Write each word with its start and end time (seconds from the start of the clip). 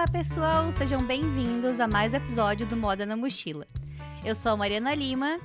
Olá, 0.00 0.08
pessoal! 0.08 0.72
Sejam 0.72 1.04
bem-vindos 1.04 1.78
a 1.78 1.86
mais 1.86 2.14
episódio 2.14 2.66
do 2.66 2.74
Moda 2.74 3.04
na 3.04 3.18
Mochila. 3.18 3.66
Eu 4.24 4.34
sou 4.34 4.52
a 4.52 4.56
Mariana 4.56 4.94
Lima 4.94 5.38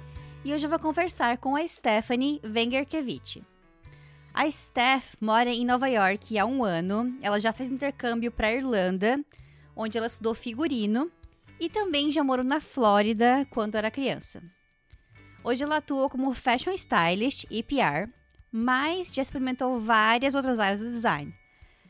e 0.46 0.54
hoje 0.54 0.65
eu 0.65 0.70
vou 0.70 0.79
conversar 0.79 1.39
com 1.39 1.58
a 1.58 1.67
Stephanie 1.67 2.39
Wengerkevich. 2.42 3.44
A 4.33 4.49
Steph 4.49 5.15
mora 5.20 5.49
em 5.49 5.65
Nova 5.65 5.89
York 5.89 6.39
há 6.39 6.46
um 6.46 6.63
ano. 6.63 7.17
Ela 7.21 7.38
já 7.38 7.52
fez 7.52 7.70
intercâmbio 7.70 8.31
para 8.31 8.53
Irlanda, 8.53 9.20
onde 9.76 9.97
ela 9.97 10.07
estudou 10.07 10.33
figurino, 10.33 11.12
e 11.60 11.69
também 11.69 12.10
já 12.10 12.24
morou 12.24 12.46
na 12.46 12.62
Flórida 12.62 13.46
quando 13.49 13.76
era 13.76 13.92
criança. 13.92 14.42
Hoje 15.44 15.65
ela 15.65 15.78
atua 15.78 16.08
como 16.08 16.34
fashion 16.34 16.72
stylist 16.72 17.44
e 17.52 17.61
PR, 17.61 18.09
mas 18.49 19.13
já 19.13 19.22
experimentou 19.22 19.77
várias 19.77 20.33
outras 20.33 20.59
áreas 20.59 20.80
do 20.80 20.89
design, 20.89 21.35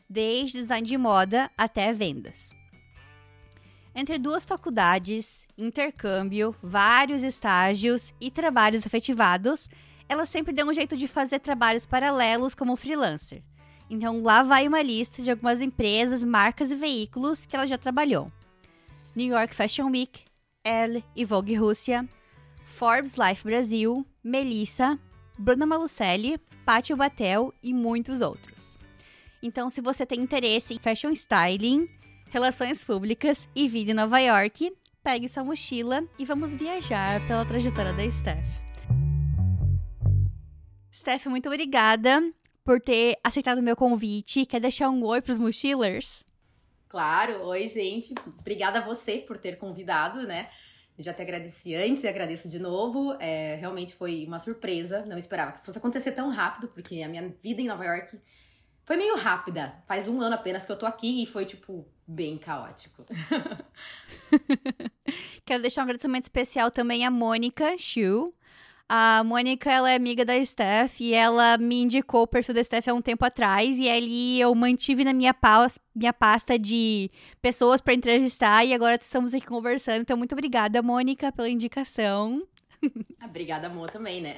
desde 0.08 0.58
design 0.58 0.86
de 0.86 0.96
moda 0.96 1.50
até 1.56 1.92
vendas. 1.92 2.50
Entre 3.94 4.18
duas 4.18 4.44
faculdades, 4.44 5.46
intercâmbio, 5.56 6.54
vários 6.62 7.22
estágios 7.22 8.12
e 8.20 8.30
trabalhos 8.30 8.84
efetivados, 8.84 9.68
ela 10.08 10.26
sempre 10.26 10.52
deu 10.52 10.68
um 10.68 10.72
jeito 10.72 10.96
de 10.96 11.08
fazer 11.08 11.38
trabalhos 11.38 11.86
paralelos 11.86 12.54
como 12.54 12.76
freelancer. 12.76 13.42
Então 13.88 14.22
lá 14.22 14.42
vai 14.42 14.68
uma 14.68 14.82
lista 14.82 15.22
de 15.22 15.30
algumas 15.30 15.60
empresas, 15.60 16.22
marcas 16.22 16.70
e 16.70 16.74
veículos 16.74 17.46
que 17.46 17.56
ela 17.56 17.66
já 17.66 17.78
trabalhou. 17.78 18.30
New 19.14 19.34
York 19.34 19.54
Fashion 19.54 19.90
Week, 19.90 20.24
Elle 20.62 21.02
e 21.14 21.24
Vogue 21.24 21.54
Rússia, 21.54 22.06
Forbes 22.64 23.14
Life 23.14 23.44
Brasil, 23.44 24.04
Melissa, 24.22 24.98
Bruna 25.38 25.64
Malucelli, 25.64 26.38
Pátio 26.66 26.96
Batel 26.96 27.54
e 27.62 27.72
muitos 27.72 28.20
outros. 28.20 28.75
Então, 29.46 29.70
se 29.70 29.80
você 29.80 30.04
tem 30.04 30.18
interesse 30.18 30.74
em 30.74 30.78
fashion 30.80 31.10
styling, 31.10 31.88
relações 32.30 32.82
públicas 32.82 33.48
e 33.54 33.68
vida 33.68 33.92
em 33.92 33.94
Nova 33.94 34.18
York, 34.18 34.76
pegue 35.04 35.28
sua 35.28 35.44
mochila 35.44 36.02
e 36.18 36.24
vamos 36.24 36.52
viajar 36.52 37.24
pela 37.28 37.44
trajetória 37.44 37.92
da 37.92 38.10
Steph. 38.10 38.44
Steph, 40.92 41.26
muito 41.26 41.48
obrigada 41.48 42.20
por 42.64 42.80
ter 42.80 43.16
aceitado 43.22 43.58
o 43.58 43.62
meu 43.62 43.76
convite. 43.76 44.44
Quer 44.46 44.58
deixar 44.58 44.90
um 44.90 45.04
oi 45.04 45.22
para 45.22 45.30
os 45.30 45.38
mochilers? 45.38 46.24
Claro, 46.88 47.44
oi, 47.44 47.68
gente. 47.68 48.16
Obrigada 48.40 48.80
a 48.80 48.82
você 48.82 49.18
por 49.18 49.38
ter 49.38 49.58
convidado, 49.58 50.26
né? 50.26 50.50
Já 50.98 51.14
te 51.14 51.22
agradeci 51.22 51.72
antes 51.72 52.02
e 52.02 52.08
agradeço 52.08 52.48
de 52.48 52.58
novo. 52.58 53.16
É, 53.20 53.54
realmente 53.60 53.94
foi 53.94 54.24
uma 54.26 54.40
surpresa. 54.40 55.06
Não 55.06 55.16
esperava 55.16 55.52
que 55.52 55.64
fosse 55.64 55.78
acontecer 55.78 56.10
tão 56.10 56.30
rápido, 56.30 56.66
porque 56.66 57.00
a 57.00 57.08
minha 57.08 57.28
vida 57.28 57.62
em 57.62 57.68
Nova 57.68 57.84
York 57.84 58.18
foi 58.86 58.96
meio 58.96 59.16
rápida. 59.16 59.74
Faz 59.86 60.08
um 60.08 60.20
ano 60.20 60.36
apenas 60.36 60.64
que 60.64 60.72
eu 60.72 60.78
tô 60.78 60.86
aqui 60.86 61.22
e 61.22 61.26
foi, 61.26 61.44
tipo, 61.44 61.86
bem 62.06 62.38
caótico. 62.38 63.04
Quero 65.44 65.60
deixar 65.60 65.82
um 65.82 65.84
agradecimento 65.84 66.22
especial 66.22 66.70
também 66.70 67.04
à 67.04 67.10
Mônica 67.10 67.76
Shu, 67.76 68.32
a 68.88 69.24
Mônica, 69.24 69.68
ela 69.68 69.90
é 69.90 69.96
amiga 69.96 70.24
da 70.24 70.44
Steph 70.44 71.00
e 71.00 71.12
ela 71.12 71.58
me 71.58 71.82
indicou 71.82 72.22
o 72.22 72.26
perfil 72.26 72.54
da 72.54 72.62
Steph 72.62 72.86
há 72.86 72.94
um 72.94 73.02
tempo 73.02 73.24
atrás 73.24 73.76
e 73.76 73.90
ali 73.90 74.40
eu 74.40 74.54
mantive 74.54 75.02
na 75.02 75.12
minha, 75.12 75.34
paus, 75.34 75.76
minha 75.92 76.12
pasta 76.12 76.56
de 76.56 77.10
pessoas 77.42 77.80
para 77.80 77.94
entrevistar 77.94 78.64
e 78.64 78.72
agora 78.72 78.94
estamos 78.94 79.34
aqui 79.34 79.44
conversando. 79.44 80.02
Então, 80.02 80.16
muito 80.16 80.32
obrigada, 80.32 80.80
Mônica, 80.82 81.32
pela 81.32 81.48
indicação. 81.48 82.46
Obrigada, 83.24 83.66
amor, 83.66 83.90
também, 83.90 84.20
né? 84.20 84.36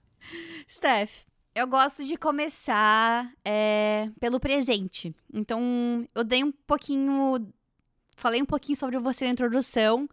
Steph, 0.68 1.24
eu 1.54 1.66
gosto 1.66 2.04
de 2.04 2.16
começar 2.16 3.30
é, 3.44 4.08
pelo 4.18 4.40
presente. 4.40 5.14
Então, 5.32 6.08
eu 6.14 6.24
dei 6.24 6.42
um 6.42 6.52
pouquinho. 6.52 7.52
Falei 8.16 8.40
um 8.40 8.46
pouquinho 8.46 8.76
sobre 8.76 8.98
você 8.98 9.24
na 9.24 9.32
introdução, 9.32 10.08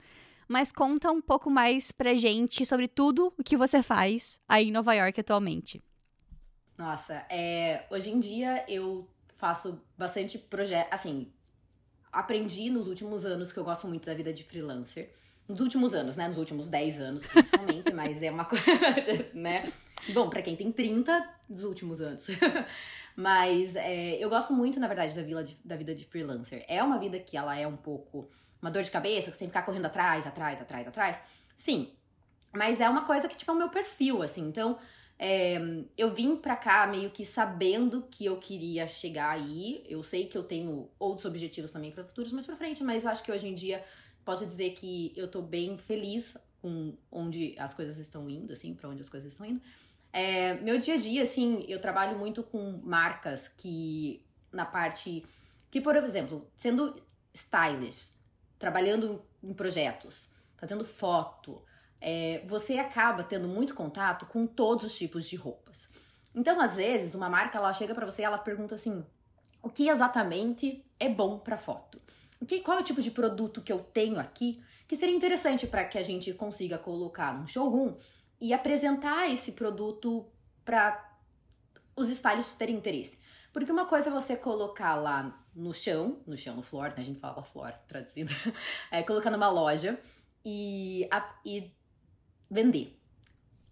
mas 0.47 0.71
conta 0.71 1.11
um 1.11 1.21
pouco 1.21 1.49
mais 1.49 1.91
pra 1.91 2.13
gente 2.13 2.65
sobre 2.65 2.87
tudo 2.87 3.33
o 3.37 3.43
que 3.43 3.55
você 3.55 3.83
faz 3.83 4.39
aí 4.47 4.69
em 4.69 4.71
Nova 4.71 4.93
York 4.93 5.19
atualmente. 5.19 5.81
Nossa, 6.77 7.25
é, 7.29 7.85
hoje 7.89 8.09
em 8.09 8.19
dia 8.19 8.65
eu 8.67 9.07
faço 9.35 9.81
bastante 9.97 10.37
projeto, 10.37 10.87
assim, 10.91 11.31
aprendi 12.11 12.69
nos 12.69 12.87
últimos 12.87 13.25
anos 13.25 13.51
que 13.51 13.59
eu 13.59 13.63
gosto 13.63 13.87
muito 13.87 14.05
da 14.05 14.13
vida 14.13 14.33
de 14.33 14.43
freelancer. 14.43 15.13
Nos 15.47 15.61
últimos 15.61 15.93
anos, 15.93 16.15
né? 16.15 16.27
Nos 16.27 16.37
últimos 16.37 16.67
10 16.67 17.01
anos, 17.01 17.25
principalmente, 17.25 17.91
mas 17.93 18.21
é 18.21 18.29
uma 18.29 18.45
coisa, 18.45 18.65
né? 19.33 19.71
Bom, 20.09 20.29
para 20.29 20.41
quem 20.41 20.55
tem 20.55 20.71
30, 20.71 21.29
dos 21.49 21.63
últimos 21.63 21.99
anos. 22.01 22.27
mas 23.15 23.75
é, 23.75 24.15
eu 24.23 24.29
gosto 24.29 24.53
muito, 24.53 24.79
na 24.79 24.87
verdade, 24.87 25.15
da, 25.15 25.21
vida 25.21 25.43
de, 25.43 25.57
da 25.63 25.75
vida 25.75 25.95
de 25.95 26.05
freelancer. 26.05 26.63
É 26.67 26.81
uma 26.83 26.97
vida 26.97 27.19
que 27.19 27.35
ela 27.35 27.57
é 27.57 27.67
um 27.67 27.77
pouco 27.77 28.29
uma 28.61 28.69
dor 28.69 28.83
de 28.83 28.91
cabeça, 28.91 29.31
que 29.31 29.37
você 29.37 29.39
tem 29.39 29.47
que 29.47 29.53
ficar 29.53 29.65
correndo 29.65 29.85
atrás, 29.85 30.27
atrás, 30.27 30.61
atrás, 30.61 30.87
atrás. 30.87 31.21
Sim. 31.55 31.93
Mas 32.53 32.81
é 32.81 32.89
uma 32.89 33.05
coisa 33.05 33.27
que, 33.27 33.37
tipo, 33.37 33.51
é 33.51 33.53
o 33.53 33.57
meu 33.57 33.69
perfil, 33.69 34.21
assim. 34.21 34.41
Então, 34.41 34.77
é, 35.17 35.57
eu 35.97 36.13
vim 36.13 36.35
pra 36.35 36.55
cá 36.55 36.87
meio 36.87 37.09
que 37.09 37.25
sabendo 37.25 38.01
que 38.09 38.25
eu 38.25 38.37
queria 38.37 38.87
chegar 38.87 39.31
aí. 39.31 39.83
Eu 39.87 40.01
sei 40.03 40.25
que 40.25 40.37
eu 40.37 40.43
tenho 40.43 40.89
outros 40.97 41.25
objetivos 41.25 41.71
também 41.71 41.91
para 41.91 42.03
futuros 42.03 42.31
mais 42.31 42.45
pra 42.45 42.55
frente, 42.55 42.83
mas 42.83 43.03
eu 43.03 43.09
acho 43.09 43.23
que 43.23 43.31
hoje 43.31 43.47
em 43.47 43.53
dia 43.53 43.83
posso 44.25 44.45
dizer 44.45 44.71
que 44.71 45.13
eu 45.15 45.27
tô 45.27 45.41
bem 45.41 45.77
feliz 45.77 46.37
com 46.61 46.93
onde 47.11 47.55
as 47.57 47.73
coisas 47.73 47.97
estão 47.97 48.29
indo, 48.29 48.53
assim, 48.53 48.73
para 48.73 48.89
onde 48.89 49.01
as 49.01 49.09
coisas 49.09 49.31
estão 49.31 49.45
indo. 49.45 49.61
É, 50.11 50.55
meu 50.55 50.77
dia 50.79 50.95
a 50.95 50.97
dia, 50.97 51.23
assim, 51.23 51.65
eu 51.67 51.79
trabalho 51.79 52.17
muito 52.17 52.43
com 52.43 52.79
marcas 52.83 53.47
que, 53.47 54.25
na 54.51 54.65
parte. 54.65 55.23
Que, 55.69 55.79
por 55.79 55.95
exemplo, 55.95 56.49
sendo 56.55 56.95
stylist, 57.33 58.13
trabalhando 58.57 59.23
em 59.43 59.53
projetos, 59.53 60.27
fazendo 60.57 60.83
foto, 60.83 61.61
é, 62.01 62.41
você 62.45 62.77
acaba 62.77 63.23
tendo 63.23 63.47
muito 63.47 63.75
contato 63.75 64.25
com 64.25 64.47
todos 64.47 64.85
os 64.85 64.97
tipos 64.97 65.25
de 65.25 65.35
roupas. 65.35 65.87
Então, 66.33 66.59
às 66.59 66.75
vezes, 66.75 67.15
uma 67.15 67.29
marca 67.29 67.57
ela 67.57 67.73
chega 67.73 67.93
para 67.93 68.05
você 68.05 68.21
e 68.21 68.25
ela 68.25 68.37
pergunta 68.37 68.75
assim: 68.75 69.05
o 69.61 69.69
que 69.69 69.89
exatamente 69.89 70.85
é 70.99 71.07
bom 71.07 71.37
para 71.37 71.57
foto? 71.57 72.01
O 72.41 72.45
que, 72.45 72.61
qual 72.61 72.77
é 72.77 72.81
o 72.81 72.83
tipo 72.83 73.01
de 73.01 73.11
produto 73.11 73.61
que 73.61 73.71
eu 73.71 73.79
tenho 73.79 74.19
aqui 74.19 74.61
que 74.87 74.95
seria 74.95 75.15
interessante 75.15 75.67
para 75.67 75.85
que 75.85 75.99
a 75.99 76.03
gente 76.03 76.33
consiga 76.33 76.77
colocar 76.77 77.37
num 77.37 77.45
showroom 77.45 77.95
e 78.39 78.53
apresentar 78.53 79.29
esse 79.31 79.51
produto 79.51 80.25
para 80.63 81.17
os 81.95 82.09
stylists 82.09 82.57
terem 82.57 82.75
interesse? 82.75 83.17
Porque 83.51 83.71
uma 83.71 83.85
coisa 83.85 84.09
é 84.09 84.13
você 84.13 84.35
colocar 84.35 84.95
lá 84.95 85.43
no 85.55 85.73
chão, 85.73 86.21
no 86.25 86.37
chão, 86.37 86.55
no 86.55 86.61
floor, 86.61 86.89
né? 86.89 86.95
A 86.97 87.03
gente 87.03 87.19
fala 87.19 87.43
floor, 87.43 87.73
traduzindo. 87.87 88.31
É, 88.91 89.03
colocar 89.03 89.29
numa 89.29 89.49
loja 89.49 89.99
e, 90.45 91.07
a, 91.11 91.35
e 91.45 91.71
vender. 92.49 92.99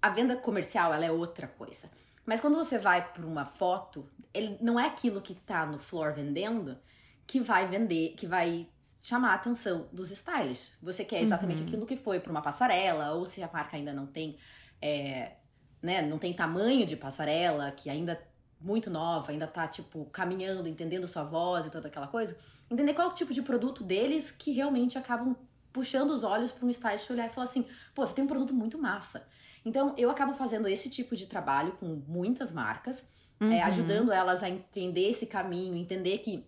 A 0.01 0.09
venda 0.09 0.35
comercial, 0.37 0.93
ela 0.93 1.05
é 1.05 1.11
outra 1.11 1.47
coisa. 1.47 1.89
Mas 2.25 2.41
quando 2.41 2.55
você 2.55 2.77
vai 2.77 3.11
para 3.11 3.25
uma 3.25 3.45
foto, 3.45 4.07
ele 4.33 4.57
não 4.61 4.79
é 4.79 4.87
aquilo 4.87 5.21
que 5.21 5.33
tá 5.33 5.65
no 5.65 5.79
floor 5.79 6.13
vendendo 6.13 6.77
que 7.25 7.39
vai 7.41 7.67
vender, 7.67 8.13
que 8.15 8.25
vai 8.25 8.67
chamar 9.07 9.31
a 9.31 9.35
atenção 9.35 9.87
dos 9.93 10.11
stylists. 10.11 10.73
Você 10.81 11.05
quer 11.05 11.21
exatamente 11.21 11.61
uhum. 11.61 11.67
aquilo 11.67 11.85
que 11.85 11.95
foi 11.95 12.19
para 12.19 12.29
uma 12.29 12.41
passarela, 12.41 13.13
ou 13.13 13.25
se 13.25 13.41
a 13.41 13.49
marca 13.51 13.77
ainda 13.77 13.93
não 13.93 14.05
tem, 14.05 14.35
é, 14.81 15.37
né, 15.81 16.01
não 16.01 16.17
tem 16.17 16.33
tamanho 16.33 16.85
de 16.85 16.97
passarela, 16.97 17.71
que 17.71 17.89
ainda 17.89 18.21
muito 18.59 18.89
nova, 18.89 19.31
ainda 19.31 19.47
tá, 19.47 19.65
tipo, 19.65 20.03
caminhando, 20.07 20.67
entendendo 20.67 21.07
sua 21.07 21.23
voz 21.23 21.65
e 21.65 21.69
toda 21.69 21.87
aquela 21.87 22.07
coisa, 22.07 22.37
entender 22.69 22.93
qual 22.93 23.07
é 23.07 23.09
o 23.09 23.13
tipo 23.13 23.33
de 23.33 23.41
produto 23.41 23.81
deles 23.81 24.29
que 24.29 24.51
realmente 24.51 24.97
acabam 24.97 25.37
puxando 25.71 26.11
os 26.11 26.25
olhos 26.25 26.51
para 26.51 26.65
um 26.65 26.69
stylist 26.69 27.09
olhar 27.09 27.27
e 27.27 27.33
falar 27.33 27.45
assim: 27.45 27.65
pô, 27.95 28.05
você 28.05 28.13
tem 28.13 28.25
um 28.25 28.27
produto 28.27 28.53
muito 28.53 28.77
massa. 28.77 29.25
Então, 29.63 29.93
eu 29.97 30.09
acabo 30.09 30.33
fazendo 30.33 30.67
esse 30.67 30.89
tipo 30.89 31.15
de 31.15 31.27
trabalho 31.27 31.71
com 31.79 32.03
muitas 32.05 32.51
marcas, 32.51 33.05
é, 33.39 33.45
uhum. 33.45 33.51
é, 33.53 33.63
ajudando 33.63 34.11
elas 34.11 34.43
a 34.43 34.49
entender 34.49 35.09
esse 35.09 35.25
caminho, 35.25 35.77
entender 35.77 36.17
que 36.17 36.45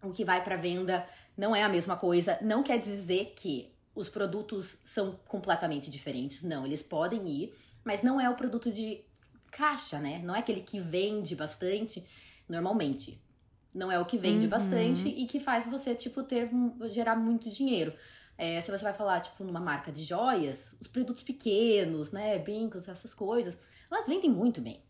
o 0.00 0.12
que 0.12 0.24
vai 0.24 0.44
para 0.44 0.54
venda 0.54 1.04
não 1.38 1.54
é 1.54 1.62
a 1.62 1.68
mesma 1.68 1.96
coisa. 1.96 2.36
Não 2.42 2.64
quer 2.64 2.78
dizer 2.78 3.32
que 3.36 3.72
os 3.94 4.08
produtos 4.08 4.76
são 4.84 5.18
completamente 5.28 5.88
diferentes. 5.88 6.42
Não, 6.42 6.66
eles 6.66 6.82
podem 6.82 7.26
ir, 7.28 7.54
mas 7.84 8.02
não 8.02 8.20
é 8.20 8.28
o 8.28 8.34
produto 8.34 8.72
de 8.72 9.00
caixa, 9.52 10.00
né? 10.00 10.18
Não 10.18 10.34
é 10.34 10.40
aquele 10.40 10.60
que 10.60 10.80
vende 10.80 11.36
bastante 11.36 12.04
normalmente. 12.48 13.22
Não 13.72 13.90
é 13.92 13.98
o 14.00 14.04
que 14.04 14.18
vende 14.18 14.46
uhum. 14.46 14.50
bastante 14.50 15.06
e 15.08 15.26
que 15.26 15.38
faz 15.38 15.68
você, 15.68 15.94
tipo, 15.94 16.24
ter 16.24 16.50
gerar 16.90 17.14
muito 17.14 17.48
dinheiro. 17.48 17.94
É, 18.36 18.60
se 18.60 18.70
você 18.70 18.82
vai 18.82 18.94
falar, 18.94 19.20
tipo, 19.20 19.44
numa 19.44 19.60
marca 19.60 19.92
de 19.92 20.02
joias, 20.02 20.74
os 20.80 20.88
produtos 20.88 21.22
pequenos, 21.22 22.10
né? 22.10 22.36
Brincos, 22.38 22.88
essas 22.88 23.14
coisas, 23.14 23.56
elas 23.90 24.08
vendem 24.08 24.30
muito 24.30 24.60
bem. 24.60 24.82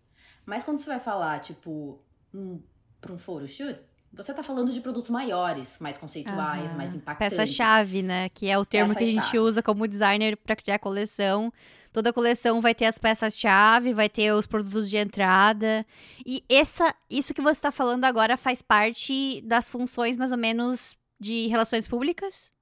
Mas 0.46 0.64
quando 0.64 0.78
você 0.78 0.86
vai 0.86 1.00
falar, 1.00 1.40
tipo, 1.40 2.00
um, 2.32 2.62
pra 3.00 3.12
um 3.12 3.18
photoshoot, 3.18 3.78
você 4.12 4.32
tá 4.34 4.42
falando 4.42 4.72
de 4.72 4.80
produtos 4.80 5.10
maiores, 5.10 5.78
mais 5.78 5.98
conceituais, 5.98 6.72
uhum. 6.72 6.76
mais 6.76 6.94
impactantes. 6.94 7.36
Peça-chave, 7.36 8.02
né? 8.02 8.28
Que 8.30 8.48
é 8.48 8.58
o 8.58 8.64
termo 8.64 8.94
que 8.94 9.04
a 9.04 9.06
gente 9.06 9.38
usa 9.38 9.62
como 9.62 9.86
designer 9.86 10.36
para 10.36 10.56
criar 10.56 10.78
coleção. 10.78 11.52
Toda 11.92 12.12
coleção 12.12 12.60
vai 12.60 12.74
ter 12.74 12.84
as 12.84 12.98
peças-chave, 12.98 13.92
vai 13.92 14.08
ter 14.08 14.32
os 14.32 14.46
produtos 14.46 14.90
de 14.90 14.96
entrada. 14.96 15.84
E 16.24 16.44
essa, 16.48 16.94
isso 17.08 17.32
que 17.32 17.40
você 17.40 17.58
está 17.58 17.70
falando 17.70 18.04
agora 18.04 18.36
faz 18.36 18.60
parte 18.62 19.40
das 19.42 19.68
funções 19.68 20.16
mais 20.16 20.32
ou 20.32 20.38
menos 20.38 20.96
de 21.18 21.46
relações 21.48 21.86
públicas? 21.88 22.52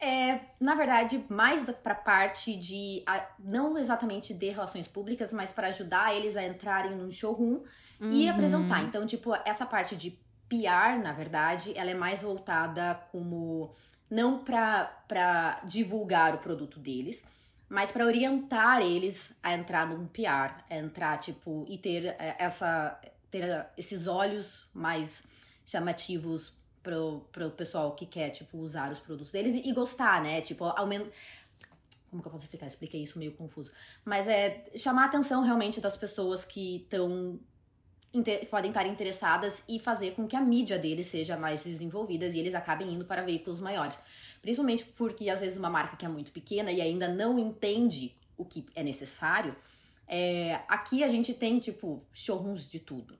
É, 0.00 0.40
na 0.60 0.76
verdade, 0.76 1.24
mais 1.28 1.64
para 1.82 1.94
parte 1.94 2.54
de. 2.54 3.04
não 3.38 3.76
exatamente 3.76 4.32
de 4.32 4.48
relações 4.48 4.86
públicas, 4.86 5.32
mas 5.32 5.50
para 5.50 5.68
ajudar 5.68 6.14
eles 6.14 6.36
a 6.36 6.46
entrarem 6.46 6.96
num 6.96 7.10
showroom 7.10 7.64
uhum. 8.00 8.10
e 8.10 8.28
apresentar. 8.28 8.84
Então, 8.84 9.04
tipo, 9.04 9.34
essa 9.44 9.66
parte 9.66 9.96
de 9.96 10.16
PR, 10.48 11.00
na 11.02 11.12
verdade, 11.12 11.72
ela 11.76 11.90
é 11.90 11.94
mais 11.94 12.22
voltada 12.22 12.94
como. 13.12 13.74
Não 14.10 14.42
para 14.42 15.60
divulgar 15.66 16.34
o 16.34 16.38
produto 16.38 16.78
deles, 16.80 17.22
mas 17.68 17.92
para 17.92 18.06
orientar 18.06 18.80
eles 18.80 19.30
a 19.42 19.52
entrar 19.52 19.86
num 19.86 20.06
PR, 20.06 20.64
a 20.70 20.76
entrar, 20.78 21.18
tipo, 21.18 21.66
e 21.68 21.76
ter 21.76 22.06
é, 22.18 22.36
essa. 22.38 22.98
ter 23.30 23.66
esses 23.76 24.06
olhos 24.06 24.66
mais 24.72 25.22
chamativos 25.66 26.54
pro, 26.82 27.20
pro 27.30 27.50
pessoal 27.50 27.94
que 27.94 28.06
quer, 28.06 28.30
tipo, 28.30 28.56
usar 28.58 28.90
os 28.90 28.98
produtos 28.98 29.30
deles 29.30 29.54
e, 29.54 29.68
e 29.68 29.72
gostar, 29.74 30.22
né? 30.22 30.40
Tipo, 30.40 30.64
aumenta. 30.64 31.10
Como 32.10 32.22
que 32.22 32.28
eu 32.28 32.32
posso 32.32 32.44
explicar? 32.44 32.64
Eu 32.64 32.70
expliquei 32.70 33.02
isso 33.02 33.18
meio 33.18 33.32
confuso. 33.32 33.70
Mas 34.02 34.26
é 34.26 34.64
chamar 34.74 35.02
a 35.02 35.06
atenção 35.06 35.42
realmente 35.42 35.80
das 35.80 35.96
pessoas 35.96 36.44
que 36.44 36.76
estão. 36.76 37.38
Podem 38.50 38.70
estar 38.70 38.86
interessadas 38.86 39.62
e 39.68 39.78
fazer 39.78 40.12
com 40.12 40.26
que 40.26 40.34
a 40.34 40.40
mídia 40.40 40.78
deles 40.78 41.06
seja 41.06 41.36
mais 41.36 41.64
desenvolvida 41.64 42.26
e 42.26 42.38
eles 42.38 42.54
acabem 42.54 42.92
indo 42.92 43.04
para 43.04 43.22
veículos 43.22 43.60
maiores. 43.60 43.98
Principalmente 44.40 44.84
porque, 44.84 45.28
às 45.28 45.40
vezes, 45.40 45.58
uma 45.58 45.70
marca 45.70 45.96
que 45.96 46.06
é 46.06 46.08
muito 46.08 46.32
pequena 46.32 46.72
e 46.72 46.80
ainda 46.80 47.08
não 47.08 47.38
entende 47.38 48.14
o 48.36 48.44
que 48.44 48.64
é 48.74 48.82
necessário. 48.82 49.54
É, 50.06 50.60
aqui 50.68 51.04
a 51.04 51.08
gente 51.08 51.34
tem, 51.34 51.58
tipo, 51.58 52.02
showrooms 52.12 52.68
de 52.68 52.80
tudo. 52.80 53.18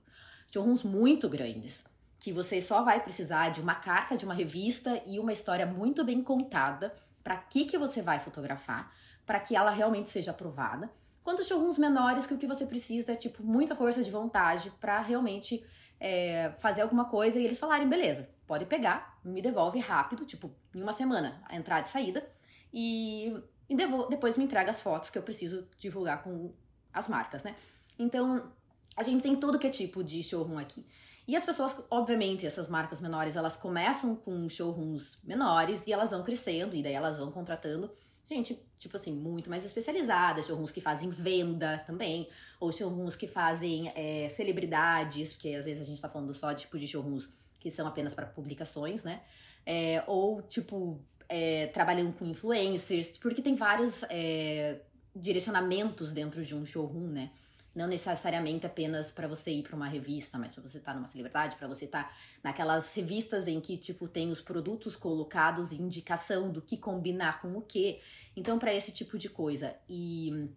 Showrooms 0.51 0.83
muito 0.83 1.29
grandes 1.29 1.83
que 2.19 2.33
você 2.33 2.59
só 2.59 2.83
vai 2.83 3.01
precisar 3.01 3.49
de 3.49 3.61
uma 3.61 3.75
carta 3.75 4.17
de 4.17 4.25
uma 4.25 4.33
revista 4.33 5.01
e 5.07 5.19
uma 5.19 5.31
história 5.31 5.65
muito 5.65 6.03
bem 6.03 6.21
contada 6.21 6.93
para 7.23 7.37
que 7.37 7.65
que 7.65 7.77
você 7.77 8.01
vai 8.01 8.19
fotografar, 8.19 8.91
para 9.25 9.39
que 9.39 9.55
ela 9.55 9.71
realmente 9.71 10.09
seja 10.09 10.31
aprovada. 10.31 10.89
Quanto 11.23 11.43
showrooms 11.43 11.77
menores 11.77 12.25
que 12.25 12.33
o 12.33 12.37
que 12.37 12.47
você 12.47 12.65
precisa 12.65 13.11
é 13.11 13.15
tipo 13.15 13.43
muita 13.43 13.75
força 13.75 14.03
de 14.03 14.09
vontade 14.09 14.71
para 14.79 14.99
realmente 15.01 15.63
é, 15.99 16.51
fazer 16.59 16.81
alguma 16.81 17.05
coisa 17.05 17.39
e 17.39 17.45
eles 17.45 17.59
falarem 17.59 17.87
beleza, 17.87 18.29
pode 18.47 18.65
pegar, 18.65 19.19
me 19.23 19.41
devolve 19.41 19.79
rápido, 19.79 20.25
tipo 20.25 20.51
em 20.73 20.81
uma 20.81 20.93
semana 20.93 21.41
a 21.45 21.55
entrada 21.55 21.87
e 21.87 21.89
saída 21.89 22.27
e, 22.73 23.35
e 23.69 23.75
depois 23.75 24.37
me 24.37 24.45
entrega 24.45 24.71
as 24.71 24.81
fotos 24.81 25.09
que 25.09 25.17
eu 25.17 25.23
preciso 25.23 25.67
divulgar 25.77 26.23
com 26.23 26.53
as 26.93 27.07
marcas, 27.07 27.43
né? 27.43 27.55
Então 27.97 28.51
a 28.95 29.03
gente 29.03 29.21
tem 29.21 29.35
todo 29.35 29.59
que 29.59 29.67
é 29.67 29.69
tipo 29.69 30.03
de 30.03 30.23
showroom 30.23 30.57
aqui. 30.57 30.85
E 31.27 31.35
as 31.35 31.45
pessoas, 31.45 31.79
obviamente, 31.91 32.47
essas 32.47 32.67
marcas 32.67 32.99
menores, 32.99 33.35
elas 33.35 33.55
começam 33.55 34.15
com 34.15 34.49
showrooms 34.49 35.19
menores 35.23 35.85
e 35.85 35.93
elas 35.93 36.09
vão 36.09 36.23
crescendo 36.23 36.75
e 36.75 36.81
daí 36.81 36.93
elas 36.93 37.19
vão 37.19 37.31
contratando 37.31 37.91
gente, 38.29 38.59
tipo 38.77 38.95
assim, 38.95 39.11
muito 39.11 39.49
mais 39.49 39.65
especializada, 39.65 40.41
showrooms 40.41 40.71
que 40.71 40.81
fazem 40.81 41.09
venda 41.09 41.79
também, 41.85 42.29
ou 42.59 42.71
showrooms 42.71 43.15
que 43.15 43.27
fazem 43.27 43.91
é, 43.95 44.29
celebridades, 44.29 45.33
porque 45.33 45.49
às 45.49 45.65
vezes 45.65 45.81
a 45.81 45.85
gente 45.85 46.01
tá 46.01 46.07
falando 46.07 46.33
só 46.33 46.53
tipo 46.53 46.77
de 46.77 46.87
showrooms 46.87 47.29
que 47.59 47.71
são 47.71 47.87
apenas 47.87 48.13
para 48.13 48.25
publicações, 48.25 49.03
né? 49.03 49.21
É, 49.65 50.03
ou 50.07 50.41
tipo, 50.41 50.99
é, 51.27 51.67
trabalhando 51.67 52.13
com 52.13 52.25
influencers, 52.25 53.17
porque 53.17 53.41
tem 53.41 53.55
vários 53.55 54.03
é, 54.09 54.81
direcionamentos 55.15 56.11
dentro 56.11 56.43
de 56.43 56.55
um 56.55 56.65
showroom, 56.65 57.07
né? 57.07 57.31
Não 57.73 57.87
necessariamente 57.87 58.65
apenas 58.65 59.11
para 59.11 59.27
você 59.27 59.51
ir 59.51 59.63
para 59.63 59.75
uma 59.75 59.87
revista, 59.87 60.37
mas 60.37 60.51
para 60.51 60.61
você 60.61 60.79
estar 60.79 60.91
tá 60.91 60.97
numa 60.97 61.07
celebridade, 61.07 61.55
para 61.55 61.67
você 61.67 61.85
estar 61.85 62.05
tá 62.05 62.15
naquelas 62.43 62.93
revistas 62.93 63.47
em 63.47 63.59
que 63.59 63.77
tipo 63.77 64.07
tem 64.07 64.29
os 64.29 64.41
produtos 64.41 64.95
colocados 64.95 65.71
e 65.71 65.75
indicação 65.75 66.51
do 66.51 66.61
que 66.61 66.77
combinar 66.77 67.41
com 67.41 67.55
o 67.55 67.61
que. 67.61 67.99
Então 68.35 68.57
para 68.57 68.73
esse 68.73 68.91
tipo 68.91 69.17
de 69.17 69.29
coisa. 69.29 69.75
E 69.87 70.49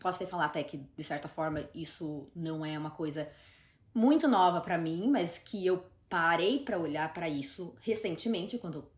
posso 0.00 0.22
até 0.22 0.30
falar 0.30 0.46
até 0.46 0.62
que 0.62 0.78
de 0.78 1.04
certa 1.04 1.28
forma 1.28 1.68
isso 1.74 2.28
não 2.34 2.64
é 2.64 2.78
uma 2.78 2.90
coisa 2.90 3.28
muito 3.92 4.26
nova 4.28 4.60
para 4.60 4.78
mim, 4.78 5.08
mas 5.10 5.38
que 5.38 5.64
eu 5.66 5.84
parei 6.08 6.60
para 6.60 6.78
olhar 6.78 7.12
para 7.12 7.28
isso 7.28 7.74
recentemente 7.80 8.58
quando 8.58 8.88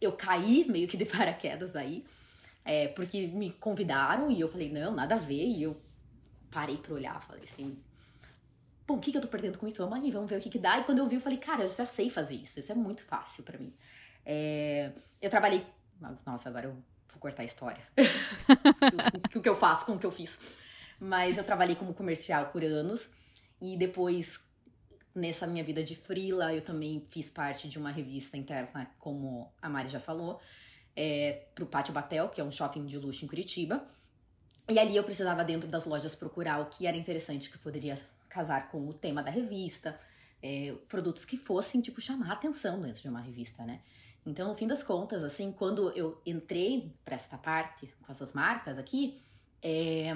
eu 0.00 0.12
caí 0.12 0.66
meio 0.68 0.88
que 0.88 0.96
de 0.96 1.04
paraquedas 1.06 1.74
aí. 1.74 2.04
É, 2.64 2.86
porque 2.88 3.26
me 3.26 3.50
convidaram 3.50 4.30
e 4.30 4.40
eu 4.40 4.48
falei, 4.48 4.70
não, 4.70 4.94
nada 4.94 5.16
a 5.16 5.18
ver, 5.18 5.44
e 5.44 5.64
eu 5.64 5.76
parei 6.52 6.76
pra 6.76 6.94
olhar, 6.94 7.20
falei 7.22 7.44
assim, 7.44 7.76
bom, 8.86 8.96
o 8.96 9.00
que, 9.00 9.10
que 9.10 9.16
eu 9.16 9.22
tô 9.22 9.28
perdendo 9.28 9.58
com 9.58 9.66
isso? 9.66 9.78
Vamos 9.78 10.04
aí, 10.04 10.10
vamos 10.10 10.28
ver 10.28 10.38
o 10.38 10.40
que, 10.40 10.50
que 10.50 10.58
dá. 10.58 10.78
E 10.78 10.84
quando 10.84 10.98
eu 10.98 11.08
vi, 11.08 11.16
eu 11.16 11.20
falei, 11.20 11.38
cara, 11.38 11.64
eu 11.64 11.68
já 11.68 11.86
sei 11.86 12.10
fazer 12.10 12.34
isso, 12.34 12.60
isso 12.60 12.70
é 12.70 12.74
muito 12.74 13.02
fácil 13.02 13.42
para 13.42 13.58
mim. 13.58 13.74
É, 14.24 14.92
eu 15.20 15.30
trabalhei. 15.30 15.66
Nossa, 16.26 16.48
agora 16.48 16.66
eu 16.66 16.72
vou 16.72 17.18
cortar 17.18 17.42
a 17.42 17.44
história. 17.46 17.82
o, 19.34 19.38
o 19.38 19.42
que 19.42 19.48
eu 19.48 19.56
faço 19.56 19.86
com 19.86 19.94
o 19.94 19.98
que 19.98 20.06
eu 20.06 20.12
fiz. 20.12 20.38
Mas 21.00 21.38
eu 21.38 21.44
trabalhei 21.44 21.74
como 21.74 21.94
comercial 21.94 22.46
por 22.46 22.62
anos 22.62 23.08
e 23.60 23.76
depois 23.76 24.38
nessa 25.14 25.46
minha 25.46 25.62
vida 25.62 25.82
de 25.82 25.94
frila, 25.94 26.54
eu 26.54 26.62
também 26.62 27.04
fiz 27.08 27.28
parte 27.28 27.68
de 27.68 27.78
uma 27.78 27.90
revista 27.90 28.36
interna, 28.36 28.90
como 28.98 29.52
a 29.60 29.68
Mari 29.68 29.88
já 29.88 30.00
falou, 30.00 30.40
é, 30.96 31.46
pro 31.54 31.66
Pátio 31.66 31.92
Batel, 31.92 32.28
que 32.28 32.40
é 32.40 32.44
um 32.44 32.50
shopping 32.50 32.86
de 32.86 32.98
luxo 32.98 33.24
em 33.24 33.28
Curitiba. 33.28 33.86
E 34.68 34.78
ali 34.78 34.96
eu 34.96 35.04
precisava, 35.04 35.44
dentro 35.44 35.68
das 35.68 35.84
lojas, 35.84 36.14
procurar 36.14 36.60
o 36.60 36.66
que 36.66 36.86
era 36.86 36.96
interessante 36.96 37.50
que 37.50 37.58
poderia 37.58 37.98
casar 38.28 38.70
com 38.70 38.88
o 38.88 38.94
tema 38.94 39.22
da 39.22 39.30
revista, 39.30 39.98
é, 40.42 40.74
produtos 40.88 41.24
que 41.24 41.36
fossem, 41.36 41.80
tipo, 41.80 42.00
chamar 42.00 42.32
atenção 42.32 42.80
dentro 42.80 43.02
de 43.02 43.08
uma 43.08 43.20
revista, 43.20 43.64
né? 43.64 43.80
Então, 44.24 44.48
no 44.48 44.54
fim 44.54 44.66
das 44.66 44.82
contas, 44.82 45.22
assim, 45.24 45.50
quando 45.50 45.90
eu 45.96 46.20
entrei 46.24 46.94
para 47.04 47.14
esta 47.16 47.36
parte 47.36 47.92
com 48.02 48.12
essas 48.12 48.32
marcas 48.32 48.78
aqui, 48.78 49.20
é, 49.60 50.12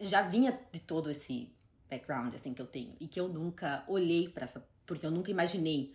já 0.00 0.22
vinha 0.22 0.58
de 0.72 0.80
todo 0.80 1.10
esse 1.10 1.54
background, 1.88 2.34
assim, 2.34 2.54
que 2.54 2.62
eu 2.62 2.66
tenho 2.66 2.96
e 2.98 3.06
que 3.06 3.20
eu 3.20 3.28
nunca 3.28 3.84
olhei 3.86 4.28
para 4.28 4.44
essa, 4.44 4.66
porque 4.86 5.04
eu 5.04 5.10
nunca 5.10 5.30
imaginei 5.30 5.94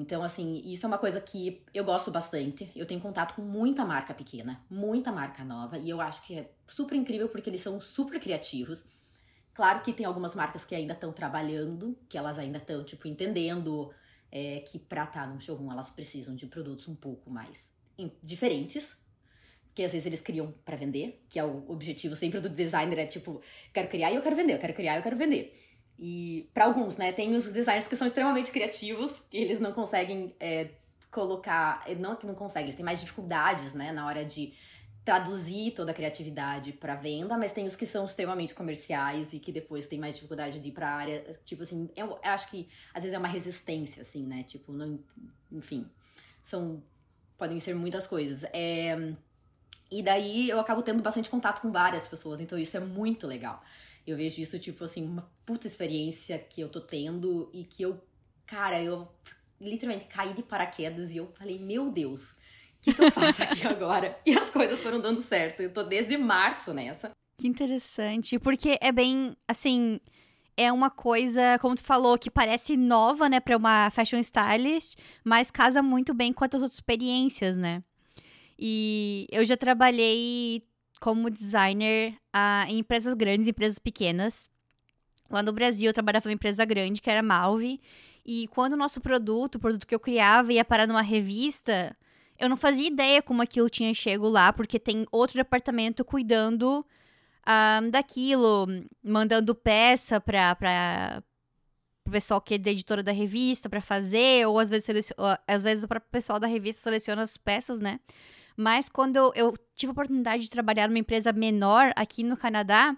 então, 0.00 0.22
assim, 0.22 0.60
isso 0.64 0.84
é 0.84 0.88
uma 0.88 0.98
coisa 0.98 1.20
que 1.20 1.62
eu 1.72 1.84
gosto 1.84 2.10
bastante. 2.10 2.70
Eu 2.74 2.84
tenho 2.84 3.00
contato 3.00 3.34
com 3.34 3.42
muita 3.42 3.84
marca 3.84 4.12
pequena, 4.12 4.60
muita 4.68 5.12
marca 5.12 5.44
nova, 5.44 5.78
e 5.78 5.88
eu 5.88 6.00
acho 6.00 6.22
que 6.22 6.34
é 6.34 6.50
super 6.66 6.96
incrível 6.96 7.28
porque 7.28 7.48
eles 7.48 7.60
são 7.60 7.80
super 7.80 8.18
criativos. 8.18 8.82
Claro 9.52 9.82
que 9.82 9.92
tem 9.92 10.04
algumas 10.04 10.34
marcas 10.34 10.64
que 10.64 10.74
ainda 10.74 10.94
estão 10.94 11.12
trabalhando, 11.12 11.96
que 12.08 12.18
elas 12.18 12.38
ainda 12.38 12.58
estão, 12.58 12.82
tipo, 12.82 13.06
entendendo 13.06 13.92
é, 14.32 14.60
que 14.60 14.80
pra 14.80 15.04
estar 15.04 15.28
num 15.28 15.38
showroom 15.38 15.70
elas 15.70 15.90
precisam 15.90 16.34
de 16.34 16.46
produtos 16.46 16.88
um 16.88 16.96
pouco 16.96 17.30
mais 17.30 17.72
diferentes. 18.20 18.96
Que 19.72 19.84
às 19.84 19.92
vezes 19.92 20.06
eles 20.06 20.20
criam 20.20 20.50
para 20.64 20.76
vender, 20.76 21.24
que 21.28 21.38
é 21.38 21.44
o 21.44 21.70
objetivo 21.70 22.16
sempre 22.16 22.40
do 22.40 22.48
designer, 22.48 22.98
é 22.98 23.06
tipo, 23.06 23.40
quero 23.72 23.88
criar 23.88 24.10
e 24.10 24.16
eu 24.16 24.22
quero 24.22 24.34
vender, 24.34 24.54
eu 24.54 24.58
quero 24.58 24.74
criar 24.74 24.94
e 24.94 24.98
eu 24.98 25.02
quero 25.02 25.16
vender. 25.16 25.52
E 25.98 26.48
para 26.52 26.64
alguns, 26.64 26.96
né? 26.96 27.12
Tem 27.12 27.34
os 27.34 27.48
designers 27.48 27.86
que 27.86 27.96
são 27.96 28.06
extremamente 28.06 28.50
criativos, 28.50 29.12
que 29.30 29.36
eles 29.36 29.60
não 29.60 29.72
conseguem 29.72 30.34
é, 30.40 30.70
colocar. 31.10 31.84
Não 31.98 32.16
que 32.16 32.26
não 32.26 32.34
conseguem, 32.34 32.66
eles 32.66 32.76
têm 32.76 32.84
mais 32.84 33.00
dificuldades, 33.00 33.72
né? 33.72 33.92
Na 33.92 34.06
hora 34.06 34.24
de 34.24 34.52
traduzir 35.04 35.72
toda 35.72 35.90
a 35.92 35.94
criatividade 35.94 36.72
para 36.72 36.94
venda, 36.94 37.36
mas 37.36 37.52
tem 37.52 37.66
os 37.66 37.76
que 37.76 37.84
são 37.84 38.06
extremamente 38.06 38.54
comerciais 38.54 39.34
e 39.34 39.38
que 39.38 39.52
depois 39.52 39.86
tem 39.86 39.98
mais 39.98 40.14
dificuldade 40.14 40.58
de 40.58 40.68
ir 40.68 40.72
para 40.72 40.88
área, 40.88 41.20
tipo 41.44 41.62
assim, 41.62 41.90
eu, 41.94 42.06
eu, 42.06 42.18
acho 42.22 42.48
que 42.48 42.66
às 42.94 43.02
vezes 43.02 43.14
é 43.14 43.18
uma 43.18 43.28
resistência 43.28 44.00
assim, 44.00 44.24
né? 44.26 44.42
Tipo, 44.44 44.72
não, 44.72 44.98
enfim, 45.52 45.86
são 46.42 46.82
podem 47.36 47.60
ser 47.60 47.74
muitas 47.74 48.06
coisas. 48.06 48.44
É, 48.52 49.12
e 49.90 50.02
daí 50.02 50.48
eu 50.48 50.58
acabo 50.58 50.82
tendo 50.82 51.02
bastante 51.02 51.28
contato 51.28 51.60
com 51.60 51.70
várias 51.70 52.08
pessoas, 52.08 52.40
então 52.40 52.58
isso 52.58 52.76
é 52.76 52.80
muito 52.80 53.26
legal. 53.26 53.62
Eu 54.06 54.16
vejo 54.16 54.40
isso, 54.40 54.58
tipo 54.58 54.84
assim, 54.84 55.04
uma 55.04 55.30
puta 55.46 55.66
experiência 55.66 56.38
que 56.38 56.60
eu 56.60 56.68
tô 56.68 56.80
tendo 56.80 57.50
e 57.52 57.64
que 57.64 57.82
eu, 57.82 58.00
cara, 58.46 58.82
eu 58.82 59.08
literalmente 59.60 60.06
caí 60.06 60.34
de 60.34 60.42
paraquedas 60.42 61.12
e 61.12 61.16
eu 61.16 61.32
falei, 61.38 61.58
meu 61.58 61.90
Deus, 61.90 62.32
o 62.32 62.36
que, 62.82 62.92
que 62.92 63.02
eu 63.02 63.10
faço 63.10 63.42
aqui 63.42 63.64
agora? 63.66 64.18
E 64.26 64.36
as 64.36 64.50
coisas 64.50 64.80
foram 64.80 65.00
dando 65.00 65.22
certo. 65.22 65.60
Eu 65.62 65.72
tô 65.72 65.82
desde 65.82 66.18
março 66.18 66.74
nessa. 66.74 67.10
Que 67.36 67.48
interessante, 67.48 68.38
porque 68.38 68.78
é 68.80 68.92
bem, 68.92 69.34
assim, 69.48 69.98
é 70.56 70.70
uma 70.70 70.90
coisa, 70.90 71.58
como 71.60 71.74
tu 71.74 71.82
falou, 71.82 72.18
que 72.18 72.30
parece 72.30 72.76
nova, 72.76 73.28
né, 73.28 73.40
para 73.40 73.56
uma 73.56 73.90
fashion 73.90 74.18
stylist, 74.18 74.98
mas 75.24 75.50
casa 75.50 75.82
muito 75.82 76.14
bem 76.14 76.32
com 76.32 76.44
as 76.44 76.52
outras 76.54 76.74
experiências, 76.74 77.56
né? 77.56 77.82
E 78.58 79.26
eu 79.32 79.44
já 79.44 79.56
trabalhei 79.56 80.62
como 81.04 81.28
designer 81.28 82.16
em 82.66 82.78
empresas 82.78 83.12
grandes, 83.12 83.46
empresas 83.46 83.78
pequenas. 83.78 84.48
Lá 85.28 85.42
no 85.42 85.52
Brasil, 85.52 85.90
eu 85.90 85.92
trabalhava 85.92 86.26
numa 86.26 86.34
empresa 86.34 86.64
grande, 86.64 87.02
que 87.02 87.10
era 87.10 87.22
Malve. 87.22 87.78
E 88.24 88.48
quando 88.48 88.72
o 88.72 88.76
nosso 88.76 89.02
produto, 89.02 89.56
o 89.56 89.58
produto 89.58 89.86
que 89.86 89.94
eu 89.94 90.00
criava, 90.00 90.50
ia 90.50 90.64
parar 90.64 90.86
numa 90.86 91.02
revista, 91.02 91.94
eu 92.38 92.48
não 92.48 92.56
fazia 92.56 92.86
ideia 92.86 93.20
como 93.20 93.42
aquilo 93.42 93.68
tinha 93.68 93.92
chego 93.92 94.30
lá, 94.30 94.50
porque 94.50 94.78
tem 94.78 95.06
outro 95.12 95.36
departamento 95.36 96.06
cuidando 96.06 96.80
uh, 97.46 97.90
daquilo, 97.90 98.66
mandando 99.04 99.54
peça 99.54 100.18
pra, 100.22 100.54
pra, 100.54 101.22
pro 102.02 102.12
pessoal 102.14 102.40
que 102.40 102.54
é 102.54 102.58
da 102.58 102.70
editora 102.70 103.02
da 103.02 103.12
revista 103.12 103.68
para 103.68 103.82
fazer, 103.82 104.46
ou 104.46 104.58
às 104.58 104.70
vezes, 104.70 104.86
seleciona, 104.86 105.38
às 105.46 105.62
vezes 105.62 105.84
o 105.84 105.88
pessoal 106.10 106.40
da 106.40 106.46
revista 106.46 106.80
seleciona 106.80 107.20
as 107.20 107.36
peças, 107.36 107.78
né? 107.78 108.00
Mas 108.56 108.88
quando 108.88 109.32
eu, 109.34 109.54
tive 109.74 109.90
a 109.90 109.92
oportunidade 109.92 110.44
de 110.44 110.50
trabalhar 110.50 110.88
numa 110.88 110.98
empresa 110.98 111.32
menor 111.32 111.92
aqui 111.96 112.22
no 112.22 112.36
Canadá, 112.36 112.96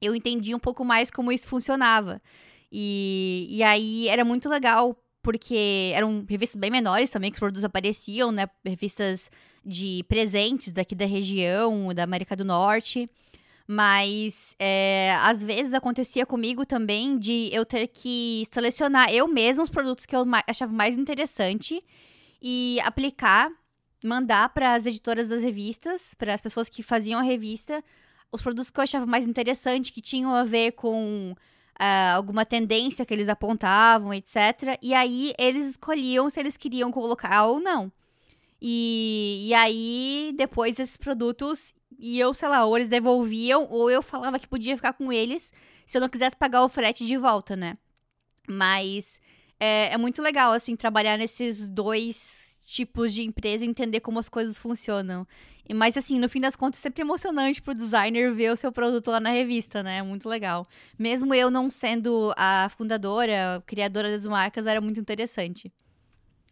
eu 0.00 0.14
entendi 0.14 0.54
um 0.54 0.58
pouco 0.58 0.84
mais 0.84 1.10
como 1.10 1.32
isso 1.32 1.48
funcionava. 1.48 2.22
E, 2.70 3.46
e 3.50 3.62
aí 3.62 4.08
era 4.08 4.24
muito 4.24 4.48
legal, 4.48 4.96
porque 5.22 5.92
eram 5.94 6.24
revistas 6.28 6.60
bem 6.60 6.70
menores 6.70 7.10
também, 7.10 7.30
que 7.30 7.36
os 7.36 7.40
produtos 7.40 7.64
apareciam, 7.64 8.30
né? 8.30 8.46
Revistas 8.64 9.30
de 9.64 10.04
presentes 10.08 10.72
daqui 10.72 10.94
da 10.94 11.06
região, 11.06 11.92
da 11.94 12.04
América 12.04 12.36
do 12.36 12.44
Norte. 12.44 13.08
Mas 13.70 14.56
é, 14.58 15.14
às 15.18 15.44
vezes 15.44 15.74
acontecia 15.74 16.24
comigo 16.24 16.64
também 16.64 17.18
de 17.18 17.50
eu 17.52 17.66
ter 17.66 17.86
que 17.88 18.44
selecionar 18.50 19.12
eu 19.12 19.28
mesma 19.28 19.62
os 19.62 19.68
produtos 19.68 20.06
que 20.06 20.16
eu 20.16 20.24
achava 20.46 20.72
mais 20.72 20.96
interessante 20.96 21.82
e 22.40 22.78
aplicar, 22.82 23.50
mandar 24.02 24.48
para 24.50 24.74
as 24.74 24.86
editoras 24.86 25.28
das 25.28 25.42
revistas, 25.42 26.14
para 26.14 26.34
as 26.34 26.40
pessoas 26.40 26.68
que 26.68 26.82
faziam 26.82 27.18
a 27.18 27.22
revista, 27.22 27.82
os 28.30 28.42
produtos 28.42 28.70
que 28.70 28.78
eu 28.78 28.84
achava 28.84 29.06
mais 29.06 29.26
interessante, 29.26 29.92
que 29.92 30.00
tinham 30.00 30.34
a 30.34 30.44
ver 30.44 30.72
com 30.72 31.34
uh, 31.80 32.14
alguma 32.14 32.44
tendência 32.44 33.04
que 33.04 33.14
eles 33.14 33.28
apontavam, 33.28 34.12
etc. 34.12 34.78
E 34.82 34.94
aí 34.94 35.32
eles 35.38 35.70
escolhiam 35.70 36.28
se 36.28 36.38
eles 36.38 36.56
queriam 36.56 36.90
colocar 36.90 37.46
ou 37.46 37.60
não. 37.60 37.90
E, 38.60 39.46
e 39.48 39.54
aí, 39.54 40.32
depois 40.36 40.78
esses 40.78 40.96
produtos, 40.96 41.74
e 41.98 42.18
eu, 42.18 42.34
sei 42.34 42.48
lá, 42.48 42.64
ou 42.64 42.76
eles 42.76 42.88
devolviam, 42.88 43.66
ou 43.70 43.90
eu 43.90 44.02
falava 44.02 44.38
que 44.38 44.48
podia 44.48 44.76
ficar 44.76 44.92
com 44.92 45.12
eles 45.12 45.52
se 45.86 45.96
eu 45.96 46.00
não 46.00 46.08
quisesse 46.08 46.36
pagar 46.36 46.64
o 46.64 46.68
frete 46.68 47.06
de 47.06 47.16
volta, 47.16 47.56
né? 47.56 47.78
Mas 48.48 49.20
é, 49.60 49.92
é 49.94 49.96
muito 49.96 50.20
legal, 50.22 50.52
assim, 50.52 50.76
trabalhar 50.76 51.16
nesses 51.16 51.68
dois 51.68 52.47
tipos 52.68 53.14
de 53.14 53.22
empresa 53.22 53.64
e 53.64 53.68
entender 53.68 54.00
como 54.00 54.18
as 54.18 54.28
coisas 54.28 54.58
funcionam. 54.58 55.26
Mas, 55.74 55.96
assim, 55.96 56.18
no 56.18 56.28
fim 56.28 56.40
das 56.40 56.54
contas, 56.54 56.80
é 56.80 56.82
sempre 56.82 57.00
emocionante 57.00 57.62
pro 57.62 57.74
designer 57.74 58.30
ver 58.32 58.52
o 58.52 58.56
seu 58.56 58.70
produto 58.70 59.10
lá 59.10 59.18
na 59.18 59.30
revista, 59.30 59.82
né? 59.82 59.98
É 59.98 60.02
muito 60.02 60.28
legal. 60.28 60.66
Mesmo 60.98 61.34
eu 61.34 61.50
não 61.50 61.70
sendo 61.70 62.32
a 62.36 62.68
fundadora, 62.76 63.62
criadora 63.66 64.10
das 64.10 64.26
marcas, 64.26 64.66
era 64.66 64.82
muito 64.82 65.00
interessante. 65.00 65.72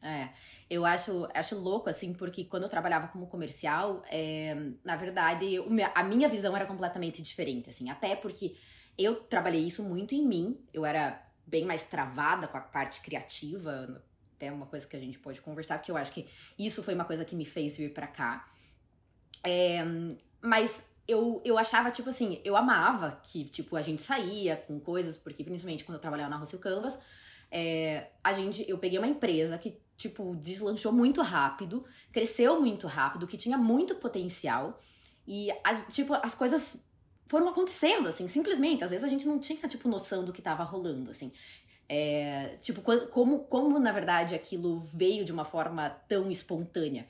É. 0.02 0.30
Eu 0.68 0.85
acho, 0.85 1.28
acho 1.35 1.54
louco, 1.54 1.88
assim, 1.88 2.12
porque 2.12 2.44
quando 2.44 2.64
eu 2.64 2.68
trabalhava 2.68 3.08
como 3.08 3.26
comercial, 3.26 4.02
é, 4.11 4.56
na 4.82 4.96
verdade, 4.96 5.58
a 5.94 6.02
minha 6.02 6.28
visão 6.28 6.56
era 6.56 6.64
completamente 6.64 7.23
diferente, 7.23 7.68
assim. 7.68 7.90
Até 7.90 8.16
porque 8.16 8.56
eu 8.99 9.16
trabalhei 9.16 9.66
isso 9.66 9.82
muito 9.85 10.14
em 10.14 10.26
mim. 10.26 10.58
Eu 10.73 10.85
era 10.85 11.23
bem 11.46 11.64
mais 11.64 11.85
travada 11.85 12.49
com 12.49 12.56
a 12.56 12.61
parte 12.61 13.00
criativa, 13.02 14.02
até 14.37 14.52
uma 14.52 14.66
coisa 14.66 14.87
que 14.87 14.97
a 14.97 15.00
gente 15.00 15.19
pode 15.19 15.40
conversar, 15.40 15.78
porque 15.78 15.90
eu 15.90 15.97
acho 15.97 16.12
que 16.12 16.28
isso 16.59 16.83
foi 16.83 16.95
uma 16.95 17.05
coisa 17.05 17.25
que 17.25 17.35
me 17.35 17.45
fez 17.45 17.76
vir 17.76 17.93
para 17.93 18.07
cá. 18.07 18.49
É, 19.45 19.78
mas 20.40 20.83
eu, 21.09 21.40
eu 21.45 21.59
achava, 21.59 21.90
tipo 21.90 22.11
assim, 22.11 22.40
eu 22.45 22.57
amava 22.57 23.21
que, 23.25 23.45
tipo, 23.45 23.76
a 23.76 23.83
gente 23.83 24.02
saía 24.02 24.57
com 24.57 24.78
coisas, 24.78 25.16
porque 25.16 25.43
principalmente 25.43 25.85
quando 25.85 25.97
eu 25.97 26.02
trabalhava 26.02 26.31
na 26.31 26.37
Rossio 26.37 26.59
Canvas, 26.59 26.99
é, 27.50 28.09
a 28.23 28.33
gente, 28.33 28.64
eu 28.69 28.78
peguei 28.78 28.99
uma 28.99 29.09
empresa 29.09 29.57
que 29.57 29.81
tipo, 29.97 30.37
deslanchou 30.37 30.93
muito 30.93 31.23
rápido, 31.23 31.85
cresceu 32.12 32.61
muito 32.61 32.87
rápido, 32.87 33.26
que 33.26 33.37
tinha 33.37 33.57
muito 33.57 33.95
potencial. 33.97 34.78
E, 35.26 35.49
tipo, 35.90 36.14
as 36.14 36.35
coisas 36.35 36.76
foram 37.26 37.49
acontecendo, 37.49 38.09
assim, 38.09 38.28
simplesmente. 38.28 38.85
Às 38.85 38.90
vezes 38.90 39.05
a 39.05 39.09
gente 39.09 39.26
não 39.26 39.38
tinha, 39.38 39.66
tipo, 39.66 39.88
noção 39.88 40.25
do 40.25 40.33
que 40.33 40.43
tava 40.43 40.62
rolando, 40.62 41.11
assim. 41.11 41.33
É, 41.88 42.57
tipo, 42.61 42.81
como, 42.83 43.40
como, 43.40 43.78
na 43.78 43.93
verdade, 43.93 44.35
aquilo 44.35 44.81
veio 44.93 45.25
de 45.25 45.33
uma 45.33 45.45
forma 45.45 45.90
tão 46.09 46.31
espontânea. 46.31 47.07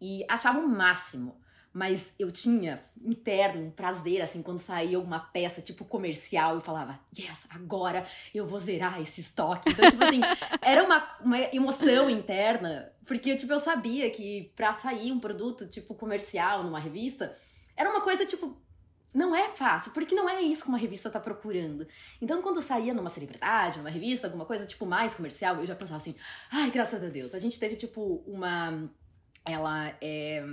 E 0.00 0.24
achava 0.28 0.58
o 0.58 0.68
máximo 0.68 1.36
mas 1.76 2.14
eu 2.18 2.30
tinha 2.30 2.82
interno 3.04 3.66
um 3.66 3.70
prazer, 3.70 4.22
assim, 4.22 4.40
quando 4.40 4.58
saía 4.58 4.98
uma 4.98 5.20
peça, 5.20 5.60
tipo, 5.60 5.84
comercial, 5.84 6.56
e 6.56 6.62
falava, 6.62 6.98
yes, 7.14 7.40
agora 7.50 8.06
eu 8.34 8.46
vou 8.46 8.58
zerar 8.58 8.98
esse 8.98 9.20
estoque. 9.20 9.68
Então, 9.68 9.90
tipo 9.90 10.02
assim, 10.02 10.22
era 10.62 10.82
uma, 10.82 11.06
uma 11.20 11.38
emoção 11.54 12.08
interna, 12.08 12.90
porque, 13.04 13.36
tipo, 13.36 13.52
eu 13.52 13.58
sabia 13.58 14.08
que 14.08 14.50
pra 14.56 14.72
sair 14.72 15.12
um 15.12 15.20
produto, 15.20 15.66
tipo, 15.66 15.94
comercial 15.94 16.64
numa 16.64 16.78
revista, 16.78 17.36
era 17.76 17.90
uma 17.90 18.00
coisa, 18.00 18.24
tipo, 18.24 18.56
não 19.16 19.34
é 19.34 19.48
fácil, 19.48 19.92
porque 19.92 20.14
não 20.14 20.28
é 20.28 20.40
isso 20.42 20.62
que 20.62 20.68
uma 20.68 20.78
revista 20.78 21.10
tá 21.10 21.18
procurando. 21.18 21.86
Então, 22.20 22.42
quando 22.42 22.60
saía 22.60 22.92
numa 22.92 23.08
celebridade, 23.08 23.78
numa 23.78 23.90
revista, 23.90 24.26
alguma 24.26 24.44
coisa, 24.44 24.66
tipo, 24.66 24.84
mais 24.84 25.14
comercial, 25.14 25.56
eu 25.56 25.66
já 25.66 25.74
pensava 25.74 25.96
assim, 25.96 26.14
ai, 26.50 26.70
graças 26.70 27.02
a 27.02 27.08
Deus. 27.08 27.34
A 27.34 27.38
gente 27.38 27.58
teve, 27.58 27.76
tipo, 27.76 28.22
uma... 28.26 28.90
Ela 29.44 29.96
é 30.00 30.44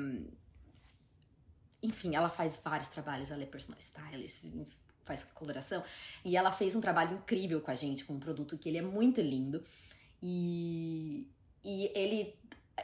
enfim, 1.84 2.16
ela 2.16 2.30
faz 2.30 2.58
vários 2.64 2.88
trabalhos, 2.88 3.30
ela 3.30 3.44
é 3.44 3.46
personal 3.46 3.78
stylist, 3.78 4.46
faz 5.04 5.26
coloração, 5.26 5.84
e 6.24 6.38
ela 6.38 6.50
fez 6.50 6.76
um 6.76 6.82
trabalho 6.82 7.18
incrível 7.18 7.60
com 7.60 7.70
a 7.70 7.76
gente, 7.76 8.06
com 8.06 8.14
um 8.14 8.20
produto 8.20 8.58
que 8.58 8.70
ele 8.70 8.78
é 8.78 8.82
muito 8.82 9.20
lindo, 9.20 9.62
e, 10.22 11.28
e 11.62 11.92
ele, 11.94 12.34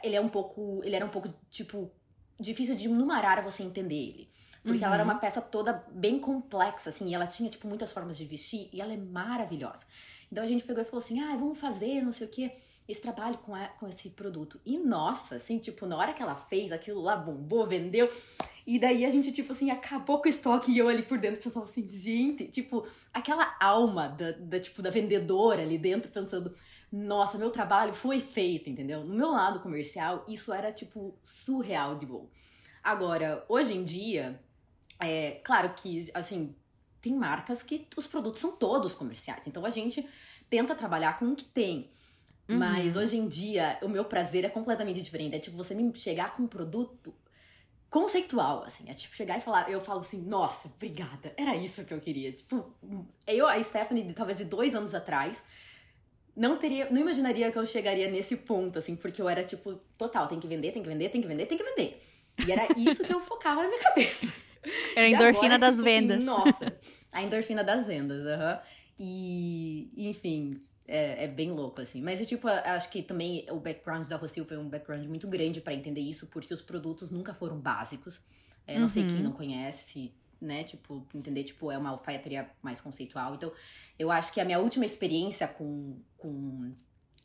ele 0.04 0.16
é 0.16 0.20
um 0.20 0.28
pouco, 0.28 0.82
ele 0.84 0.94
era 0.94 1.06
um 1.06 1.08
pouco, 1.08 1.32
tipo, 1.48 1.90
difícil 2.38 2.76
de 2.76 2.88
numerar 2.88 3.42
você 3.42 3.62
entender 3.62 3.94
ele. 3.94 4.30
Porque 4.62 4.78
uhum. 4.78 4.84
ela 4.84 4.94
era 4.94 5.04
uhum. 5.04 5.10
uma 5.10 5.18
peça 5.18 5.40
toda 5.40 5.84
bem 5.90 6.18
complexa, 6.18 6.90
assim, 6.90 7.08
e 7.08 7.14
ela 7.14 7.26
tinha, 7.26 7.48
tipo, 7.48 7.66
muitas 7.66 7.92
formas 7.92 8.18
de 8.18 8.24
vestir, 8.24 8.68
e 8.72 8.80
ela 8.80 8.92
é 8.92 8.96
maravilhosa. 8.96 9.86
Então 10.30 10.44
a 10.44 10.46
gente 10.46 10.64
pegou 10.64 10.82
e 10.82 10.84
falou 10.84 11.02
assim, 11.02 11.20
ah, 11.20 11.36
vamos 11.36 11.58
fazer, 11.58 12.02
não 12.02 12.12
sei 12.12 12.26
o 12.26 12.30
quê 12.30 12.52
esse 12.90 13.00
trabalho 13.00 13.38
com, 13.38 13.54
a, 13.54 13.68
com 13.68 13.86
esse 13.86 14.10
produto. 14.10 14.60
E 14.66 14.76
nossa, 14.76 15.36
assim, 15.36 15.58
tipo, 15.58 15.86
na 15.86 15.96
hora 15.96 16.12
que 16.12 16.22
ela 16.22 16.34
fez 16.34 16.72
aquilo 16.72 17.00
lá, 17.00 17.16
bombou, 17.16 17.66
vendeu. 17.66 18.10
E 18.66 18.78
daí 18.78 19.04
a 19.04 19.10
gente, 19.10 19.30
tipo 19.30 19.52
assim, 19.52 19.70
acabou 19.70 20.20
com 20.20 20.26
o 20.26 20.30
estoque 20.30 20.72
e 20.72 20.78
eu 20.78 20.88
ali 20.88 21.02
por 21.02 21.18
dentro 21.18 21.40
pensava 21.40 21.64
assim, 21.64 21.86
gente, 21.86 22.46
tipo, 22.46 22.86
aquela 23.12 23.56
alma 23.60 24.08
da, 24.08 24.32
da, 24.32 24.58
tipo, 24.58 24.82
da 24.82 24.90
vendedora 24.90 25.62
ali 25.62 25.78
dentro 25.78 26.10
pensando, 26.10 26.52
nossa, 26.90 27.38
meu 27.38 27.50
trabalho 27.50 27.94
foi 27.94 28.20
feito, 28.20 28.68
entendeu? 28.68 29.04
No 29.04 29.14
meu 29.14 29.30
lado 29.30 29.60
comercial, 29.60 30.24
isso 30.28 30.52
era, 30.52 30.72
tipo, 30.72 31.16
surreal 31.22 31.96
de 31.96 32.06
bom. 32.06 32.28
Agora, 32.82 33.44
hoje 33.48 33.74
em 33.74 33.84
dia, 33.84 34.40
é 35.00 35.40
claro 35.42 35.70
que, 35.74 36.10
assim, 36.14 36.54
tem 37.00 37.14
marcas 37.14 37.62
que 37.62 37.86
os 37.96 38.06
produtos 38.06 38.40
são 38.40 38.52
todos 38.52 38.94
comerciais. 38.94 39.46
Então 39.46 39.64
a 39.64 39.70
gente 39.70 40.06
tenta 40.48 40.74
trabalhar 40.74 41.18
com 41.18 41.26
o 41.26 41.36
que 41.36 41.44
tem. 41.44 41.90
Uhum. 42.48 42.58
Mas 42.58 42.96
hoje 42.96 43.16
em 43.16 43.28
dia, 43.28 43.78
o 43.82 43.88
meu 43.88 44.04
prazer 44.04 44.44
é 44.44 44.48
completamente 44.48 45.00
diferente. 45.00 45.36
É 45.36 45.38
tipo 45.38 45.56
você 45.56 45.74
me 45.74 45.96
chegar 45.96 46.34
com 46.34 46.42
um 46.42 46.46
produto 46.46 47.14
conceitual, 47.88 48.62
assim. 48.64 48.84
É 48.88 48.94
tipo 48.94 49.14
chegar 49.14 49.38
e 49.38 49.40
falar, 49.40 49.70
eu 49.70 49.80
falo 49.80 50.00
assim, 50.00 50.20
nossa, 50.22 50.68
obrigada, 50.68 51.32
era 51.36 51.56
isso 51.56 51.84
que 51.84 51.92
eu 51.92 52.00
queria. 52.00 52.32
Tipo, 52.32 52.72
eu, 53.26 53.46
a 53.46 53.60
Stephanie, 53.62 54.12
talvez 54.12 54.38
de 54.38 54.44
dois 54.44 54.74
anos 54.74 54.94
atrás, 54.94 55.42
não 56.36 56.56
teria, 56.56 56.88
não 56.90 57.00
imaginaria 57.00 57.50
que 57.50 57.58
eu 57.58 57.66
chegaria 57.66 58.08
nesse 58.08 58.36
ponto, 58.36 58.78
assim, 58.78 58.94
porque 58.94 59.20
eu 59.20 59.28
era 59.28 59.42
tipo, 59.42 59.74
total, 59.98 60.28
tem 60.28 60.38
que 60.38 60.46
vender, 60.46 60.72
tem 60.72 60.82
que 60.82 60.88
vender, 60.88 61.08
tem 61.08 61.20
que 61.20 61.28
vender, 61.28 61.46
tem 61.46 61.58
que 61.58 61.64
vender. 61.64 62.02
E 62.46 62.52
era 62.52 62.66
isso 62.76 63.02
que 63.02 63.12
eu 63.12 63.20
focava 63.20 63.62
na 63.62 63.68
minha 63.68 63.82
cabeça. 63.82 64.32
É 64.94 65.02
a 65.02 65.08
endorfina 65.08 65.54
agora, 65.54 65.58
das 65.58 65.76
tipo, 65.76 65.84
vendas. 65.84 66.16
Assim, 66.18 66.26
nossa, 66.26 66.78
a 67.10 67.22
endorfina 67.22 67.64
das 67.64 67.86
vendas, 67.86 68.26
aham. 68.26 68.54
Uhum. 68.54 68.80
E, 69.02 69.90
enfim, 69.96 70.60
é, 70.86 71.24
é, 71.24 71.28
bem 71.28 71.52
louco, 71.52 71.80
assim. 71.80 72.02
Mas, 72.02 72.20
é, 72.20 72.24
tipo, 72.24 72.48
acho 72.48 72.90
que 72.90 73.02
também 73.02 73.46
o 73.50 73.60
background 73.60 74.06
da 74.06 74.16
Rosil 74.16 74.44
foi 74.44 74.58
um 74.58 74.68
background 74.68 75.06
muito 75.06 75.26
grande 75.28 75.60
para 75.60 75.72
entender 75.72 76.00
isso, 76.00 76.26
porque 76.26 76.52
os 76.52 76.60
produtos 76.60 77.10
nunca 77.10 77.32
foram 77.32 77.58
básicos. 77.58 78.20
É, 78.66 78.74
não 78.74 78.82
uhum. 78.82 78.88
sei 78.88 79.06
quem 79.06 79.16
uhum. 79.16 79.22
não 79.22 79.32
conhece, 79.32 80.12
né? 80.40 80.64
Tipo, 80.64 81.06
entender, 81.14 81.44
tipo, 81.44 81.70
é 81.70 81.78
uma 81.78 81.90
alfaiataria 81.90 82.50
mais 82.60 82.80
conceitual. 82.80 83.36
Então, 83.36 83.52
eu 83.98 84.10
acho 84.10 84.32
que 84.32 84.40
a 84.40 84.44
minha 84.44 84.58
última 84.58 84.84
experiência 84.84 85.46
com, 85.48 85.98
com 86.18 86.72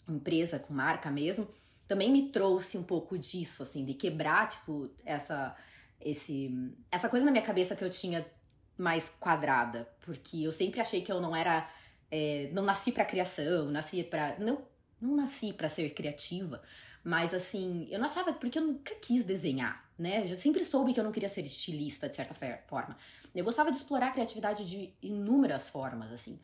empresa, 0.08 0.60
com 0.60 0.74
marca 0.74 1.10
mesmo, 1.12 1.48
também 1.88 2.12
me 2.12 2.30
trouxe 2.30 2.77
um 2.77 2.84
pouco 2.84 3.18
disso, 3.18 3.63
assim, 3.63 3.84
de 3.84 3.94
quebrar, 3.94 4.48
tipo, 4.48 4.89
essa, 5.04 5.56
esse, 6.05 6.51
essa 6.91 7.09
coisa 7.09 7.25
na 7.25 7.31
minha 7.31 7.43
cabeça 7.43 7.75
que 7.75 7.83
eu 7.83 7.89
tinha 7.89 8.25
mais 8.77 9.09
quadrada. 9.19 9.89
Porque 10.01 10.43
eu 10.43 10.51
sempre 10.51 10.79
achei 10.79 11.01
que 11.01 11.12
eu 11.12 11.19
não 11.19 11.35
era 11.35 11.67
é, 12.12 12.50
não 12.53 12.63
nasci 12.63 12.91
para 12.91 13.03
criação, 13.03 13.71
nasci 13.71 14.03
para 14.03 14.38
não 14.39 14.63
não 15.01 15.15
nasci 15.15 15.51
para 15.51 15.67
ser 15.69 15.93
criativa, 15.93 16.62
mas 17.03 17.33
assim, 17.33 17.88
eu 17.91 18.00
não 18.00 18.05
achava 18.05 18.33
porque 18.33 18.57
eu 18.57 18.63
nunca 18.63 18.95
quis 18.95 19.24
desenhar, 19.25 19.83
né? 20.00 20.24
Eu 20.27 20.38
sempre 20.38 20.63
soube 20.63 20.93
que 20.93 21.00
eu 21.00 21.03
não 21.03 21.12
queria 21.12 21.29
ser 21.29 21.45
estilista 21.45 22.07
de 22.07 22.15
certa 22.15 22.33
forma. 22.65 22.95
Eu 23.33 23.43
gostava 23.43 23.69
de 23.69 23.77
explorar 23.77 24.07
a 24.07 24.12
criatividade 24.12 24.67
de 24.67 24.93
inúmeras 25.01 25.69
formas, 25.69 26.12
assim. 26.12 26.39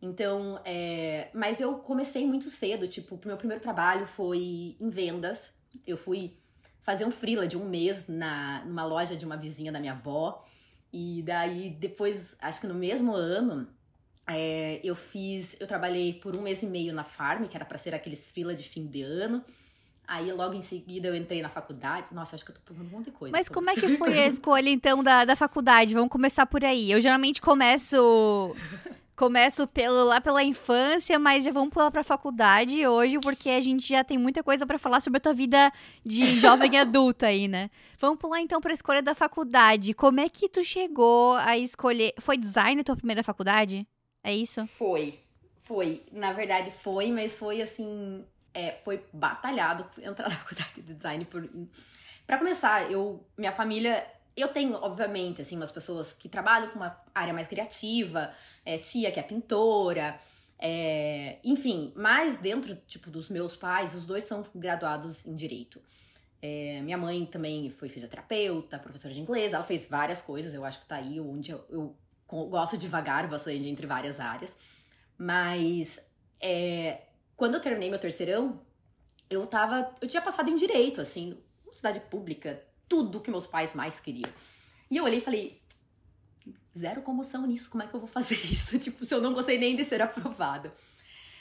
Então, 0.00 0.60
é... 0.64 1.28
mas 1.34 1.60
eu 1.60 1.78
comecei 1.78 2.26
muito 2.26 2.48
cedo, 2.48 2.86
tipo, 2.86 3.20
meu 3.26 3.36
primeiro 3.36 3.62
trabalho 3.62 4.06
foi 4.06 4.76
em 4.80 4.88
vendas. 4.88 5.52
Eu 5.86 5.98
fui 5.98 6.38
fazer 6.86 7.04
um 7.04 7.10
freela 7.10 7.46
de 7.46 7.56
um 7.58 7.68
mês 7.68 8.04
na 8.08 8.62
numa 8.64 8.84
loja 8.86 9.16
de 9.16 9.26
uma 9.26 9.36
vizinha 9.36 9.72
da 9.72 9.80
minha 9.80 9.92
avó. 9.92 10.42
E 10.92 11.22
daí 11.26 11.68
depois, 11.68 12.36
acho 12.40 12.60
que 12.60 12.66
no 12.66 12.74
mesmo 12.74 13.12
ano, 13.14 13.66
É, 14.28 14.80
eu 14.82 14.96
fiz, 14.96 15.56
eu 15.60 15.68
trabalhei 15.68 16.12
por 16.14 16.34
um 16.34 16.42
mês 16.42 16.60
e 16.60 16.66
meio 16.66 16.92
na 16.92 17.04
Farm, 17.04 17.44
que 17.46 17.56
era 17.56 17.64
para 17.64 17.78
ser 17.78 17.94
aqueles 17.94 18.26
fila 18.26 18.56
de 18.56 18.64
fim 18.68 18.84
de 18.84 19.02
ano. 19.02 19.40
Aí 20.08 20.32
logo 20.32 20.54
em 20.54 20.62
seguida 20.62 21.06
eu 21.06 21.14
entrei 21.14 21.40
na 21.42 21.48
faculdade. 21.48 22.08
Nossa, 22.12 22.34
acho 22.34 22.44
que 22.44 22.50
eu 22.50 22.56
tô 22.56 22.60
pulando 22.64 22.88
um 22.88 22.90
monte 22.90 23.04
de 23.04 23.12
coisa. 23.12 23.36
Mas 23.36 23.48
como 23.48 23.70
é 23.70 23.74
que 23.74 23.96
foi 23.96 24.18
a 24.18 24.26
escolha, 24.26 24.68
então, 24.68 25.00
da, 25.00 25.24
da 25.24 25.36
faculdade? 25.36 25.94
Vamos 25.94 26.10
começar 26.10 26.44
por 26.46 26.64
aí. 26.64 26.90
Eu 26.90 27.00
geralmente 27.00 27.40
começo. 27.40 27.96
Começo 29.16 29.66
pelo, 29.66 30.04
lá 30.04 30.20
pela 30.20 30.44
infância, 30.44 31.18
mas 31.18 31.42
já 31.42 31.50
vamos 31.50 31.70
pular 31.70 31.90
pra 31.90 32.04
faculdade 32.04 32.86
hoje, 32.86 33.18
porque 33.18 33.48
a 33.48 33.60
gente 33.62 33.88
já 33.88 34.04
tem 34.04 34.18
muita 34.18 34.42
coisa 34.42 34.66
para 34.66 34.78
falar 34.78 35.00
sobre 35.00 35.16
a 35.16 35.20
tua 35.20 35.32
vida 35.32 35.72
de 36.04 36.36
jovem 36.38 36.78
adulta 36.78 37.28
aí, 37.28 37.48
né? 37.48 37.70
Vamos 37.98 38.18
pular 38.18 38.42
então 38.42 38.60
pra 38.60 38.74
escolha 38.74 39.00
da 39.00 39.14
faculdade. 39.14 39.94
Como 39.94 40.20
é 40.20 40.28
que 40.28 40.50
tu 40.50 40.62
chegou 40.62 41.34
a 41.36 41.56
escolher. 41.56 42.12
Foi 42.20 42.36
design 42.36 42.82
a 42.82 42.84
tua 42.84 42.94
primeira 42.94 43.22
faculdade? 43.22 43.88
É 44.22 44.34
isso? 44.34 44.66
Foi. 44.66 45.18
Foi. 45.62 46.04
Na 46.12 46.34
verdade, 46.34 46.70
foi, 46.82 47.10
mas 47.10 47.38
foi 47.38 47.62
assim 47.62 48.22
é, 48.52 48.72
foi 48.84 49.02
batalhado 49.14 49.86
entrar 50.02 50.28
na 50.28 50.36
faculdade 50.36 50.82
de 50.82 50.92
design 50.92 51.24
por 51.24 51.48
para 52.26 52.38
começar, 52.38 52.90
eu 52.90 53.24
minha 53.38 53.52
família 53.52 54.04
eu 54.36 54.48
tenho, 54.48 54.74
obviamente, 54.74 55.40
assim, 55.40 55.56
umas 55.56 55.70
pessoas 55.70 56.12
que 56.12 56.28
trabalham 56.28 56.68
com 56.70 56.76
uma 56.76 57.00
área 57.14 57.32
mais 57.32 57.46
criativa, 57.46 58.32
é, 58.64 58.78
tia 58.78 59.10
que 59.10 59.18
é 59.18 59.22
pintora, 59.22 60.18
é, 60.58 61.38
enfim, 61.42 61.92
mas 61.96 62.38
dentro, 62.38 62.74
tipo, 62.86 63.10
dos 63.10 63.28
meus 63.28 63.56
pais, 63.56 63.94
os 63.94 64.04
dois 64.04 64.24
são 64.24 64.44
graduados 64.54 65.24
em 65.24 65.34
Direito. 65.34 65.80
É, 66.42 66.80
minha 66.82 66.98
mãe 66.98 67.24
também 67.24 67.70
foi 67.70 67.88
fisioterapeuta, 67.88 68.78
professora 68.78 69.12
de 69.12 69.20
inglês, 69.20 69.52
ela 69.52 69.64
fez 69.64 69.86
várias 69.86 70.20
coisas, 70.20 70.52
eu 70.52 70.64
acho 70.64 70.80
que 70.80 70.86
tá 70.86 70.96
aí 70.96 71.18
onde 71.18 71.50
eu, 71.50 71.64
eu 71.70 71.96
gosto 72.28 72.76
de 72.76 72.88
vagar 72.88 73.26
bastante 73.28 73.66
entre 73.66 73.86
várias 73.86 74.20
áreas. 74.20 74.54
Mas 75.18 75.98
é, 76.40 77.02
quando 77.36 77.54
eu 77.54 77.60
terminei 77.60 77.90
meu 77.90 77.98
terceirão, 77.98 78.60
eu 79.28 79.46
tava. 79.46 79.94
Eu 80.00 80.08
tinha 80.08 80.22
passado 80.22 80.50
em 80.50 80.56
direito, 80.56 81.00
assim, 81.00 81.36
cidade 81.72 82.00
pública, 82.00 82.62
tudo 82.88 83.20
que 83.20 83.30
meus 83.30 83.46
pais 83.46 83.74
mais 83.74 84.00
queriam. 84.00 84.30
E 84.90 84.96
eu 84.96 85.04
olhei 85.04 85.18
e 85.18 85.22
falei, 85.22 85.60
zero 86.76 87.02
comoção 87.02 87.46
nisso, 87.46 87.70
como 87.70 87.82
é 87.82 87.86
que 87.86 87.94
eu 87.94 88.00
vou 88.00 88.08
fazer 88.08 88.36
isso? 88.44 88.78
Tipo, 88.78 89.04
se 89.04 89.14
eu 89.14 89.20
não 89.20 89.32
gostei 89.32 89.58
nem 89.58 89.74
de 89.74 89.84
ser 89.84 90.02
aprovada. 90.02 90.72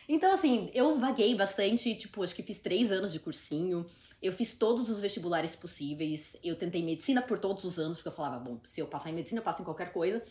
Então, 0.07 0.33
assim, 0.33 0.69
eu 0.73 0.99
vaguei 0.99 1.33
bastante, 1.35 1.95
tipo, 1.95 2.23
acho 2.23 2.35
que 2.35 2.43
fiz 2.43 2.59
três 2.59 2.91
anos 2.91 3.11
de 3.11 3.19
cursinho. 3.19 3.85
Eu 4.21 4.31
fiz 4.31 4.51
todos 4.51 4.89
os 4.89 5.01
vestibulares 5.01 5.55
possíveis. 5.55 6.35
Eu 6.43 6.55
tentei 6.55 6.83
medicina 6.83 7.21
por 7.21 7.39
todos 7.39 7.63
os 7.63 7.79
anos, 7.79 7.97
porque 7.97 8.09
eu 8.09 8.13
falava, 8.13 8.37
bom, 8.39 8.59
se 8.65 8.79
eu 8.79 8.87
passar 8.87 9.09
em 9.09 9.13
medicina, 9.13 9.39
eu 9.39 9.43
passo 9.43 9.61
em 9.61 9.65
qualquer 9.65 9.91
coisa. 9.91 10.21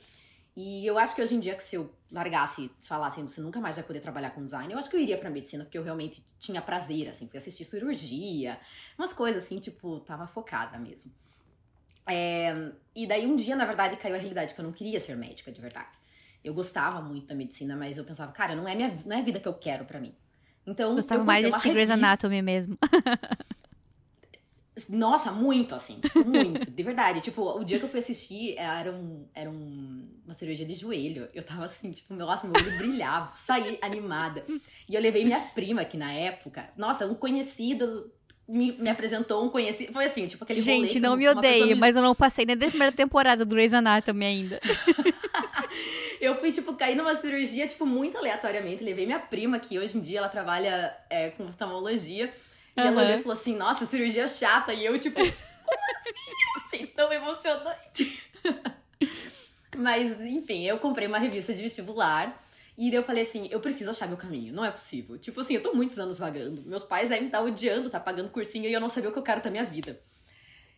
E 0.56 0.86
eu 0.86 0.96
acho 0.98 1.16
que 1.16 1.22
hoje 1.22 1.34
em 1.34 1.40
dia, 1.40 1.54
que 1.54 1.62
se 1.62 1.74
eu 1.74 1.92
largasse, 2.10 2.70
falasse, 2.80 3.20
você 3.20 3.40
nunca 3.40 3.60
mais 3.60 3.74
vai 3.74 3.84
poder 3.84 3.98
trabalhar 3.98 4.30
com 4.30 4.44
design, 4.44 4.72
eu 4.72 4.78
acho 4.78 4.88
que 4.88 4.94
eu 4.94 5.00
iria 5.00 5.18
pra 5.18 5.28
medicina, 5.28 5.64
porque 5.64 5.76
eu 5.76 5.82
realmente 5.82 6.24
tinha 6.38 6.62
prazer, 6.62 7.08
assim, 7.08 7.26
fui 7.26 7.38
assistir 7.38 7.64
cirurgia, 7.64 8.56
umas 8.96 9.12
coisas 9.12 9.42
assim, 9.42 9.58
tipo, 9.58 9.98
tava 10.00 10.28
focada 10.28 10.78
mesmo. 10.78 11.10
É, 12.06 12.70
e 12.94 13.06
daí 13.06 13.26
um 13.26 13.34
dia, 13.34 13.56
na 13.56 13.64
verdade, 13.64 13.96
caiu 13.96 14.14
a 14.14 14.18
realidade 14.18 14.54
que 14.54 14.60
eu 14.60 14.64
não 14.64 14.72
queria 14.72 15.00
ser 15.00 15.16
médica 15.16 15.50
de 15.50 15.60
verdade. 15.60 15.98
Eu 16.44 16.54
gostava 16.54 17.00
muito 17.00 17.26
da 17.26 17.34
medicina, 17.34 17.74
mas 17.74 17.98
eu 17.98 18.04
pensava, 18.04 18.30
cara, 18.30 18.54
não 18.54 18.68
é, 18.68 18.76
minha, 18.76 18.96
não 19.04 19.16
é 19.16 19.20
a 19.20 19.24
vida 19.24 19.40
que 19.40 19.48
eu 19.48 19.54
quero 19.54 19.84
para 19.84 19.98
mim. 19.98 20.14
Então, 20.66 20.94
Gostava 20.94 21.24
mais 21.24 21.44
de 21.62 21.68
Grey's 21.68 21.90
Anatomy 21.90 22.42
mesmo. 22.42 22.78
Nossa, 24.88 25.30
muito, 25.30 25.74
assim. 25.74 26.00
Tipo, 26.00 26.24
muito, 26.24 26.70
de 26.70 26.82
verdade. 26.82 27.20
Tipo, 27.20 27.58
o 27.58 27.64
dia 27.64 27.78
que 27.78 27.84
eu 27.84 27.88
fui 27.88 28.00
assistir 28.00 28.56
era, 28.58 28.90
um, 28.90 29.24
era 29.32 29.48
um, 29.48 30.08
uma 30.24 30.34
cirurgia 30.34 30.66
de 30.66 30.74
joelho. 30.74 31.28
Eu 31.32 31.44
tava 31.44 31.64
assim, 31.64 31.92
tipo, 31.92 32.12
nossa, 32.14 32.48
meu 32.48 32.60
olho 32.60 32.78
brilhava, 32.78 33.32
saí 33.34 33.78
animada. 33.80 34.44
E 34.88 34.94
eu 34.94 35.00
levei 35.00 35.24
minha 35.24 35.40
prima, 35.40 35.84
que 35.84 35.96
na 35.96 36.12
época, 36.12 36.68
nossa, 36.76 37.06
um 37.06 37.14
conhecido 37.14 38.10
me, 38.48 38.72
me 38.72 38.90
apresentou 38.90 39.44
um 39.44 39.48
conhecido. 39.48 39.92
Foi 39.92 40.04
assim, 40.04 40.26
tipo, 40.26 40.42
aquele 40.42 40.60
Gente, 40.60 40.98
não 40.98 41.16
me 41.16 41.28
odeie, 41.28 41.74
me... 41.74 41.74
mas 41.76 41.94
eu 41.94 42.02
não 42.02 42.14
passei 42.14 42.44
nem 42.44 42.56
da 42.56 42.66
primeira 42.66 42.92
temporada 42.92 43.44
do 43.44 43.54
Grey's 43.54 43.72
Anatomy 43.72 44.24
ainda. 44.24 44.60
eu 46.20 46.34
fui, 46.36 46.50
tipo, 46.50 46.74
cair 46.74 46.96
numa 46.96 47.14
cirurgia, 47.14 47.66
tipo, 47.66 47.86
muito 47.86 48.18
aleatoriamente. 48.18 48.82
Levei 48.82 49.06
minha 49.06 49.20
prima, 49.20 49.58
que 49.58 49.78
hoje 49.78 49.96
em 49.96 50.00
dia 50.00 50.18
ela 50.18 50.28
trabalha 50.28 50.94
é, 51.08 51.30
com 51.30 51.46
oftalmologia. 51.46 52.32
E 52.76 52.80
uhum. 52.80 52.86
ela 52.86 53.02
olhou 53.02 53.18
e 53.18 53.22
falou 53.22 53.38
assim: 53.38 53.56
Nossa, 53.56 53.86
cirurgia 53.86 54.28
chata. 54.28 54.72
E 54.72 54.84
eu, 54.84 54.98
tipo, 54.98 55.16
como 55.16 55.26
assim? 55.26 56.10
Eu 56.30 56.62
achei 56.64 56.86
tão 56.86 57.12
emocionante. 57.12 58.22
Mas, 59.76 60.20
enfim, 60.20 60.64
eu 60.64 60.78
comprei 60.78 61.08
uma 61.08 61.18
revista 61.18 61.52
de 61.52 61.62
vestibular. 61.62 62.42
E 62.76 62.90
daí 62.90 62.98
eu 62.98 63.04
falei 63.04 63.22
assim, 63.22 63.48
eu 63.52 63.60
preciso 63.60 63.90
achar 63.90 64.08
meu 64.08 64.16
caminho, 64.16 64.52
não 64.52 64.64
é 64.64 64.70
possível. 64.70 65.16
Tipo 65.16 65.40
assim, 65.40 65.54
eu 65.54 65.62
tô 65.62 65.72
muitos 65.74 65.98
anos 65.98 66.18
vagando. 66.18 66.62
Meus 66.62 66.82
pais 66.82 67.08
devem 67.08 67.26
estar 67.26 67.40
odiando, 67.40 67.88
tá 67.88 68.00
pagando 68.00 68.30
cursinho 68.30 68.68
e 68.68 68.72
eu 68.72 68.80
não 68.80 68.88
sabia 68.88 69.10
o 69.10 69.12
que 69.12 69.18
eu 69.18 69.22
quero 69.22 69.40
da 69.40 69.50
minha 69.50 69.64
vida. 69.64 70.00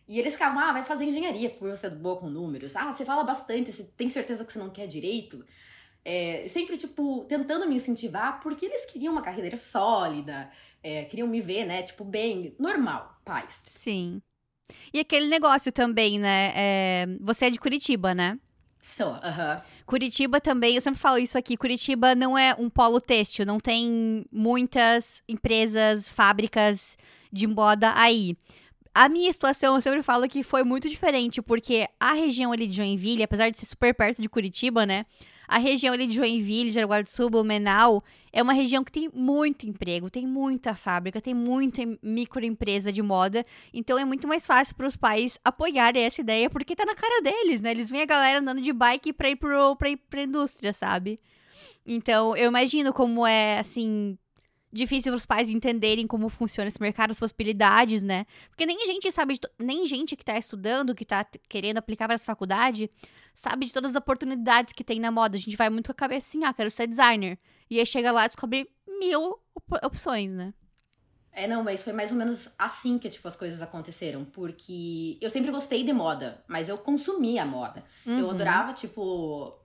E 0.07 0.19
eles 0.19 0.33
ficavam, 0.33 0.59
ah, 0.59 0.71
vai 0.71 0.85
fazer 0.85 1.05
engenharia 1.05 1.49
por 1.49 1.69
você 1.69 1.89
ser 1.89 1.95
boa 1.95 2.17
com 2.17 2.29
números. 2.29 2.75
Ah, 2.75 2.93
você 2.93 3.03
fala 3.03 3.23
bastante, 3.23 3.73
você 3.73 3.83
tem 3.83 4.09
certeza 4.09 4.45
que 4.45 4.53
você 4.53 4.59
não 4.59 4.69
quer 4.69 4.87
direito? 4.87 5.43
É, 6.05 6.45
sempre, 6.47 6.77
tipo, 6.77 7.25
tentando 7.27 7.67
me 7.67 7.75
incentivar, 7.75 8.39
porque 8.39 8.65
eles 8.65 8.85
queriam 8.85 9.11
uma 9.11 9.21
carreira 9.21 9.57
sólida, 9.57 10.49
é, 10.83 11.03
queriam 11.03 11.27
me 11.27 11.41
ver, 11.41 11.65
né? 11.65 11.83
Tipo, 11.83 12.03
bem, 12.03 12.55
normal, 12.59 13.19
paz. 13.25 13.63
Sim. 13.65 14.21
E 14.93 14.99
aquele 14.99 15.27
negócio 15.27 15.71
também, 15.71 16.19
né? 16.19 16.51
É, 16.55 17.05
você 17.21 17.45
é 17.45 17.49
de 17.49 17.59
Curitiba, 17.59 18.13
né? 18.13 18.37
Sou, 18.79 19.07
aham. 19.07 19.55
Uh 19.55 19.59
-huh. 19.59 19.63
Curitiba 19.85 20.39
também, 20.39 20.75
eu 20.75 20.81
sempre 20.81 20.99
falo 20.99 21.17
isso 21.17 21.37
aqui, 21.37 21.57
Curitiba 21.57 22.13
não 22.13 22.37
é 22.37 22.53
um 22.57 22.69
polo 22.69 22.99
têxtil, 22.99 23.45
não 23.45 23.59
tem 23.59 24.25
muitas 24.31 25.23
empresas, 25.27 26.09
fábricas 26.09 26.97
de 27.31 27.47
moda 27.47 27.93
aí. 27.95 28.35
A 28.93 29.07
minha 29.07 29.31
situação, 29.31 29.75
eu 29.75 29.81
sempre 29.81 30.01
falo 30.01 30.27
que 30.27 30.41
foi 30.41 30.63
muito 30.63 30.89
diferente, 30.89 31.41
porque 31.41 31.87
a 31.99 32.13
região 32.13 32.51
ali 32.51 32.65
de 32.67 32.75
Joinville, 32.75 33.23
apesar 33.23 33.49
de 33.49 33.57
ser 33.57 33.65
super 33.65 33.93
perto 33.93 34.21
de 34.21 34.27
Curitiba, 34.27 34.85
né? 34.85 35.05
A 35.47 35.57
região 35.57 35.93
ali 35.93 36.07
de 36.07 36.15
Joinville, 36.15 36.71
Jaraguá 36.71 37.01
do 37.01 37.09
Sul, 37.09 37.29
Blumenau, 37.29 38.03
é 38.33 38.43
uma 38.43 38.53
região 38.53 38.83
que 38.83 38.91
tem 38.91 39.09
muito 39.13 39.65
emprego, 39.65 40.09
tem 40.09 40.27
muita 40.27 40.75
fábrica, 40.75 41.21
tem 41.21 41.33
muita 41.33 41.81
microempresa 42.03 42.91
de 42.91 43.01
moda. 43.01 43.45
Então 43.73 43.97
é 43.97 44.03
muito 44.03 44.27
mais 44.27 44.45
fácil 44.45 44.75
para 44.75 44.87
os 44.87 44.97
pais 44.97 45.39
apoiarem 45.43 46.03
essa 46.03 46.21
ideia, 46.21 46.49
porque 46.49 46.75
tá 46.75 46.85
na 46.85 46.95
cara 46.95 47.21
deles, 47.21 47.61
né? 47.61 47.71
Eles 47.71 47.89
veem 47.89 48.03
a 48.03 48.05
galera 48.05 48.39
andando 48.39 48.61
de 48.61 48.73
bike 48.73 49.13
pra 49.13 49.29
ir, 49.29 49.39
ir 49.85 49.97
pra 50.09 50.21
indústria, 50.21 50.73
sabe? 50.73 51.19
Então 51.85 52.35
eu 52.35 52.47
imagino 52.47 52.91
como 52.91 53.25
é, 53.25 53.59
assim, 53.59 54.17
difícil 54.77 55.11
para 55.11 55.17
os 55.17 55.25
pais 55.25 55.49
entenderem 55.49 56.07
como 56.07 56.29
funciona 56.29 56.67
esse 56.67 56.81
mercado, 56.81 57.11
as 57.11 57.19
possibilidades, 57.19 58.03
né? 58.03 58.25
Porque 58.49 58.65
nem 58.65 58.85
gente 58.85 59.11
sabe, 59.11 59.39
nem 59.59 59.85
gente 59.85 60.15
que 60.15 60.21
está 60.21 60.37
estudando, 60.37 60.95
que 60.95 61.03
está 61.03 61.25
querendo 61.49 61.77
aplicar 61.77 62.05
para 62.05 62.15
essa 62.15 62.25
faculdade, 62.25 62.89
sabe 63.33 63.65
de 63.65 63.73
todas 63.73 63.91
as 63.91 63.97
oportunidades 63.97 64.73
que 64.73 64.83
tem 64.83 64.99
na 64.99 65.11
moda. 65.11 65.35
A 65.35 65.39
gente 65.39 65.57
vai 65.57 65.69
muito 65.69 65.87
com 65.87 65.91
a 65.91 65.95
cabeça 65.95 66.27
assim, 66.27 66.43
ah, 66.45 66.53
quero 66.53 66.69
ser 66.69 66.87
designer. 66.87 67.37
E 67.69 67.79
aí 67.79 67.85
chega 67.85 68.11
lá 68.11 68.25
e 68.25 68.27
descobre 68.27 68.69
mil 68.99 69.39
op 69.53 69.85
opções, 69.85 70.31
né? 70.31 70.53
É, 71.31 71.47
não, 71.47 71.63
mas 71.63 71.83
foi 71.83 71.93
mais 71.93 72.09
ou 72.11 72.17
menos 72.17 72.49
assim 72.57 72.97
que, 72.97 73.09
tipo, 73.09 73.27
as 73.27 73.35
coisas 73.35 73.61
aconteceram. 73.61 74.25
Porque 74.25 75.19
eu 75.21 75.29
sempre 75.29 75.51
gostei 75.51 75.83
de 75.83 75.93
moda, 75.93 76.43
mas 76.47 76.67
eu 76.67 76.77
consumia 76.79 77.45
moda. 77.45 77.83
Uhum. 78.05 78.19
Eu 78.19 78.29
adorava, 78.31 78.73
tipo... 78.73 79.55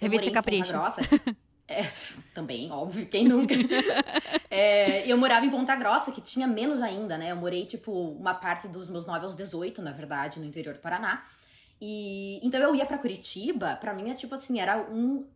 Revista 0.00 0.30
Capricho. 0.30 0.68
Grossa. 0.68 1.00
É, 1.70 1.86
também, 2.32 2.72
óbvio, 2.72 3.06
quem 3.06 3.28
nunca? 3.28 3.54
é, 4.50 5.06
eu 5.06 5.18
morava 5.18 5.44
em 5.44 5.50
Ponta 5.50 5.76
Grossa, 5.76 6.10
que 6.10 6.22
tinha 6.22 6.46
menos 6.46 6.80
ainda, 6.80 7.18
né? 7.18 7.30
Eu 7.30 7.36
morei, 7.36 7.66
tipo, 7.66 7.92
uma 7.92 8.32
parte 8.32 8.66
dos 8.66 8.88
meus 8.88 9.04
9 9.04 9.26
aos 9.26 9.34
18, 9.34 9.82
na 9.82 9.92
verdade, 9.92 10.40
no 10.40 10.46
interior 10.46 10.74
do 10.74 10.80
Paraná. 10.80 11.22
E 11.78 12.40
então 12.42 12.58
eu 12.58 12.74
ia 12.74 12.86
para 12.86 12.96
Curitiba, 12.96 13.76
para 13.76 13.92
mim 13.92 14.10
é 14.10 14.14
tipo 14.14 14.34
assim, 14.34 14.58
era 14.58 14.78
um. 14.90 15.28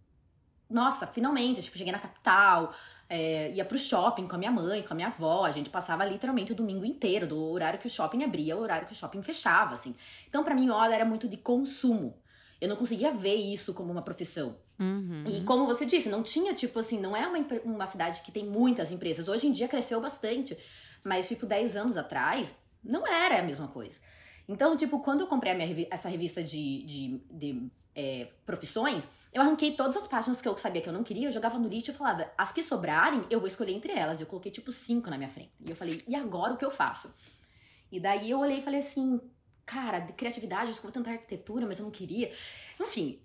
Nossa, 0.70 1.06
finalmente, 1.06 1.60
tipo, 1.60 1.76
cheguei 1.76 1.92
na 1.92 1.98
capital, 1.98 2.74
é, 3.10 3.52
ia 3.52 3.64
pro 3.64 3.76
shopping 3.78 4.26
com 4.26 4.34
a 4.34 4.38
minha 4.38 4.50
mãe, 4.50 4.82
com 4.82 4.94
a 4.94 4.96
minha 4.96 5.08
avó, 5.08 5.44
a 5.44 5.50
gente 5.50 5.68
passava 5.68 6.02
literalmente 6.02 6.52
o 6.52 6.54
domingo 6.54 6.84
inteiro, 6.86 7.26
do 7.26 7.38
horário 7.50 7.78
que 7.78 7.86
o 7.86 7.90
shopping 7.90 8.24
abria 8.24 8.54
ao 8.54 8.60
horário 8.60 8.86
que 8.86 8.94
o 8.94 8.96
shopping 8.96 9.22
fechava, 9.22 9.74
assim. 9.74 9.94
Então, 10.26 10.42
para 10.42 10.54
mim, 10.54 10.70
olha, 10.70 10.94
era 10.94 11.04
muito 11.04 11.28
de 11.28 11.36
consumo. 11.36 12.16
Eu 12.58 12.70
não 12.70 12.76
conseguia 12.76 13.12
ver 13.12 13.34
isso 13.34 13.74
como 13.74 13.92
uma 13.92 14.02
profissão. 14.02 14.56
Uhum. 14.82 15.24
E 15.28 15.42
como 15.42 15.64
você 15.64 15.86
disse, 15.86 16.08
não 16.08 16.22
tinha, 16.22 16.52
tipo 16.52 16.78
assim, 16.78 16.98
não 16.98 17.16
é 17.16 17.26
uma, 17.26 17.38
uma 17.64 17.86
cidade 17.86 18.20
que 18.22 18.32
tem 18.32 18.44
muitas 18.44 18.90
empresas. 18.90 19.28
Hoje 19.28 19.46
em 19.46 19.52
dia 19.52 19.68
cresceu 19.68 20.00
bastante. 20.00 20.58
Mas, 21.04 21.28
tipo, 21.28 21.46
10 21.46 21.76
anos 21.76 21.96
atrás, 21.96 22.54
não 22.82 23.06
era 23.06 23.38
a 23.38 23.42
mesma 23.42 23.68
coisa. 23.68 23.98
Então, 24.48 24.76
tipo, 24.76 24.98
quando 24.98 25.20
eu 25.20 25.26
comprei 25.28 25.54
minha, 25.54 25.86
essa 25.90 26.08
revista 26.08 26.42
de, 26.42 26.82
de, 26.82 27.20
de 27.30 27.70
é, 27.94 28.28
profissões, 28.44 29.04
eu 29.32 29.40
arranquei 29.40 29.72
todas 29.72 29.96
as 29.96 30.06
páginas 30.06 30.42
que 30.42 30.48
eu 30.48 30.56
sabia 30.56 30.82
que 30.82 30.88
eu 30.88 30.92
não 30.92 31.04
queria, 31.04 31.28
eu 31.28 31.32
jogava 31.32 31.58
no 31.58 31.68
lixo 31.68 31.90
e 31.90 31.94
falava, 31.94 32.30
as 32.36 32.50
que 32.52 32.62
sobrarem, 32.62 33.24
eu 33.30 33.38
vou 33.38 33.46
escolher 33.46 33.72
entre 33.72 33.92
elas. 33.92 34.20
Eu 34.20 34.26
coloquei, 34.26 34.50
tipo, 34.50 34.72
cinco 34.72 35.08
na 35.08 35.16
minha 35.16 35.30
frente. 35.30 35.52
E 35.64 35.70
eu 35.70 35.76
falei, 35.76 36.02
e 36.06 36.14
agora 36.16 36.54
o 36.54 36.56
que 36.56 36.64
eu 36.64 36.72
faço? 36.72 37.12
E 37.90 38.00
daí 38.00 38.30
eu 38.30 38.40
olhei 38.40 38.58
e 38.58 38.62
falei 38.62 38.80
assim, 38.80 39.20
cara, 39.64 40.00
de 40.00 40.12
criatividade, 40.12 40.70
acho 40.70 40.80
que 40.80 40.86
eu 40.86 40.92
vou 40.92 41.02
tentar 41.02 41.12
arquitetura, 41.12 41.66
mas 41.66 41.78
eu 41.78 41.84
não 41.84 41.90
queria. 41.90 42.32
Enfim, 42.80 43.20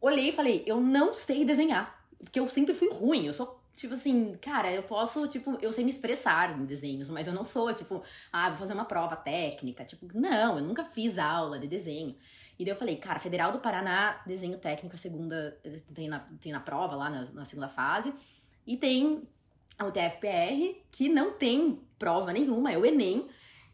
olhei 0.00 0.28
e 0.28 0.32
falei, 0.32 0.62
eu 0.66 0.80
não 0.80 1.14
sei 1.14 1.44
desenhar. 1.44 2.04
Porque 2.18 2.40
eu 2.40 2.48
sempre 2.48 2.74
fui 2.74 2.88
ruim, 2.90 3.26
eu 3.26 3.32
sou 3.32 3.64
Tipo 3.76 3.94
assim, 3.94 4.36
cara, 4.40 4.72
eu 4.72 4.84
posso, 4.84 5.26
tipo, 5.26 5.58
eu 5.60 5.72
sei 5.72 5.82
me 5.82 5.90
expressar 5.90 6.56
em 6.56 6.64
desenhos, 6.64 7.10
mas 7.10 7.26
eu 7.26 7.32
não 7.32 7.44
sou, 7.44 7.74
tipo, 7.74 8.04
ah, 8.32 8.50
vou 8.50 8.58
fazer 8.58 8.72
uma 8.72 8.84
prova 8.84 9.16
técnica. 9.16 9.84
Tipo, 9.84 10.06
não, 10.16 10.58
eu 10.58 10.64
nunca 10.64 10.84
fiz 10.84 11.18
aula 11.18 11.58
de 11.58 11.66
desenho. 11.66 12.14
E 12.56 12.64
daí 12.64 12.72
eu 12.72 12.78
falei, 12.78 12.96
cara, 12.96 13.18
Federal 13.18 13.50
do 13.50 13.58
Paraná, 13.58 14.22
desenho 14.24 14.58
técnico, 14.58 14.94
a 14.94 14.98
segunda, 14.98 15.58
tem 15.92 16.08
na, 16.08 16.20
tem 16.40 16.52
na 16.52 16.60
prova 16.60 16.94
lá 16.94 17.10
na, 17.10 17.24
na 17.32 17.44
segunda 17.44 17.68
fase. 17.68 18.14
E 18.64 18.76
tem 18.76 19.22
o 19.80 19.90
TFPR, 19.90 20.80
que 20.92 21.08
não 21.08 21.32
tem 21.32 21.80
prova 21.98 22.32
nenhuma, 22.32 22.70
é 22.70 22.78
o 22.78 22.86
Enem, 22.86 23.26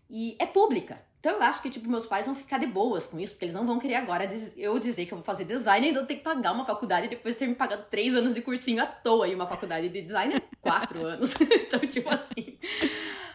e 0.09 0.35
é 0.39 0.47
pública. 0.47 1.05
Então 1.21 1.37
eu 1.37 1.43
acho 1.43 1.61
que, 1.61 1.69
tipo, 1.69 1.89
meus 1.89 2.07
pais 2.07 2.27
vão 2.27 2.35
ficar 2.35 2.59
de 2.59 2.67
boas 2.67 3.07
com 3.07 3.21
isso, 3.21 3.35
porque 3.35 3.45
eles 3.45 3.55
não 3.55 3.67
vão 3.67 3.79
querer 3.79 3.97
agora 3.97 4.27
eu 4.57 4.79
dizer 4.79 5.05
que 5.05 5.13
eu 5.13 5.19
vou 5.19 5.25
fazer 5.25 5.45
design 5.45 5.87
e 5.87 5.91
ainda 5.91 6.05
ter 6.07 6.17
que 6.17 6.23
pagar 6.23 6.53
uma 6.53 6.65
faculdade 6.65 7.09
depois 7.09 7.35
de 7.35 7.41
ter 7.41 7.47
me 7.47 7.55
pagado 7.55 7.85
três 7.91 8.15
anos 8.15 8.33
de 8.33 8.41
cursinho 8.41 8.83
à 8.83 8.87
toa 8.87 9.29
e 9.29 9.35
uma 9.35 9.47
faculdade 9.47 9.91
de 9.91 10.01
design 10.01 10.43
quatro 10.63 11.05
anos. 11.05 11.35
então, 11.39 11.79
tipo 11.81 12.09
assim. 12.09 12.59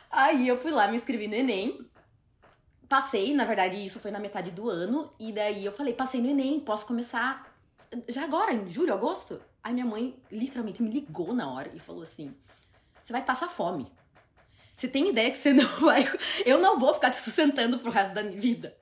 Aí 0.09 0.47
eu 0.47 0.57
fui 0.57 0.71
lá, 0.71 0.87
me 0.87 0.95
inscrevi 0.95 1.27
no 1.27 1.35
Enem. 1.35 1.87
Passei, 2.89 3.33
na 3.33 3.45
verdade, 3.45 3.83
isso 3.83 3.99
foi 3.99 4.09
na 4.09 4.19
metade 4.19 4.49
do 4.49 4.67
ano. 4.67 5.13
E 5.19 5.31
daí 5.31 5.63
eu 5.63 5.71
falei, 5.71 5.93
passei 5.93 6.21
no 6.21 6.29
Enem, 6.29 6.59
posso 6.59 6.87
começar 6.87 7.55
já 8.07 8.23
agora, 8.23 8.53
em 8.53 8.67
julho, 8.67 8.93
agosto? 8.93 9.39
Aí 9.63 9.73
minha 9.73 9.85
mãe 9.85 10.15
literalmente 10.31 10.81
me 10.81 10.89
ligou 10.89 11.33
na 11.33 11.51
hora 11.51 11.71
e 11.73 11.79
falou 11.79 12.03
assim: 12.03 12.33
você 13.03 13.13
vai 13.13 13.23
passar 13.23 13.47
fome. 13.47 13.91
Você 14.75 14.87
tem 14.87 15.09
ideia 15.09 15.31
que 15.31 15.37
você 15.37 15.53
não 15.53 15.67
vai. 15.79 16.07
Eu 16.45 16.59
não 16.59 16.79
vou 16.79 16.93
ficar 16.93 17.09
te 17.09 17.17
sustentando 17.17 17.79
pro 17.79 17.91
resto 17.91 18.13
da 18.13 18.23
vida. 18.23 18.75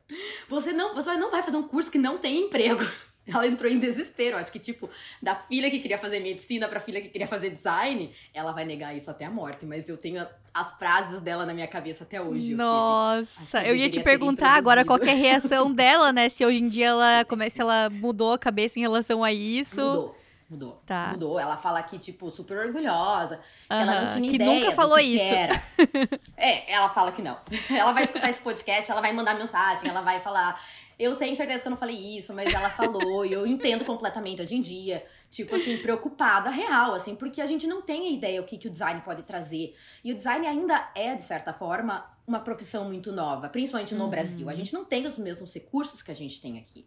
Você 0.50 0.74
não, 0.74 0.96
você 0.96 1.16
não 1.18 1.32
vai 1.32 1.44
fazer 1.44 1.58
um 1.58 1.68
curso 1.68 1.92
que 1.92 1.98
não 1.98 2.18
tem 2.18 2.46
emprego. 2.46 2.84
Ela 3.26 3.48
entrou 3.48 3.72
em 3.72 3.80
desespero. 3.80 4.36
Acho 4.36 4.52
que, 4.52 4.60
tipo, 4.60 4.90
da 5.22 5.34
filha 5.34 5.72
que 5.72 5.80
queria 5.80 5.98
fazer 5.98 6.20
medicina 6.20 6.68
pra 6.68 6.82
filha 6.82 7.00
que 7.00 7.08
queria 7.08 7.26
fazer 7.26 7.50
design, 7.50 8.12
ela 8.34 8.52
vai 8.52 8.66
negar 8.66 8.94
isso 8.98 9.10
até 9.10 9.24
a 9.24 9.32
morte. 9.32 9.66
Mas 9.66 9.88
eu 9.88 9.96
tenho 9.96 10.28
as 10.54 10.72
frases 10.72 11.22
dela 11.22 11.46
na 11.46 11.54
minha 11.54 11.68
cabeça 11.68 12.04
até 12.04 12.22
hoje. 12.22 12.52
Eu 12.52 12.58
Nossa, 12.58 13.60
assim, 13.60 13.68
eu, 13.68 13.74
eu 13.74 13.76
ia 13.78 13.90
te 13.90 14.02
perguntar 14.02 14.58
agora 14.58 14.84
qual 14.84 15.00
é 15.00 15.12
a 15.12 15.16
reação 15.16 15.72
dela, 15.74 16.12
né? 16.12 16.28
Se 16.28 16.46
hoje 16.46 16.62
em 16.62 16.68
dia 16.68 16.88
ela, 16.88 17.24
como 17.24 17.44
é, 17.44 17.50
se 17.50 17.62
ela 17.62 17.90
mudou 17.90 18.34
a 18.34 18.38
cabeça 18.38 18.78
em 18.78 18.82
relação 18.82 19.24
a 19.24 19.32
isso. 19.32 19.80
Mudou. 19.80 20.23
Mudou. 20.54 20.82
Tá. 20.86 21.10
Mudou. 21.14 21.40
Ela 21.40 21.58
fala 21.58 21.82
que, 21.82 21.98
tipo, 21.98 22.30
super 22.30 22.60
orgulhosa. 22.60 23.38
Que 23.38 23.74
ela 23.74 24.02
não 24.02 24.08
tinha 24.08 24.30
que 24.30 24.36
ideia. 24.36 24.60
nunca 24.60 24.72
falou 24.72 24.98
que 24.98 25.04
isso. 25.04 25.26
Que 25.26 25.36
era. 25.36 25.64
é, 26.38 26.72
ela 26.72 26.90
fala 26.90 27.12
que 27.12 27.24
não. 27.24 27.38
Ela 27.76 27.92
vai 27.92 28.04
escutar 28.04 28.30
esse 28.30 28.40
podcast, 28.40 28.92
ela 28.92 29.02
vai 29.02 29.12
mandar 29.12 29.34
mensagem, 29.34 29.90
ela 29.90 30.02
vai 30.02 30.20
falar. 30.20 30.62
Eu 31.00 31.16
tenho 31.16 31.36
certeza 31.36 31.62
que 31.62 31.68
eu 31.68 31.72
não 31.72 31.78
falei 31.78 32.18
isso, 32.18 32.34
mas 32.36 32.54
ela 32.54 32.70
falou, 32.70 33.26
e 33.26 33.34
eu 33.34 33.48
entendo 33.48 33.84
completamente 33.84 34.44
hoje 34.44 34.56
em 34.56 34.62
dia. 34.62 35.04
Tipo 35.32 35.56
assim, 35.56 35.78
preocupada, 35.80 36.52
real, 36.52 36.94
assim, 36.94 37.16
porque 37.16 37.42
a 37.42 37.48
gente 37.48 37.66
não 37.66 37.82
tem 37.82 38.08
a 38.08 38.12
ideia 38.12 38.40
o 38.40 38.46
que, 38.46 38.60
que 38.60 38.68
o 38.68 38.72
design 38.72 39.02
pode 39.02 39.24
trazer. 39.24 39.76
E 40.04 40.12
o 40.12 40.16
design 40.16 40.46
ainda 40.46 40.92
é, 40.94 41.16
de 41.16 41.24
certa 41.24 41.52
forma, 41.52 42.06
uma 42.28 42.40
profissão 42.40 42.86
muito 42.86 43.12
nova, 43.12 43.50
principalmente 43.50 43.96
no 43.96 44.04
uhum. 44.04 44.10
Brasil. 44.12 44.50
A 44.50 44.54
gente 44.54 44.72
não 44.72 44.86
tem 44.86 45.08
os 45.08 45.18
mesmos 45.18 45.52
recursos 45.52 46.04
que 46.04 46.12
a 46.12 46.16
gente 46.16 46.40
tem 46.40 46.60
aqui. 46.60 46.86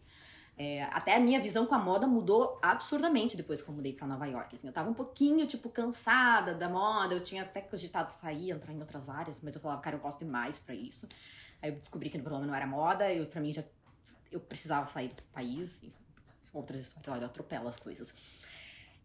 É, 0.58 0.84
até 0.84 1.14
a 1.14 1.20
minha 1.20 1.38
visão 1.38 1.66
com 1.66 1.74
a 1.74 1.78
moda 1.78 2.06
mudou 2.06 2.58
absurdamente 2.62 3.36
depois 3.36 3.60
que 3.60 3.68
eu 3.68 3.74
mudei 3.74 3.92
para 3.92 4.06
Nova 4.06 4.26
York. 4.26 4.56
Assim, 4.56 4.66
eu 4.66 4.72
tava 4.72 4.88
um 4.88 4.94
pouquinho, 4.94 5.46
tipo, 5.46 5.68
cansada 5.68 6.54
da 6.54 6.68
moda. 6.68 7.14
Eu 7.14 7.22
tinha 7.22 7.42
até 7.42 7.60
cogitado 7.60 8.08
sair, 8.08 8.50
entrar 8.50 8.72
em 8.72 8.80
outras 8.80 9.10
áreas, 9.10 9.40
mas 9.42 9.54
eu 9.54 9.60
falava, 9.60 9.80
cara, 9.82 9.96
eu 9.96 10.00
gosto 10.00 10.24
demais 10.24 10.58
para 10.58 10.74
isso. 10.74 11.06
Aí 11.60 11.70
eu 11.70 11.76
descobri 11.76 12.08
que 12.08 12.16
o 12.16 12.22
problema 12.22 12.46
não 12.46 12.54
era 12.54 12.66
moda. 12.66 13.12
Eu, 13.12 13.26
pra 13.26 13.40
mim, 13.40 13.52
já 13.52 13.62
eu 14.32 14.40
precisava 14.40 14.86
sair 14.86 15.08
do 15.08 15.22
país. 15.24 15.82
E 15.82 15.92
outras 16.54 16.80
histórias, 16.80 17.08
olha, 17.08 17.22
eu 17.22 17.26
atropelo 17.26 17.68
as 17.68 17.78
coisas. 17.78 18.14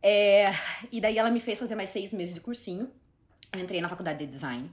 É, 0.02 0.52
e 0.90 1.02
daí 1.02 1.18
ela 1.18 1.30
me 1.30 1.42
fez 1.42 1.60
fazer 1.60 1.76
mais 1.76 1.90
seis 1.90 2.14
meses 2.14 2.34
de 2.34 2.40
cursinho. 2.40 2.90
Eu 3.52 3.60
entrei 3.60 3.82
na 3.82 3.90
faculdade 3.90 4.26
de 4.26 4.32
design. 4.32 4.72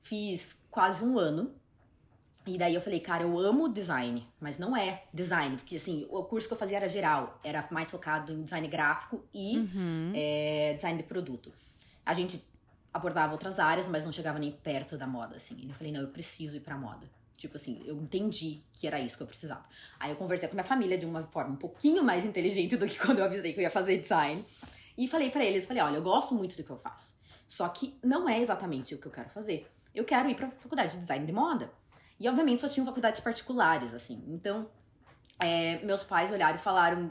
Fiz 0.00 0.54
quase 0.70 1.02
um 1.02 1.18
ano 1.18 1.54
e 2.46 2.58
daí 2.58 2.74
eu 2.74 2.80
falei, 2.80 3.00
cara, 3.00 3.22
eu 3.22 3.38
amo 3.38 3.68
design, 3.68 4.26
mas 4.38 4.58
não 4.58 4.76
é 4.76 5.04
design, 5.12 5.56
porque 5.56 5.76
assim, 5.76 6.06
o 6.10 6.22
curso 6.24 6.46
que 6.46 6.52
eu 6.52 6.58
fazia 6.58 6.76
era 6.76 6.88
geral, 6.88 7.38
era 7.42 7.66
mais 7.70 7.90
focado 7.90 8.32
em 8.32 8.42
design 8.42 8.68
gráfico 8.68 9.24
e 9.32 9.58
uhum. 9.58 10.12
é, 10.14 10.74
design 10.74 10.98
de 10.98 11.04
produto. 11.04 11.50
A 12.04 12.12
gente 12.12 12.44
abordava 12.92 13.32
outras 13.32 13.58
áreas, 13.58 13.88
mas 13.88 14.04
não 14.04 14.12
chegava 14.12 14.38
nem 14.38 14.52
perto 14.52 14.98
da 14.98 15.06
moda, 15.06 15.36
assim. 15.36 15.56
E 15.58 15.68
eu 15.68 15.74
falei, 15.74 15.92
não, 15.92 16.02
eu 16.02 16.08
preciso 16.08 16.56
ir 16.56 16.60
pra 16.60 16.76
moda. 16.76 17.10
Tipo 17.36 17.56
assim, 17.56 17.82
eu 17.84 17.96
entendi 17.96 18.62
que 18.72 18.86
era 18.86 19.00
isso 19.00 19.16
que 19.16 19.22
eu 19.22 19.26
precisava. 19.26 19.64
Aí 19.98 20.10
eu 20.10 20.16
conversei 20.16 20.48
com 20.48 20.54
minha 20.54 20.64
família 20.64 20.96
de 20.96 21.04
uma 21.04 21.22
forma 21.24 21.54
um 21.54 21.56
pouquinho 21.56 22.04
mais 22.04 22.24
inteligente 22.24 22.76
do 22.76 22.86
que 22.86 22.96
quando 23.00 23.18
eu 23.18 23.24
avisei 23.24 23.52
que 23.52 23.58
eu 23.58 23.62
ia 23.62 23.70
fazer 23.70 23.98
design. 23.98 24.44
E 24.96 25.08
falei 25.08 25.30
para 25.30 25.44
eles, 25.44 25.66
falei, 25.66 25.82
olha, 25.82 25.96
eu 25.96 26.02
gosto 26.02 26.34
muito 26.34 26.56
do 26.56 26.62
que 26.62 26.70
eu 26.70 26.78
faço. 26.78 27.12
Só 27.48 27.68
que 27.68 27.98
não 28.02 28.28
é 28.28 28.40
exatamente 28.40 28.94
o 28.94 28.98
que 28.98 29.06
eu 29.06 29.12
quero 29.12 29.28
fazer. 29.30 29.66
Eu 29.94 30.04
quero 30.04 30.28
ir 30.28 30.34
pra 30.34 30.50
faculdade 30.50 30.92
de 30.92 30.98
design 30.98 31.26
de 31.26 31.32
moda. 31.32 31.70
E 32.24 32.28
obviamente 32.28 32.62
só 32.62 32.68
tinham 32.70 32.86
faculdades 32.86 33.20
particulares, 33.20 33.92
assim. 33.92 34.24
Então, 34.28 34.66
é, 35.38 35.84
meus 35.84 36.04
pais 36.04 36.32
olharam 36.32 36.56
e 36.56 36.58
falaram: 36.58 37.10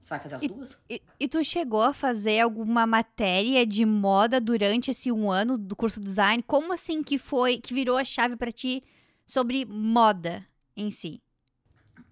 você 0.00 0.10
vai 0.10 0.20
fazer 0.20 0.34
as 0.36 0.42
e, 0.42 0.48
duas? 0.48 0.78
E, 0.88 1.02
e, 1.18 1.26
tu 1.26 1.42
chegou 1.42 1.82
a 1.82 1.92
fazer 1.92 2.38
alguma 2.38 2.86
matéria 2.86 3.66
de 3.66 3.84
moda 3.84 4.40
durante 4.40 4.92
esse 4.92 5.10
um 5.10 5.28
ano 5.32 5.58
do 5.58 5.74
curso 5.74 5.98
de 5.98 6.06
design? 6.06 6.44
Como 6.44 6.72
assim 6.72 7.02
que 7.02 7.18
foi, 7.18 7.58
que 7.58 7.74
virou 7.74 7.96
a 7.96 8.04
chave 8.04 8.36
para 8.36 8.52
ti 8.52 8.84
sobre 9.26 9.64
moda 9.64 10.46
em 10.76 10.92
si? 10.92 11.20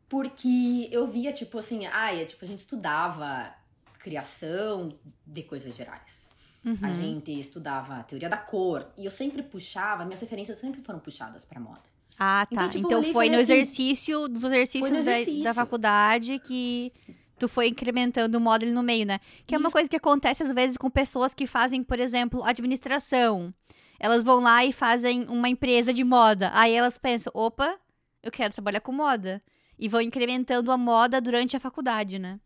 Porque 0.09 0.89
eu 0.91 1.07
via, 1.07 1.33
tipo 1.33 1.57
assim, 1.57 1.87
ai, 1.87 2.25
tipo, 2.25 2.45
a 2.45 2.49
gente 2.49 2.59
estudava 2.59 3.55
criação 4.01 4.99
de 5.25 5.45
coisas 5.45 5.77
gerais. 5.77 6.27
Uhum. 6.65 6.79
A 6.83 6.91
gente 6.91 7.31
estudava 7.39 8.03
teoria 8.03 8.29
da 8.29 8.39
cor. 8.39 8.91
E 8.97 9.05
eu 9.05 9.11
sempre 9.13 9.41
puxava, 9.41 10.05
minhas 10.05 10.21
referências 10.21 10.59
sempre 10.59 10.83
foram 10.83 10.99
puxadas 10.99 11.45
para 11.45 11.61
moda. 11.61 11.88
Ah, 12.19 12.47
tá. 12.47 12.67
Então, 12.67 12.69
tipo, 12.69 12.87
então 12.87 13.13
foi 13.13 13.29
no 13.29 13.37
assim, 13.37 13.43
exercício, 13.43 14.29
dos 14.29 14.45
exercícios 14.45 14.91
exercício. 14.91 15.45
Da, 15.45 15.51
da, 15.51 15.55
faculdade 15.55 16.39
que 16.41 16.93
tu 17.39 17.49
foi 17.49 17.69
incrementando 17.69 18.37
o 18.37 18.41
módulo 18.41 18.73
no 18.73 18.83
meio, 18.83 19.07
né? 19.07 19.21
Que 19.47 19.55
Isso. 19.55 19.57
é 19.57 19.59
uma 19.59 19.71
coisa 19.71 19.89
que 19.89 19.97
acontece 19.97 20.43
às 20.43 20.53
vezes 20.53 20.77
com 20.77 20.91
pessoas 20.91 21.33
que 21.33 21.47
fazem, 21.47 21.83
por 21.83 22.01
exemplo, 22.01 22.43
administração. 22.45 23.55
Elas 24.01 24.23
vão 24.23 24.41
lá 24.41 24.65
e 24.65 24.73
fazem 24.73 25.27
uma 25.29 25.49
empresa 25.49 25.93
de 25.93 26.05
moda. 26.05 26.51
Aí 26.55 26.73
elas 26.73 26.99
pensam, 26.99 27.33
opa, 27.35 27.79
eu 28.23 28.31
quero 28.31 28.55
trabalhar 28.55 28.81
com 28.81 28.93
moda. 28.93 29.43
E 29.79 29.89
vão 29.89 30.01
incrementando 30.01 30.73
a 30.73 30.77
moda 30.77 31.21
durante 31.21 31.57
a 31.57 31.61
faculdade, 31.61 32.19
né? 32.19 32.41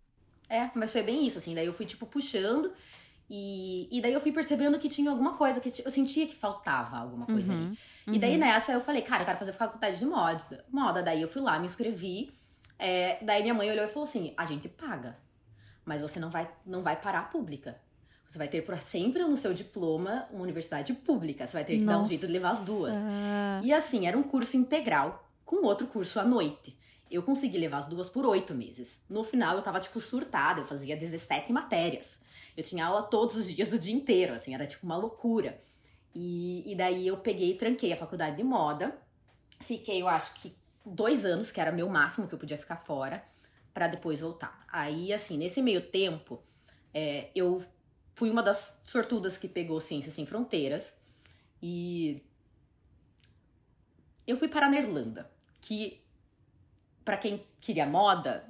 É, 0.49 0.71
mas 0.75 0.93
foi 0.93 1.03
bem 1.03 1.27
isso, 1.27 1.39
assim. 1.39 1.55
Daí 1.55 1.65
eu 1.65 1.73
fui, 1.73 1.87
tipo, 1.87 2.07
puxando. 2.07 2.73
E, 3.35 3.89
e 3.91 4.03
daí 4.03 4.13
eu 4.13 4.21
fui 4.21 4.31
percebendo 4.31 4.79
que 4.79 4.91
tinha 4.91 5.11
alguma 5.11 5.33
coisa, 5.33 5.59
que 5.59 5.83
eu 5.83 5.91
sentia 5.91 6.27
que 6.27 6.37
faltava 6.37 6.99
alguma 6.99 7.25
coisa 7.25 7.51
uhum. 7.51 7.59
ali. 7.59 7.79
Uhum. 8.07 8.15
E 8.15 8.19
daí 8.19 8.35
uhum. 8.35 8.41
nessa 8.41 8.73
eu 8.73 8.83
falei, 8.83 9.01
cara, 9.01 9.23
eu 9.23 9.25
quero 9.25 9.39
fazer 9.39 9.55
faculdade 9.55 9.99
de 9.99 10.05
moda. 10.05 10.63
moda. 10.71 11.03
Daí 11.03 11.23
eu 11.23 11.29
fui 11.29 11.41
lá, 11.41 11.59
me 11.59 11.65
inscrevi. 11.65 12.31
É, 12.79 13.17
daí 13.25 13.41
minha 13.41 13.55
mãe 13.55 13.71
olhou 13.71 13.87
e 13.87 13.89
falou 13.89 14.07
assim: 14.07 14.35
a 14.37 14.45
gente 14.45 14.69
paga, 14.69 15.17
mas 15.83 16.03
você 16.03 16.21
não 16.21 16.29
vai, 16.29 16.47
não 16.67 16.83
vai 16.83 16.95
parar 16.95 17.21
a 17.21 17.23
pública. 17.23 17.81
Você 18.27 18.37
vai 18.37 18.49
ter 18.49 18.61
por 18.67 18.79
sempre 18.83 19.23
no 19.23 19.37
seu 19.39 19.55
diploma 19.55 20.29
uma 20.31 20.43
universidade 20.43 20.93
pública. 20.93 21.47
Você 21.47 21.55
vai 21.55 21.65
ter 21.65 21.79
que 21.79 21.85
Nossa. 21.85 21.99
dar 21.99 22.05
um 22.05 22.07
jeito 22.07 22.27
de 22.27 22.33
levar 22.35 22.51
as 22.51 22.67
duas. 22.67 22.97
E 23.63 23.73
assim, 23.73 24.07
era 24.07 24.17
um 24.17 24.23
curso 24.23 24.59
integral 24.59 25.27
com 25.43 25.65
outro 25.65 25.87
curso 25.87 26.21
à 26.21 26.25
noite. 26.25 26.79
Eu 27.11 27.23
consegui 27.23 27.57
levar 27.57 27.79
as 27.79 27.87
duas 27.87 28.11
por 28.11 28.27
oito 28.27 28.55
meses. 28.55 29.01
No 29.09 29.25
final, 29.25 29.57
eu 29.57 29.63
tava, 29.63 29.81
tipo, 29.81 30.01
surtada. 30.01 30.61
Eu 30.61 30.67
fazia 30.67 30.97
17 30.97 31.51
matérias. 31.51 32.22
Eu 32.57 32.63
tinha 32.63 32.87
aula 32.87 33.03
todos 33.03 33.37
os 33.37 33.47
dias, 33.47 33.71
o 33.73 33.79
dia 33.79 33.95
inteiro, 33.95 34.35
assim. 34.35 34.55
Era, 34.55 34.67
tipo, 34.67 34.85
uma 34.85 34.97
loucura. 34.97 35.59
E, 36.15 36.71
e 36.71 36.75
daí 36.75 37.07
eu 37.07 37.17
peguei 37.17 37.53
e 37.53 37.55
tranquei 37.55 37.93
a 37.93 37.97
faculdade 37.97 38.37
de 38.37 38.45
moda. 38.45 38.97
Fiquei, 39.61 40.03
eu 40.03 40.09
acho 40.09 40.35
que 40.35 40.55
dois 40.85 41.25
anos, 41.25 41.51
que 41.51 41.61
era 41.61 41.73
meu 41.73 41.89
máximo 41.89 42.27
que 42.27 42.35
eu 42.35 42.39
podia 42.39 42.59
ficar 42.59 42.77
fora, 42.77 43.25
para 43.73 43.87
depois 43.87 44.21
voltar. 44.21 44.65
Aí, 44.71 45.13
assim, 45.13 45.39
nesse 45.39 45.63
meio 45.63 45.81
tempo, 45.81 46.43
é, 46.93 47.31
eu 47.35 47.65
fui 48.15 48.31
uma 48.31 48.43
das 48.43 48.73
sortudas 48.85 49.37
que 49.37 49.49
pegou 49.49 49.81
Ciências 49.81 50.15
Sem 50.15 50.27
Fronteiras. 50.27 50.93
E 51.63 52.23
eu 54.27 54.37
fui 54.37 54.49
para 54.49 54.67
a 54.67 54.77
Irlanda, 54.77 55.31
que 55.61 56.01
para 57.05 57.17
quem 57.17 57.45
queria 57.61 57.87
moda, 57.87 58.45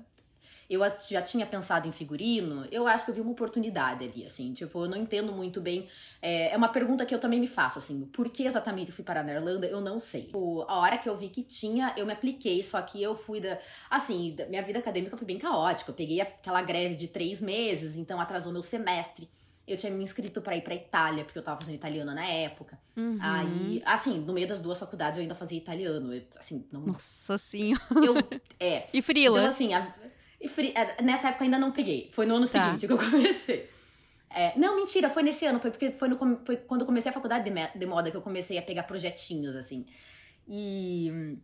eu 0.72 0.80
já 1.08 1.20
tinha 1.20 1.46
pensado 1.46 1.87
em 1.87 1.92
figurino, 1.92 2.66
eu 2.70 2.87
acho 2.87 3.04
que 3.04 3.11
eu 3.11 3.14
vi 3.14 3.20
uma 3.20 3.32
oportunidade 3.32 4.04
ali, 4.04 4.24
assim, 4.24 4.52
tipo, 4.54 4.85
eu 4.85 4.88
não 4.88 4.96
entendo 4.96 5.32
muito 5.32 5.61
bem. 5.61 5.88
É, 6.20 6.52
é 6.52 6.56
uma 6.56 6.68
pergunta 6.68 7.04
que 7.04 7.14
eu 7.14 7.18
também 7.18 7.38
me 7.38 7.46
faço, 7.46 7.78
assim, 7.78 8.06
por 8.06 8.28
que 8.30 8.44
exatamente 8.44 8.90
eu 8.90 8.94
fui 8.94 9.04
parar 9.04 9.22
na 9.22 9.32
Irlanda? 9.32 9.66
Eu 9.66 9.80
não 9.80 10.00
sei. 10.00 10.22
Tipo, 10.22 10.64
a 10.68 10.78
hora 10.78 10.96
que 10.96 11.08
eu 11.08 11.16
vi 11.16 11.28
que 11.28 11.42
tinha, 11.42 11.92
eu 11.96 12.06
me 12.06 12.12
apliquei, 12.12 12.62
só 12.62 12.80
que 12.80 13.02
eu 13.02 13.14
fui 13.14 13.40
da. 13.40 13.58
Assim, 13.90 14.35
minha 14.48 14.62
vida 14.62 14.78
acadêmica 14.78 15.16
foi 15.16 15.26
bem 15.26 15.38
caótica. 15.38 15.90
Eu 15.90 15.94
peguei 15.94 16.20
aquela 16.20 16.62
greve 16.62 16.94
de 16.94 17.08
três 17.08 17.42
meses, 17.42 17.96
então 17.96 18.20
atrasou 18.20 18.52
meu 18.52 18.62
semestre. 18.62 19.28
Eu 19.66 19.76
tinha 19.76 19.92
me 19.92 20.02
inscrito 20.02 20.42
para 20.42 20.56
ir 20.56 20.62
pra 20.62 20.74
Itália, 20.74 21.24
porque 21.24 21.38
eu 21.38 21.42
tava 21.42 21.61
fazendo 21.61 21.76
italiano 21.76 22.12
na 22.12 22.26
época. 22.26 22.78
Uhum. 22.96 23.16
Aí, 23.20 23.80
assim, 23.87 24.18
no 24.18 24.32
meio 24.32 24.48
das 24.48 24.61
duas 24.61 24.78
faculdades 24.78 25.18
eu 25.18 25.22
ainda 25.22 25.37
fazia 25.37 25.56
italiano. 25.56 26.12
Eu, 26.12 26.22
assim, 26.37 26.66
não... 26.72 26.80
Nossa 26.80 27.38
senhora. 27.38 27.80
Eu, 27.90 28.40
é. 28.58 28.88
E 28.92 29.00
frila. 29.00 29.38
Então, 29.38 29.50
assim, 29.50 29.72
a, 29.72 29.94
É, 30.74 31.02
nessa 31.02 31.28
época 31.28 31.44
ainda 31.44 31.59
não 31.59 31.70
peguei. 31.70 32.11
Foi 32.12 32.26
no 32.26 32.35
ano 32.37 32.48
tá. 32.48 32.64
seguinte 32.64 32.87
que 32.87 32.92
eu 32.92 32.98
comecei. 33.11 33.70
É, 34.35 34.59
não, 34.59 34.76
mentira, 34.76 35.11
foi 35.11 35.22
nesse 35.22 35.44
ano. 35.44 35.59
Foi 35.61 35.70
porque 35.70 35.90
foi, 35.90 36.09
no, 36.09 36.18
foi 36.44 36.57
quando 36.57 36.81
eu 36.81 36.87
comecei 36.87 37.11
a 37.11 37.12
faculdade 37.14 37.48
de, 37.48 37.78
de 37.78 37.87
moda 37.87 38.11
que 38.11 38.16
eu 38.16 38.22
comecei 38.22 38.59
a 38.59 38.62
pegar 38.62 38.85
projetinhos, 38.85 39.55
assim. 39.55 39.87
E. 40.48 41.38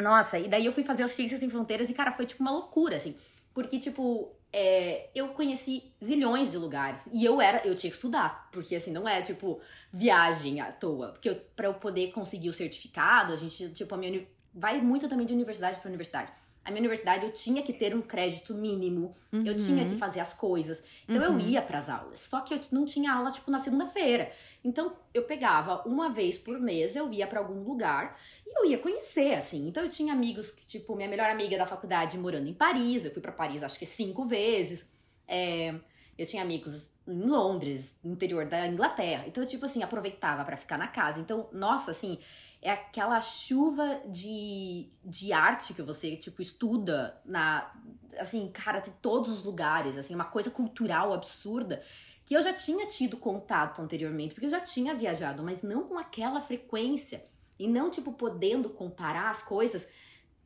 Nossa, 0.00 0.38
e 0.38 0.48
daí 0.48 0.66
eu 0.66 0.72
fui 0.72 0.82
fazer 0.82 1.04
o 1.04 1.08
Ciências 1.08 1.38
Sem 1.38 1.48
Fronteiras 1.48 1.88
e, 1.88 1.94
cara, 1.94 2.10
foi 2.10 2.26
tipo 2.26 2.42
uma 2.42 2.50
loucura, 2.50 2.96
assim. 2.96 3.14
Porque, 3.52 3.78
tipo, 3.78 4.34
é, 4.52 5.10
eu 5.14 5.28
conheci 5.28 5.92
zilhões 6.02 6.50
de 6.50 6.58
lugares. 6.58 7.02
E 7.12 7.24
eu 7.24 7.40
era, 7.40 7.64
eu 7.64 7.76
tinha 7.76 7.90
que 7.90 7.96
estudar. 7.96 8.48
Porque, 8.50 8.74
assim, 8.74 8.90
não 8.90 9.08
é, 9.08 9.22
tipo, 9.22 9.60
viagem 9.92 10.60
à 10.60 10.72
toa. 10.72 11.10
Porque 11.10 11.28
eu, 11.28 11.36
pra 11.54 11.66
eu 11.66 11.74
poder 11.74 12.10
conseguir 12.10 12.48
o 12.48 12.52
certificado, 12.52 13.32
a 13.32 13.36
gente, 13.36 13.68
tipo, 13.70 13.94
a 13.94 13.98
minha. 13.98 14.26
Vai 14.52 14.80
muito 14.80 15.08
também 15.08 15.26
de 15.26 15.32
universidade 15.32 15.78
para 15.80 15.88
universidade 15.88 16.32
a 16.64 16.70
minha 16.70 16.80
universidade 16.80 17.26
eu 17.26 17.32
tinha 17.32 17.62
que 17.62 17.72
ter 17.72 17.94
um 17.94 18.00
crédito 18.00 18.54
mínimo, 18.54 19.12
uhum. 19.32 19.44
eu 19.44 19.54
tinha 19.56 19.86
que 19.86 19.96
fazer 19.96 20.20
as 20.20 20.32
coisas. 20.32 20.82
Então 21.06 21.22
uhum. 21.22 21.38
eu 21.38 21.46
ia 21.46 21.62
para 21.62 21.78
as 21.78 21.88
aulas, 21.88 22.20
só 22.20 22.40
que 22.40 22.54
eu 22.54 22.60
não 22.72 22.84
tinha 22.84 23.12
aula 23.12 23.30
tipo 23.30 23.50
na 23.50 23.58
segunda-feira. 23.58 24.30
Então 24.64 24.96
eu 25.12 25.24
pegava 25.24 25.86
uma 25.86 26.08
vez 26.08 26.38
por 26.38 26.58
mês, 26.58 26.96
eu 26.96 27.12
ia 27.12 27.26
para 27.26 27.40
algum 27.40 27.62
lugar 27.62 28.18
e 28.46 28.58
eu 28.58 28.70
ia 28.70 28.78
conhecer 28.78 29.34
assim. 29.34 29.68
Então 29.68 29.82
eu 29.82 29.90
tinha 29.90 30.12
amigos 30.12 30.50
que 30.50 30.66
tipo 30.66 30.96
minha 30.96 31.08
melhor 31.08 31.28
amiga 31.28 31.58
da 31.58 31.66
faculdade 31.66 32.16
morando 32.16 32.48
em 32.48 32.54
Paris, 32.54 33.04
eu 33.04 33.12
fui 33.12 33.20
para 33.20 33.32
Paris 33.32 33.62
acho 33.62 33.78
que 33.78 33.86
cinco 33.86 34.24
vezes. 34.24 34.86
É, 35.28 35.74
eu 36.16 36.26
tinha 36.26 36.42
amigos 36.42 36.90
em 37.06 37.20
Londres, 37.20 37.96
no 38.02 38.12
interior 38.12 38.46
da 38.46 38.66
Inglaterra. 38.66 39.24
Então, 39.26 39.42
eu, 39.42 39.48
tipo 39.48 39.66
assim, 39.66 39.82
aproveitava 39.82 40.44
para 40.44 40.56
ficar 40.56 40.78
na 40.78 40.86
casa. 40.86 41.20
Então, 41.20 41.48
nossa, 41.52 41.90
assim, 41.90 42.18
é 42.64 42.70
aquela 42.70 43.20
chuva 43.20 44.00
de, 44.08 44.88
de 45.04 45.34
arte 45.34 45.74
que 45.74 45.82
você, 45.82 46.16
tipo, 46.16 46.40
estuda 46.40 47.20
na. 47.22 47.70
Assim, 48.18 48.48
cara, 48.50 48.78
de 48.78 48.90
todos 48.90 49.30
os 49.30 49.42
lugares, 49.44 49.98
assim, 49.98 50.14
uma 50.14 50.24
coisa 50.24 50.50
cultural 50.50 51.12
absurda 51.12 51.82
que 52.24 52.34
eu 52.34 52.42
já 52.42 52.54
tinha 52.54 52.86
tido 52.86 53.18
contato 53.18 53.82
anteriormente, 53.82 54.32
porque 54.32 54.46
eu 54.46 54.50
já 54.50 54.60
tinha 54.60 54.94
viajado, 54.94 55.42
mas 55.42 55.62
não 55.62 55.84
com 55.86 55.98
aquela 55.98 56.40
frequência 56.40 57.22
e 57.58 57.68
não, 57.68 57.90
tipo, 57.90 58.14
podendo 58.14 58.70
comparar 58.70 59.28
as 59.28 59.42
coisas 59.42 59.86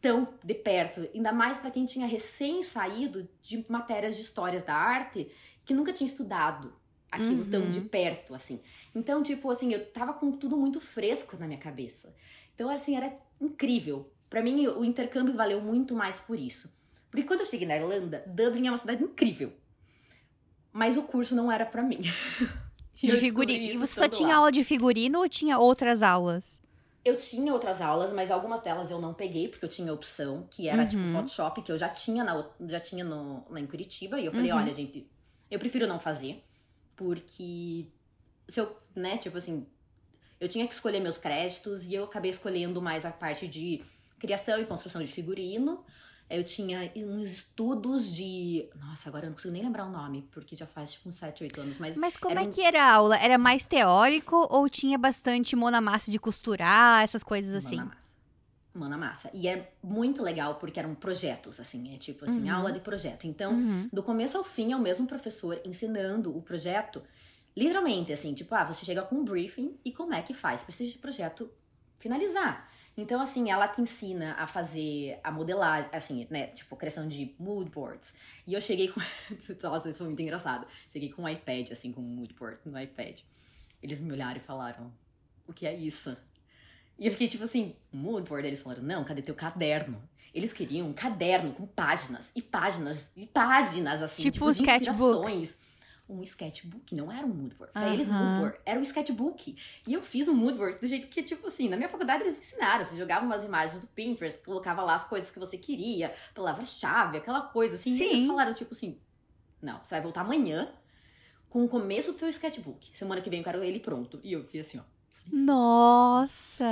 tão 0.01 0.35
de 0.43 0.55
perto, 0.55 1.09
ainda 1.15 1.31
mais 1.33 1.57
para 1.59 1.71
quem 1.71 1.87
tinha 1.87 2.07
recém 2.07 2.65
saído 2.65 3.29
de 3.41 3.65
matérias 3.69 4.17
de 4.17 4.23
histórias 4.23 4.65
da 4.65 4.75
arte 4.75 5.31
que 5.65 5.73
nunca 5.73 5.93
tinha 5.93 6.07
estudado 6.07 6.75
aquilo 7.11 7.43
uhum. 7.43 7.51
tão 7.51 7.69
de 7.69 7.79
uhum. 7.79 7.89
perto, 7.89 8.35
assim. 8.35 8.61
Então, 8.95 9.23
tipo, 9.23 9.51
assim, 9.51 9.73
eu 9.73 9.85
tava 9.87 10.13
com 10.13 10.33
tudo 10.33 10.57
muito 10.57 10.81
fresco 10.81 11.37
na 11.39 11.47
minha 11.47 11.59
cabeça. 11.59 12.15
Então, 12.55 12.69
assim, 12.69 12.97
era 12.97 13.13
incrível. 13.41 14.11
Para 14.29 14.43
mim, 14.43 14.67
o 14.67 14.85
intercâmbio 14.85 15.35
valeu 15.35 15.61
muito 15.61 15.95
mais 15.95 16.21
por 16.21 16.39
isso. 16.39 16.71
Porque 17.11 17.27
quando 17.27 17.41
eu 17.41 17.47
cheguei 17.47 17.67
na 17.67 17.77
Irlanda, 17.77 18.23
Dublin 18.27 18.67
é 18.67 18.71
uma 18.71 18.79
cidade 18.79 19.03
incrível. 19.03 19.53
Mas 20.73 20.97
o 20.97 21.03
curso 21.03 21.35
não 21.35 21.51
era 21.51 21.65
para 21.65 21.83
mim. 21.83 22.01
de 22.95 23.17
figurino. 23.17 23.65
E 23.65 23.77
você 23.77 23.95
só 23.95 24.09
tinha 24.09 24.29
lá. 24.29 24.37
aula 24.37 24.53
de 24.53 24.63
figurino 24.63 25.21
ou 25.21 25.29
tinha 25.29 25.59
outras 25.59 26.03
aulas? 26.03 26.61
Eu 27.05 27.17
tinha 27.17 27.53
outras 27.53 27.81
aulas, 27.81 28.13
mas 28.13 28.31
algumas 28.31 28.61
delas 28.61 28.91
eu 28.91 29.01
não 29.01 29.15
peguei, 29.15 29.49
porque 29.49 29.65
eu 29.65 29.69
tinha 29.69 29.93
opção, 29.93 30.47
que 30.51 30.69
era 30.69 30.85
tipo, 30.85 31.01
uhum. 31.01 31.09
tipo 31.09 31.19
Photoshop, 31.19 31.63
que 31.63 31.73
eu 31.73 31.79
já 31.79 31.89
tinha, 31.89 32.23
na, 32.23 32.45
já 32.67 32.81
tinha 32.81 33.03
no, 33.03 33.47
lá 33.49 33.59
em 33.59 33.67
Curitiba. 33.67 34.21
E 34.21 34.27
eu 34.27 34.33
falei, 34.33 34.53
uhum. 34.53 34.59
olha, 34.59 34.75
gente, 34.75 35.09
eu 35.51 35.59
prefiro 35.59 35.87
não 35.87 35.99
fazer. 35.99 36.45
Porque 36.99 37.87
se 38.49 38.61
eu, 38.61 38.77
né, 38.95 39.17
tipo 39.19 39.39
assim, 39.39 39.65
eu 40.41 40.49
tinha 40.49 40.67
que 40.67 40.75
escolher 40.75 41.01
meus 41.01 41.17
créditos 41.17 41.85
e 41.85 41.95
eu 41.95 42.05
acabei 42.05 42.31
escolhendo 42.31 42.83
mais 42.83 43.05
a 43.05 43.13
parte 43.13 43.47
de 43.47 43.85
criação 44.19 44.61
e 44.61 44.67
construção 44.67 45.01
de 45.01 45.07
figurino. 45.07 45.85
Eu 46.29 46.45
tinha 46.45 46.93
uns 46.97 47.29
estudos 47.31 48.15
de. 48.15 48.69
Nossa, 48.75 49.09
agora 49.09 49.25
eu 49.25 49.31
não 49.31 49.35
consigo 49.37 49.55
nem 49.55 49.63
lembrar 49.63 49.87
o 49.87 49.91
nome, 49.91 50.29
porque 50.31 50.55
já 50.55 50.67
faz 50.67 50.93
tipo 50.93 51.09
uns 51.09 51.15
7, 51.15 51.45
8 51.45 51.61
anos. 51.61 51.79
Mas, 51.79 51.97
mas 51.97 52.17
como 52.19 52.39
é 52.39 52.43
um... 52.43 52.51
que 52.51 52.61
era 52.61 52.83
a 52.83 52.95
aula? 52.97 53.17
Era 53.17 53.39
mais 53.39 53.65
teórico 53.65 54.47
ou 54.51 54.69
tinha 54.69 54.99
bastante 54.99 55.57
mão 55.57 55.71
na 55.71 55.81
massa 55.81 56.11
de 56.11 56.19
costurar, 56.19 57.03
essas 57.03 57.23
coisas 57.23 57.55
assim? 57.55 57.77
Mão 57.77 57.93
na 58.87 58.99
massa. 58.99 59.31
E 59.33 59.49
é 59.49 59.73
muito 59.83 60.23
legal 60.23 60.57
porque 60.57 60.79
eram 60.79 60.95
projetos, 60.95 61.59
assim, 61.59 61.95
é 61.95 61.97
tipo 61.97 62.27
assim, 62.27 62.43
uhum. 62.43 62.55
aula 62.55 62.71
de 62.71 62.81
projeto. 62.81 63.27
Então, 63.27 63.55
uhum. 63.55 63.89
do 63.91 64.03
começo 64.03 64.37
ao 64.37 64.45
fim, 64.45 64.73
é 64.73 64.77
o 64.77 64.81
mesmo 64.81 65.07
professor 65.07 65.59
ensinando 65.65 66.37
o 66.37 66.43
projeto 66.43 67.03
Literalmente, 67.59 68.13
assim, 68.13 68.33
tipo, 68.35 68.55
ah, 68.55 68.65
você 68.65 68.85
chega 68.85 69.03
com 69.03 69.17
um 69.17 69.25
briefing 69.25 69.77
e 69.85 69.91
como 69.91 70.15
é 70.15 70.23
que 70.23 70.33
faz 70.33 70.63
para 70.63 70.71
esse 70.71 70.97
projeto 70.97 71.51
finalizar. 71.99 72.71
Então, 72.97 73.21
assim, 73.21 73.51
ela 73.51 73.67
te 73.67 73.81
ensina 73.81 74.35
a 74.35 74.47
fazer 74.47 75.19
a 75.25 75.33
modelagem, 75.33 75.91
assim, 75.93 76.25
né? 76.31 76.47
Tipo, 76.49 76.77
criação 76.77 77.09
de 77.09 77.35
mood 77.37 77.69
boards. 77.69 78.15
E 78.47 78.55
eu 78.55 78.61
cheguei 78.61 78.87
com. 78.87 79.01
Nossa, 79.61 79.89
isso 79.89 79.99
foi 79.99 80.07
muito 80.07 80.23
engraçado. 80.23 80.69
Cheguei 80.89 81.11
com 81.11 81.23
um 81.23 81.29
iPad, 81.29 81.73
assim, 81.73 81.91
com 81.91 82.01
um 82.01 82.05
mood 82.05 82.33
board 82.35 82.61
no 82.65 82.81
iPad. 82.81 83.23
Eles 83.83 84.01
me 84.01 84.13
olharam 84.13 84.37
e 84.37 84.41
falaram: 84.41 84.93
O 85.45 85.53
que 85.53 85.67
é 85.67 85.75
isso? 85.75 86.17
E 86.99 87.07
eu 87.07 87.13
fiquei 87.13 87.29
tipo 87.29 87.45
assim: 87.45 87.75
Mood 87.93 88.29
board? 88.29 88.47
Eles 88.47 88.63
falaram: 88.63 88.83
Não, 88.83 89.05
cadê 89.05 89.23
teu 89.23 89.35
caderno? 89.35 90.03
Eles 90.35 90.53
queriam 90.53 90.89
um 90.89 90.93
caderno 90.93 91.53
com 91.53 91.67
páginas 91.67 92.31
e 92.35 92.43
páginas 92.43 93.13
e 93.17 93.27
páginas, 93.27 94.03
assim, 94.03 94.23
tipo, 94.23 94.51
tipo 94.51 94.51
sketchbook 94.51 95.49
um 96.09 96.23
sketchbook, 96.23 96.95
não 96.95 97.13
era 97.13 97.27
um 97.27 97.29
moodboard. 97.29 97.73
Pra 97.73 97.87
uhum. 97.87 97.93
eles, 97.93 98.09
moodboard 98.09 98.59
era 98.65 98.79
um 98.79 98.83
sketchbook. 98.83 99.57
E 99.87 99.93
eu 99.93 100.01
fiz 100.01 100.27
um 100.27 100.35
moodboard 100.35 100.81
do 100.81 100.87
jeito 100.87 101.07
que, 101.09 101.23
tipo 101.23 101.47
assim, 101.47 101.69
na 101.69 101.77
minha 101.77 101.89
faculdade 101.89 102.23
eles 102.23 102.39
ensinaram. 102.39 102.83
Você 102.83 102.97
jogava 102.97 103.27
umas 103.27 103.45
imagens 103.45 103.79
do 103.79 103.87
Pinterest, 103.89 104.43
colocava 104.43 104.83
lá 104.83 104.95
as 104.95 105.05
coisas 105.05 105.31
que 105.31 105.39
você 105.39 105.59
queria, 105.59 106.13
palavra-chave, 106.35 107.19
aquela 107.19 107.43
coisa, 107.43 107.75
assim. 107.75 107.97
Sim. 107.97 108.05
E 108.05 108.07
eles 108.07 108.27
falaram, 108.27 108.55
tipo 108.55 108.73
assim, 108.73 108.99
não, 109.61 109.85
você 109.85 109.97
vai 109.97 110.01
voltar 110.01 110.23
amanhã 110.23 110.73
com 111.51 111.65
o 111.65 111.69
começo 111.69 112.13
do 112.13 112.19
seu 112.19 112.29
sketchbook. 112.29 112.97
Semana 112.97 113.21
que 113.21 113.29
vem 113.29 113.41
eu 113.41 113.45
quero 113.45 113.63
ele 113.63 113.79
pronto. 113.79 114.19
E 114.25 114.33
eu 114.33 114.45
fiz 114.45 114.67
assim, 114.67 114.79
ó. 114.79 114.83
Nossa! 115.33 116.65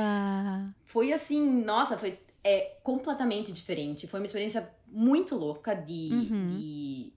Foi 0.85 1.13
assim, 1.13 1.63
nossa, 1.63 1.97
foi 1.99 2.19
é, 2.43 2.77
completamente 2.83 3.53
diferente. 3.53 4.07
Foi 4.07 4.21
uma 4.21 4.27
experiência 4.27 4.73
muito 4.87 5.35
louca 5.35 5.75
de, 5.75 6.09
uhum. 6.13 6.47
de 6.47 7.13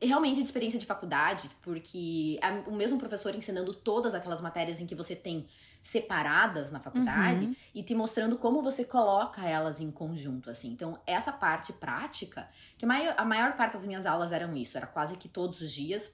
realmente 0.00 0.38
de 0.38 0.44
experiência 0.44 0.78
de 0.78 0.86
faculdade, 0.86 1.50
porque 1.60 2.38
é 2.40 2.50
o 2.68 2.74
mesmo 2.74 2.98
professor 2.98 3.34
ensinando 3.34 3.74
todas 3.74 4.14
aquelas 4.14 4.40
matérias 4.40 4.80
em 4.80 4.86
que 4.86 4.94
você 4.94 5.14
tem 5.14 5.46
separadas 5.82 6.70
na 6.70 6.80
faculdade 6.80 7.46
uhum. 7.46 7.56
e 7.74 7.82
te 7.82 7.94
mostrando 7.94 8.38
como 8.38 8.62
você 8.62 8.84
coloca 8.84 9.46
elas 9.46 9.80
em 9.80 9.90
conjunto, 9.90 10.50
assim. 10.50 10.68
Então, 10.68 10.98
essa 11.06 11.32
parte 11.32 11.72
prática, 11.72 12.48
que 12.76 12.84
a 12.84 13.24
maior, 13.24 13.56
parte 13.56 13.74
das 13.74 13.86
minhas 13.86 14.06
aulas 14.06 14.32
eram 14.32 14.56
isso, 14.56 14.76
era 14.76 14.86
quase 14.86 15.16
que 15.16 15.28
todos 15.28 15.60
os 15.60 15.70
dias, 15.70 16.12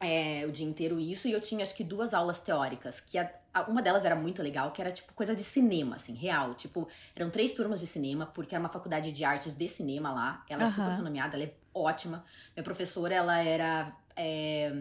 é, 0.00 0.44
o 0.46 0.52
dia 0.52 0.66
inteiro 0.66 0.98
isso, 0.98 1.28
e 1.28 1.32
eu 1.32 1.40
tinha 1.40 1.62
acho 1.62 1.74
que 1.74 1.84
duas 1.84 2.12
aulas 2.12 2.38
teóricas, 2.40 3.00
que 3.00 3.16
a, 3.16 3.30
uma 3.62 3.82
delas 3.82 4.04
era 4.04 4.16
muito 4.16 4.42
legal, 4.42 4.70
que 4.70 4.80
era 4.80 4.92
tipo 4.92 5.12
coisa 5.14 5.34
de 5.34 5.42
cinema, 5.42 5.96
assim, 5.96 6.14
real. 6.14 6.54
Tipo, 6.54 6.88
eram 7.14 7.30
três 7.30 7.52
turmas 7.52 7.80
de 7.80 7.86
cinema, 7.86 8.26
porque 8.26 8.54
era 8.54 8.62
uma 8.62 8.68
faculdade 8.68 9.12
de 9.12 9.24
artes 9.24 9.54
de 9.54 9.68
cinema 9.68 10.12
lá. 10.12 10.44
Ela 10.48 10.64
é 10.64 10.68
super 10.68 10.96
renomeada, 10.96 11.36
ela 11.36 11.44
é 11.44 11.54
ótima. 11.74 12.24
Minha 12.54 12.64
professora, 12.64 13.14
ela 13.14 13.38
era. 13.38 13.92
É, 14.14 14.72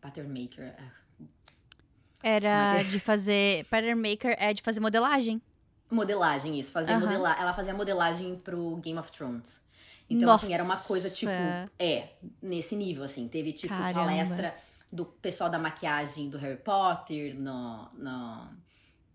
pattern 0.00 0.28
maker. 0.28 0.64
É. 0.64 0.98
Era 2.22 2.82
de 2.82 2.98
fazer. 2.98 3.64
Pattern 3.66 3.94
maker 3.94 4.36
é 4.38 4.52
de 4.52 4.62
fazer 4.62 4.80
modelagem. 4.80 5.40
Modelagem, 5.90 6.58
isso. 6.58 6.72
Fazer 6.72 6.96
modela 6.98 7.34
ela 7.38 7.54
fazia 7.54 7.72
modelagem 7.72 8.36
pro 8.36 8.76
Game 8.76 8.98
of 8.98 9.10
Thrones. 9.10 9.60
Então, 10.10 10.26
Nossa. 10.26 10.46
assim, 10.46 10.54
era 10.54 10.64
uma 10.64 10.76
coisa, 10.76 11.10
tipo, 11.10 11.30
é, 11.78 12.08
nesse 12.40 12.74
nível, 12.74 13.04
assim. 13.04 13.28
Teve, 13.28 13.52
tipo, 13.52 13.74
Caramba. 13.74 14.06
palestra 14.06 14.54
do 14.90 15.04
pessoal 15.04 15.50
da 15.50 15.58
maquiagem 15.58 16.30
do 16.30 16.38
Harry 16.38 16.56
Potter 16.56 17.38
no, 17.38 17.90
no, 17.94 18.48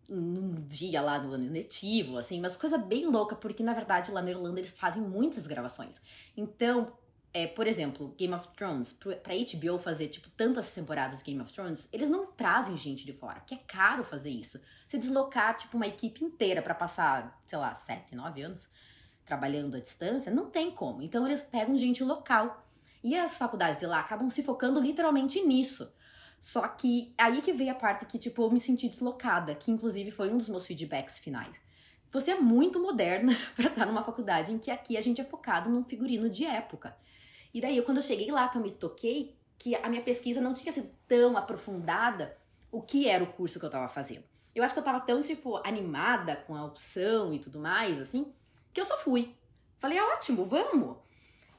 no 0.08 0.62
dia 0.62 1.02
lá 1.02 1.18
do 1.18 1.34
ano 1.34 1.52
letivo, 1.52 2.18
assim, 2.18 2.40
mas 2.40 2.56
coisa 2.56 2.78
bem 2.78 3.08
louca, 3.08 3.36
porque 3.36 3.64
na 3.64 3.74
verdade 3.74 4.12
lá 4.12 4.22
na 4.22 4.30
Irlanda 4.30 4.60
eles 4.60 4.74
fazem 4.74 5.02
muitas 5.02 5.48
gravações. 5.48 6.02
Então, 6.38 6.94
é, 7.34 7.48
por 7.48 7.66
exemplo, 7.66 8.14
Game 8.18 8.34
of 8.34 8.48
Thrones, 8.56 8.94
pra 8.94 9.34
HBO 9.34 9.80
fazer, 9.80 10.08
tipo, 10.10 10.30
tantas 10.32 10.70
temporadas 10.70 11.18
de 11.20 11.24
Game 11.24 11.42
of 11.42 11.52
Thrones, 11.52 11.90
eles 11.92 12.08
não 12.08 12.28
trazem 12.28 12.78
gente 12.78 13.06
de 13.06 13.14
fora, 13.14 13.40
que 13.40 13.56
é 13.56 13.60
caro 13.66 14.04
fazer 14.04 14.30
isso. 14.30 14.62
Você 14.88 15.00
deslocar, 15.00 15.58
tipo, 15.58 15.76
uma 15.76 15.88
equipe 15.88 16.24
inteira 16.24 16.62
para 16.62 16.76
passar, 16.76 17.40
sei 17.48 17.58
lá, 17.58 17.74
sete, 17.74 18.16
nove 18.16 18.44
anos 18.44 18.70
trabalhando 19.26 19.76
à 19.76 19.80
distância, 19.80 20.32
não 20.32 20.50
tem 20.50 20.72
como. 20.72 21.02
Então 21.02 21.26
eles 21.26 21.42
pegam 21.42 21.78
gente 21.78 22.04
local. 22.04 22.63
E 23.04 23.18
as 23.18 23.38
faculdades 23.38 23.80
de 23.80 23.86
lá 23.86 24.00
acabam 24.00 24.30
se 24.30 24.42
focando 24.42 24.80
literalmente 24.80 25.42
nisso. 25.42 25.92
Só 26.40 26.68
que 26.68 27.14
aí 27.18 27.42
que 27.42 27.54
veio 27.54 27.72
a 27.72 27.76
parte 27.76 28.06
que, 28.06 28.18
tipo, 28.18 28.44
eu 28.44 28.52
me 28.52 28.60
senti 28.60 28.88
deslocada, 28.88 29.56
que 29.56 29.72
inclusive 29.72 30.12
foi 30.12 30.30
um 30.30 30.38
dos 30.38 30.50
meus 30.50 30.66
feedbacks 30.66 31.20
finais. 31.20 31.62
Você 32.12 32.32
é 32.32 32.36
muito 32.40 32.82
moderna 32.82 33.36
para 33.56 33.68
estar 33.68 33.86
numa 33.86 34.04
faculdade 34.04 34.52
em 34.52 34.58
que 34.58 34.70
aqui 34.72 34.96
a 34.96 35.02
gente 35.02 35.20
é 35.20 35.24
focado 35.24 35.70
num 35.70 35.84
figurino 35.84 36.30
de 36.30 36.46
época. 36.46 36.96
E 37.54 37.60
daí, 37.60 37.82
quando 37.82 37.98
eu 37.98 38.04
cheguei 38.04 38.32
lá, 38.32 38.48
que 38.48 38.58
eu 38.58 38.62
me 38.62 38.72
toquei, 38.72 39.38
que 39.58 39.76
a 39.76 39.90
minha 39.90 40.02
pesquisa 40.02 40.42
não 40.42 40.54
tinha 40.54 40.72
sido 40.74 40.90
tão 41.08 41.38
aprofundada 41.38 42.38
o 42.72 42.82
que 42.82 43.08
era 43.08 43.24
o 43.24 43.28
curso 43.28 43.60
que 43.60 43.66
eu 43.66 43.70
tava 43.70 43.88
fazendo. 43.88 44.24
Eu 44.54 44.64
acho 44.64 44.74
que 44.74 44.80
eu 44.80 44.84
tava 44.84 45.00
tão, 45.00 45.22
tipo, 45.22 45.58
animada 45.66 46.36
com 46.36 46.56
a 46.56 46.66
opção 46.66 47.34
e 47.34 47.40
tudo 47.40 47.60
mais, 47.60 48.00
assim, 48.00 48.34
que 48.74 48.82
eu 48.82 48.86
só 48.86 48.98
fui. 48.98 49.36
falei, 49.80 49.98
é 49.98 50.04
ótimo, 50.04 50.46
vamos. 50.46 50.98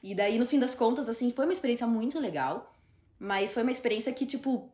E 0.05 0.13
daí, 0.13 0.37
no 0.37 0.45
fim 0.45 0.59
das 0.59 0.75
contas, 0.75 1.09
assim, 1.09 1.31
foi 1.31 1.45
uma 1.47 1.51
experiência 1.51 1.87
muito 1.87 2.19
legal. 2.19 2.71
Mas 3.17 3.55
foi 3.55 3.63
uma 3.63 3.71
experiência 3.71 4.13
que, 4.13 4.23
tipo, 4.23 4.69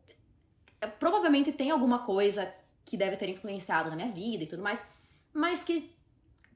é, 0.78 0.86
provavelmente 0.86 1.50
tem 1.50 1.70
alguma 1.70 2.00
coisa 2.00 2.52
que 2.84 2.98
deve 2.98 3.16
ter 3.16 3.30
influenciado 3.30 3.88
na 3.88 3.96
minha 3.96 4.12
vida 4.12 4.44
e 4.44 4.46
tudo 4.46 4.62
mais. 4.62 4.82
Mas 5.32 5.64
que, 5.64 5.90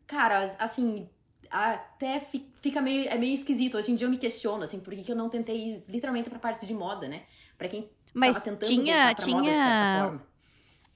cara, 0.07 0.55
assim, 0.59 1.09
até 1.51 2.21
fica 2.61 2.83
meio, 2.83 3.09
é 3.09 3.17
meio 3.17 3.33
esquisito. 3.33 3.79
Hoje 3.79 3.93
em 3.93 3.95
dia 3.95 4.07
eu 4.07 4.11
me 4.11 4.19
questiono, 4.19 4.62
assim, 4.62 4.79
por 4.79 4.95
que 4.95 5.11
eu 5.11 5.17
não 5.17 5.31
tentei 5.31 5.57
ir 5.57 5.85
literalmente 5.89 6.29
pra 6.29 6.39
parte 6.39 6.67
de 6.67 6.75
moda, 6.75 7.09
né? 7.09 7.23
Pra 7.57 7.71
quem 7.71 7.89
Mas 8.12 8.35
tava 8.35 8.45
tentando 8.45 8.69
tinha, 8.69 9.15
pra 9.15 9.25
tinha, 9.25 9.37
moda, 9.39 9.51
de 9.51 9.57
certa 9.57 10.03
forma. 10.03 10.27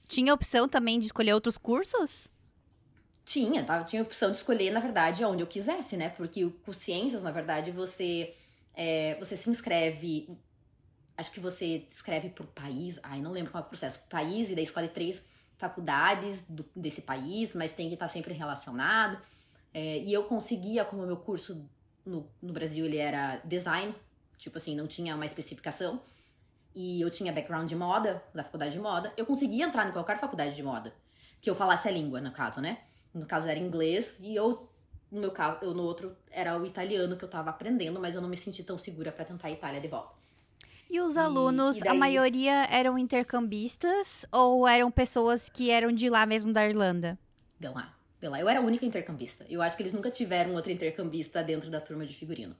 tinha 0.07 0.33
opção 0.35 0.69
também 0.69 0.99
de 0.99 1.07
escolher 1.07 1.33
outros 1.33 1.57
cursos? 1.57 2.27
Tinha, 3.23 3.63
tá? 3.63 3.83
tinha 3.83 4.01
a 4.01 4.05
opção 4.05 4.31
de 4.31 4.37
escolher, 4.37 4.71
na 4.71 4.79
verdade, 4.79 5.23
onde 5.23 5.41
eu 5.41 5.47
quisesse, 5.47 5.95
né? 5.95 6.09
Porque 6.09 6.49
com 6.65 6.73
ciências, 6.73 7.21
na 7.21 7.31
verdade, 7.31 7.71
você, 7.71 8.33
é, 8.73 9.15
você 9.19 9.37
se 9.37 9.49
inscreve. 9.49 10.29
Acho 11.15 11.31
que 11.31 11.39
você 11.39 11.85
escreve 11.89 12.29
por 12.29 12.47
país. 12.47 12.99
Ai, 13.03 13.21
não 13.21 13.31
lembro 13.31 13.51
qual 13.51 13.63
é 13.63 13.65
o 13.65 13.69
processo. 13.69 13.99
País, 14.09 14.49
e 14.49 14.55
daí 14.55 14.63
escolhe 14.63 14.87
três 14.87 15.23
faculdades 15.57 16.43
do, 16.49 16.65
desse 16.75 17.03
país, 17.03 17.53
mas 17.53 17.71
tem 17.71 17.87
que 17.87 17.93
estar 17.93 18.07
sempre 18.07 18.33
relacionado. 18.33 19.21
É, 19.73 19.99
e 19.99 20.11
eu 20.11 20.23
conseguia, 20.23 20.83
como 20.83 21.05
meu 21.05 21.17
curso 21.17 21.63
no, 22.05 22.27
no 22.41 22.51
Brasil 22.51 22.85
ele 22.85 22.97
era 22.97 23.37
design, 23.45 23.93
tipo 24.37 24.57
assim, 24.57 24.75
não 24.75 24.87
tinha 24.87 25.15
uma 25.15 25.25
especificação. 25.25 26.01
E 26.73 27.01
eu 27.01 27.11
tinha 27.11 27.33
background 27.33 27.67
de 27.67 27.75
moda, 27.75 28.23
da 28.33 28.43
faculdade 28.43 28.71
de 28.71 28.79
moda. 28.79 29.13
Eu 29.17 29.25
conseguia 29.25 29.65
entrar 29.65 29.87
em 29.87 29.91
qualquer 29.91 30.17
faculdade 30.17 30.55
de 30.55 30.63
moda. 30.63 30.93
Que 31.41 31.49
eu 31.49 31.55
falasse 31.55 31.87
a 31.87 31.91
língua, 31.91 32.21
no 32.21 32.31
caso, 32.31 32.61
né? 32.61 32.79
No 33.13 33.25
caso 33.25 33.47
era 33.47 33.59
inglês 33.59 34.17
e 34.21 34.35
eu, 34.35 34.67
no 35.11 35.19
meu 35.21 35.31
caso, 35.31 35.59
eu 35.61 35.73
no 35.73 35.83
outro 35.83 36.15
era 36.31 36.57
o 36.57 36.65
italiano 36.65 37.17
que 37.17 37.23
eu 37.25 37.29
tava 37.29 37.49
aprendendo, 37.49 37.99
mas 37.99 38.15
eu 38.15 38.21
não 38.21 38.29
me 38.29 38.37
senti 38.37 38.63
tão 38.63 38.77
segura 38.77 39.11
para 39.11 39.25
tentar 39.25 39.47
a 39.47 39.51
Itália 39.51 39.81
de 39.81 39.87
volta. 39.87 40.13
E 40.89 40.99
os 40.99 41.15
E- 41.15 41.19
alunos, 41.19 41.77
e 41.77 41.81
a 41.81 41.91
daí- 41.91 41.97
maioria 41.97 42.65
eram 42.69 42.97
intercambistas 42.97 44.25
ou 44.31 44.67
eram 44.67 44.89
pessoas 44.91 45.49
que 45.49 45.69
eram 45.71 45.91
de 45.91 46.09
lá 46.09 46.25
mesmo 46.25 46.51
da 46.53 46.65
Irlanda? 46.67 47.17
Deu 47.59 47.73
lá, 47.73 47.95
deu 48.19 48.31
lá. 48.31 48.39
Eu 48.39 48.47
era 48.49 48.59
a 48.59 48.63
única 48.63 48.85
intercambista. 48.85 49.45
Eu 49.49 49.61
acho 49.61 49.75
que 49.77 49.83
eles 49.83 49.93
nunca 49.93 50.09
tiveram 50.11 50.53
outro 50.53 50.71
intercambista 50.71 51.43
dentro 51.43 51.69
da 51.69 51.79
turma 51.81 52.05
de 52.05 52.13
figurino. 52.13 52.55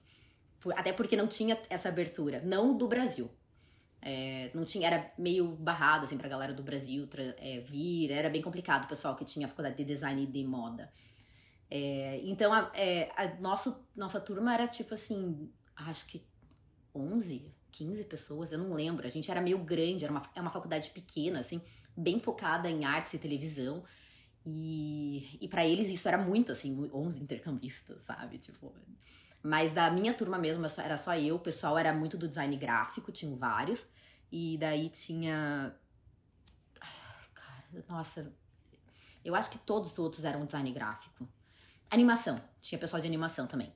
Até 0.76 0.92
porque 0.92 1.16
não 1.16 1.26
tinha 1.26 1.58
essa 1.68 1.88
abertura, 1.88 2.40
não 2.44 2.76
do 2.76 2.86
Brasil. 2.86 3.28
É, 4.04 4.50
não 4.52 4.64
tinha, 4.64 4.88
era 4.88 5.12
meio 5.16 5.48
barrado 5.52 6.04
assim 6.04 6.18
pra 6.18 6.28
galera 6.28 6.52
do 6.52 6.62
Brasil 6.62 7.08
é, 7.38 7.60
vir, 7.60 8.10
era 8.10 8.28
bem 8.28 8.42
complicado 8.42 8.84
o 8.84 8.88
pessoal 8.88 9.14
que 9.14 9.24
tinha 9.24 9.46
faculdade 9.46 9.76
de 9.76 9.84
design 9.84 10.22
e 10.22 10.26
de 10.26 10.44
moda. 10.44 10.92
É, 11.70 12.20
então 12.24 12.52
a, 12.52 12.70
é, 12.74 13.10
a 13.16 13.40
nosso, 13.40 13.86
nossa 13.96 14.20
turma 14.20 14.52
era 14.52 14.66
tipo 14.66 14.92
assim, 14.92 15.50
acho 15.76 16.04
que 16.06 16.22
11, 16.94 17.50
15 17.70 18.04
pessoas, 18.04 18.52
eu 18.52 18.58
não 18.58 18.74
lembro. 18.74 19.06
A 19.06 19.10
gente 19.10 19.30
era 19.30 19.40
meio 19.40 19.58
grande, 19.58 20.04
era 20.04 20.12
uma, 20.12 20.22
é 20.34 20.40
uma 20.40 20.50
faculdade 20.50 20.90
pequena, 20.90 21.40
assim, 21.40 21.62
bem 21.96 22.20
focada 22.20 22.68
em 22.68 22.84
artes 22.84 23.14
e 23.14 23.18
televisão. 23.18 23.82
E, 24.44 25.38
e 25.40 25.48
para 25.48 25.64
eles 25.64 25.88
isso 25.88 26.06
era 26.08 26.18
muito, 26.18 26.52
assim, 26.52 26.90
11 26.92 27.22
intercambistas, 27.22 28.02
sabe? 28.02 28.38
Tipo. 28.38 28.74
Mas 29.42 29.72
da 29.72 29.90
minha 29.90 30.14
turma 30.14 30.38
mesmo 30.38 30.64
era 30.78 30.96
só- 30.96 31.14
eu, 31.16 31.36
o 31.36 31.38
pessoal 31.40 31.76
era 31.76 31.92
muito 31.92 32.16
do 32.16 32.28
design 32.28 32.56
gráfico, 32.56 33.10
tinham 33.10 33.34
vários. 33.34 33.84
E 34.30 34.56
daí 34.58 34.88
tinha. 34.88 35.74
Ai, 36.80 36.90
Cara, 37.34 37.84
nossa. 37.88 38.32
Eu 39.24 39.34
acho 39.34 39.50
que 39.50 39.58
todos 39.58 39.92
os 39.92 39.98
outros 39.98 40.24
eram 40.24 40.44
design 40.46 40.70
gráfico. 40.72 41.28
Animação. 41.90 42.40
Tinha 42.60 42.78
pessoal 42.78 43.00
de 43.00 43.06
animação 43.08 43.46
também. 43.46 43.72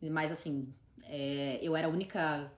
Mas 0.00 0.30
assim, 0.30 0.72
é, 1.04 1.58
eu 1.62 1.74
era 1.76 1.86
a 1.86 1.90
única 1.90 2.52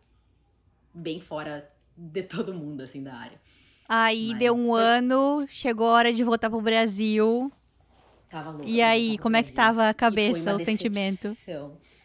bem 0.92 1.21
fora 1.21 1.71
de 1.97 2.23
todo 2.25 2.53
mundo, 2.55 2.83
assim, 2.83 3.03
da 3.03 3.14
área. 3.14 3.40
Aí 3.88 4.31
Mas 4.31 4.38
deu 4.38 4.55
um 4.55 4.75
ano, 4.75 5.47
chegou 5.49 5.88
a 5.88 5.92
hora 5.92 6.12
de 6.12 6.23
voltar 6.23 6.51
pro 6.51 6.61
Brasil. 6.61 7.51
Tava 8.29 8.51
louca. 8.51 8.66
E 8.66 8.83
aí, 8.83 9.16
como 9.18 9.37
é 9.37 9.42
que 9.42 9.53
tava 9.53 9.88
a 9.88 9.94
cabeça, 9.94 10.55
o 10.55 10.59
sentimento? 10.59 11.29
decepção. 11.29 11.68
Hum, 11.71 11.97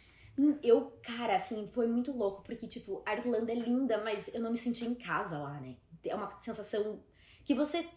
Eu, 0.63 0.97
cara, 1.03 1.35
assim, 1.35 1.67
foi 1.67 1.85
muito 1.85 2.11
louco, 2.11 2.41
porque, 2.41 2.67
tipo, 2.67 3.03
a 3.05 3.13
Irlanda 3.13 3.51
é 3.51 3.55
linda, 3.55 3.99
mas 4.03 4.29
eu 4.33 4.41
não 4.41 4.51
me 4.51 4.57
senti 4.57 4.83
em 4.83 4.95
casa 4.95 5.37
lá, 5.37 5.59
né? 5.59 5.75
É 6.03 6.15
uma 6.15 6.39
sensação 6.39 7.03
que 7.45 7.53
você. 7.53 7.87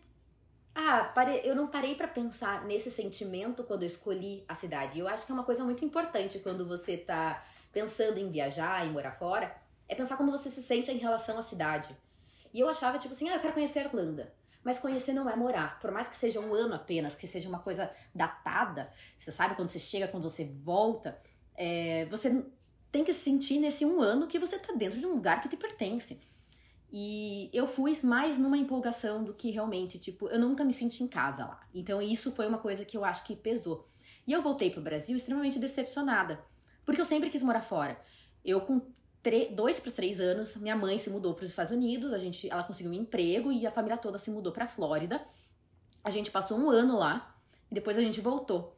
Ah, 0.74 1.04
pare... 1.14 1.40
eu 1.44 1.54
não 1.54 1.68
parei 1.68 1.94
pra 1.94 2.06
pensar 2.06 2.66
nesse 2.66 2.90
sentimento 2.90 3.64
quando 3.64 3.82
eu 3.82 3.86
escolhi 3.86 4.44
a 4.46 4.54
cidade. 4.54 4.98
Eu 4.98 5.08
acho 5.08 5.24
que 5.24 5.32
é 5.32 5.34
uma 5.34 5.44
coisa 5.44 5.64
muito 5.64 5.82
importante 5.82 6.38
quando 6.38 6.66
você 6.66 6.98
tá 6.98 7.42
pensando 7.72 8.18
em 8.18 8.30
viajar 8.30 8.86
e 8.86 8.90
morar 8.90 9.12
fora, 9.12 9.54
é 9.88 9.94
pensar 9.94 10.16
como 10.16 10.30
você 10.30 10.50
se 10.50 10.62
sente 10.62 10.90
em 10.90 10.98
relação 10.98 11.38
à 11.38 11.42
cidade. 11.42 11.96
E 12.52 12.60
eu 12.60 12.68
achava, 12.68 12.98
tipo 12.98 13.14
assim, 13.14 13.28
ah, 13.28 13.34
eu 13.34 13.40
quero 13.40 13.54
conhecer 13.54 13.80
a 13.80 13.84
Irlanda. 13.84 14.34
Mas 14.62 14.78
conhecer 14.78 15.12
não 15.12 15.30
é 15.30 15.36
morar. 15.36 15.78
Por 15.78 15.90
mais 15.92 16.08
que 16.08 16.16
seja 16.16 16.40
um 16.40 16.52
ano 16.52 16.74
apenas, 16.74 17.14
que 17.14 17.26
seja 17.26 17.48
uma 17.48 17.60
coisa 17.60 17.90
datada, 18.14 18.90
você 19.16 19.30
sabe 19.30 19.54
quando 19.54 19.68
você 19.68 19.78
chega, 19.78 20.08
quando 20.08 20.24
você 20.24 20.44
volta, 20.44 21.20
é, 21.56 22.06
você 22.06 22.44
tem 22.92 23.04
que 23.04 23.12
sentir 23.12 23.58
nesse 23.58 23.84
um 23.84 24.00
ano 24.00 24.26
que 24.26 24.38
você 24.38 24.58
tá 24.58 24.72
dentro 24.72 24.98
de 24.98 25.06
um 25.06 25.14
lugar 25.14 25.40
que 25.42 25.48
te 25.48 25.56
pertence. 25.56 26.18
E 26.92 27.50
eu 27.52 27.66
fui 27.66 27.98
mais 28.02 28.38
numa 28.38 28.56
empolgação 28.56 29.24
do 29.24 29.34
que 29.34 29.50
realmente, 29.50 29.98
tipo, 29.98 30.28
eu 30.28 30.38
nunca 30.38 30.64
me 30.64 30.72
senti 30.72 31.02
em 31.02 31.08
casa 31.08 31.44
lá. 31.44 31.60
Então 31.74 32.00
isso 32.00 32.30
foi 32.30 32.46
uma 32.46 32.58
coisa 32.58 32.84
que 32.84 32.96
eu 32.96 33.04
acho 33.04 33.24
que 33.24 33.34
pesou. 33.34 33.88
E 34.26 34.32
eu 34.32 34.42
voltei 34.42 34.70
pro 34.70 34.80
Brasil 34.80 35.16
extremamente 35.16 35.58
decepcionada, 35.58 36.44
porque 36.84 37.00
eu 37.00 37.04
sempre 37.04 37.30
quis 37.30 37.42
morar 37.42 37.62
fora. 37.62 38.00
Eu 38.44 38.60
com 38.60 38.80
dois 39.54 39.80
para 39.80 39.90
três 39.90 40.20
anos, 40.20 40.56
minha 40.56 40.76
mãe 40.76 40.98
se 40.98 41.10
mudou 41.10 41.34
para 41.34 41.42
os 41.42 41.50
Estados 41.50 41.72
Unidos, 41.72 42.12
a 42.12 42.18
gente, 42.18 42.48
ela 42.48 42.62
conseguiu 42.62 42.92
um 42.92 42.94
emprego 42.94 43.50
e 43.50 43.66
a 43.66 43.72
família 43.72 43.96
toda 43.96 44.18
se 44.18 44.30
mudou 44.30 44.52
para 44.52 44.66
Flórida. 44.66 45.20
A 46.04 46.10
gente 46.10 46.30
passou 46.30 46.56
um 46.56 46.70
ano 46.70 46.96
lá 46.96 47.36
e 47.70 47.74
depois 47.74 47.98
a 47.98 48.00
gente 48.00 48.20
voltou. 48.20 48.76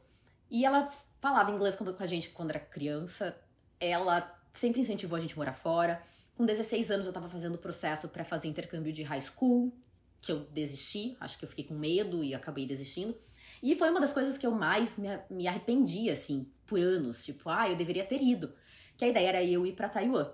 E 0.49 0.65
ela 0.65 0.89
falava 1.19 1.51
inglês 1.51 1.75
com 1.75 1.85
a 1.85 2.05
gente 2.05 2.29
quando 2.29 2.51
era 2.51 2.59
criança. 2.59 3.37
Ela 3.79 4.39
sempre 4.53 4.81
incentivou 4.81 5.17
a 5.17 5.19
gente 5.19 5.33
a 5.33 5.37
morar 5.37 5.53
fora. 5.53 6.01
Com 6.35 6.45
16 6.45 6.91
anos 6.91 7.07
eu 7.07 7.13
tava 7.13 7.29
fazendo 7.29 7.55
o 7.55 7.57
processo 7.57 8.07
para 8.07 8.23
fazer 8.23 8.47
intercâmbio 8.47 8.93
de 8.93 9.03
high 9.03 9.21
school, 9.21 9.73
que 10.21 10.31
eu 10.31 10.39
desisti, 10.51 11.17
acho 11.19 11.37
que 11.37 11.45
eu 11.45 11.49
fiquei 11.49 11.65
com 11.65 11.75
medo 11.75 12.23
e 12.23 12.33
acabei 12.33 12.65
desistindo. 12.65 13.15
E 13.61 13.75
foi 13.75 13.89
uma 13.89 13.99
das 13.99 14.13
coisas 14.13 14.37
que 14.37 14.47
eu 14.47 14.51
mais 14.51 14.97
me, 14.97 15.07
me 15.29 15.47
arrependi, 15.47 16.09
assim, 16.09 16.49
por 16.65 16.79
anos. 16.79 17.23
Tipo, 17.25 17.49
ah, 17.49 17.69
eu 17.69 17.75
deveria 17.75 18.05
ter 18.05 18.21
ido. 18.21 18.53
Que 18.97 19.05
a 19.05 19.07
ideia 19.09 19.29
era 19.29 19.43
eu 19.43 19.65
ir 19.65 19.73
para 19.73 19.89
Taiwan. 19.89 20.31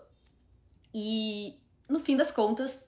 E 0.93 1.59
no 1.89 1.99
fim 1.99 2.15
das 2.15 2.31
contas, 2.31 2.79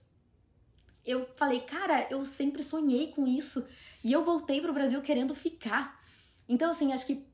eu 1.06 1.28
falei, 1.36 1.62
cara, 1.62 2.08
eu 2.12 2.24
sempre 2.24 2.62
sonhei 2.62 3.08
com 3.08 3.26
isso. 3.28 3.66
E 4.04 4.12
eu 4.12 4.24
voltei 4.24 4.62
pro 4.62 4.74
Brasil 4.74 5.02
querendo 5.02 5.34
ficar. 5.34 6.00
Então, 6.48 6.72
assim, 6.72 6.94
acho 6.94 7.06
que 7.06 7.28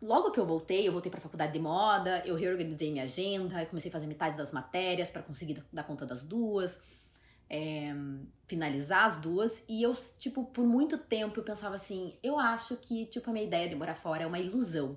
logo 0.00 0.30
que 0.30 0.40
eu 0.40 0.46
voltei, 0.46 0.86
eu 0.86 0.92
voltei 0.92 1.10
pra 1.10 1.20
faculdade 1.20 1.52
de 1.52 1.58
moda, 1.58 2.22
eu 2.26 2.34
reorganizei 2.34 2.90
minha 2.90 3.04
agenda, 3.04 3.64
comecei 3.66 3.88
a 3.88 3.92
fazer 3.92 4.06
metade 4.06 4.36
das 4.36 4.52
matérias 4.52 5.10
para 5.10 5.22
conseguir 5.22 5.62
dar 5.72 5.84
conta 5.84 6.04
das 6.04 6.24
duas, 6.24 6.78
é, 7.48 7.94
finalizar 8.46 9.06
as 9.06 9.16
duas. 9.18 9.62
E 9.68 9.82
eu, 9.82 9.94
tipo, 10.18 10.44
por 10.44 10.66
muito 10.66 10.98
tempo 10.98 11.38
eu 11.40 11.44
pensava 11.44 11.74
assim, 11.74 12.14
eu 12.22 12.38
acho 12.38 12.76
que, 12.76 13.06
tipo, 13.06 13.30
a 13.30 13.32
minha 13.32 13.44
ideia 13.44 13.68
de 13.68 13.76
morar 13.76 13.94
fora 13.94 14.24
é 14.24 14.26
uma 14.26 14.38
ilusão. 14.38 14.96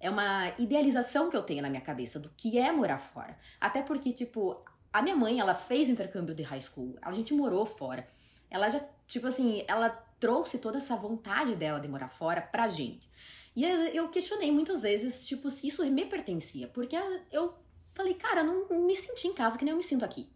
É 0.00 0.10
uma 0.10 0.52
idealização 0.58 1.30
que 1.30 1.36
eu 1.36 1.42
tenho 1.42 1.62
na 1.62 1.70
minha 1.70 1.80
cabeça 1.80 2.18
do 2.18 2.28
que 2.36 2.58
é 2.58 2.70
morar 2.70 2.98
fora. 2.98 3.36
Até 3.60 3.82
porque, 3.82 4.12
tipo, 4.12 4.62
a 4.92 5.00
minha 5.00 5.16
mãe, 5.16 5.40
ela 5.40 5.54
fez 5.54 5.88
intercâmbio 5.88 6.34
de 6.34 6.42
high 6.42 6.60
school, 6.60 6.96
a 7.00 7.10
gente 7.12 7.32
morou 7.32 7.64
fora. 7.64 8.06
Ela 8.50 8.68
já, 8.68 8.80
tipo 9.06 9.26
assim, 9.26 9.64
ela 9.66 9.88
trouxe 10.20 10.58
toda 10.58 10.78
essa 10.78 10.96
vontade 10.96 11.56
dela 11.56 11.80
de 11.80 11.88
morar 11.88 12.08
fora 12.08 12.40
pra 12.40 12.68
gente. 12.68 13.08
E 13.54 13.64
eu 13.64 14.08
questionei 14.08 14.50
muitas 14.50 14.82
vezes, 14.82 15.26
tipo, 15.26 15.48
se 15.50 15.68
isso 15.68 15.84
me 15.88 16.04
pertencia. 16.04 16.66
Porque 16.68 16.96
eu 17.30 17.54
falei, 17.94 18.14
cara, 18.14 18.42
não 18.42 18.68
me 18.84 18.96
senti 18.96 19.28
em 19.28 19.32
casa 19.32 19.56
que 19.56 19.64
nem 19.64 19.72
eu 19.72 19.76
me 19.76 19.82
sinto 19.82 20.04
aqui. 20.04 20.28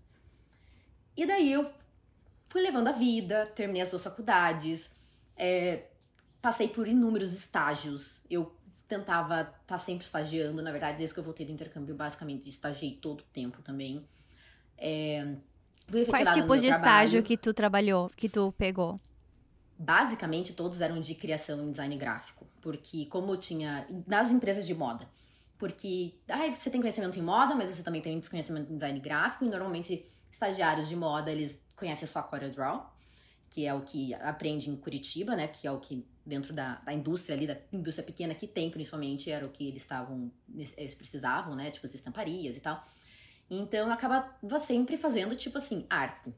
E 1.17 1.27
daí 1.27 1.53
eu 1.53 1.69
fui 2.49 2.63
levando 2.63 2.89
a 2.89 2.93
vida, 2.93 3.47
terminei 3.57 3.83
as 3.83 3.89
duas 3.89 4.05
faculdades, 4.05 4.89
é, 5.37 5.87
passei 6.41 6.69
por 6.69 6.87
inúmeros 6.87 7.33
estágios. 7.33 8.21
Eu 8.31 8.55
tentava 8.87 9.41
estar 9.41 9.55
tá 9.67 9.79
sempre 9.79 10.05
estagiando, 10.05 10.63
na 10.63 10.71
verdade, 10.71 10.99
desde 10.99 11.13
que 11.13 11.21
eu 11.21 11.25
voltei 11.25 11.45
do 11.45 11.53
intercâmbio, 11.53 11.95
basicamente 11.95 12.49
estagiei 12.49 12.93
todo 12.93 13.21
o 13.21 13.25
tempo 13.33 13.61
também. 13.63 14.07
É, 14.77 15.35
fui 15.89 16.07
Quais 16.07 16.35
tipos 16.35 16.61
de 16.61 16.69
estágio 16.69 17.11
trabalho. 17.11 17.23
que 17.25 17.37
tu 17.37 17.53
trabalhou, 17.53 18.11
que 18.17 18.29
tu 18.29 18.53
pegou? 18.57 19.01
Basicamente 19.79 20.53
todos 20.53 20.81
eram 20.81 21.01
de 21.01 21.15
criação 21.15 21.63
em 21.63 21.71
design 21.71 21.97
gráfico, 21.97 22.47
porque 22.61 23.07
como 23.07 23.37
tinha 23.37 23.87
nas 24.07 24.31
empresas 24.31 24.67
de 24.67 24.75
moda, 24.75 25.09
porque 25.57 26.15
ai, 26.29 26.53
você 26.53 26.69
tem 26.71 26.81
conhecimento 26.81 27.19
em 27.19 27.23
moda, 27.23 27.55
mas 27.55 27.71
você 27.71 27.83
também 27.83 28.01
tem 28.01 28.21
conhecimento 28.21 28.73
em 28.73 28.75
design 28.75 28.99
gráfico 29.01 29.45
e 29.45 29.49
normalmente 29.49 30.05
estagiários 30.31 30.89
de 30.89 30.97
moda 30.97 31.31
eles 31.31 31.61
conhecem 31.77 32.09
só 32.09 32.23
CorelDRAW, 32.23 32.93
que 33.51 33.67
é 33.67 33.73
o 33.73 33.81
que 33.83 34.15
aprende 34.15 34.69
em 34.69 34.77
Curitiba, 34.77 35.35
né, 35.37 35.49
que 35.49 35.67
é 35.67 35.71
o 35.71 35.79
que 35.79 36.07
dentro 36.29 36.53
da, 36.53 36.75
da 36.77 36.93
indústria 36.93 37.35
ali, 37.35 37.47
da 37.47 37.57
indústria 37.73 38.05
pequena 38.05 38.35
que 38.35 38.47
tem, 38.47 38.71
principalmente, 38.71 39.31
era 39.31 39.47
o 39.47 39.49
que 39.49 39.67
eles 39.67 39.83
estavam, 39.83 40.31
eles 40.55 40.95
precisavam, 40.95 41.57
né? 41.57 41.71
Tipo, 41.71 41.87
as 41.87 41.95
estamparias 41.95 42.55
e 42.57 42.61
tal. 42.61 42.85
Então, 43.51 43.87
eu 43.87 43.93
acabava 43.93 44.61
sempre 44.61 44.99
fazendo, 44.99 45.35
tipo 45.35 45.57
assim, 45.57 45.87
arte. 45.89 46.35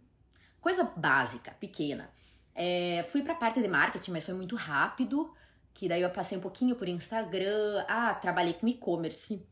Coisa 0.61 0.84
básica, 0.84 1.51
pequena. 1.59 2.09
É, 2.55 3.05
fui 3.09 3.22
pra 3.22 3.34
parte 3.34 3.61
de 3.61 3.68
marketing, 3.68 4.11
mas 4.11 4.24
foi 4.24 4.34
muito 4.34 4.57
rápido, 4.57 5.32
que 5.72 5.88
daí 5.88 6.03
eu 6.03 6.11
passei 6.11 6.36
um 6.36 6.40
pouquinho 6.40 6.76
por 6.76 6.88
Instagram. 6.88 7.84
Ah, 7.88 8.14
trabalhei 8.14 8.55
com 8.55 8.66
e-commerce. 8.68 9.46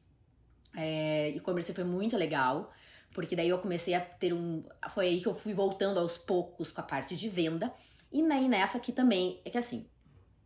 É, 0.77 1.31
e-commerce 1.31 1.73
foi 1.73 1.85
muito 1.85 2.17
legal, 2.17 2.73
porque 3.13 3.35
daí 3.35 3.49
eu 3.49 3.59
comecei 3.59 3.95
a 3.95 4.01
ter 4.01 4.33
um... 4.33 4.65
Foi 4.91 5.07
aí 5.07 5.21
que 5.21 5.29
eu 5.29 5.35
fui 5.35 5.55
voltando 5.55 5.99
aos 5.99 6.19
poucos 6.19 6.71
com 6.71 6.81
a 6.81 6.85
parte 6.85 7.17
de 7.17 7.29
venda. 7.29 7.73
E 8.13 8.23
nem 8.23 8.49
nessa 8.49 8.79
aqui 8.79 8.93
também, 8.93 9.41
é 9.45 9.51
que 9.51 9.59
assim, 9.59 9.87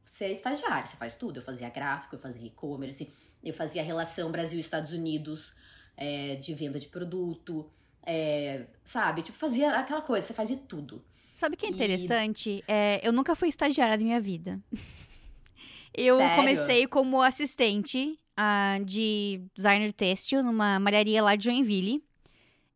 você 0.04 0.26
é 0.26 0.32
estagiário, 0.32 0.86
você 0.86 0.96
faz 0.96 1.16
tudo. 1.16 1.38
Eu 1.38 1.42
fazia 1.42 1.68
gráfico, 1.70 2.14
eu 2.14 2.20
fazia 2.20 2.46
e-commerce, 2.46 3.10
eu 3.42 3.54
fazia 3.54 3.82
relação 3.82 4.30
Brasil-Estados 4.30 4.92
Unidos, 4.92 5.54
é, 5.96 6.36
de 6.36 6.54
venda 6.54 6.78
de 6.78 6.88
produto, 6.88 7.70
é, 8.04 8.66
sabe? 8.84 9.22
Tipo, 9.22 9.38
fazia 9.38 9.78
aquela 9.78 10.02
coisa, 10.02 10.26
você 10.26 10.34
fazia 10.34 10.56
tudo. 10.56 11.04
Sabe 11.42 11.56
o 11.56 11.58
que 11.58 11.66
é 11.66 11.70
interessante? 11.70 12.50
E... 12.50 12.64
É, 12.68 13.00
eu 13.02 13.12
nunca 13.12 13.34
fui 13.34 13.48
estagiária 13.48 13.96
na 13.96 14.04
minha 14.04 14.20
vida. 14.20 14.60
eu 15.92 16.18
Sério? 16.18 16.36
comecei 16.36 16.86
como 16.86 17.20
assistente 17.20 18.16
uh, 18.38 18.84
de 18.84 19.42
designer 19.52 19.92
têxtil 19.92 20.44
numa 20.44 20.78
malharia 20.78 21.20
lá 21.20 21.34
de 21.34 21.46
Joinville. 21.46 22.00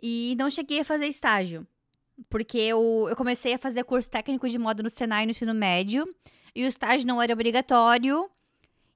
E 0.02 0.34
não 0.36 0.50
cheguei 0.50 0.80
a 0.80 0.84
fazer 0.84 1.06
estágio. 1.06 1.64
Porque 2.28 2.58
eu, 2.58 3.06
eu 3.08 3.14
comecei 3.14 3.54
a 3.54 3.58
fazer 3.58 3.84
curso 3.84 4.10
técnico 4.10 4.48
de 4.48 4.58
moda 4.58 4.82
no 4.82 4.90
Senai 4.90 5.26
no 5.26 5.30
ensino 5.30 5.54
médio. 5.54 6.04
E 6.52 6.64
o 6.64 6.66
estágio 6.66 7.06
não 7.06 7.22
era 7.22 7.32
obrigatório. 7.32 8.28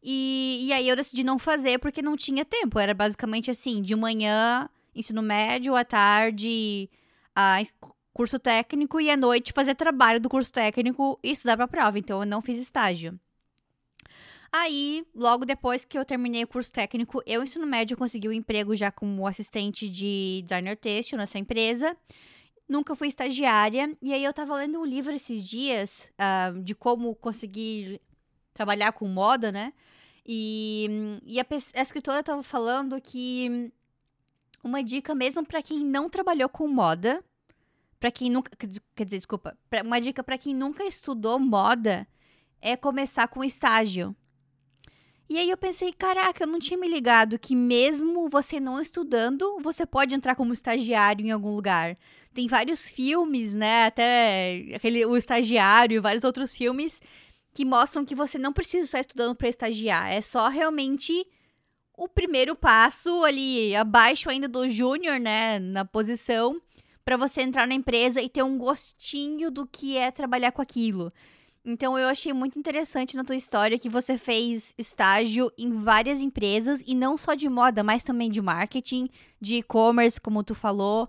E, 0.03 0.67
e 0.67 0.73
aí 0.73 0.89
eu 0.89 0.97
decidi 0.97 1.23
não 1.23 1.39
fazer 1.39 1.79
porque 1.79 2.03
não 2.03 2.17
tinha 2.17 2.45
tempo. 2.45 2.77
Era 2.77 2.93
basicamente 2.93 3.53
assim, 3.53 3.83
de 3.83 3.95
manhã, 3.95 4.69
ensino 4.97 5.23
médio, 5.23 5.77
à 5.77 5.85
tarde, 5.85 6.91
a 7.37 7.63
curso 8.13 8.39
técnico 8.39 9.01
e 9.01 9.11
à 9.11 9.17
noite 9.17 9.53
fazer 9.53 9.75
trabalho 9.75 10.21
do 10.21 10.29
curso 10.29 10.53
técnico 10.53 11.19
e 11.23 11.31
estudar 11.33 11.57
para 11.57 11.69
prova. 11.69 11.99
Então 11.99 12.21
eu 12.21 12.27
não 12.27 12.43
fiz 12.43 12.59
estágio. 12.59 13.19
Aí, 14.53 15.07
logo 15.15 15.45
depois 15.45 15.85
que 15.85 15.97
eu 15.97 16.05
terminei 16.05 16.43
o 16.43 16.49
curso 16.49 16.73
técnico, 16.73 17.23
eu, 17.25 17.41
ensino 17.41 17.67
médio, 17.67 17.97
consegui 17.97 18.29
um 18.29 18.33
emprego 18.33 18.75
já 18.75 18.91
como 18.91 19.25
assistente 19.25 19.89
de 19.89 20.43
designer 20.45 20.77
têxtil 20.77 21.19
nessa 21.19 21.39
empresa 21.39 21.97
nunca 22.71 22.95
fui 22.95 23.09
estagiária. 23.09 23.95
E 24.01 24.15
aí 24.15 24.25
eu 24.25 24.33
tava 24.33 24.57
lendo 24.57 24.81
um 24.81 24.85
livro 24.85 25.13
esses 25.13 25.47
dias 25.47 26.09
uh, 26.15 26.59
de 26.63 26.75
como 26.75 27.15
conseguir 27.17 28.01
trabalhar 28.55 28.93
com 28.93 29.09
moda, 29.09 29.51
né? 29.51 29.73
E, 30.25 31.19
e 31.27 31.41
a, 31.41 31.47
a 31.75 31.83
escritora 31.83 32.23
tava 32.23 32.43
falando 32.43 33.01
que 33.01 33.73
uma 34.63 34.83
dica 34.83 35.15
mesmo 35.15 35.45
para 35.45 35.63
quem 35.63 35.85
não 35.85 36.09
trabalhou 36.09 36.49
com 36.49 36.69
moda, 36.69 37.25
para 38.01 38.11
quem 38.11 38.31
nunca, 38.31 38.51
quer 38.57 39.05
dizer, 39.05 39.19
desculpa, 39.19 39.57
pra, 39.69 39.83
uma 39.83 40.01
dica 40.01 40.25
para 40.25 40.39
quem 40.39 40.55
nunca 40.55 40.83
estudou 40.85 41.39
moda 41.39 42.09
é 42.61 42.75
começar 42.75 43.29
com 43.29 43.45
estágio. 43.45 44.17
E 45.29 45.39
aí 45.39 45.49
eu 45.49 45.57
pensei, 45.57 45.93
caraca, 45.93 46.43
eu 46.43 46.49
não 46.49 46.59
tinha 46.59 46.77
me 46.77 46.89
ligado 46.89 47.39
que 47.39 47.55
mesmo 47.55 48.29
você 48.29 48.59
não 48.59 48.81
estudando, 48.81 49.61
você 49.63 49.87
pode 49.87 50.15
entrar 50.15 50.35
como 50.35 50.53
estagiário 50.53 51.25
em 51.25 51.31
algum 51.31 51.55
lugar. 51.55 51.97
Tem 52.35 52.49
vários 52.49 52.91
filmes, 52.91 53.55
né? 53.55 53.87
Até 53.87 54.73
aquele, 54.75 55.07
o 55.07 55.17
estagiário 55.17 55.97
e 55.97 56.01
vários 56.01 56.25
outros 56.25 56.57
filmes 56.57 57.01
que 57.55 57.65
mostram 57.65 58.05
que 58.05 58.15
você 58.15 58.39
não 58.39 58.53
precisa 58.53 58.87
estar 58.87 59.01
estudando 59.01 59.37
para 59.37 59.49
estagiar. 59.49 60.13
É 60.13 60.21
só 60.21 60.49
realmente 60.49 61.27
o 61.97 62.09
primeiro 62.09 62.57
passo 62.57 63.23
ali, 63.25 63.77
abaixo 63.77 64.31
ainda 64.31 64.49
do 64.49 64.69
júnior, 64.69 65.21
né? 65.21 65.59
Na 65.61 65.85
posição, 65.85 66.61
para 67.11 67.17
você 67.17 67.43
entrar 67.43 67.67
na 67.67 67.75
empresa 67.75 68.23
e 68.23 68.29
ter 68.29 68.45
um 68.45 68.57
gostinho 68.57 69.51
do 69.51 69.67
que 69.67 69.97
é 69.97 70.13
trabalhar 70.13 70.53
com 70.53 70.63
aquilo. 70.63 71.13
Então 71.65 71.99
eu 71.99 72.07
achei 72.07 72.33
muito 72.33 72.57
interessante 72.57 73.17
na 73.17 73.25
tua 73.25 73.35
história 73.35 73.81
que 73.81 73.89
você 73.89 74.17
fez 74.17 74.73
estágio 74.79 75.51
em 75.59 75.73
várias 75.73 76.21
empresas 76.21 76.85
e 76.87 76.95
não 76.95 77.19
só 77.19 77.35
de 77.35 77.49
moda, 77.49 77.83
mas 77.83 78.05
também 78.05 78.31
de 78.31 78.41
marketing, 78.41 79.09
de 79.41 79.57
e-commerce, 79.57 80.21
como 80.21 80.45
tu 80.45 80.55
falou. 80.55 81.09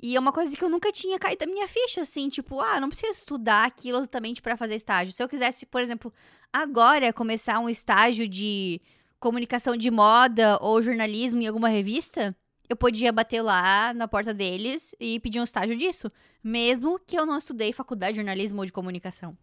E 0.00 0.14
é 0.14 0.20
uma 0.20 0.30
coisa 0.30 0.56
que 0.56 0.64
eu 0.64 0.70
nunca 0.70 0.92
tinha 0.92 1.18
caído 1.18 1.44
da 1.44 1.52
minha 1.52 1.66
ficha, 1.66 2.02
assim, 2.02 2.28
tipo, 2.28 2.60
ah, 2.60 2.78
não 2.80 2.88
preciso 2.88 3.10
estudar 3.10 3.64
aquilo 3.64 3.98
exatamente 3.98 4.40
para 4.40 4.56
fazer 4.56 4.76
estágio. 4.76 5.12
Se 5.12 5.20
eu 5.20 5.28
quisesse, 5.28 5.66
por 5.66 5.80
exemplo, 5.80 6.12
agora 6.52 7.12
começar 7.12 7.58
um 7.58 7.68
estágio 7.68 8.28
de 8.28 8.80
comunicação 9.18 9.76
de 9.76 9.90
moda 9.90 10.56
ou 10.60 10.80
jornalismo 10.80 11.42
em 11.42 11.48
alguma 11.48 11.68
revista, 11.68 12.32
eu 12.72 12.76
podia 12.76 13.12
bater 13.12 13.42
lá 13.42 13.92
na 13.94 14.08
porta 14.08 14.32
deles 14.32 14.94
e 14.98 15.20
pedir 15.20 15.40
um 15.40 15.44
estágio 15.44 15.76
disso, 15.76 16.10
mesmo 16.42 16.98
que 16.98 17.16
eu 17.16 17.26
não 17.26 17.38
estudei 17.38 17.72
faculdade 17.72 18.12
de 18.12 18.16
jornalismo 18.16 18.60
ou 18.60 18.66
de 18.66 18.72
comunicação. 18.72 19.36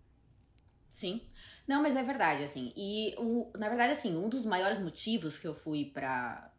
Sim. 0.89 1.21
Não, 1.67 1.83
mas 1.83 1.95
é 1.95 2.01
verdade, 2.01 2.43
assim. 2.43 2.73
E, 2.75 3.13
o, 3.17 3.51
na 3.55 3.69
verdade, 3.69 3.93
assim, 3.93 4.17
um 4.17 4.27
dos 4.27 4.43
maiores 4.43 4.79
motivos 4.79 5.37
que 5.37 5.47
eu 5.47 5.53
fui 5.53 5.85
pra, 5.85 6.51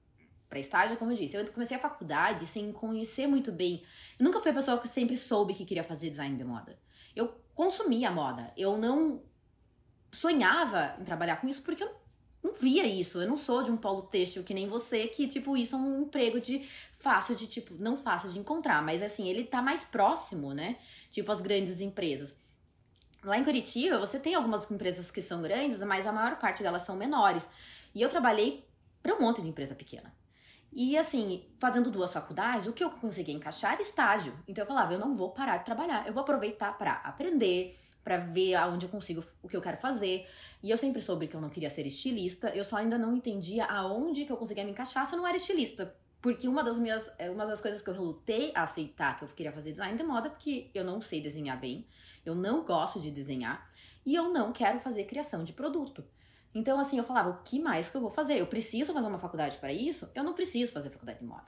para 0.49 0.61
estágio, 0.61 0.97
como 0.97 1.11
eu 1.11 1.16
disse, 1.16 1.37
eu 1.37 1.45
comecei 1.53 1.77
a 1.77 1.81
faculdade 1.81 2.47
sem 2.47 2.73
conhecer 2.73 3.27
muito 3.27 3.51
bem. 3.51 3.83
Eu 4.18 4.25
nunca 4.25 4.41
fui 4.41 4.53
a 4.53 4.55
pessoa 4.55 4.79
que 4.79 4.87
sempre 4.87 5.18
soube 5.18 5.55
que 5.55 5.64
queria 5.64 5.83
fazer 5.83 6.11
design 6.11 6.37
de 6.37 6.45
moda. 6.45 6.79
Eu 7.14 7.29
consumia 7.55 8.11
moda. 8.11 8.53
Eu 8.57 8.79
não 8.79 9.23
sonhava 10.12 10.97
em 11.01 11.05
trabalhar 11.05 11.41
com 11.41 11.49
isso 11.49 11.62
porque 11.62 11.83
eu 11.83 11.93
não 12.43 12.55
via 12.55 12.86
isso. 12.86 13.20
Eu 13.20 13.28
não 13.28 13.36
sou 13.36 13.62
de 13.62 13.70
um 13.70 13.76
polo 13.76 14.03
têxtil 14.03 14.43
que 14.43 14.55
nem 14.55 14.68
você, 14.68 15.07
que, 15.09 15.28
tipo, 15.28 15.57
isso 15.57 15.76
é 15.76 15.78
um 15.78 16.03
emprego 16.03 16.41
de 16.41 16.66
fácil 16.99 17.34
de, 17.34 17.47
tipo, 17.47 17.74
não 17.78 17.97
fácil 17.97 18.30
de 18.30 18.38
encontrar, 18.38 18.82
mas 18.82 19.03
assim, 19.03 19.28
ele 19.28 19.45
tá 19.45 19.62
mais 19.62 19.84
próximo, 19.84 20.53
né? 20.53 20.76
Tipo, 21.11 21.32
as 21.32 21.41
grandes 21.41 21.80
empresas. 21.80 22.34
Lá 23.22 23.36
em 23.36 23.45
Curitiba, 23.45 23.99
você 23.99 24.18
tem 24.18 24.34
algumas 24.34 24.70
empresas 24.70 25.11
que 25.11 25.20
são 25.20 25.43
grandes, 25.43 25.78
mas 25.80 26.07
a 26.07 26.12
maior 26.12 26.38
parte 26.38 26.62
delas 26.62 26.82
são 26.82 26.97
menores. 26.97 27.47
E 27.95 28.01
eu 28.01 28.09
trabalhei 28.09 28.66
para 29.03 29.14
um 29.14 29.20
monte 29.20 29.43
de 29.43 29.49
empresa 29.49 29.74
pequena. 29.74 30.14
E 30.72 30.97
assim, 30.97 31.45
fazendo 31.59 31.91
duas 31.91 32.12
faculdades, 32.12 32.66
o 32.66 32.72
que 32.72 32.84
eu 32.84 32.91
consegui 32.91 33.32
encaixar 33.32 33.72
era 33.72 33.82
estágio. 33.82 34.32
Então 34.47 34.62
eu 34.62 34.68
falava, 34.68 34.93
eu 34.93 34.99
não 34.99 35.14
vou 35.14 35.30
parar 35.30 35.59
de 35.59 35.64
trabalhar, 35.64 36.07
eu 36.07 36.12
vou 36.12 36.22
aproveitar 36.22 36.78
para 36.78 36.93
aprender, 36.93 37.76
para 38.03 38.18
ver 38.18 38.55
aonde 38.55 38.86
eu 38.86 38.90
consigo 38.90 39.24
o 39.42 39.48
que 39.48 39.57
eu 39.57 39.61
quero 39.61 39.76
fazer. 39.76 40.26
E 40.62 40.70
eu 40.70 40.76
sempre 40.76 41.01
soube 41.01 41.26
que 41.28 41.34
eu 41.34 41.40
não 41.40 41.48
queria 41.48 41.70
ser 41.70 41.86
estilista, 41.86 42.51
eu 42.51 42.64
só 42.64 42.76
ainda 42.76 42.98
não 42.98 43.16
entendia 43.16 43.64
aonde 43.64 44.24
que 44.24 44.32
eu 44.32 44.36
conseguia 44.36 44.64
me 44.64 44.70
encaixar 44.70 45.07
se 45.07 45.14
eu 45.14 45.18
não 45.18 45.26
era 45.26 45.36
estilista. 45.36 45.94
Porque 46.20 46.46
uma 46.46 46.62
das 46.62 46.78
minhas, 46.78 47.11
é, 47.18 47.30
uma 47.30 47.46
das 47.46 47.61
coisas 47.61 47.80
que 47.80 47.88
eu 47.88 47.94
lutei 47.94 48.53
a 48.55 48.62
aceitar 48.62 49.18
que 49.18 49.24
eu 49.24 49.28
queria 49.28 49.53
fazer 49.53 49.70
design 49.70 49.96
de 49.96 50.05
moda, 50.05 50.28
porque 50.28 50.70
eu 50.74 50.84
não 50.84 51.01
sei 51.01 51.20
desenhar 51.20 51.59
bem, 51.59 51.86
eu 52.26 52.34
não 52.34 52.62
gosto 52.62 53.01
de 53.01 53.11
desenhar 53.11 53.70
e 54.05 54.14
eu 54.14 54.30
não 54.30 54.53
quero 54.53 54.80
fazer 54.80 55.05
criação 55.05 55.42
de 55.42 55.53
produto. 55.53 56.05
Então, 56.55 56.78
assim, 56.78 56.98
eu 56.98 57.05
falava, 57.05 57.30
o 57.30 57.42
que 57.42 57.61
mais 57.61 57.88
que 57.88 57.96
eu 57.96 58.01
vou 58.01 58.11
fazer? 58.11 58.38
Eu 58.38 58.46
preciso 58.46 58.92
fazer 58.92 59.07
uma 59.07 59.18
faculdade 59.18 59.57
para 59.59 59.72
isso? 59.72 60.11
Eu 60.14 60.24
não 60.24 60.34
preciso 60.34 60.72
fazer 60.72 60.90
faculdade 60.90 61.20
de 61.20 61.24
moda. 61.24 61.46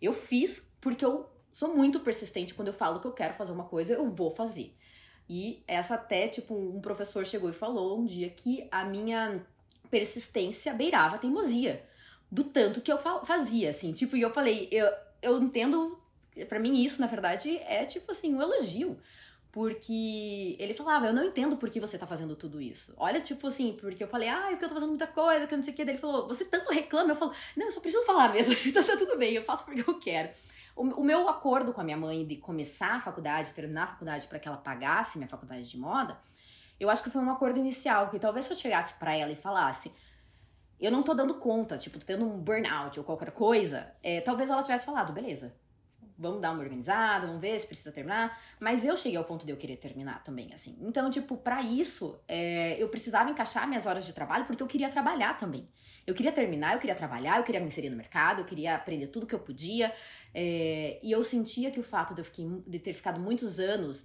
Eu 0.00 0.12
fiz 0.12 0.64
porque 0.80 1.04
eu 1.04 1.28
sou 1.52 1.74
muito 1.74 2.00
persistente 2.00 2.54
quando 2.54 2.68
eu 2.68 2.74
falo 2.74 3.00
que 3.00 3.06
eu 3.06 3.12
quero 3.12 3.34
fazer 3.34 3.52
uma 3.52 3.64
coisa, 3.64 3.94
eu 3.94 4.10
vou 4.10 4.30
fazer. 4.30 4.76
E 5.28 5.62
essa 5.66 5.94
até, 5.94 6.28
tipo, 6.28 6.54
um 6.54 6.80
professor 6.80 7.26
chegou 7.26 7.50
e 7.50 7.52
falou 7.52 7.98
um 7.98 8.04
dia 8.04 8.30
que 8.30 8.66
a 8.70 8.84
minha 8.84 9.44
persistência 9.90 10.72
beirava 10.72 11.16
a 11.16 11.18
teimosia. 11.18 11.84
Do 12.30 12.44
tanto 12.44 12.80
que 12.80 12.90
eu 12.90 12.98
fazia, 13.24 13.70
assim. 13.70 13.92
Tipo, 13.92 14.16
e 14.16 14.22
eu 14.22 14.30
falei, 14.30 14.68
eu, 14.70 14.88
eu 15.22 15.40
entendo. 15.40 15.98
para 16.48 16.58
mim, 16.58 16.82
isso, 16.82 17.00
na 17.00 17.06
verdade, 17.06 17.56
é 17.58 17.84
tipo 17.84 18.12
assim, 18.12 18.34
um 18.34 18.42
elogio. 18.42 18.98
Porque 19.50 20.54
ele 20.58 20.74
falava, 20.74 21.06
eu 21.06 21.14
não 21.14 21.24
entendo 21.24 21.56
por 21.56 21.70
que 21.70 21.80
você 21.80 21.96
tá 21.96 22.06
fazendo 22.06 22.36
tudo 22.36 22.60
isso. 22.60 22.92
Olha, 22.96 23.20
tipo 23.20 23.46
assim, 23.46 23.72
porque 23.80 24.04
eu 24.04 24.08
falei, 24.08 24.28
ah, 24.28 24.48
porque 24.50 24.64
eu 24.64 24.68
tô 24.68 24.74
fazendo 24.74 24.90
muita 24.90 25.06
coisa, 25.06 25.46
que 25.46 25.54
eu 25.54 25.56
não 25.56 25.62
sei 25.62 25.72
o 25.72 25.76
que. 25.76 25.84
Daí 25.84 25.94
ele 25.94 26.00
falou, 26.00 26.28
você 26.28 26.44
tanto 26.44 26.70
reclama? 26.70 27.12
Eu 27.12 27.16
falo, 27.16 27.32
não, 27.56 27.66
eu 27.66 27.72
só 27.72 27.80
preciso 27.80 28.04
falar 28.04 28.32
mesmo. 28.32 28.54
então 28.68 28.84
tá 28.84 28.96
tudo 28.96 29.16
bem, 29.16 29.32
eu 29.32 29.44
faço 29.44 29.64
porque 29.64 29.88
eu 29.88 29.98
quero. 29.98 30.28
O, 30.76 30.82
o 31.00 31.04
meu 31.04 31.28
acordo 31.28 31.72
com 31.72 31.80
a 31.80 31.84
minha 31.84 31.96
mãe 31.96 32.24
de 32.26 32.36
começar 32.36 32.96
a 32.96 33.00
faculdade, 33.00 33.54
terminar 33.54 33.84
a 33.84 33.86
faculdade 33.88 34.26
para 34.26 34.38
que 34.38 34.46
ela 34.46 34.58
pagasse 34.58 35.18
minha 35.18 35.28
faculdade 35.28 35.68
de 35.68 35.78
moda, 35.78 36.18
eu 36.78 36.90
acho 36.90 37.02
que 37.02 37.10
foi 37.10 37.22
um 37.22 37.30
acordo 37.30 37.58
inicial. 37.58 38.04
Porque 38.04 38.18
talvez 38.18 38.44
se 38.44 38.52
eu 38.52 38.56
chegasse 38.56 38.94
para 38.94 39.16
ela 39.16 39.32
e 39.32 39.36
falasse, 39.36 39.90
eu 40.78 40.92
não 40.92 41.02
tô 41.02 41.14
dando 41.14 41.34
conta, 41.36 41.78
tipo, 41.78 41.98
tô 41.98 42.04
tendo 42.04 42.26
um 42.26 42.38
burnout 42.38 42.98
ou 42.98 43.04
qualquer 43.04 43.30
coisa, 43.30 43.90
é, 44.02 44.20
talvez 44.20 44.50
ela 44.50 44.62
tivesse 44.62 44.84
falado, 44.84 45.12
beleza, 45.12 45.56
vamos 46.18 46.40
dar 46.40 46.52
uma 46.52 46.62
organizada, 46.62 47.26
vamos 47.26 47.40
ver 47.40 47.58
se 47.58 47.66
precisa 47.66 47.92
terminar. 47.92 48.38
Mas 48.60 48.84
eu 48.84 48.96
cheguei 48.96 49.16
ao 49.16 49.24
ponto 49.24 49.44
de 49.46 49.52
eu 49.52 49.56
querer 49.56 49.76
terminar 49.76 50.22
também, 50.22 50.52
assim. 50.52 50.76
Então, 50.80 51.10
tipo, 51.10 51.36
para 51.36 51.62
isso, 51.62 52.20
é, 52.28 52.80
eu 52.82 52.88
precisava 52.88 53.30
encaixar 53.30 53.66
minhas 53.66 53.86
horas 53.86 54.04
de 54.04 54.12
trabalho 54.12 54.44
porque 54.44 54.62
eu 54.62 54.66
queria 54.66 54.88
trabalhar 54.88 55.38
também. 55.38 55.68
Eu 56.06 56.14
queria 56.14 56.30
terminar, 56.32 56.74
eu 56.74 56.78
queria 56.78 56.94
trabalhar, 56.94 57.38
eu 57.38 57.44
queria 57.44 57.60
me 57.60 57.66
inserir 57.66 57.90
no 57.90 57.96
mercado, 57.96 58.40
eu 58.40 58.44
queria 58.44 58.76
aprender 58.76 59.08
tudo 59.08 59.26
que 59.26 59.34
eu 59.34 59.40
podia. 59.40 59.92
É, 60.32 61.00
e 61.02 61.10
eu 61.10 61.24
sentia 61.24 61.70
que 61.70 61.80
o 61.80 61.82
fato 61.82 62.14
de 62.14 62.20
eu 62.20 62.24
fiquei, 62.24 62.46
de 62.66 62.78
ter 62.78 62.92
ficado 62.92 63.18
muitos 63.18 63.58
anos 63.58 64.04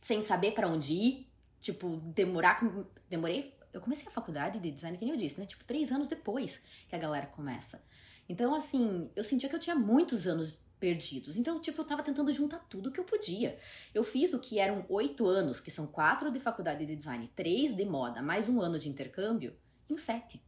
sem 0.00 0.22
saber 0.22 0.52
para 0.52 0.68
onde 0.68 0.92
ir, 0.92 1.32
tipo, 1.60 1.96
demorar, 2.14 2.60
demorei 3.08 3.54
eu 3.72 3.80
comecei 3.80 4.06
a 4.06 4.10
faculdade 4.10 4.60
de 4.60 4.70
design, 4.70 4.98
que 4.98 5.04
nem 5.04 5.14
eu 5.14 5.18
disse, 5.18 5.38
né? 5.38 5.46
Tipo, 5.46 5.64
três 5.64 5.90
anos 5.90 6.06
depois 6.06 6.60
que 6.88 6.94
a 6.94 6.98
galera 6.98 7.26
começa. 7.26 7.82
Então, 8.28 8.54
assim, 8.54 9.10
eu 9.16 9.24
sentia 9.24 9.48
que 9.48 9.54
eu 9.54 9.60
tinha 9.60 9.74
muitos 9.74 10.26
anos 10.26 10.58
perdidos. 10.78 11.36
Então, 11.36 11.60
tipo, 11.60 11.80
eu 11.80 11.84
tava 11.84 12.02
tentando 12.02 12.32
juntar 12.32 12.58
tudo 12.68 12.90
que 12.90 13.00
eu 13.00 13.04
podia. 13.04 13.58
Eu 13.94 14.04
fiz 14.04 14.34
o 14.34 14.38
que 14.38 14.58
eram 14.58 14.84
oito 14.88 15.26
anos, 15.26 15.58
que 15.58 15.70
são 15.70 15.86
quatro 15.86 16.30
de 16.30 16.40
faculdade 16.40 16.84
de 16.84 16.94
design, 16.94 17.30
três 17.34 17.74
de 17.74 17.84
moda, 17.84 18.20
mais 18.20 18.48
um 18.48 18.60
ano 18.60 18.78
de 18.78 18.88
intercâmbio, 18.88 19.56
em 19.88 19.96
sete. 19.96 20.42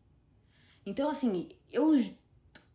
Então, 0.86 1.10
assim, 1.10 1.50
eu 1.72 1.92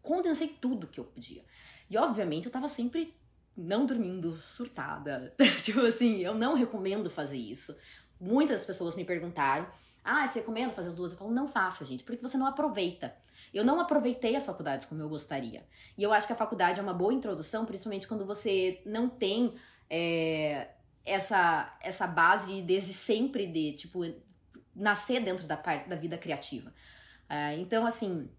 condensei 0.02 0.48
tudo 0.48 0.88
que 0.88 1.00
eu 1.00 1.06
podia. 1.06 1.44
E, 1.90 1.98
obviamente, 1.98 2.46
eu 2.46 2.52
tava 2.52 2.68
sempre 2.68 3.14
não 3.56 3.86
dormindo 3.86 4.36
surtada. 4.36 5.34
tipo 5.64 5.82
assim, 5.82 6.18
eu 6.20 6.34
não 6.34 6.56
recomendo 6.56 7.10
fazer 7.10 7.38
isso. 7.38 7.76
Muitas 8.20 8.64
pessoas 8.64 8.96
me 8.96 9.04
perguntaram: 9.04 9.68
ah, 10.04 10.28
você 10.28 10.40
recomenda 10.40 10.74
fazer 10.74 10.90
as 10.90 10.96
duas? 10.96 11.12
Eu 11.12 11.18
falo: 11.18 11.32
não 11.32 11.48
faça, 11.48 11.84
gente, 11.86 12.04
porque 12.04 12.22
você 12.22 12.38
não 12.38 12.46
aproveita. 12.46 13.16
Eu 13.54 13.64
não 13.64 13.80
aproveitei 13.80 14.36
as 14.36 14.46
faculdades 14.46 14.86
como 14.86 15.02
eu 15.02 15.10
gostaria. 15.10 15.66
E 15.98 16.04
eu 16.04 16.14
acho 16.14 16.28
que 16.28 16.34
a 16.34 16.36
faculdade 16.36 16.80
é 16.80 16.84
uma 16.84 16.94
boa 16.94 17.14
introdução, 17.14 17.66
principalmente 17.66 18.08
quando 18.08 18.26
você 18.26 18.82
não 18.86 19.10
tem 19.10 19.56
é, 19.90 20.70
essa, 21.06 21.78
essa 21.82 22.06
base 22.06 22.62
desde 22.62 22.94
sempre 22.94 23.48
de, 23.48 23.74
tipo, 23.74 24.02
nascer 24.76 25.22
dentro 25.24 25.48
da 25.48 25.58
parte 25.58 25.90
da 25.90 25.96
vida 25.96 26.18
criativa. 26.18 26.74
É, 27.30 27.56
então, 27.58 27.86
assim, 27.86 28.30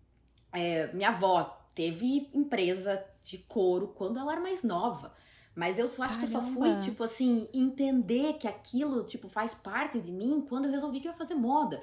é, 0.53 0.93
minha 0.93 1.11
avó 1.11 1.64
teve 1.74 2.28
empresa 2.34 3.03
de 3.22 3.38
couro 3.38 3.88
quando 3.88 4.18
ela 4.18 4.32
era 4.32 4.41
mais 4.41 4.62
nova. 4.62 5.14
Mas 5.55 5.78
eu 5.78 5.88
só 5.88 6.03
acho 6.03 6.14
Caramba. 6.14 6.30
que 6.30 6.36
eu 6.36 6.43
só 6.43 6.47
fui, 6.53 6.78
tipo 6.78 7.03
assim, 7.05 7.49
entender 7.53 8.34
que 8.34 8.49
aquilo, 8.49 9.05
tipo, 9.05 9.28
faz 9.28 9.55
parte 9.55 10.01
de 10.01 10.11
mim 10.11 10.45
quando 10.49 10.66
eu 10.66 10.70
resolvi 10.70 11.01
que 11.01 11.09
eu 11.09 11.12
ia 11.12 11.18
fazer 11.18 11.34
moda. 11.34 11.82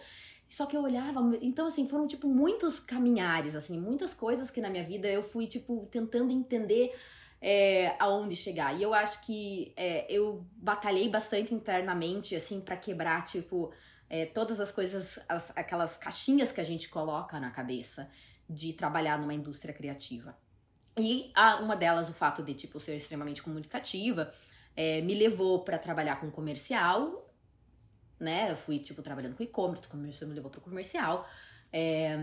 Só 0.49 0.65
que 0.65 0.75
eu 0.77 0.81
olhava, 0.81 1.19
então 1.41 1.67
assim, 1.67 1.85
foram 1.85 2.07
tipo 2.07 2.25
muitos 2.25 2.79
caminhares, 2.79 3.53
assim, 3.53 3.77
muitas 3.77 4.13
coisas 4.13 4.49
que 4.49 4.61
na 4.61 4.69
minha 4.69 4.83
vida 4.83 5.05
eu 5.07 5.21
fui 5.21 5.45
tipo 5.45 5.85
tentando 5.91 6.31
entender 6.31 6.93
é, 7.41 7.95
aonde 7.99 8.35
chegar. 8.35 8.77
E 8.77 8.81
eu 8.81 8.93
acho 8.93 9.25
que 9.25 9.73
é, 9.75 10.05
eu 10.09 10.45
batalhei 10.55 11.09
bastante 11.09 11.53
internamente, 11.53 12.35
assim, 12.35 12.61
para 12.61 12.77
quebrar, 12.77 13.25
tipo, 13.25 13.71
é, 14.09 14.25
todas 14.25 14.59
as 14.59 14.71
coisas, 14.71 15.19
as, 15.27 15.51
aquelas 15.55 15.97
caixinhas 15.97 16.51
que 16.51 16.61
a 16.61 16.63
gente 16.63 16.89
coloca 16.89 17.39
na 17.39 17.51
cabeça 17.51 18.09
de 18.49 18.73
trabalhar 18.73 19.19
numa 19.19 19.33
indústria 19.33 19.73
criativa. 19.73 20.37
E 20.97 21.31
a, 21.35 21.57
uma 21.57 21.75
delas, 21.75 22.09
o 22.09 22.13
fato 22.13 22.41
de, 22.41 22.53
tipo, 22.53 22.79
ser 22.79 22.95
extremamente 22.95 23.43
comunicativa, 23.43 24.33
é, 24.75 25.01
me 25.01 25.13
levou 25.13 25.63
para 25.63 25.77
trabalhar 25.77 26.19
com 26.19 26.31
comercial 26.31 27.27
né? 28.19 28.51
Eu 28.51 28.57
fui, 28.57 28.79
tipo, 28.79 29.01
trabalhando 29.01 29.35
com 29.35 29.43
e-commerce, 29.43 29.87
o 29.87 29.89
comércio 29.89 30.27
me 30.27 30.33
levou 30.33 30.49
pro 30.49 30.61
comercial. 30.61 31.27
É, 31.71 32.17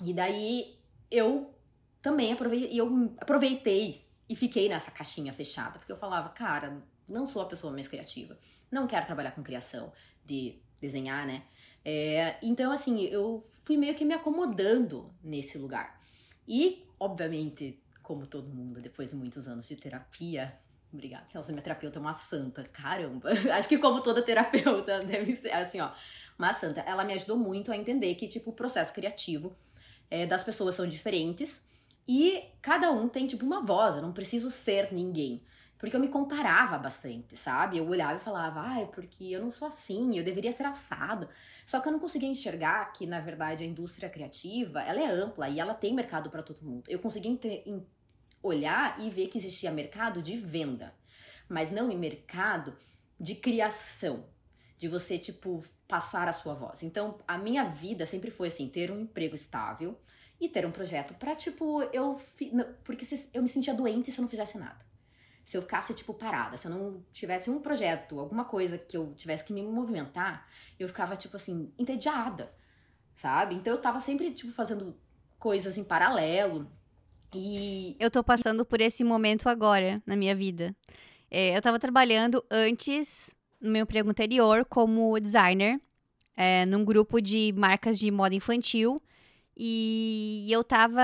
e 0.00 0.12
daí 0.12 0.78
eu 1.10 1.54
também 2.00 2.32
aproveitei, 2.32 2.80
eu 2.80 3.14
aproveitei 3.18 4.06
e 4.28 4.36
fiquei 4.36 4.68
nessa 4.68 4.90
caixinha 4.90 5.32
fechada, 5.32 5.78
porque 5.78 5.92
eu 5.92 5.96
falava, 5.96 6.30
cara, 6.30 6.82
não 7.08 7.26
sou 7.26 7.42
a 7.42 7.46
pessoa 7.46 7.72
mais 7.72 7.86
criativa, 7.86 8.38
não 8.70 8.86
quero 8.86 9.06
trabalhar 9.06 9.32
com 9.32 9.42
criação, 9.42 9.92
de 10.24 10.62
desenhar, 10.80 11.26
né? 11.26 11.42
É, 11.84 12.36
então, 12.42 12.72
assim, 12.72 13.04
eu 13.04 13.44
fui 13.64 13.76
meio 13.76 13.94
que 13.94 14.04
me 14.04 14.14
acomodando 14.14 15.10
nesse 15.22 15.58
lugar. 15.58 16.00
E, 16.46 16.84
obviamente, 16.98 17.78
como 18.02 18.26
todo 18.26 18.48
mundo, 18.48 18.80
depois 18.80 19.10
de 19.10 19.16
muitos 19.16 19.48
anos 19.48 19.68
de 19.68 19.76
terapia, 19.76 20.58
Obrigada. 20.94 21.26
Nossa, 21.34 21.50
minha 21.50 21.60
terapeuta 21.60 21.98
é 21.98 22.00
uma 22.00 22.12
santa. 22.12 22.62
Caramba. 22.62 23.30
Acho 23.52 23.68
que 23.68 23.78
como 23.78 24.00
toda 24.00 24.22
terapeuta 24.22 25.00
deve 25.02 25.34
ser 25.34 25.50
assim, 25.50 25.80
ó. 25.80 25.90
Uma 26.38 26.52
santa. 26.52 26.80
Ela 26.82 27.04
me 27.04 27.12
ajudou 27.14 27.36
muito 27.36 27.72
a 27.72 27.76
entender 27.76 28.14
que, 28.14 28.28
tipo, 28.28 28.50
o 28.50 28.52
processo 28.52 28.92
criativo 28.92 29.52
é, 30.08 30.24
das 30.24 30.44
pessoas 30.44 30.76
são 30.76 30.86
diferentes 30.86 31.60
e 32.06 32.44
cada 32.62 32.92
um 32.92 33.08
tem, 33.08 33.26
tipo, 33.26 33.44
uma 33.44 33.60
voz. 33.60 33.96
Eu 33.96 34.02
não 34.02 34.12
preciso 34.12 34.50
ser 34.52 34.92
ninguém. 34.92 35.42
Porque 35.84 35.96
eu 35.96 36.00
me 36.00 36.08
comparava 36.08 36.78
bastante, 36.78 37.36
sabe? 37.36 37.76
Eu 37.76 37.86
olhava 37.86 38.16
e 38.16 38.18
falava, 38.18 38.58
ai, 38.60 38.86
porque 38.86 39.24
eu 39.24 39.42
não 39.42 39.50
sou 39.50 39.68
assim, 39.68 40.16
eu 40.16 40.24
deveria 40.24 40.50
ser 40.50 40.64
assado. 40.64 41.28
Só 41.66 41.78
que 41.78 41.86
eu 41.86 41.92
não 41.92 41.98
conseguia 41.98 42.26
enxergar 42.26 42.90
que, 42.90 43.04
na 43.04 43.20
verdade, 43.20 43.64
a 43.64 43.66
indústria 43.66 44.08
criativa, 44.08 44.80
ela 44.80 44.98
é 44.98 45.06
ampla 45.06 45.46
e 45.46 45.60
ela 45.60 45.74
tem 45.74 45.92
mercado 45.92 46.30
para 46.30 46.42
todo 46.42 46.64
mundo. 46.64 46.84
Eu 46.88 46.98
conseguia 47.00 47.38
olhar 48.42 48.98
e 48.98 49.10
ver 49.10 49.28
que 49.28 49.36
existia 49.36 49.70
mercado 49.70 50.22
de 50.22 50.38
venda, 50.38 50.94
mas 51.46 51.70
não 51.70 51.90
em 51.90 51.98
mercado 51.98 52.74
de 53.20 53.34
criação, 53.34 54.24
de 54.78 54.88
você, 54.88 55.18
tipo, 55.18 55.62
passar 55.86 56.28
a 56.28 56.32
sua 56.32 56.54
voz. 56.54 56.82
Então, 56.82 57.18
a 57.28 57.36
minha 57.36 57.64
vida 57.64 58.06
sempre 58.06 58.30
foi 58.30 58.48
assim: 58.48 58.70
ter 58.70 58.90
um 58.90 59.00
emprego 59.00 59.34
estável 59.34 60.00
e 60.40 60.48
ter 60.48 60.64
um 60.64 60.70
projeto 60.70 61.12
pra, 61.12 61.36
tipo, 61.36 61.82
eu. 61.92 62.18
Porque 62.84 63.06
eu 63.34 63.42
me 63.42 63.48
sentia 63.48 63.74
doente 63.74 64.10
se 64.10 64.18
eu 64.18 64.22
não 64.22 64.30
fizesse 64.30 64.56
nada. 64.56 64.93
Se 65.44 65.56
eu 65.56 65.62
ficasse, 65.62 65.92
tipo, 65.92 66.14
parada, 66.14 66.56
se 66.56 66.66
eu 66.66 66.70
não 66.70 67.04
tivesse 67.12 67.50
um 67.50 67.60
projeto, 67.60 68.18
alguma 68.18 68.44
coisa 68.44 68.78
que 68.78 68.96
eu 68.96 69.12
tivesse 69.14 69.44
que 69.44 69.52
me 69.52 69.62
movimentar, 69.62 70.48
eu 70.78 70.88
ficava, 70.88 71.16
tipo 71.16 71.36
assim, 71.36 71.72
entediada, 71.78 72.50
sabe? 73.14 73.54
Então 73.54 73.72
eu 73.72 73.80
tava 73.80 74.00
sempre, 74.00 74.30
tipo, 74.32 74.52
fazendo 74.52 74.96
coisas 75.38 75.76
em 75.76 75.84
paralelo. 75.84 76.70
E 77.34 77.96
eu 78.00 78.10
tô 78.10 78.24
passando 78.24 78.64
por 78.64 78.80
esse 78.80 79.04
momento 79.04 79.48
agora 79.48 80.02
na 80.06 80.16
minha 80.16 80.34
vida. 80.34 80.74
É, 81.30 81.56
eu 81.56 81.60
tava 81.60 81.78
trabalhando 81.78 82.42
antes, 82.50 83.34
no 83.60 83.70
meu 83.70 83.82
emprego 83.82 84.08
anterior, 84.08 84.64
como 84.64 85.18
designer, 85.18 85.78
é, 86.36 86.64
num 86.64 86.84
grupo 86.84 87.20
de 87.20 87.52
marcas 87.56 87.98
de 87.98 88.10
moda 88.10 88.34
infantil. 88.34 89.00
E 89.56 90.48
eu 90.50 90.64
tava 90.64 91.00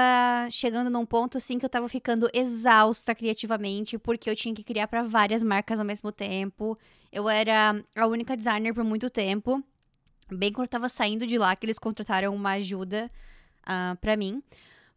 chegando 0.51 0.91
num 0.91 1.07
ponto 1.07 1.39
assim 1.39 1.59
que 1.59 1.65
eu 1.65 1.71
tava 1.71 1.89
ficando 1.89 2.29
exausta 2.33 3.15
criativamente, 3.15 3.97
porque 3.97 4.29
eu 4.29 4.35
tinha 4.35 4.55
que 4.55 4.65
criar 4.65 4.89
para 4.89 5.03
várias 5.03 5.43
marcas 5.43 5.79
ao 5.79 5.85
mesmo 5.85 6.11
tempo. 6.11 6.77
Eu 7.13 7.29
era 7.29 7.81
a 7.97 8.07
única 8.07 8.37
designer 8.37 8.75
por 8.75 8.83
muito 8.83 9.09
tempo. 9.09 9.63
Bem 10.33 10.53
quando 10.53 10.67
eu 10.67 10.71
tava 10.71 10.89
saindo 10.89 11.27
de 11.27 11.39
lá, 11.39 11.55
que 11.55 11.67
eles 11.67 11.79
contrataram 11.79 12.35
uma 12.35 12.53
ajuda 12.53 13.07
uh, 13.07 13.63
ah, 13.67 13.97
para 14.01 14.17
mim. 14.17 14.43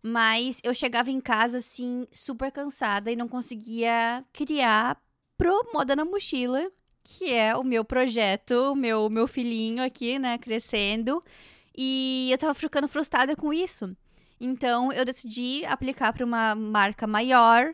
Mas 0.02 0.60
eu 0.64 0.74
chegava 0.74 1.10
em 1.10 1.22
casa, 1.22 1.60
assim, 1.60 2.08
super 2.12 2.52
cansada 2.52 3.12
e 3.12 3.16
não 3.16 3.28
conseguia 3.28 4.24
criar 4.34 5.02
pro 5.38 5.72
Moda 5.74 5.96
na 5.96 6.04
Mochila, 6.04 6.70
que 7.04 7.34
é 7.34 7.56
o 7.56 7.64
meu 7.64 7.86
projeto, 7.86 8.76
meu, 8.76 9.10
meu 9.10 9.28
filhinho 9.28 9.84
aqui, 9.84 10.20
né, 10.20 10.38
crescendo. 10.38 11.24
E 11.76 12.30
eu 12.32 12.38
tava 12.38 12.54
ficando 12.54 12.88
frustrada 12.88 13.36
com 13.36 13.54
isso. 13.54 13.96
Então 14.40 14.92
eu 14.92 15.06
decidi 15.06 15.66
aplicar 15.66 16.14
para 16.14 16.26
uma 16.26 16.54
marca 16.56 17.08
maior, 17.08 17.74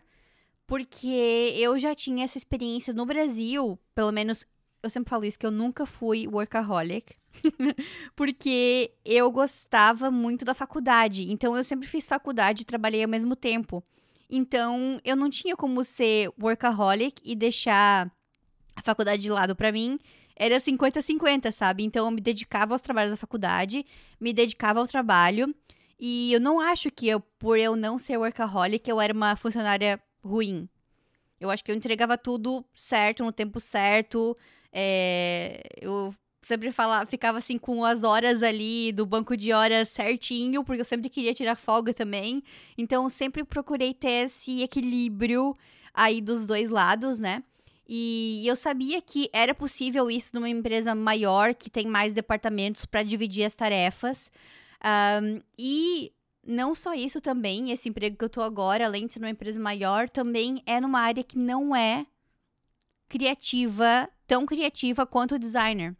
porque 0.67 1.53
eu 1.57 1.77
já 1.79 1.95
tinha 1.95 2.23
essa 2.23 2.37
experiência 2.37 2.93
no 2.93 3.05
Brasil, 3.05 3.79
pelo 3.95 4.11
menos 4.11 4.45
eu 4.81 4.89
sempre 4.89 5.09
falo 5.09 5.25
isso, 5.25 5.37
que 5.37 5.45
eu 5.45 5.51
nunca 5.51 5.85
fui 5.85 6.27
workaholic. 6.27 7.15
porque 8.15 8.91
eu 9.05 9.31
gostava 9.31 10.09
muito 10.09 10.45
da 10.45 10.53
faculdade. 10.53 11.31
Então 11.31 11.55
eu 11.55 11.63
sempre 11.63 11.87
fiz 11.87 12.07
faculdade 12.07 12.61
e 12.61 12.65
trabalhei 12.65 13.03
ao 13.03 13.09
mesmo 13.09 13.35
tempo. 13.35 13.83
Então 14.29 14.99
eu 15.03 15.15
não 15.15 15.29
tinha 15.29 15.55
como 15.55 15.83
ser 15.83 16.31
workaholic 16.41 17.21
e 17.25 17.35
deixar 17.35 18.11
a 18.75 18.81
faculdade 18.81 19.21
de 19.21 19.29
lado 19.29 19.55
para 19.55 19.71
mim. 19.71 19.99
Era 20.39 20.57
50-50, 20.57 21.51
sabe? 21.51 21.83
Então 21.83 22.05
eu 22.05 22.11
me 22.11 22.21
dedicava 22.21 22.73
aos 22.73 22.81
trabalhos 22.81 23.11
da 23.11 23.17
faculdade, 23.17 23.85
me 24.19 24.31
dedicava 24.31 24.79
ao 24.79 24.87
trabalho. 24.87 25.53
E 25.99 26.31
eu 26.31 26.39
não 26.39 26.61
acho 26.61 26.89
que 26.89 27.09
eu, 27.09 27.19
por 27.19 27.59
eu 27.59 27.75
não 27.75 27.97
ser 27.97 28.17
workaholic, 28.17 28.89
eu 28.89 29.01
era 29.01 29.13
uma 29.13 29.35
funcionária 29.35 30.01
ruim. 30.23 30.69
Eu 31.41 31.49
acho 31.49 31.63
que 31.63 31.69
eu 31.71 31.75
entregava 31.75 32.17
tudo 32.17 32.65
certo, 32.73 33.23
no 33.23 33.33
tempo 33.33 33.59
certo. 33.59 34.33
É, 34.71 35.61
eu 35.81 36.13
sempre 36.41 36.71
falava, 36.71 37.05
ficava 37.05 37.37
assim 37.37 37.57
com 37.57 37.83
as 37.83 38.03
horas 38.03 38.41
ali 38.41 38.93
do 38.93 39.05
banco 39.05 39.35
de 39.35 39.51
horas 39.51 39.89
certinho, 39.89 40.63
porque 40.63 40.81
eu 40.81 40.85
sempre 40.85 41.09
queria 41.09 41.33
tirar 41.33 41.55
folga 41.55 41.93
também. 41.93 42.41
Então 42.77 43.09
sempre 43.09 43.43
procurei 43.43 43.93
ter 43.93 44.25
esse 44.25 44.61
equilíbrio 44.63 45.55
aí 45.93 46.21
dos 46.21 46.45
dois 46.47 46.69
lados, 46.69 47.19
né? 47.19 47.43
E 47.91 48.47
eu 48.47 48.55
sabia 48.55 49.01
que 49.01 49.31
era 49.33 49.55
possível 49.55 50.11
isso 50.11 50.29
numa 50.35 50.47
empresa 50.47 50.93
maior, 50.93 51.55
que 51.55 51.71
tem 51.71 51.87
mais 51.87 52.13
departamentos 52.13 52.85
para 52.85 53.01
dividir 53.01 53.43
as 53.43 53.55
tarefas. 53.55 54.31
Um, 55.23 55.41
e 55.57 56.13
não 56.45 56.75
só 56.75 56.93
isso 56.93 57.19
também, 57.19 57.71
esse 57.71 57.89
emprego 57.89 58.15
que 58.15 58.23
eu 58.23 58.29
tô 58.29 58.43
agora, 58.43 58.85
além 58.85 59.07
de 59.07 59.13
ser 59.13 59.19
numa 59.19 59.31
empresa 59.31 59.59
maior, 59.59 60.07
também 60.07 60.61
é 60.67 60.79
numa 60.79 60.99
área 60.99 61.23
que 61.23 61.39
não 61.39 61.75
é 61.75 62.05
criativa, 63.07 64.07
tão 64.27 64.45
criativa 64.45 65.03
quanto 65.03 65.33
o 65.33 65.39
designer. 65.39 65.95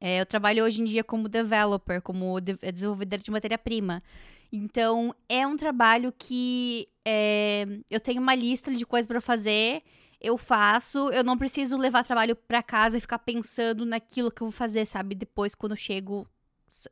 É, 0.00 0.20
eu 0.20 0.26
trabalho 0.26 0.64
hoje 0.64 0.80
em 0.82 0.84
dia 0.84 1.04
como 1.04 1.28
developer, 1.28 2.02
como 2.02 2.40
de 2.40 2.58
é, 2.60 2.72
desenvolvedora 2.72 3.22
de 3.22 3.30
matéria-prima. 3.30 4.02
Então, 4.50 5.14
é 5.28 5.46
um 5.46 5.56
trabalho 5.56 6.12
que 6.16 6.88
é, 7.04 7.66
eu 7.88 8.00
tenho 8.00 8.20
uma 8.20 8.34
lista 8.34 8.74
de 8.74 8.84
coisas 8.84 9.06
para 9.06 9.20
fazer, 9.20 9.82
eu 10.20 10.36
faço, 10.36 11.10
eu 11.10 11.22
não 11.22 11.38
preciso 11.38 11.76
levar 11.76 12.04
trabalho 12.04 12.34
para 12.34 12.62
casa 12.62 12.98
e 12.98 13.00
ficar 13.00 13.18
pensando 13.20 13.86
naquilo 13.86 14.30
que 14.30 14.42
eu 14.42 14.46
vou 14.46 14.52
fazer, 14.52 14.86
sabe? 14.86 15.14
Depois, 15.14 15.54
quando 15.54 15.72
eu 15.72 15.76
chego 15.76 16.26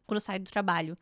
quando 0.06 0.16
eu 0.16 0.20
saio 0.20 0.40
do 0.40 0.50
trabalho. 0.50 0.96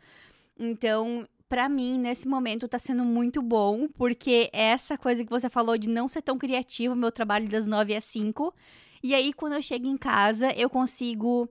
Então, 0.59 1.27
para 1.49 1.69
mim, 1.69 1.99
nesse 1.99 2.27
momento, 2.27 2.69
tá 2.69 2.79
sendo 2.79 3.05
muito 3.05 3.41
bom, 3.43 3.89
porque 3.89 4.51
essa 4.53 4.99
coisa 4.99 5.25
que 5.25 5.31
você 5.31 5.49
falou 5.49 5.79
de 5.79 5.89
não 5.89 6.09
ser 6.09 6.23
tão 6.23 6.39
criativo, 6.39 6.95
meu 6.95 7.13
trabalho 7.13 7.49
das 7.49 7.67
9 7.67 7.95
às 7.95 8.05
5. 8.05 8.55
E 9.03 9.15
aí, 9.15 9.33
quando 9.33 9.55
eu 9.55 9.63
chego 9.63 9.87
em 9.87 9.97
casa, 9.97 10.53
eu 10.57 10.69
consigo 10.69 11.49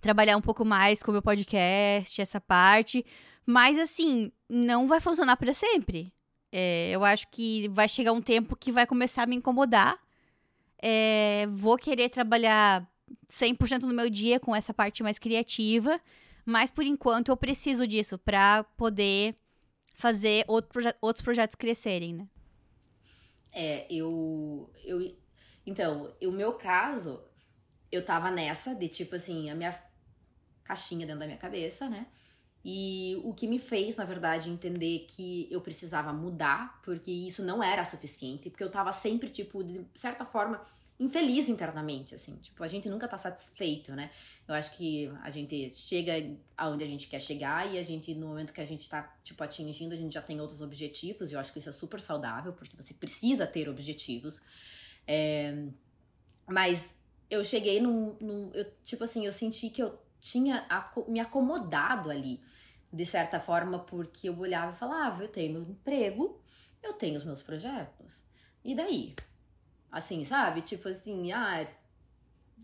trabalhar 0.00 0.36
um 0.36 0.40
pouco 0.40 0.64
mais 0.64 1.02
com 1.02 1.10
o 1.10 1.14
meu 1.14 1.22
podcast, 1.22 2.20
essa 2.20 2.40
parte. 2.40 3.04
Mas, 3.44 3.78
assim, 3.78 4.32
não 4.48 4.86
vai 4.86 5.00
funcionar 5.00 5.36
para 5.36 5.54
sempre. 5.54 6.12
É, 6.52 6.90
eu 6.90 7.02
acho 7.02 7.26
que 7.28 7.66
vai 7.68 7.88
chegar 7.88 8.12
um 8.12 8.20
tempo 8.20 8.54
que 8.54 8.70
vai 8.70 8.86
começar 8.86 9.22
a 9.22 9.26
me 9.26 9.34
incomodar. 9.34 9.98
É, 10.78 11.46
vou 11.50 11.78
querer 11.78 12.10
trabalhar 12.10 12.86
100% 13.28 13.80
do 13.80 13.94
meu 13.94 14.10
dia 14.10 14.38
com 14.38 14.54
essa 14.54 14.74
parte 14.74 15.02
mais 15.02 15.18
criativa. 15.18 15.98
Mas 16.44 16.70
por 16.70 16.84
enquanto 16.84 17.30
eu 17.30 17.36
preciso 17.36 17.86
disso 17.86 18.18
para 18.18 18.64
poder 18.76 19.34
fazer 19.94 20.44
outro 20.48 20.70
proje 20.70 20.92
outros 21.00 21.22
projetos 21.22 21.54
crescerem, 21.54 22.14
né? 22.14 22.28
É, 23.52 23.86
eu, 23.90 24.70
eu. 24.84 25.16
Então, 25.64 26.12
o 26.22 26.30
meu 26.30 26.54
caso, 26.54 27.22
eu 27.90 28.04
tava 28.04 28.30
nessa 28.30 28.74
de 28.74 28.88
tipo 28.88 29.14
assim, 29.14 29.50
a 29.50 29.54
minha 29.54 29.80
caixinha 30.64 31.06
dentro 31.06 31.20
da 31.20 31.26
minha 31.26 31.38
cabeça, 31.38 31.88
né? 31.88 32.06
E 32.64 33.20
o 33.24 33.34
que 33.34 33.48
me 33.48 33.58
fez, 33.58 33.96
na 33.96 34.04
verdade, 34.04 34.48
entender 34.48 35.06
que 35.08 35.48
eu 35.50 35.60
precisava 35.60 36.12
mudar, 36.12 36.80
porque 36.82 37.10
isso 37.10 37.42
não 37.42 37.62
era 37.62 37.84
suficiente, 37.84 38.50
porque 38.50 38.62
eu 38.62 38.70
tava 38.70 38.92
sempre, 38.92 39.28
tipo, 39.30 39.64
de 39.64 39.84
certa 39.96 40.24
forma, 40.24 40.62
infeliz 40.98 41.48
internamente, 41.48 42.14
assim. 42.14 42.36
Tipo, 42.36 42.62
a 42.62 42.68
gente 42.68 42.88
nunca 42.88 43.08
tá 43.08 43.18
satisfeito, 43.18 43.92
né? 43.92 44.10
Eu 44.46 44.54
acho 44.54 44.76
que 44.76 45.12
a 45.22 45.30
gente 45.30 45.70
chega 45.70 46.36
aonde 46.56 46.84
a 46.84 46.86
gente 46.86 47.08
quer 47.08 47.20
chegar 47.20 47.72
e 47.72 47.78
a 47.78 47.82
gente, 47.82 48.14
no 48.14 48.28
momento 48.28 48.52
que 48.52 48.60
a 48.60 48.64
gente 48.64 48.88
tá, 48.88 49.12
tipo, 49.24 49.42
atingindo, 49.42 49.94
a 49.94 49.96
gente 49.96 50.14
já 50.14 50.22
tem 50.22 50.40
outros 50.40 50.60
objetivos. 50.62 51.30
E 51.30 51.34
eu 51.34 51.40
acho 51.40 51.52
que 51.52 51.58
isso 51.58 51.68
é 51.68 51.72
super 51.72 52.00
saudável, 52.00 52.52
porque 52.52 52.76
você 52.76 52.94
precisa 52.94 53.46
ter 53.46 53.68
objetivos. 53.68 54.40
É... 55.06 55.66
Mas 56.46 56.94
eu 57.30 57.44
cheguei 57.44 57.80
num, 57.80 58.14
num. 58.20 58.50
eu, 58.52 58.66
tipo 58.84 59.02
assim, 59.04 59.26
eu 59.26 59.32
senti 59.32 59.70
que 59.70 59.82
eu 59.82 59.98
tinha 60.22 60.66
me 61.08 61.20
acomodado 61.20 62.08
ali, 62.08 62.42
de 62.90 63.04
certa 63.04 63.38
forma, 63.38 63.80
porque 63.80 64.30
eu 64.30 64.38
olhava 64.38 64.72
e 64.72 64.78
falava: 64.78 65.22
eu 65.22 65.28
tenho 65.28 65.52
meu 65.52 65.62
emprego, 65.62 66.40
eu 66.82 66.94
tenho 66.94 67.18
os 67.18 67.24
meus 67.24 67.42
projetos. 67.42 68.24
E 68.64 68.74
daí? 68.74 69.14
Assim, 69.90 70.24
sabe? 70.24 70.62
Tipo 70.62 70.88
assim, 70.88 71.32
ah, 71.32 71.66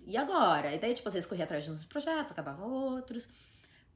e 0.07 0.17
agora? 0.17 0.75
E 0.75 0.79
daí, 0.79 0.95
tipo, 0.95 1.11
vezes 1.11 1.29
corria 1.29 1.45
atrás 1.45 1.65
de 1.65 1.71
uns 1.71 1.85
projetos, 1.85 2.33
acabava 2.33 2.65
outros. 2.65 3.29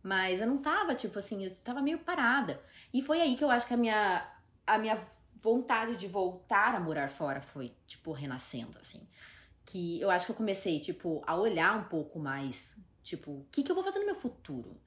Mas 0.03 0.41
eu 0.41 0.47
não 0.47 0.59
tava, 0.59 0.95
tipo 0.95 1.19
assim, 1.19 1.45
eu 1.45 1.55
tava 1.57 1.81
meio 1.81 2.01
parada. 2.01 2.61
E 2.93 3.01
foi 3.01 3.21
aí 3.21 3.37
que 3.37 3.45
eu 3.45 3.51
acho 3.51 3.67
que 3.67 3.75
a 3.75 3.77
minha, 3.77 4.29
a 4.67 4.77
minha 4.77 5.01
vontade 5.41 5.97
de 5.97 6.09
voltar 6.09 6.75
a 6.75 6.81
morar 6.81 7.09
fora 7.09 7.41
foi, 7.41 7.73
tipo, 7.87 8.11
renascendo, 8.13 8.77
assim. 8.81 9.01
Que 9.65 10.01
eu 10.01 10.11
acho 10.11 10.27
que 10.27 10.33
eu 10.33 10.37
comecei, 10.37 10.81
tipo, 10.81 11.23
a 11.25 11.37
olhar 11.37 11.79
um 11.79 11.85
pouco 11.85 12.19
mais, 12.19 12.77
tipo, 13.03 13.31
o 13.33 13.47
que, 13.51 13.63
que 13.63 13.71
eu 13.71 13.75
vou 13.75 13.85
fazer 13.85 13.99
no 13.99 14.07
meu 14.07 14.15
futuro? 14.15 14.81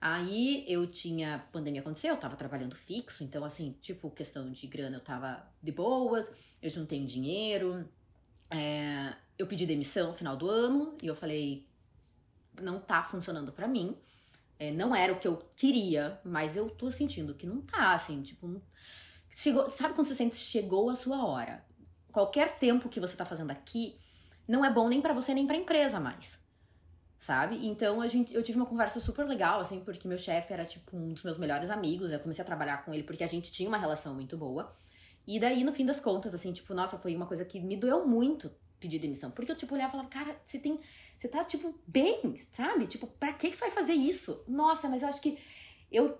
Aí 0.00 0.64
eu 0.68 0.86
tinha. 0.86 1.46
Pandemia 1.52 1.80
aconteceu, 1.80 2.14
eu 2.14 2.20
tava 2.20 2.36
trabalhando 2.36 2.74
fixo, 2.74 3.22
então, 3.22 3.44
assim, 3.44 3.76
tipo, 3.80 4.10
questão 4.10 4.50
de 4.50 4.66
grana, 4.66 4.96
eu 4.96 5.00
tava 5.00 5.48
de 5.62 5.70
boas, 5.70 6.28
eu 6.60 6.68
juntei 6.68 7.00
um 7.00 7.04
dinheiro. 7.04 7.88
É, 8.50 9.14
eu 9.38 9.46
pedi 9.46 9.64
demissão 9.64 10.08
no 10.08 10.14
final 10.14 10.36
do 10.36 10.48
ano 10.48 10.96
e 11.00 11.06
eu 11.06 11.14
falei: 11.14 11.68
não 12.60 12.80
tá 12.80 13.02
funcionando 13.04 13.52
para 13.52 13.68
mim. 13.68 13.96
É, 14.58 14.72
não 14.72 14.94
era 14.94 15.12
o 15.12 15.18
que 15.18 15.26
eu 15.28 15.36
queria, 15.56 16.20
mas 16.24 16.56
eu 16.56 16.68
tô 16.68 16.90
sentindo 16.90 17.34
que 17.34 17.46
não 17.46 17.62
tá, 17.62 17.94
assim, 17.94 18.22
tipo. 18.22 18.60
Chegou, 19.30 19.70
sabe 19.70 19.94
quando 19.94 20.08
você 20.08 20.16
sente 20.16 20.36
chegou 20.36 20.90
a 20.90 20.96
sua 20.96 21.24
hora? 21.24 21.64
Qualquer 22.10 22.58
tempo 22.58 22.88
que 22.88 23.00
você 23.00 23.16
tá 23.16 23.24
fazendo 23.24 23.52
aqui 23.52 23.96
não 24.48 24.64
é 24.64 24.70
bom 24.70 24.88
nem 24.88 25.00
para 25.00 25.14
você 25.14 25.32
nem 25.32 25.46
pra 25.46 25.56
empresa 25.56 26.00
mais 26.00 26.41
sabe? 27.22 27.64
Então 27.64 28.00
a 28.00 28.08
gente, 28.08 28.34
eu 28.34 28.42
tive 28.42 28.58
uma 28.58 28.66
conversa 28.66 28.98
super 28.98 29.24
legal, 29.24 29.60
assim, 29.60 29.78
porque 29.78 30.08
meu 30.08 30.18
chefe 30.18 30.52
era 30.52 30.64
tipo 30.64 30.96
um 30.96 31.12
dos 31.12 31.22
meus 31.22 31.38
melhores 31.38 31.70
amigos. 31.70 32.10
Eu 32.10 32.18
comecei 32.18 32.42
a 32.42 32.44
trabalhar 32.44 32.84
com 32.84 32.92
ele 32.92 33.04
porque 33.04 33.22
a 33.22 33.28
gente 33.28 33.52
tinha 33.52 33.68
uma 33.68 33.78
relação 33.78 34.12
muito 34.12 34.36
boa. 34.36 34.74
E 35.24 35.38
daí, 35.38 35.62
no 35.62 35.72
fim 35.72 35.86
das 35.86 36.00
contas, 36.00 36.34
assim, 36.34 36.52
tipo, 36.52 36.74
nossa, 36.74 36.98
foi 36.98 37.14
uma 37.14 37.26
coisa 37.26 37.44
que 37.44 37.60
me 37.60 37.76
doeu 37.76 38.08
muito 38.08 38.50
pedir 38.80 38.98
demissão. 38.98 39.30
Porque 39.30 39.52
eu, 39.52 39.56
tipo, 39.56 39.72
olhava 39.72 39.90
e 39.90 39.92
falava, 39.92 40.08
cara, 40.08 40.36
você 40.44 40.58
tem. 40.58 40.80
Você 41.16 41.28
tá, 41.28 41.44
tipo, 41.44 41.72
bem, 41.86 42.34
sabe? 42.50 42.88
Tipo, 42.88 43.06
pra 43.06 43.32
que, 43.32 43.50
que 43.50 43.56
você 43.56 43.66
vai 43.66 43.70
fazer 43.70 43.92
isso? 43.92 44.42
Nossa, 44.48 44.88
mas 44.88 45.02
eu 45.02 45.08
acho 45.08 45.20
que 45.20 45.38
eu 45.92 46.18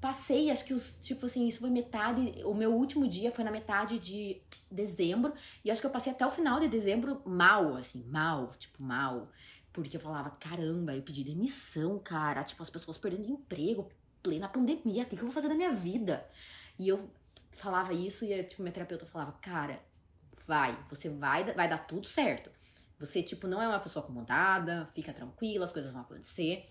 passei, 0.00 0.50
acho 0.50 0.64
que 0.64 0.74
os, 0.74 0.98
tipo 1.00 1.26
assim, 1.26 1.46
isso 1.46 1.60
foi 1.60 1.70
metade. 1.70 2.42
O 2.44 2.54
meu 2.54 2.72
último 2.74 3.06
dia 3.06 3.30
foi 3.30 3.44
na 3.44 3.52
metade 3.52 4.00
de 4.00 4.42
dezembro. 4.68 5.32
E 5.64 5.70
acho 5.70 5.80
que 5.80 5.86
eu 5.86 5.92
passei 5.92 6.10
até 6.10 6.26
o 6.26 6.30
final 6.32 6.58
de 6.58 6.66
dezembro 6.66 7.22
mal, 7.24 7.76
assim, 7.76 8.02
mal, 8.08 8.50
tipo, 8.58 8.82
mal. 8.82 9.28
Porque 9.72 9.96
eu 9.96 10.00
falava, 10.00 10.30
caramba, 10.30 10.94
eu 10.94 11.02
pedi 11.02 11.22
demissão, 11.22 11.98
cara. 11.98 12.42
Tipo, 12.42 12.62
as 12.62 12.70
pessoas 12.70 12.98
perdendo 12.98 13.30
emprego, 13.30 13.90
plena 14.22 14.48
pandemia, 14.48 15.04
o 15.04 15.06
que 15.06 15.14
eu 15.14 15.24
vou 15.24 15.32
fazer 15.32 15.48
na 15.48 15.54
minha 15.54 15.72
vida? 15.72 16.26
E 16.78 16.88
eu 16.88 17.10
falava 17.52 17.92
isso 17.92 18.24
e, 18.24 18.42
tipo, 18.44 18.62
minha 18.62 18.72
terapeuta 18.72 19.06
falava, 19.06 19.32
cara, 19.32 19.80
vai, 20.46 20.76
você 20.88 21.08
vai, 21.08 21.44
vai 21.52 21.68
dar 21.68 21.78
tudo 21.78 22.06
certo. 22.06 22.50
Você, 22.98 23.22
tipo, 23.22 23.46
não 23.46 23.62
é 23.62 23.68
uma 23.68 23.78
pessoa 23.78 24.04
acomodada, 24.04 24.88
fica 24.94 25.12
tranquila, 25.12 25.66
as 25.66 25.72
coisas 25.72 25.92
vão 25.92 26.00
acontecer. 26.00 26.68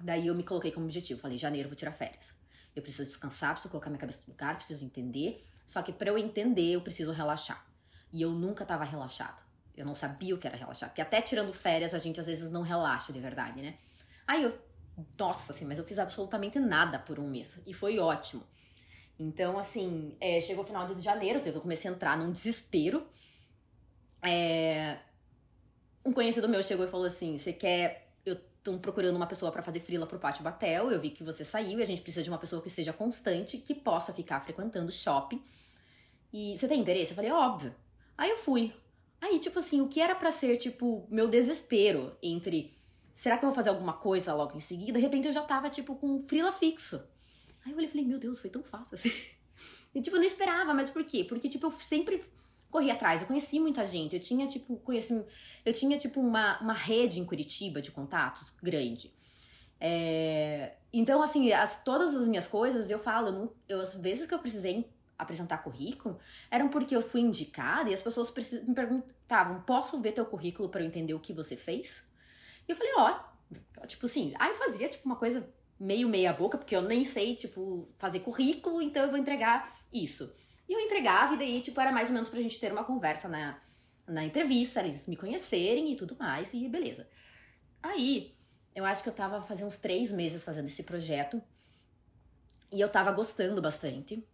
Daí 0.00 0.28
eu 0.28 0.34
me 0.34 0.44
coloquei 0.44 0.70
como 0.70 0.86
objetivo, 0.86 1.20
falei, 1.20 1.38
janeiro 1.38 1.68
vou 1.68 1.76
tirar 1.76 1.92
férias. 1.92 2.32
Eu 2.76 2.82
preciso 2.82 3.08
descansar, 3.08 3.52
preciso 3.52 3.70
colocar 3.70 3.90
minha 3.90 3.98
cabeça 3.98 4.22
no 4.26 4.32
lugar, 4.32 4.56
preciso 4.56 4.84
entender. 4.84 5.44
Só 5.66 5.82
que 5.82 5.92
para 5.92 6.10
eu 6.10 6.18
entender, 6.18 6.72
eu 6.72 6.80
preciso 6.80 7.10
relaxar. 7.10 7.66
E 8.12 8.22
eu 8.22 8.30
nunca 8.30 8.64
tava 8.64 8.84
relaxada. 8.84 9.42
Eu 9.78 9.86
não 9.86 9.94
sabia 9.94 10.34
o 10.34 10.38
que 10.38 10.46
era 10.46 10.56
relaxar. 10.56 10.88
Porque 10.88 11.00
até 11.00 11.22
tirando 11.22 11.52
férias, 11.52 11.94
a 11.94 11.98
gente 11.98 12.18
às 12.18 12.26
vezes 12.26 12.50
não 12.50 12.62
relaxa 12.62 13.12
de 13.12 13.20
verdade, 13.20 13.62
né? 13.62 13.76
Aí 14.26 14.42
eu, 14.42 14.58
nossa, 15.18 15.52
assim, 15.52 15.64
mas 15.64 15.78
eu 15.78 15.84
fiz 15.84 15.98
absolutamente 15.98 16.58
nada 16.58 16.98
por 16.98 17.18
um 17.20 17.28
mês. 17.28 17.60
E 17.64 17.72
foi 17.72 17.98
ótimo. 17.98 18.42
Então, 19.18 19.56
assim, 19.56 20.16
é, 20.20 20.40
chegou 20.40 20.64
o 20.64 20.66
final 20.66 20.92
de 20.92 21.00
janeiro, 21.00 21.40
eu 21.44 21.60
comecei 21.60 21.90
a 21.90 21.94
entrar 21.94 22.18
num 22.18 22.30
desespero. 22.32 23.06
É, 24.22 24.98
um 26.04 26.12
conhecido 26.12 26.48
meu 26.48 26.62
chegou 26.62 26.84
e 26.84 26.88
falou 26.88 27.06
assim: 27.06 27.38
Você 27.38 27.52
quer. 27.52 28.08
Eu 28.24 28.36
tô 28.64 28.78
procurando 28.78 29.16
uma 29.16 29.26
pessoa 29.26 29.52
para 29.52 29.62
fazer 29.62 29.80
frila 29.80 30.06
pro 30.06 30.18
Pátio 30.18 30.42
Batel. 30.42 30.90
Eu 30.90 31.00
vi 31.00 31.10
que 31.10 31.22
você 31.22 31.44
saiu 31.44 31.78
e 31.78 31.82
a 31.82 31.86
gente 31.86 32.02
precisa 32.02 32.24
de 32.24 32.30
uma 32.30 32.38
pessoa 32.38 32.60
que 32.60 32.70
seja 32.70 32.92
constante, 32.92 33.58
que 33.58 33.74
possa 33.74 34.12
ficar 34.12 34.40
frequentando 34.40 34.90
shopping. 34.90 35.42
E 36.32 36.56
você 36.58 36.66
tem 36.66 36.80
interesse? 36.80 37.12
Eu 37.12 37.16
falei: 37.16 37.30
Óbvio. 37.30 37.74
Aí 38.16 38.30
eu 38.30 38.38
fui. 38.38 38.72
Aí, 39.20 39.38
tipo 39.38 39.58
assim, 39.58 39.80
o 39.80 39.88
que 39.88 40.00
era 40.00 40.14
para 40.14 40.30
ser, 40.30 40.56
tipo, 40.56 41.06
meu 41.10 41.28
desespero 41.28 42.16
entre 42.22 42.78
será 43.18 43.36
que 43.36 43.44
eu 43.44 43.48
vou 43.48 43.54
fazer 43.54 43.70
alguma 43.70 43.94
coisa 43.94 44.32
logo 44.32 44.56
em 44.56 44.60
seguida? 44.60 44.92
De 44.92 45.04
repente 45.04 45.26
eu 45.26 45.32
já 45.32 45.42
tava, 45.42 45.68
tipo, 45.68 45.96
com 45.96 46.06
um 46.06 46.20
frila 46.20 46.52
fixo. 46.52 47.02
Aí 47.64 47.72
eu 47.72 47.76
olhei 47.76 47.88
e 47.88 47.90
falei, 47.90 48.06
meu 48.06 48.18
Deus, 48.18 48.40
foi 48.40 48.48
tão 48.48 48.62
fácil 48.62 48.94
assim. 48.94 49.10
E, 49.94 50.02
tipo, 50.02 50.14
eu 50.14 50.20
não 50.20 50.26
esperava, 50.26 50.72
mas 50.74 50.90
por 50.90 51.02
quê? 51.02 51.24
Porque, 51.24 51.48
tipo, 51.48 51.66
eu 51.66 51.72
sempre 51.72 52.22
corri 52.70 52.90
atrás, 52.90 53.22
eu 53.22 53.26
conheci 53.26 53.58
muita 53.58 53.84
gente, 53.86 54.14
eu 54.14 54.20
tinha, 54.20 54.46
tipo, 54.46 54.76
conheci, 54.76 55.20
eu 55.64 55.72
tinha, 55.72 55.98
tipo, 55.98 56.20
uma, 56.20 56.60
uma 56.60 56.74
rede 56.74 57.18
em 57.18 57.24
Curitiba 57.24 57.80
de 57.80 57.90
contatos 57.90 58.52
grande. 58.62 59.12
É, 59.80 60.74
então, 60.92 61.22
assim, 61.22 61.50
as, 61.52 61.82
todas 61.82 62.14
as 62.14 62.28
minhas 62.28 62.46
coisas, 62.46 62.90
eu 62.90 62.98
falo, 62.98 63.28
eu, 63.28 63.32
não, 63.32 63.52
eu, 63.66 63.80
as 63.80 63.94
vezes 63.94 64.26
que 64.26 64.34
eu 64.34 64.38
precisei 64.38 64.88
apresentar 65.18 65.58
currículo 65.58 66.18
eram 66.50 66.68
porque 66.68 66.94
eu 66.94 67.02
fui 67.02 67.20
indicada 67.20 67.90
e 67.90 67.94
as 67.94 68.00
pessoas 68.00 68.32
me 68.66 68.74
perguntavam: 68.74 69.60
posso 69.62 70.00
ver 70.00 70.12
teu 70.12 70.24
currículo 70.24 70.68
para 70.68 70.82
eu 70.82 70.86
entender 70.86 71.14
o 71.14 71.20
que 71.20 71.32
você 71.32 71.56
fez? 71.56 72.04
E 72.66 72.72
eu 72.72 72.76
falei: 72.76 72.92
ó, 72.96 73.20
oh. 73.82 73.86
tipo 73.86 74.06
assim, 74.06 74.32
aí 74.38 74.50
eu 74.50 74.56
fazia 74.56 74.88
tipo 74.88 75.04
uma 75.04 75.16
coisa 75.16 75.52
meio 75.78 76.08
meia 76.08 76.32
boca, 76.32 76.58
porque 76.58 76.74
eu 76.74 76.82
nem 76.82 77.04
sei, 77.04 77.36
tipo, 77.36 77.88
fazer 77.98 78.20
currículo, 78.20 78.82
então 78.82 79.02
eu 79.02 79.10
vou 79.10 79.18
entregar 79.18 79.76
isso. 79.92 80.32
E 80.68 80.72
eu 80.72 80.80
entregava, 80.80 81.34
e 81.34 81.38
daí, 81.38 81.60
tipo, 81.60 81.80
era 81.80 81.92
mais 81.92 82.08
ou 82.08 82.14
menos 82.14 82.28
pra 82.28 82.40
gente 82.40 82.58
ter 82.58 82.72
uma 82.72 82.84
conversa 82.84 83.28
na, 83.28 83.60
na 84.06 84.24
entrevista, 84.24 84.80
eles 84.80 85.06
me 85.06 85.16
conhecerem 85.16 85.92
e 85.92 85.96
tudo 85.96 86.16
mais, 86.18 86.52
e 86.52 86.68
beleza. 86.68 87.08
Aí, 87.80 88.36
eu 88.74 88.84
acho 88.84 89.04
que 89.04 89.08
eu 89.08 89.14
tava 89.14 89.40
fazendo 89.40 89.68
uns 89.68 89.76
três 89.76 90.12
meses 90.12 90.42
fazendo 90.42 90.66
esse 90.66 90.82
projeto, 90.82 91.40
e 92.72 92.80
eu 92.80 92.88
tava 92.88 93.12
gostando 93.12 93.62
bastante 93.62 94.26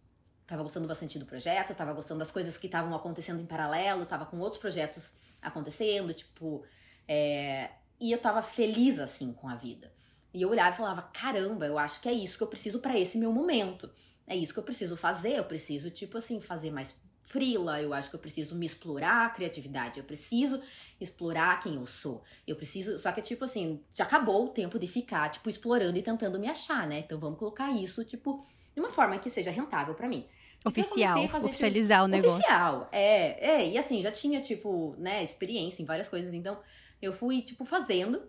tava 0.47 0.63
gostando 0.63 0.87
bastante 0.87 1.17
do 1.17 1.25
projeto, 1.25 1.73
tava 1.73 1.93
gostando 1.93 2.19
das 2.19 2.31
coisas 2.31 2.57
que 2.57 2.67
estavam 2.67 2.93
acontecendo 2.95 3.41
em 3.41 3.45
paralelo, 3.45 4.05
tava 4.05 4.25
com 4.25 4.37
outros 4.39 4.59
projetos 4.59 5.11
acontecendo, 5.41 6.13
tipo. 6.13 6.63
É... 7.07 7.71
E 7.99 8.11
eu 8.11 8.19
tava 8.19 8.41
feliz, 8.41 8.99
assim, 8.99 9.31
com 9.33 9.47
a 9.47 9.55
vida. 9.55 9.91
E 10.33 10.41
eu 10.41 10.49
olhava 10.49 10.73
e 10.73 10.77
falava: 10.77 11.01
caramba, 11.01 11.65
eu 11.65 11.77
acho 11.79 12.01
que 12.01 12.09
é 12.09 12.13
isso 12.13 12.37
que 12.37 12.43
eu 12.43 12.47
preciso 12.47 12.79
para 12.79 12.97
esse 12.99 13.17
meu 13.17 13.31
momento. 13.31 13.89
É 14.27 14.35
isso 14.35 14.53
que 14.53 14.59
eu 14.59 14.63
preciso 14.63 14.97
fazer. 14.97 15.37
Eu 15.37 15.45
preciso, 15.45 15.89
tipo 15.89 16.17
assim, 16.17 16.41
fazer 16.41 16.71
mais 16.71 16.95
frila, 17.25 17.81
eu 17.81 17.91
acho 17.91 18.09
que 18.09 18.15
eu 18.15 18.19
preciso 18.19 18.55
me 18.55 18.65
explorar 18.65 19.25
a 19.25 19.29
criatividade, 19.29 19.99
eu 19.99 20.05
preciso 20.05 20.61
explorar 21.01 21.59
quem 21.59 21.75
eu 21.75 21.85
sou. 21.85 22.23
Eu 22.47 22.55
preciso, 22.55 22.99
só 22.99 23.11
que 23.11 23.21
tipo 23.21 23.43
assim, 23.43 23.83
já 23.91 24.03
acabou 24.03 24.45
o 24.45 24.49
tempo 24.49 24.77
de 24.77 24.87
ficar 24.87 25.29
tipo 25.29 25.49
explorando 25.49 25.97
e 25.97 26.03
tentando 26.03 26.39
me 26.39 26.47
achar, 26.47 26.87
né? 26.87 26.99
Então 26.99 27.19
vamos 27.19 27.39
colocar 27.39 27.71
isso 27.71 28.05
tipo 28.05 28.45
de 28.75 28.81
uma 28.81 28.91
forma 28.91 29.17
que 29.17 29.29
seja 29.29 29.49
rentável 29.49 29.95
para 29.95 30.07
mim. 30.07 30.27
Então, 30.59 30.71
Oficial, 30.71 31.17
então, 31.17 31.43
oficializar 31.43 31.99
tipo, 31.99 32.05
o 32.05 32.07
negócio. 32.07 32.37
Oficial, 32.37 32.89
é, 32.91 33.51
é, 33.51 33.69
e 33.69 33.77
assim, 33.77 34.01
já 34.01 34.11
tinha, 34.11 34.41
tipo, 34.41 34.95
né, 34.97 35.23
experiência 35.23 35.81
em 35.81 35.85
várias 35.85 36.09
coisas, 36.09 36.33
então 36.33 36.59
eu 37.01 37.13
fui, 37.13 37.41
tipo, 37.41 37.63
fazendo, 37.63 38.21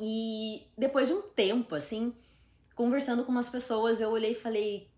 e 0.00 0.66
depois 0.76 1.08
de 1.08 1.14
um 1.14 1.22
tempo, 1.22 1.74
assim, 1.74 2.14
conversando 2.74 3.24
com 3.24 3.30
umas 3.30 3.48
pessoas, 3.48 4.00
eu 4.00 4.10
olhei 4.10 4.32
e 4.32 4.34
falei, 4.34 4.90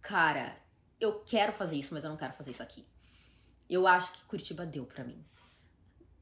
cara, 0.00 0.56
eu 1.00 1.20
quero 1.20 1.52
fazer 1.52 1.76
isso, 1.76 1.94
mas 1.94 2.04
eu 2.04 2.10
não 2.10 2.16
quero 2.16 2.34
fazer 2.34 2.50
isso 2.50 2.62
aqui. 2.62 2.86
Eu 3.68 3.86
acho 3.86 4.12
que 4.12 4.24
Curitiba 4.24 4.64
deu 4.64 4.84
para 4.84 5.02
mim. 5.02 5.24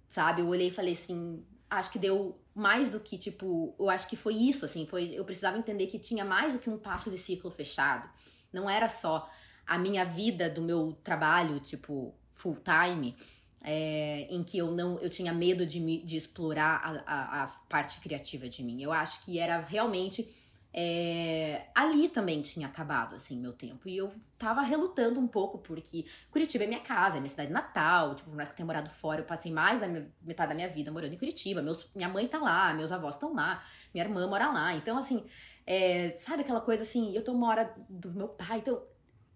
Sabe? 0.09 0.41
Eu 0.41 0.49
olhei 0.49 0.69
e 0.69 0.71
falei 0.71 0.95
assim, 0.95 1.45
acho 1.69 1.91
que 1.91 1.99
deu 1.99 2.41
mais 2.55 2.89
do 2.89 3.01
que, 3.01 3.19
tipo, 3.19 3.75
eu 3.79 3.91
acho 3.91 4.09
que 4.09 4.17
foi 4.17 4.35
isso, 4.35 4.65
assim, 4.65 4.87
foi, 4.87 5.13
eu 5.13 5.25
precisava 5.25 5.59
entender 5.59 5.89
que 5.89 5.99
tinha 5.99 6.25
mais 6.25 6.53
do 6.53 6.59
que 6.59 6.71
um 6.71 6.79
passo 6.79 7.11
de 7.11 7.19
ciclo 7.19 7.51
fechado. 7.51 8.09
Não 8.53 8.71
era 8.71 8.89
só 8.89 9.29
a 9.67 9.77
minha 9.77 10.05
vida 10.05 10.49
do 10.49 10.63
meu 10.63 10.97
trabalho, 11.03 11.59
tipo, 11.59 12.15
full 12.33 12.57
time, 12.57 13.17
é, 13.61 14.29
em 14.31 14.45
que 14.45 14.59
eu 14.59 14.71
não 14.71 14.99
eu 14.99 15.09
tinha 15.09 15.33
medo 15.33 15.67
de, 15.67 15.81
me, 15.81 16.03
de 16.03 16.17
explorar 16.17 17.03
a, 17.07 17.15
a, 17.15 17.43
a, 17.43 17.47
parte 17.69 17.99
criativa 18.01 18.49
de 18.49 18.63
mim. 18.63 18.83
Eu 18.83 18.93
acho 18.93 19.25
que 19.25 19.39
era 19.39 19.59
realmente 19.59 20.29
é, 20.77 21.69
ali 21.73 22.09
também 22.09 22.43
tinha 22.43 22.67
acabado 22.67 23.15
assim 23.15 23.39
meu 23.39 23.53
tempo 23.53 23.89
e 23.89 23.97
eu 23.97 24.13
tava 24.37 24.61
relutando 24.61 25.21
um 25.21 25.29
pouco 25.29 25.59
porque 25.59 26.05
Curitiba 26.33 26.65
é 26.65 26.67
minha 26.67 26.81
casa, 26.81 27.17
é 27.17 27.21
minha 27.21 27.29
cidade 27.29 27.53
natal, 27.53 28.17
tipo, 28.17 28.29
por 28.29 28.35
mais 28.35 28.49
que 28.49 28.55
eu 28.55 28.57
tenha 28.57 28.67
morado 28.67 28.91
fora, 28.91 29.21
eu 29.21 29.25
passei 29.25 29.53
mais 29.53 29.79
da 29.79 29.87
minha, 29.87 30.13
metade 30.21 30.49
da 30.49 30.55
minha 30.57 30.69
vida 30.69 30.91
morando 30.91 31.15
em 31.15 31.17
Curitiba. 31.17 31.63
Meus, 31.63 31.89
minha 31.95 32.09
mãe 32.09 32.27
tá 32.27 32.39
lá, 32.39 32.75
meus 32.75 32.91
avós 32.91 33.15
estão 33.15 33.33
lá, 33.33 33.65
minha 33.95 34.05
irmã 34.05 34.27
mora 34.27 34.51
lá. 34.51 34.75
Então 34.75 34.99
assim, 34.99 35.25
é, 35.65 36.11
sabe 36.19 36.43
aquela 36.43 36.61
coisa 36.61 36.83
assim, 36.83 37.15
eu 37.15 37.23
tô 37.23 37.31
uma 37.31 37.49
hora 37.49 37.73
do 37.89 38.13
meu 38.13 38.27
pai, 38.27 38.59
então 38.59 38.83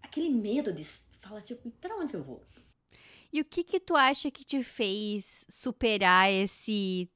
aquele 0.01 0.29
medo 0.29 0.73
de 0.73 0.83
falar, 1.21 1.41
tipo, 1.41 1.71
pra 1.79 1.95
onde 1.95 2.15
eu 2.15 2.21
vou? 2.21 2.45
E 3.31 3.39
o 3.39 3.45
que 3.45 3.63
que 3.63 3.79
tu 3.79 3.95
acha 3.95 4.29
que 4.29 4.43
te 4.43 4.61
fez 4.61 5.45
superar 5.47 6.29
esse 6.29 7.09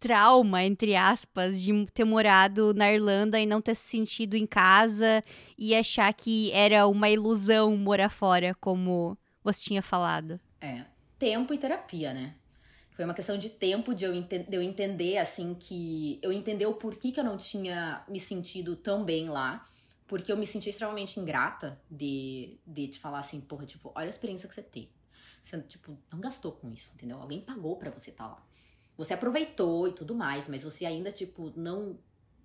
trauma, 0.00 0.64
entre 0.64 0.96
aspas, 0.96 1.60
de 1.60 1.86
ter 1.92 2.04
morado 2.04 2.74
na 2.74 2.90
Irlanda 2.90 3.38
e 3.38 3.44
não 3.44 3.60
ter 3.60 3.74
se 3.74 3.86
sentido 3.86 4.34
em 4.34 4.46
casa 4.46 5.22
e 5.56 5.74
achar 5.74 6.12
que 6.14 6.50
era 6.52 6.86
uma 6.88 7.10
ilusão 7.10 7.76
morar 7.76 8.08
fora, 8.08 8.56
como 8.58 9.16
você 9.44 9.62
tinha 9.62 9.82
falado? 9.82 10.40
É, 10.60 10.84
tempo 11.18 11.52
e 11.52 11.58
terapia, 11.58 12.14
né? 12.14 12.34
Foi 12.92 13.04
uma 13.04 13.14
questão 13.14 13.38
de 13.38 13.50
tempo 13.50 13.94
de 13.94 14.04
eu, 14.04 14.12
de 14.12 14.46
eu 14.50 14.62
entender, 14.62 15.18
assim, 15.18 15.54
que... 15.54 16.18
Eu 16.22 16.32
entender 16.32 16.66
o 16.66 16.74
porquê 16.74 17.12
que 17.12 17.20
eu 17.20 17.24
não 17.24 17.36
tinha 17.36 18.02
me 18.08 18.18
sentido 18.18 18.74
tão 18.76 19.04
bem 19.04 19.28
lá 19.28 19.64
porque 20.10 20.32
eu 20.32 20.36
me 20.36 20.44
senti 20.44 20.68
extremamente 20.68 21.20
ingrata 21.20 21.80
de, 21.88 22.58
de 22.66 22.88
te 22.88 22.98
falar 22.98 23.20
assim, 23.20 23.40
porra, 23.40 23.64
tipo, 23.64 23.92
olha 23.94 24.08
a 24.08 24.10
experiência 24.10 24.48
que 24.48 24.54
você 24.56 24.60
tem. 24.60 24.90
Você, 25.40 25.56
tipo, 25.62 25.96
não 26.10 26.20
gastou 26.20 26.50
com 26.50 26.68
isso, 26.68 26.90
entendeu? 26.96 27.16
Alguém 27.18 27.40
pagou 27.40 27.76
para 27.76 27.92
você 27.92 28.10
estar 28.10 28.24
tá 28.24 28.30
lá. 28.30 28.46
Você 29.00 29.14
aproveitou 29.14 29.88
e 29.88 29.92
tudo 29.92 30.14
mais, 30.14 30.46
mas 30.46 30.62
você 30.62 30.84
ainda, 30.84 31.10
tipo, 31.10 31.50
não 31.56 31.98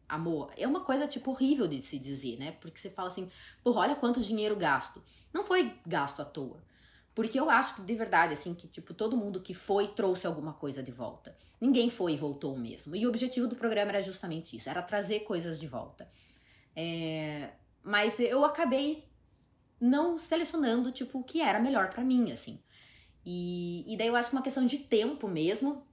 amor. 0.08 0.54
É 0.56 0.66
uma 0.66 0.86
coisa, 0.86 1.06
tipo, 1.06 1.32
horrível 1.32 1.68
de 1.68 1.82
se 1.82 2.00
dizer, 2.00 2.38
né? 2.38 2.54
Porque 2.62 2.80
você 2.80 2.90
fala 2.90 3.10
assim, 3.10 3.30
porra, 3.62 3.82
olha 3.82 3.96
quanto 3.96 4.22
dinheiro 4.22 4.56
gasto. 4.56 5.04
Não 5.34 5.44
foi 5.44 5.74
gasto 5.86 6.22
à 6.22 6.26
toa. 6.26 6.64
Porque 7.14 7.38
eu 7.38 7.50
acho 7.50 7.76
que, 7.76 7.82
de 7.82 7.94
verdade, 7.94 8.34
assim, 8.36 8.54
que, 8.54 8.70
tipo, 8.70 8.94
todo 8.94 9.18
mundo 9.18 9.42
que 9.42 9.54
foi 9.54 9.90
trouxe 9.90 10.26
alguma 10.26 10.54
coisa 10.54 10.82
de 10.82 10.94
volta. 10.94 11.36
Ninguém 11.60 11.90
foi 11.90 12.14
e 12.14 12.18
voltou 12.18 12.58
mesmo. 12.58 12.96
E 12.96 13.06
o 13.06 13.10
objetivo 13.10 13.48
do 13.48 13.56
programa 13.58 13.92
era 13.92 14.02
justamente 14.02 14.56
isso, 14.56 14.70
era 14.70 14.82
trazer 14.82 15.22
coisas 15.22 15.60
de 15.60 15.68
volta. 15.68 16.10
É, 16.74 17.52
mas 17.84 18.18
eu 18.18 18.46
acabei 18.46 19.04
não 19.78 20.18
selecionando, 20.18 20.90
tipo, 20.90 21.20
o 21.20 21.24
que 21.24 21.42
era 21.42 21.60
melhor 21.60 21.90
para 21.90 22.02
mim, 22.02 22.32
assim. 22.32 22.62
E, 23.26 23.84
e 23.94 23.98
daí 23.98 24.08
eu 24.08 24.16
acho 24.16 24.30
que 24.30 24.36
uma 24.38 24.42
questão 24.42 24.66
de 24.66 24.78
tempo 24.78 25.28
mesmo 25.28 25.86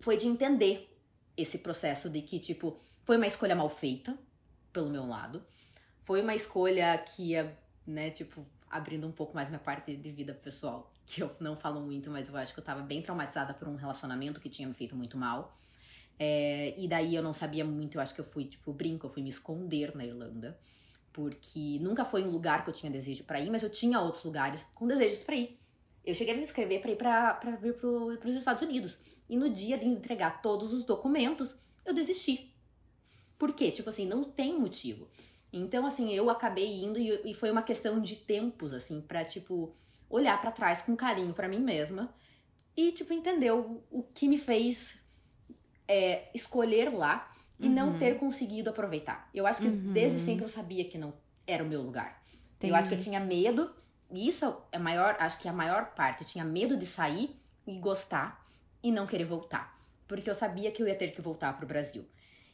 foi 0.00 0.16
de 0.16 0.26
entender 0.26 0.96
esse 1.36 1.58
processo 1.58 2.08
de 2.08 2.22
que, 2.22 2.38
tipo, 2.38 2.76
foi 3.04 3.16
uma 3.16 3.26
escolha 3.26 3.54
mal 3.54 3.68
feita, 3.68 4.18
pelo 4.72 4.90
meu 4.90 5.06
lado. 5.06 5.42
Foi 6.00 6.22
uma 6.22 6.34
escolha 6.34 6.96
que 6.98 7.30
ia, 7.30 7.56
né, 7.86 8.10
tipo, 8.10 8.44
abrindo 8.68 9.06
um 9.06 9.12
pouco 9.12 9.34
mais 9.34 9.48
minha 9.48 9.58
parte 9.58 9.94
de 9.96 10.10
vida 10.10 10.32
pessoal, 10.32 10.92
que 11.06 11.22
eu 11.22 11.30
não 11.40 11.56
falo 11.56 11.80
muito, 11.80 12.10
mas 12.10 12.28
eu 12.28 12.36
acho 12.36 12.52
que 12.54 12.60
eu 12.60 12.64
tava 12.64 12.82
bem 12.82 13.02
traumatizada 13.02 13.52
por 13.54 13.68
um 13.68 13.76
relacionamento 13.76 14.40
que 14.40 14.48
tinha 14.48 14.66
me 14.66 14.74
feito 14.74 14.96
muito 14.96 15.16
mal. 15.16 15.56
É, 16.18 16.74
e 16.78 16.86
daí 16.86 17.14
eu 17.14 17.22
não 17.22 17.32
sabia 17.32 17.64
muito, 17.64 17.96
eu 17.96 18.02
acho 18.02 18.14
que 18.14 18.20
eu 18.20 18.24
fui, 18.24 18.44
tipo, 18.44 18.72
brinco, 18.72 19.06
eu 19.06 19.10
fui 19.10 19.22
me 19.22 19.30
esconder 19.30 19.96
na 19.96 20.04
Irlanda, 20.04 20.58
porque 21.12 21.78
nunca 21.80 22.04
foi 22.04 22.22
um 22.22 22.30
lugar 22.30 22.62
que 22.62 22.70
eu 22.70 22.74
tinha 22.74 22.92
desejo 22.92 23.24
para 23.24 23.40
ir, 23.40 23.50
mas 23.50 23.62
eu 23.62 23.70
tinha 23.70 24.00
outros 24.00 24.22
lugares 24.24 24.66
com 24.74 24.86
desejos 24.86 25.22
para 25.22 25.36
ir. 25.36 25.59
Eu 26.04 26.14
cheguei 26.14 26.34
a 26.34 26.36
me 26.36 26.42
inscrever 26.42 26.80
para 26.80 26.90
ir 26.90 26.96
pra 26.96 27.56
vir 27.60 27.74
pro, 27.74 28.16
pros 28.18 28.34
Estados 28.34 28.62
Unidos. 28.62 28.98
E 29.28 29.36
no 29.36 29.50
dia 29.50 29.78
de 29.78 29.86
entregar 29.86 30.42
todos 30.42 30.72
os 30.72 30.84
documentos, 30.84 31.54
eu 31.84 31.94
desisti. 31.94 32.54
Por 33.38 33.52
quê? 33.52 33.70
Tipo 33.70 33.90
assim, 33.90 34.06
não 34.06 34.24
tem 34.24 34.58
motivo. 34.58 35.08
Então, 35.52 35.86
assim, 35.86 36.12
eu 36.12 36.30
acabei 36.30 36.82
indo 36.82 36.98
e, 36.98 37.30
e 37.30 37.34
foi 37.34 37.50
uma 37.50 37.62
questão 37.62 38.00
de 38.00 38.16
tempos, 38.16 38.72
assim, 38.72 39.00
pra, 39.00 39.24
tipo, 39.24 39.74
olhar 40.08 40.40
para 40.40 40.52
trás 40.52 40.82
com 40.82 40.94
carinho 40.94 41.32
para 41.32 41.48
mim 41.48 41.60
mesma 41.60 42.14
e, 42.76 42.92
tipo, 42.92 43.12
entender 43.12 43.52
o, 43.52 43.82
o 43.90 44.02
que 44.02 44.28
me 44.28 44.38
fez 44.38 44.96
é, 45.88 46.28
escolher 46.34 46.88
lá 46.94 47.30
e 47.58 47.66
uhum. 47.66 47.74
não 47.74 47.98
ter 47.98 48.18
conseguido 48.18 48.70
aproveitar. 48.70 49.28
Eu 49.34 49.46
acho 49.46 49.62
que 49.62 49.68
uhum. 49.68 49.92
desde 49.92 50.18
sempre 50.18 50.44
eu 50.44 50.48
sabia 50.48 50.84
que 50.84 50.96
não 50.96 51.12
era 51.46 51.64
o 51.64 51.66
meu 51.66 51.82
lugar. 51.82 52.22
Entendi. 52.56 52.72
Eu 52.72 52.76
acho 52.76 52.88
que 52.88 52.94
eu 52.94 53.00
tinha 53.00 53.20
medo, 53.20 53.74
isso 54.10 54.56
é 54.72 54.78
maior, 54.78 55.16
acho 55.18 55.38
que 55.38 55.46
é 55.46 55.50
a 55.50 55.54
maior 55.54 55.94
parte. 55.94 56.22
Eu 56.22 56.28
tinha 56.28 56.44
medo 56.44 56.76
de 56.76 56.86
sair 56.86 57.40
e 57.66 57.78
gostar 57.78 58.46
e 58.82 58.90
não 58.90 59.06
querer 59.06 59.24
voltar. 59.24 59.78
Porque 60.08 60.28
eu 60.28 60.34
sabia 60.34 60.72
que 60.72 60.82
eu 60.82 60.88
ia 60.88 60.94
ter 60.94 61.08
que 61.08 61.20
voltar 61.20 61.56
pro 61.56 61.66
Brasil. 61.66 62.06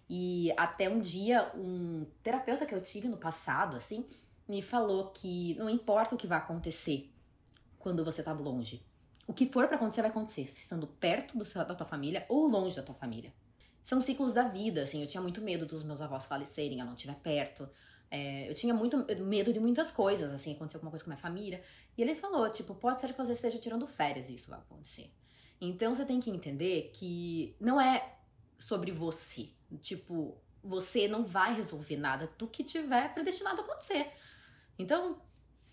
E 0.08 0.52
até 0.56 0.88
um 0.88 1.00
dia, 1.00 1.50
um 1.54 2.06
terapeuta 2.22 2.66
que 2.66 2.74
eu 2.74 2.80
tive 2.80 3.08
no 3.08 3.16
passado, 3.16 3.76
assim, 3.76 4.06
me 4.48 4.62
falou 4.62 5.10
que 5.10 5.54
não 5.54 5.68
importa 5.68 6.14
o 6.14 6.18
que 6.18 6.26
vai 6.26 6.38
acontecer 6.38 7.12
quando 7.78 8.04
você 8.04 8.22
tá 8.22 8.32
longe. 8.32 8.84
O 9.26 9.32
que 9.32 9.46
for 9.46 9.66
para 9.66 9.76
acontecer, 9.76 10.02
vai 10.02 10.10
acontecer, 10.10 10.42
estando 10.42 10.86
perto 10.86 11.44
seu, 11.44 11.64
da 11.64 11.74
tua 11.74 11.86
família 11.86 12.24
ou 12.28 12.46
longe 12.46 12.76
da 12.76 12.82
tua 12.82 12.94
família. 12.94 13.32
São 13.82 14.00
ciclos 14.00 14.32
da 14.32 14.44
vida, 14.44 14.82
assim. 14.82 15.00
Eu 15.00 15.06
tinha 15.06 15.20
muito 15.20 15.40
medo 15.40 15.66
dos 15.66 15.82
meus 15.82 16.00
avós 16.00 16.26
falecerem, 16.26 16.78
eu 16.78 16.86
não 16.86 16.94
estiver 16.94 17.16
perto. 17.16 17.68
É, 18.10 18.48
eu 18.48 18.54
tinha 18.54 18.72
muito 18.72 19.04
medo 19.24 19.52
de 19.52 19.58
muitas 19.58 19.90
coisas, 19.90 20.32
assim, 20.32 20.52
acontecer 20.52 20.76
alguma 20.76 20.90
coisa 20.90 21.04
com 21.04 21.10
a 21.10 21.14
minha 21.14 21.22
família. 21.22 21.62
E 21.96 22.02
ele 22.02 22.14
falou, 22.14 22.48
tipo, 22.50 22.74
pode 22.74 23.00
ser 23.00 23.12
que 23.12 23.18
você 23.18 23.32
esteja 23.32 23.58
tirando 23.58 23.86
férias 23.86 24.28
e 24.28 24.34
isso 24.34 24.50
vai 24.50 24.58
acontecer. 24.58 25.10
Então 25.60 25.94
você 25.94 26.04
tem 26.04 26.20
que 26.20 26.30
entender 26.30 26.90
que 26.94 27.56
não 27.60 27.80
é 27.80 28.16
sobre 28.58 28.92
você. 28.92 29.50
Tipo, 29.82 30.36
você 30.62 31.08
não 31.08 31.24
vai 31.24 31.54
resolver 31.54 31.96
nada 31.96 32.32
do 32.38 32.46
que 32.46 32.62
tiver 32.62 33.12
predestinado 33.14 33.60
a 33.60 33.64
acontecer. 33.64 34.12
Então, 34.78 35.20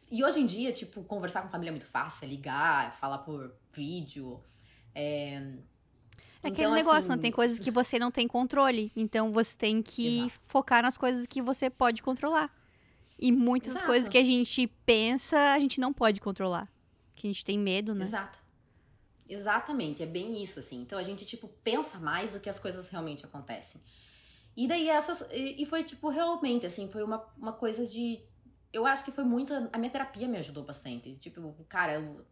e 0.10 0.24
hoje 0.24 0.40
em 0.40 0.46
dia, 0.46 0.72
tipo, 0.72 1.04
conversar 1.04 1.42
com 1.42 1.50
família 1.50 1.70
é 1.70 1.74
muito 1.74 1.86
fácil, 1.86 2.26
é 2.26 2.28
ligar, 2.28 2.98
falar 3.00 3.20
por 3.20 3.56
vídeo. 3.72 4.44
É, 4.96 5.58
é 6.44 6.50
aquele 6.50 6.68
então, 6.68 6.76
negócio, 6.76 7.00
assim... 7.00 7.10
não 7.10 7.18
tem 7.18 7.32
coisas 7.32 7.58
que 7.58 7.72
você 7.72 7.98
não 7.98 8.12
tem 8.12 8.28
controle. 8.28 8.92
Então 8.96 9.32
você 9.32 9.58
tem 9.58 9.82
que 9.82 10.20
Exato. 10.20 10.40
focar 10.42 10.84
nas 10.84 10.98
coisas 10.98 11.26
que 11.26 11.42
você 11.42 11.70
pode 11.70 12.04
controlar. 12.04 12.54
E 13.18 13.32
muitas 13.32 13.72
Exato. 13.72 13.86
coisas 13.86 14.10
que 14.10 14.18
a 14.18 14.24
gente 14.24 14.68
pensa, 14.86 15.54
a 15.54 15.60
gente 15.60 15.80
não 15.80 15.94
pode 15.94 16.20
controlar. 16.20 16.70
Que 17.16 17.28
a 17.28 17.30
gente 17.30 17.46
tem 17.46 17.58
medo, 17.58 17.96
né? 17.96 18.06
Exato. 18.06 18.40
Exatamente, 19.28 20.04
é 20.04 20.06
bem 20.06 20.44
isso, 20.44 20.60
assim. 20.60 20.82
Então 20.82 21.00
a 21.00 21.04
gente, 21.04 21.26
tipo, 21.26 21.48
pensa 21.64 21.98
mais 21.98 22.32
do 22.32 22.40
que 22.40 22.50
as 22.50 22.60
coisas 22.60 22.90
realmente 22.90 23.26
acontecem. 23.26 23.82
E 24.56 24.68
daí 24.68 24.90
essas. 24.90 25.26
E 25.32 25.66
foi, 25.66 25.84
tipo, 25.84 26.10
realmente, 26.10 26.66
assim, 26.66 26.90
foi 26.90 27.04
uma, 27.04 27.26
uma 27.38 27.54
coisa 27.54 27.86
de 27.86 28.22
eu 28.74 28.88
acho 28.88 29.06
que 29.06 29.12
foi 29.12 29.24
muito. 29.24 29.54
A 29.72 29.78
minha 29.78 29.92
terapia 29.92 30.28
me 30.28 30.38
ajudou 30.38 30.64
bastante. 30.64 31.16
Tipo, 31.16 31.54
cara, 31.70 31.94
eu 31.94 32.26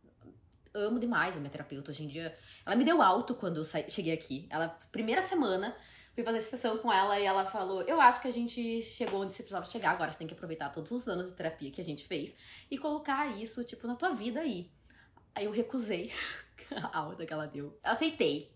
amo 0.74 1.00
demais 1.00 1.36
a 1.36 1.40
minha 1.40 1.50
terapeuta 1.50 1.92
hoje 1.92 2.04
em 2.04 2.08
dia. 2.08 2.38
Ela 2.66 2.76
me 2.76 2.84
deu 2.84 3.02
alto 3.02 3.36
quando 3.36 3.58
eu 3.58 3.90
cheguei 3.90 4.14
aqui. 4.14 4.48
Ela, 4.50 4.70
primeira 4.92 5.22
semana, 5.22 5.76
fui 6.14 6.24
fazer 6.24 6.42
sessão 6.42 6.78
com 6.78 6.92
ela 6.92 7.20
e 7.20 7.26
ela 7.26 7.46
falou: 7.46 7.82
Eu 7.84 8.00
acho 8.00 8.22
que 8.22 8.28
a 8.28 8.34
gente 8.34 8.82
chegou 8.82 9.22
onde 9.22 9.34
você 9.34 9.44
precisava 9.44 9.66
chegar, 9.66 9.92
agora 9.92 10.12
você 10.12 10.18
tem 10.18 10.28
que 10.28 10.34
aproveitar 10.34 10.70
todos 10.70 10.92
os 10.92 11.08
anos 11.08 11.28
de 11.28 11.34
terapia 11.34 11.72
que 11.72 11.82
a 11.82 11.86
gente 11.86 12.06
fez 12.06 12.34
e 12.70 12.78
colocar 12.78 13.28
isso, 13.38 13.64
tipo, 13.64 13.88
na 13.88 13.96
tua 13.96 14.14
vida 14.14 14.40
aí. 14.40 14.70
Aí 15.34 15.46
eu 15.46 15.52
recusei 15.52 16.12
a 16.76 16.98
alta 16.98 17.26
que 17.26 17.34
ela 17.34 17.46
deu. 17.46 17.78
Eu 17.84 17.92
aceitei. 17.92 18.52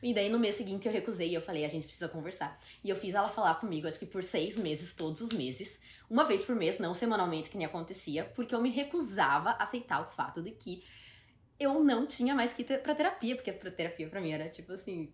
E 0.00 0.14
daí 0.14 0.28
no 0.28 0.38
mês 0.38 0.54
seguinte 0.54 0.86
eu 0.86 0.92
recusei 0.92 1.30
e 1.30 1.34
eu 1.34 1.42
falei, 1.42 1.64
a 1.64 1.68
gente 1.68 1.82
precisa 1.82 2.08
conversar. 2.08 2.56
E 2.84 2.88
eu 2.88 2.94
fiz 2.94 3.16
ela 3.16 3.28
falar 3.28 3.56
comigo, 3.56 3.88
acho 3.88 3.98
que 3.98 4.06
por 4.06 4.22
seis 4.22 4.56
meses, 4.56 4.94
todos 4.94 5.20
os 5.20 5.32
meses, 5.32 5.80
uma 6.08 6.24
vez 6.24 6.42
por 6.42 6.54
mês, 6.54 6.78
não 6.78 6.94
semanalmente, 6.94 7.50
que 7.50 7.58
nem 7.58 7.66
acontecia, 7.66 8.24
porque 8.24 8.54
eu 8.54 8.62
me 8.62 8.70
recusava 8.70 9.50
a 9.50 9.64
aceitar 9.64 10.00
o 10.00 10.06
fato 10.06 10.40
de 10.40 10.52
que 10.52 10.84
eu 11.58 11.82
não 11.82 12.06
tinha 12.06 12.34
mais 12.34 12.52
que 12.52 12.62
ir 12.62 12.82
pra 12.82 12.94
terapia, 12.94 13.34
porque 13.34 13.52
pra 13.52 13.70
terapia 13.70 14.08
pra 14.08 14.20
mim 14.20 14.30
era 14.32 14.48
tipo 14.48 14.72
assim, 14.72 15.12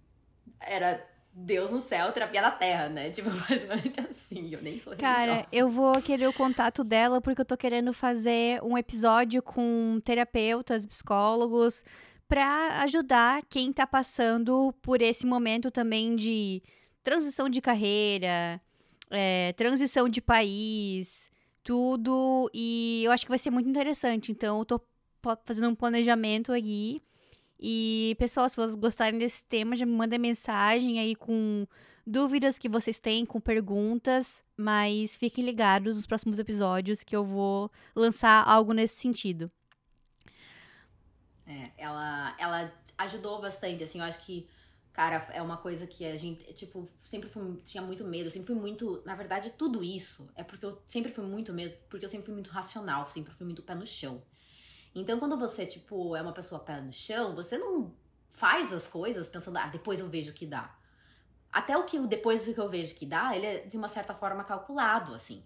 era 0.61 1.05
Deus 1.33 1.71
no 1.71 1.81
céu, 1.81 2.13
terapia 2.13 2.41
na 2.43 2.51
terra, 2.51 2.89
né? 2.89 3.11
Tipo, 3.11 3.29
mais 3.31 3.63
ou 3.65 3.71
menos 3.71 3.99
assim, 4.11 4.53
eu 4.53 4.63
nem 4.63 4.79
sou 4.79 4.97
Cara, 4.97 5.33
religiosa. 5.33 5.49
eu 5.53 5.69
vou 5.69 6.01
querer 6.01 6.29
o 6.29 6.33
contato 6.33 6.85
dela 6.85 7.21
porque 7.21 7.41
eu 7.41 7.45
tô 7.45 7.57
querendo 7.57 7.93
fazer 7.93 8.63
um 8.63 8.79
episódio 8.79 9.43
com 9.43 10.01
terapeutas, 10.05 10.87
psicólogos, 10.87 11.85
pra 12.29 12.83
ajudar 12.83 13.43
quem 13.49 13.73
tá 13.73 13.87
passando 13.87 14.73
por 14.81 15.03
esse 15.03 15.27
momento 15.27 15.71
também 15.71 16.15
de 16.15 16.63
transição 17.03 17.49
de 17.49 17.61
carreira, 17.61 18.61
é, 19.11 19.53
transição 19.55 20.09
de 20.09 20.21
país, 20.21 21.31
tudo. 21.63 22.51
E 22.55 23.03
eu 23.05 23.11
acho 23.13 23.25
que 23.25 23.29
vai 23.31 23.39
ser 23.39 23.51
muito 23.51 23.69
interessante. 23.69 24.31
Então, 24.33 24.59
eu 24.61 24.65
tô 24.65 24.81
fazendo 25.45 25.69
um 25.69 25.75
planejamento 25.75 26.53
aqui. 26.53 27.03
E, 27.59 28.17
pessoal, 28.19 28.49
se 28.49 28.57
vocês 28.57 28.75
gostarem 28.75 29.19
desse 29.19 29.45
tema, 29.45 29.75
já 29.75 29.87
me 29.87 29.93
mandem 29.93 30.19
mensagem 30.19 30.99
aí 30.99 31.15
com 31.15 31.67
dúvidas 32.07 32.59
que 32.59 32.69
vocês 32.69 32.99
têm, 32.99 33.25
com 33.25 33.41
perguntas. 33.41 34.43
Mas 34.57 35.17
fiquem 35.17 35.45
ligados 35.45 35.97
nos 35.97 36.07
próximos 36.07 36.39
episódios 36.39 37.03
que 37.03 37.17
eu 37.17 37.25
vou 37.25 37.71
lançar 37.95 38.47
algo 38.47 38.73
nesse 38.73 39.01
sentido. 39.01 39.51
É, 41.47 41.71
ela, 41.77 42.35
ela 42.39 42.73
ajudou 42.99 43.41
bastante, 43.41 43.85
assim, 43.85 43.99
eu 43.99 44.05
acho 44.05 44.19
que, 44.25 44.49
cara, 44.93 45.29
é 45.33 45.43
uma 45.43 45.57
coisa 45.57 45.87
que 45.87 46.05
a 46.05 46.17
gente, 46.17 46.43
tipo, 46.55 46.89
sempre 47.03 47.29
fui, 47.29 47.61
tinha 47.65 47.83
muito 47.83 48.05
medo, 48.05 48.31
sempre 48.31 48.47
fui 48.47 48.57
muito, 48.57 49.03
na 49.05 49.15
verdade, 49.15 49.51
tudo 49.51 49.83
isso 49.85 50.29
é 50.35 50.43
porque 50.43 50.65
eu 50.65 50.81
sempre 50.87 51.13
fui 51.13 51.25
muito 51.25 51.53
medo, 51.53 51.75
porque 51.91 52.07
eu 52.07 52.09
sempre 52.09 52.25
fui 52.25 52.35
muito 52.35 52.51
racional, 52.51 53.07
sempre 53.11 53.33
fui 53.35 53.45
muito 53.45 53.63
pé 53.63 53.75
no 53.75 53.87
chão. 53.87 54.23
Então, 54.95 55.19
quando 55.19 55.37
você, 55.37 55.67
tipo, 55.67 56.15
é 56.15 56.23
uma 56.23 56.33
pessoa 56.33 56.61
pé 56.61 56.81
no 56.81 56.93
chão, 56.93 57.35
você 57.35 57.59
não 57.59 57.93
faz 58.31 58.73
as 58.73 58.87
coisas 58.87 59.27
pensando, 59.27 59.59
ah, 59.59 59.67
depois 59.67 60.01
eu 60.01 60.09
vejo 60.09 60.31
o 60.31 60.35
que 60.35 60.47
dá. 60.47 60.77
Até 61.53 61.77
o 61.77 61.85
que 61.85 61.99
o 61.99 62.07
depois 62.07 62.45
que 62.45 62.59
eu 62.59 62.69
vejo 62.69 62.95
que 62.95 63.07
dá, 63.07 63.35
ele 63.35 63.47
é 63.47 63.59
de 63.61 63.77
uma 63.77 63.89
certa 63.89 64.15
forma 64.15 64.45
calculado, 64.45 65.15
assim. 65.15 65.45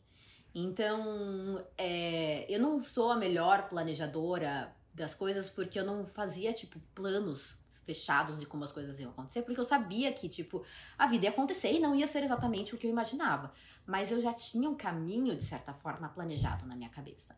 Então, 0.55 1.65
é, 1.77 2.47
eu 2.53 2.61
não 2.61 2.83
sou 2.83 3.11
a 3.11 3.17
melhor 3.17 3.69
planejadora 3.69 4.75
das 4.95 5.15
coisas 5.15 5.49
porque 5.49 5.79
eu 5.79 5.85
não 5.85 6.07
fazia, 6.07 6.53
tipo, 6.53 6.81
planos 6.95 7.57
fechados 7.85 8.39
de 8.39 8.45
como 8.45 8.65
as 8.65 8.73
coisas 8.73 8.99
iam 9.01 9.11
acontecer, 9.11 9.43
porque 9.43 9.61
eu 9.61 9.65
sabia 9.65 10.13
que, 10.13 10.29
tipo, 10.29 10.63
a 10.99 11.07
vida 11.07 11.25
ia 11.25 11.31
acontecer 11.31 11.73
e 11.73 11.81
não 11.81 11.95
ia 11.95 12.07
ser 12.07 12.23
exatamente 12.23 12.75
o 12.75 12.79
que 12.79 12.87
eu 12.87 12.91
imaginava. 12.91 13.53
Mas 13.87 14.11
eu 14.11 14.21
já 14.21 14.35
tinha 14.35 14.69
um 14.69 14.75
caminho, 14.75 15.35
de 15.35 15.43
certa 15.43 15.73
forma, 15.73 16.09
planejado 16.11 16.67
na 16.67 16.77
minha 16.77 16.91
cabeça. 16.91 17.35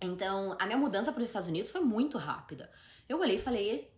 Então, 0.00 0.56
a 0.58 0.66
minha 0.66 0.78
mudança 0.78 1.12
para 1.12 1.20
os 1.20 1.26
Estados 1.28 1.48
Unidos 1.48 1.70
foi 1.70 1.80
muito 1.82 2.16
rápida. 2.16 2.70
Eu 3.08 3.20
olhei 3.20 3.36
e 3.36 3.42
falei, 3.42 3.92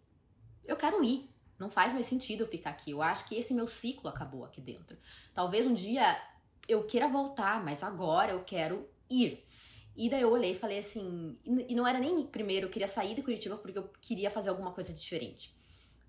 eu 0.65 0.77
quero 0.77 1.03
ir. 1.05 1.31
Não 1.59 1.71
faz 1.71 1.93
mais 1.93 2.07
sentido 2.07 2.43
eu 2.43 2.49
ficar 2.49 2.71
aqui. 2.71 2.91
Eu 2.91 3.01
acho 3.01 3.27
que 3.29 3.37
esse 3.37 3.55
meu 3.55 3.69
ciclo 3.69 4.09
acabou 4.09 4.45
aqui 4.45 4.61
dentro. 4.61 4.99
Talvez 5.33 5.67
um 5.67 5.75
dia 5.75 6.21
eu 6.69 6.85
queira 6.85 7.09
voltar, 7.09 7.63
mas 7.65 7.83
agora 7.83 8.33
eu 8.33 8.43
quero 8.43 8.89
ir. 9.09 9.47
E 9.95 10.09
daí 10.09 10.23
eu 10.23 10.31
olhei 10.31 10.53
e 10.53 10.59
falei 10.59 10.79
assim. 10.79 11.39
E 11.45 11.75
não 11.75 11.87
era 11.87 12.01
nem 12.01 12.27
primeiro, 12.27 12.67
eu 12.67 12.71
queria 12.71 12.89
sair 12.89 13.15
de 13.15 13.23
Curitiba 13.23 13.57
porque 13.57 13.79
eu 13.79 13.91
queria 14.01 14.31
fazer 14.31 14.49
alguma 14.49 14.73
coisa 14.73 14.93
diferente. 14.93 15.55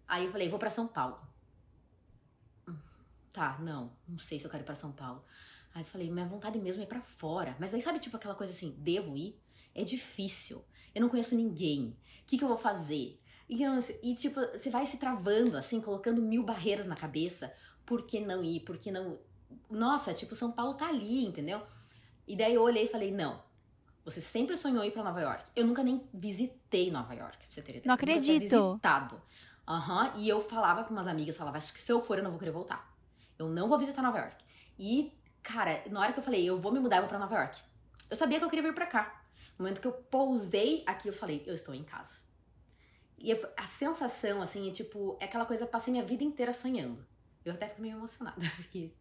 Aí 0.07 0.25
eu 0.25 0.31
falei, 0.31 0.49
vou 0.49 0.57
para 0.57 0.69
São 0.69 0.87
Paulo. 0.87 1.19
Hum, 2.67 2.75
Tá, 3.31 3.57
não, 3.59 3.91
não 4.07 4.17
sei 4.17 4.39
se 4.39 4.45
eu 4.45 4.49
quero 4.51 4.63
ir 4.63 4.65
pra 4.65 4.75
São 4.75 4.91
Paulo. 4.91 5.23
Aí 5.73 5.81
eu 5.81 5.85
falei, 5.85 6.09
minha 6.09 6.25
vontade 6.25 6.57
mesmo 6.59 6.81
é 6.81 6.85
ir 6.85 6.87
pra 6.87 7.01
fora. 7.01 7.55
Mas 7.59 7.73
aí 7.73 7.81
sabe, 7.81 7.99
tipo, 7.99 8.15
aquela 8.15 8.35
coisa 8.35 8.53
assim, 8.53 8.71
devo 8.79 9.17
ir? 9.17 9.39
É 9.75 9.83
difícil. 9.83 10.63
Eu 10.93 11.01
não 11.01 11.09
conheço 11.09 11.35
ninguém. 11.35 11.97
O 12.21 12.25
que, 12.25 12.37
que 12.37 12.43
eu 12.43 12.47
vou 12.47 12.57
fazer? 12.57 13.19
E, 13.49 13.63
e, 14.01 14.15
tipo, 14.15 14.39
você 14.39 14.69
vai 14.69 14.85
se 14.85 14.97
travando, 14.97 15.57
assim, 15.57 15.81
colocando 15.81 16.21
mil 16.21 16.43
barreiras 16.43 16.85
na 16.87 16.95
cabeça. 16.95 17.53
Por 17.85 18.03
que 18.05 18.19
não 18.19 18.43
ir? 18.43 18.61
Por 18.61 18.77
que 18.77 18.91
não. 18.91 19.19
Nossa, 19.69 20.13
tipo, 20.13 20.35
São 20.35 20.51
Paulo 20.51 20.75
tá 20.75 20.87
ali, 20.87 21.25
entendeu? 21.25 21.61
E 22.27 22.35
daí 22.35 22.53
eu 22.53 22.61
olhei 22.61 22.85
e 22.85 22.89
falei, 22.89 23.11
não. 23.11 23.43
Você 24.05 24.19
sempre 24.19 24.57
sonhou 24.57 24.83
ir 24.83 24.91
pra 24.91 25.03
Nova 25.03 25.21
York. 25.21 25.43
Eu 25.55 25.65
nunca 25.65 25.83
nem 25.83 26.07
visitei 26.13 26.91
Nova 26.91 27.13
York, 27.13 27.37
pra 27.37 27.47
você 27.49 27.61
ter 27.61 27.77
ideia. 27.77 27.83
Não 27.85 27.93
Eu 27.93 27.97
nunca 27.97 28.21
tinha 28.21 28.35
acredito. 28.37 28.67
visitado. 28.67 29.21
Aham. 29.67 30.13
E 30.17 30.27
eu 30.27 30.41
falava 30.41 30.83
pra 30.83 30.91
umas 30.91 31.07
amigas, 31.07 31.37
falava, 31.37 31.57
acho 31.57 31.73
que 31.73 31.81
se 31.81 31.91
eu 31.91 32.01
for, 32.01 32.17
eu 32.17 32.23
não 32.23 32.31
vou 32.31 32.39
querer 32.39 32.51
voltar. 32.51 32.93
Eu 33.39 33.47
não 33.49 33.69
vou 33.69 33.79
visitar 33.79 34.01
Nova 34.01 34.19
York. 34.19 34.43
E, 34.77 35.17
cara, 35.41 35.83
na 35.89 36.01
hora 36.01 36.13
que 36.13 36.19
eu 36.19 36.23
falei, 36.23 36.43
eu 36.45 36.59
vou 36.59 36.71
me 36.71 36.79
mudar, 36.79 36.97
eu 36.97 37.01
vou 37.03 37.09
pra 37.09 37.19
Nova 37.19 37.35
York. 37.35 37.61
Eu 38.09 38.17
sabia 38.17 38.39
que 38.39 38.45
eu 38.45 38.49
queria 38.49 38.63
vir 38.63 38.75
pra 38.75 38.85
cá. 38.87 39.22
No 39.57 39.63
momento 39.65 39.81
que 39.81 39.87
eu 39.87 39.93
pousei 39.93 40.83
aqui, 40.85 41.07
eu 41.07 41.13
falei, 41.13 41.43
eu 41.45 41.53
estou 41.53 41.73
em 41.73 41.83
casa. 41.83 42.19
E 43.17 43.31
eu- 43.31 43.49
a 43.57 43.65
sensação, 43.65 44.41
assim, 44.41 44.69
é 44.69 44.71
tipo, 44.73 45.17
é 45.19 45.25
aquela 45.25 45.45
coisa, 45.45 45.65
passei 45.65 45.91
minha 45.91 46.05
vida 46.05 46.23
inteira 46.23 46.53
sonhando. 46.53 47.05
Eu 47.45 47.53
até 47.53 47.67
fico 47.69 47.81
meio 47.81 47.95
emocionada, 47.97 48.37
porque 48.57 48.91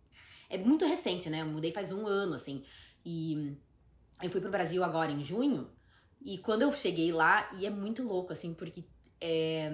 é 0.51 0.59
muito 0.59 0.85
recente, 0.87 1.31
né? 1.31 1.43
Eu 1.43 1.47
mudei 1.47 1.73
faz 1.73 1.93
um 1.93 2.07
ano, 2.07 2.35
assim. 2.35 2.65
E 3.05 3.57
eu 4.23 4.31
fui 4.31 4.41
pro 4.41 4.51
Brasil 4.51 4.85
agora 4.85 5.13
em 5.13 5.25
junho. 5.25 5.71
E 6.21 6.39
quando 6.39 6.63
eu 6.63 6.73
cheguei 6.73 7.13
lá, 7.13 7.51
e 7.55 7.67
é 7.67 7.71
muito 7.71 8.03
louco, 8.05 8.33
assim, 8.33 8.55
porque 8.55 8.85
é, 9.21 9.71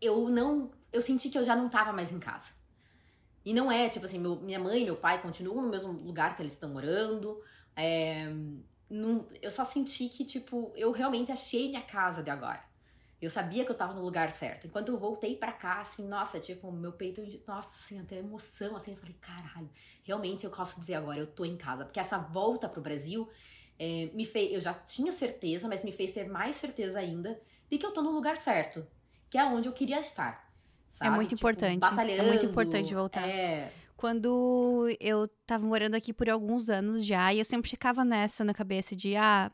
eu 0.00 0.28
não. 0.28 0.70
Eu 0.92 1.00
senti 1.00 1.30
que 1.30 1.38
eu 1.38 1.44
já 1.44 1.56
não 1.56 1.68
tava 1.68 1.92
mais 1.92 2.12
em 2.12 2.18
casa. 2.18 2.52
E 3.44 3.54
não 3.54 3.70
é, 3.72 3.88
tipo 3.88 4.06
assim, 4.06 4.18
meu- 4.18 4.40
minha 4.40 4.58
mãe 4.58 4.82
e 4.82 4.84
meu 4.84 4.96
pai 4.96 5.20
continuam 5.22 5.62
no 5.62 5.70
mesmo 5.70 5.92
lugar 5.92 6.36
que 6.36 6.42
eles 6.42 6.52
estão 6.54 6.70
morando. 6.70 7.40
É, 7.76 8.28
não- 8.92 9.26
eu 9.40 9.50
só 9.50 9.64
senti 9.64 10.08
que, 10.08 10.24
tipo, 10.24 10.72
eu 10.76 10.92
realmente 10.92 11.32
achei 11.32 11.68
minha 11.68 11.82
casa 11.82 12.22
de 12.22 12.30
agora. 12.30 12.62
Eu 13.20 13.30
sabia 13.30 13.64
que 13.64 13.70
eu 13.70 13.76
tava 13.76 13.94
no 13.94 14.02
lugar 14.02 14.30
certo. 14.32 14.66
Enquanto 14.66 14.88
eu 14.88 14.98
voltei 14.98 15.36
pra 15.36 15.52
cá, 15.52 15.80
assim, 15.80 16.06
nossa, 16.08 16.40
tipo, 16.40 16.70
meu 16.72 16.92
peito, 16.92 17.22
nossa, 17.46 17.68
assim, 17.80 18.00
até 18.00 18.16
emoção, 18.18 18.74
assim, 18.76 18.90
eu 18.92 18.96
falei, 18.96 19.14
caralho, 19.20 19.70
realmente 20.02 20.44
eu 20.44 20.50
posso 20.50 20.78
dizer 20.80 20.94
agora, 20.94 21.20
eu 21.20 21.26
tô 21.26 21.44
em 21.44 21.56
casa. 21.56 21.84
Porque 21.84 22.00
essa 22.00 22.18
volta 22.18 22.68
pro 22.68 22.82
Brasil 22.82 23.28
é, 23.78 24.10
me 24.12 24.24
fez, 24.26 24.52
eu 24.52 24.60
já 24.60 24.74
tinha 24.74 25.12
certeza, 25.12 25.68
mas 25.68 25.82
me 25.84 25.92
fez 25.92 26.10
ter 26.10 26.28
mais 26.28 26.56
certeza 26.56 26.98
ainda 26.98 27.40
de 27.70 27.78
que 27.78 27.86
eu 27.86 27.92
tô 27.92 28.02
no 28.02 28.10
lugar 28.10 28.36
certo, 28.36 28.84
que 29.30 29.38
é 29.38 29.44
onde 29.44 29.68
eu 29.68 29.72
queria 29.72 30.00
estar. 30.00 30.52
Sabe? 30.90 31.14
muito 31.16 31.30
Tipo, 31.30 31.40
importante. 31.40 31.76
É 31.76 31.78
Batalhando. 31.90 32.24
muito 32.24 32.44
importante 32.44 32.92
voltar. 32.94 33.26
É, 33.26 33.72
Quando 34.02 34.88
eu 34.98 35.28
tava 35.46 35.64
morando 35.64 35.94
aqui 35.94 36.12
por 36.12 36.28
alguns 36.28 36.68
anos 36.68 37.06
já, 37.06 37.32
e 37.32 37.38
eu 37.38 37.44
sempre 37.44 37.70
ficava 37.70 38.04
nessa 38.04 38.44
na 38.44 38.52
cabeça 38.52 38.96
de, 38.96 39.14
ah, 39.14 39.48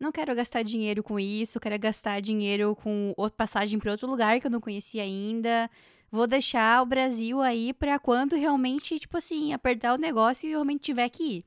não 0.00 0.10
quero 0.10 0.34
gastar 0.34 0.64
dinheiro 0.64 1.00
com 1.00 1.16
isso, 1.16 1.60
quero 1.60 1.78
gastar 1.78 2.20
dinheiro 2.20 2.74
com 2.74 3.14
passagem 3.36 3.78
para 3.78 3.92
outro 3.92 4.10
lugar 4.10 4.40
que 4.40 4.48
eu 4.48 4.50
não 4.50 4.60
conhecia 4.60 5.04
ainda. 5.04 5.70
Vou 6.10 6.26
deixar 6.26 6.82
o 6.82 6.86
Brasil 6.86 7.40
aí 7.40 7.72
pra 7.72 8.00
quando 8.00 8.34
realmente, 8.34 8.98
tipo 8.98 9.16
assim, 9.16 9.52
apertar 9.52 9.94
o 9.94 9.96
negócio 9.96 10.48
e 10.48 10.50
realmente 10.50 10.80
tiver 10.80 11.08
que 11.08 11.22
ir. 11.22 11.44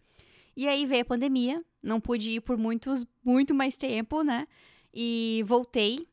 E 0.56 0.70
aí 0.70 0.86
veio 0.86 1.02
a 1.02 1.06
pandemia, 1.06 1.62
não 1.82 2.00
pude 2.00 2.32
ir 2.32 2.40
por 2.40 2.56
muitos, 2.56 3.06
muito 3.22 3.54
mais 3.54 3.76
tempo, 3.76 4.24
né? 4.24 4.48
E 4.94 5.44
voltei 5.46 6.08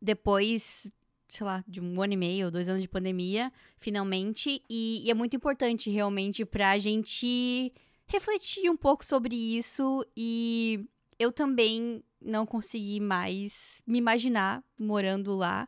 depois, 0.00 0.90
sei 1.36 1.46
lá, 1.46 1.64
de 1.66 1.80
um 1.80 2.00
ano 2.00 2.12
e 2.12 2.16
meio, 2.16 2.50
dois 2.50 2.68
anos 2.68 2.82
de 2.82 2.88
pandemia, 2.88 3.52
finalmente. 3.78 4.62
E, 4.70 5.02
e 5.04 5.10
é 5.10 5.14
muito 5.14 5.34
importante 5.34 5.90
realmente 5.90 6.44
pra 6.44 6.78
gente 6.78 7.72
refletir 8.06 8.70
um 8.70 8.76
pouco 8.76 9.04
sobre 9.04 9.34
isso. 9.34 10.06
E 10.16 10.86
eu 11.18 11.32
também 11.32 12.02
não 12.20 12.46
consegui 12.46 13.00
mais 13.00 13.82
me 13.86 13.98
imaginar 13.98 14.62
morando 14.78 15.34
lá. 15.34 15.66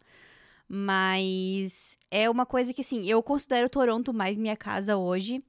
Mas 0.69 1.97
é 2.11 2.29
uma 2.29 2.45
coisa 2.45 2.73
que, 2.73 2.81
assim, 2.81 3.07
eu 3.07 3.23
considero 3.23 3.69
Toronto 3.69 4.13
mais 4.13 4.37
minha 4.37 4.57
casa 4.57 4.97
hoje. 4.97 5.41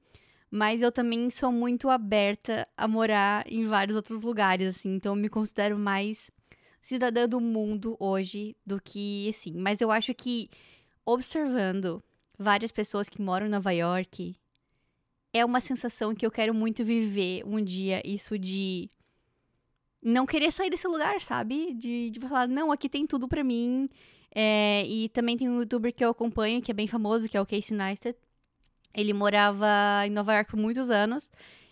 Mas 0.50 0.80
eu 0.80 0.90
também 0.90 1.28
sou 1.28 1.52
muito 1.52 1.90
aberta 1.90 2.66
a 2.76 2.88
morar 2.88 3.44
em 3.46 3.64
vários 3.64 3.96
outros 3.96 4.22
lugares, 4.22 4.76
assim. 4.76 4.94
Então 4.94 5.12
eu 5.12 5.20
me 5.20 5.28
considero 5.28 5.78
mais 5.78 6.30
cidadã 6.80 7.28
do 7.28 7.40
mundo 7.40 7.96
hoje 7.98 8.56
do 8.64 8.80
que, 8.80 9.28
assim. 9.28 9.52
Mas 9.54 9.80
eu 9.80 9.90
acho 9.90 10.14
que 10.14 10.48
observando 11.04 12.02
várias 12.38 12.70
pessoas 12.70 13.08
que 13.08 13.20
moram 13.20 13.46
em 13.46 13.50
Nova 13.50 13.72
York, 13.72 14.36
é 15.32 15.44
uma 15.44 15.60
sensação 15.60 16.14
que 16.14 16.24
eu 16.24 16.30
quero 16.30 16.54
muito 16.54 16.84
viver 16.84 17.42
um 17.46 17.62
dia. 17.62 18.00
Isso 18.04 18.38
de 18.38 18.90
não 20.02 20.26
querer 20.26 20.52
sair 20.52 20.70
desse 20.70 20.86
lugar, 20.86 21.20
sabe? 21.20 21.74
De, 21.74 22.10
de 22.10 22.20
falar, 22.20 22.46
não, 22.46 22.70
aqui 22.70 22.88
tem 22.88 23.06
tudo 23.06 23.26
pra 23.26 23.42
mim. 23.42 23.88
É, 24.34 24.84
e 24.86 25.08
também 25.08 25.36
tem 25.36 25.48
um 25.48 25.58
youtuber 25.58 25.94
que 25.94 26.04
eu 26.04 26.10
acompanho, 26.10 26.62
que 26.62 26.70
é 26.70 26.74
bem 26.74 26.86
famoso, 26.86 27.28
que 27.28 27.36
é 27.36 27.40
o 27.40 27.46
Casey 27.46 27.76
Neistat. 27.76 28.16
Ele 28.94 29.12
morava 29.12 29.66
em 30.06 30.10
Nova 30.10 30.34
York 30.34 30.50
por 30.50 30.58
muitos 30.58 30.90
anos. 30.90 31.30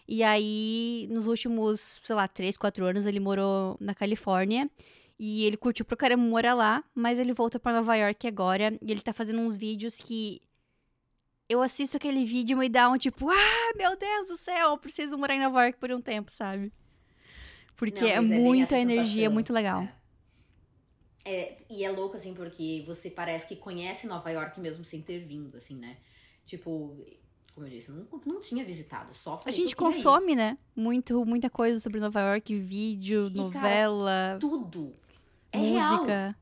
E 0.08 0.22
aí, 0.22 1.08
nos 1.10 1.26
últimos, 1.26 2.00
sei 2.04 2.14
lá, 2.14 2.28
três, 2.28 2.56
quatro 2.56 2.84
anos, 2.84 3.06
ele 3.06 3.18
morou 3.18 3.76
na 3.80 3.94
Califórnia. 3.94 4.70
E 5.18 5.44
ele 5.44 5.56
curtiu 5.56 5.84
pro 5.84 5.96
caramba 5.96 6.22
morar 6.22 6.54
lá, 6.54 6.84
mas 6.94 7.18
ele 7.18 7.32
voltou 7.32 7.58
para 7.58 7.76
Nova 7.76 7.96
York 7.96 8.26
agora 8.26 8.78
e 8.82 8.90
ele 8.92 9.00
tá 9.00 9.14
fazendo 9.14 9.40
uns 9.40 9.56
vídeos 9.56 9.96
que 9.96 10.42
eu 11.48 11.62
assisto 11.62 11.96
aquele 11.96 12.24
vídeo 12.24 12.54
e 12.56 12.58
me 12.58 12.68
dá 12.68 12.90
um 12.90 12.98
tipo, 12.98 13.30
ah, 13.30 13.72
meu 13.76 13.96
Deus 13.96 14.28
do 14.28 14.36
céu, 14.36 14.70
eu 14.70 14.78
preciso 14.78 15.16
morar 15.16 15.34
em 15.34 15.40
Nova 15.40 15.64
York 15.64 15.78
por 15.78 15.90
um 15.90 16.02
tempo, 16.02 16.30
sabe? 16.30 16.70
Porque 17.76 18.00
Não, 18.00 18.08
é, 18.08 18.14
é 18.14 18.20
muita 18.20 18.78
energia, 18.78 19.30
muito 19.30 19.52
legal. 19.52 19.88
É. 21.24 21.32
é. 21.32 21.58
e 21.70 21.84
é 21.84 21.90
louco, 21.90 22.16
assim, 22.16 22.34
porque 22.34 22.82
você 22.86 23.10
parece 23.10 23.46
que 23.46 23.56
conhece 23.56 24.06
Nova 24.06 24.30
York 24.30 24.60
mesmo 24.60 24.84
sem 24.84 25.00
ter 25.00 25.20
vindo, 25.20 25.56
assim, 25.56 25.76
né? 25.76 25.96
Tipo, 26.44 27.04
como 27.56 27.66
eu 27.66 27.70
disse, 27.70 27.90
não, 27.90 28.06
não 28.26 28.38
tinha 28.38 28.62
visitado, 28.62 29.14
só 29.14 29.40
A 29.46 29.50
gente 29.50 29.74
consome, 29.74 30.32
ir. 30.32 30.36
né? 30.36 30.58
Muito, 30.76 31.24
muita 31.24 31.48
coisa 31.48 31.80
sobre 31.80 31.98
Nova 31.98 32.20
York, 32.20 32.54
vídeo, 32.54 33.28
e, 33.28 33.34
novela. 33.34 34.10
Cara, 34.10 34.38
tudo. 34.38 34.92
É 35.50 35.56
música. 35.56 36.04
Real. 36.04 36.34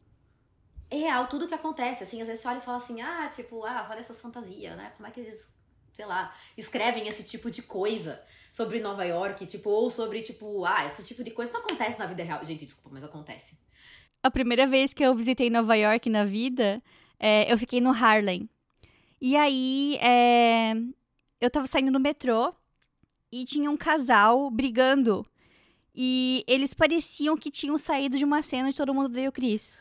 É 0.91 0.97
real, 0.97 1.29
tudo 1.29 1.47
que 1.47 1.55
acontece. 1.55 2.03
Assim, 2.03 2.21
às 2.21 2.27
vezes 2.27 2.43
você 2.43 2.49
olha 2.49 2.59
e 2.59 2.62
fala 2.62 2.79
assim, 2.79 3.01
ah, 3.01 3.31
tipo, 3.33 3.65
ah, 3.65 3.87
olha 3.89 4.01
essas 4.01 4.21
fantasias, 4.21 4.77
né? 4.77 4.93
Como 4.97 5.07
é 5.07 5.12
que 5.12 5.21
eles, 5.21 5.49
sei 5.93 6.05
lá, 6.05 6.35
escrevem 6.57 7.07
esse 7.07 7.23
tipo 7.23 7.49
de 7.49 7.62
coisa 7.62 8.21
sobre 8.51 8.81
Nova 8.81 9.05
York, 9.05 9.47
tipo, 9.47 9.71
ou 9.71 9.93
sobre, 9.93 10.21
tipo, 10.21 10.65
ah, 10.65 10.85
esse 10.85 11.05
tipo 11.05 11.23
de 11.23 11.31
coisa 11.31 11.53
não 11.53 11.61
acontece 11.61 11.97
na 11.97 12.07
vida 12.07 12.25
real. 12.25 12.45
Gente, 12.45 12.67
desculpa, 12.67 12.91
mas 12.93 13.05
acontece. 13.05 13.57
A 14.21 14.33
primeira 14.33 14.67
vez 14.67 14.93
que 14.93 15.05
eu 15.05 15.15
visitei 15.15 15.49
Nova 15.49 15.77
York 15.77 16.11
na 16.11 16.25
vida, 16.25 16.83
é, 17.21 17.53
eu 17.53 17.57
fiquei 17.57 17.81
no 17.81 17.91
Harlem. 17.93 18.51
E 19.21 19.37
aí, 19.37 19.97
é, 20.03 20.75
eu 21.45 21.51
tava 21.51 21.67
saindo 21.67 21.91
no 21.91 22.01
metrô 22.01 22.55
e 23.31 23.45
tinha 23.45 23.71
um 23.71 23.77
casal 23.77 24.51
brigando. 24.51 25.27
E 25.95 26.45
eles 26.47 26.75
pareciam 26.75 27.37
que 27.37 27.51
tinham 27.51 27.79
saído 27.79 28.17
de 28.17 28.25
uma 28.25 28.43
cena 28.43 28.71
de 28.71 28.77
Todo 28.77 28.95
Mundo 28.95 29.07
Odeia 29.07 29.29
o 29.29 29.33
Chris. 29.33 29.81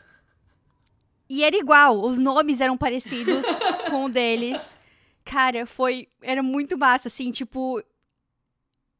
E 1.28 1.42
era 1.42 1.56
igual, 1.56 2.00
os 2.00 2.18
nomes 2.18 2.60
eram 2.60 2.76
parecidos 2.76 3.44
com 3.90 4.04
o 4.04 4.08
deles. 4.08 4.76
Cara, 5.24 5.66
foi. 5.66 6.08
Era 6.22 6.42
muito 6.42 6.76
massa, 6.76 7.08
assim, 7.08 7.30
tipo. 7.30 7.82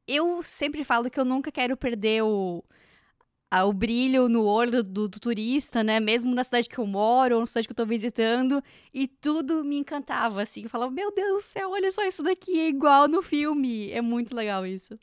Eu 0.06 0.42
sempre 0.42 0.84
falo 0.84 1.10
que 1.10 1.20
eu 1.20 1.24
nunca 1.24 1.52
quero 1.52 1.76
perder 1.76 2.22
o, 2.22 2.62
o 3.62 3.72
brilho 3.72 4.28
no 4.28 4.44
olho 4.44 4.82
do, 4.82 5.08
do, 5.08 5.20
turista, 5.20 5.84
né? 5.84 6.00
Mesmo 6.00 6.34
na 6.34 6.42
cidade 6.42 6.68
que 6.68 6.78
eu 6.78 6.86
moro, 6.86 7.36
ou 7.36 7.40
na 7.42 7.46
cidade 7.46 7.68
que 7.68 7.72
eu 7.72 7.76
tô 7.76 7.86
visitando. 7.86 8.62
E 8.92 9.06
tudo 9.06 9.62
me 9.62 9.76
encantava, 9.76 10.42
assim. 10.42 10.64
Eu 10.64 10.70
falava, 10.70 10.90
meu 10.90 11.14
Deus 11.14 11.44
do 11.44 11.46
céu, 11.46 11.70
olha 11.70 11.92
só 11.92 12.02
isso 12.04 12.22
daqui, 12.22 12.58
é 12.58 12.68
igual 12.68 13.06
no 13.06 13.22
filme. 13.22 13.90
É 13.90 14.00
muito 14.00 14.34
legal 14.34 14.66
isso. 14.66 14.98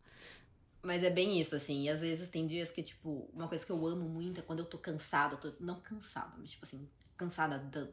Mas 0.83 1.03
é 1.03 1.09
bem 1.09 1.39
isso, 1.39 1.55
assim. 1.55 1.83
E 1.83 1.89
às 1.89 2.01
vezes 2.01 2.27
tem 2.27 2.47
dias 2.47 2.71
que, 2.71 2.81
tipo, 2.81 3.29
uma 3.33 3.47
coisa 3.47 3.65
que 3.65 3.71
eu 3.71 3.85
amo 3.85 4.09
muito 4.09 4.39
é 4.39 4.43
quando 4.43 4.59
eu 4.59 4.65
tô 4.65 4.77
cansada. 4.77 5.37
Tô, 5.37 5.53
não 5.59 5.79
cansada, 5.79 6.33
mas, 6.37 6.51
tipo 6.51 6.65
assim, 6.65 6.89
cansada 7.15 7.59
do, 7.59 7.87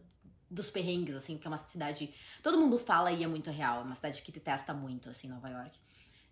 dos 0.50 0.70
perrengues, 0.70 1.14
assim, 1.14 1.34
porque 1.34 1.46
é 1.46 1.50
uma 1.50 1.58
cidade. 1.58 2.12
Todo 2.42 2.58
mundo 2.58 2.78
fala 2.78 3.12
e 3.12 3.22
é 3.22 3.26
muito 3.26 3.50
real. 3.50 3.80
É 3.80 3.84
uma 3.84 3.94
cidade 3.94 4.22
que 4.22 4.32
te 4.32 4.40
testa 4.40 4.72
muito, 4.72 5.10
assim, 5.10 5.28
Nova 5.28 5.48
York. 5.48 5.78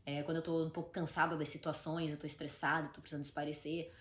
É, 0.06 0.22
quando 0.22 0.36
eu 0.36 0.42
tô 0.42 0.64
um 0.64 0.70
pouco 0.70 0.90
cansada 0.90 1.36
das 1.36 1.48
situações, 1.48 2.12
eu 2.12 2.16
tô 2.16 2.26
estressada, 2.26 2.88
tô 2.88 3.00
precisando 3.00 3.24
esparecer. 3.24 3.92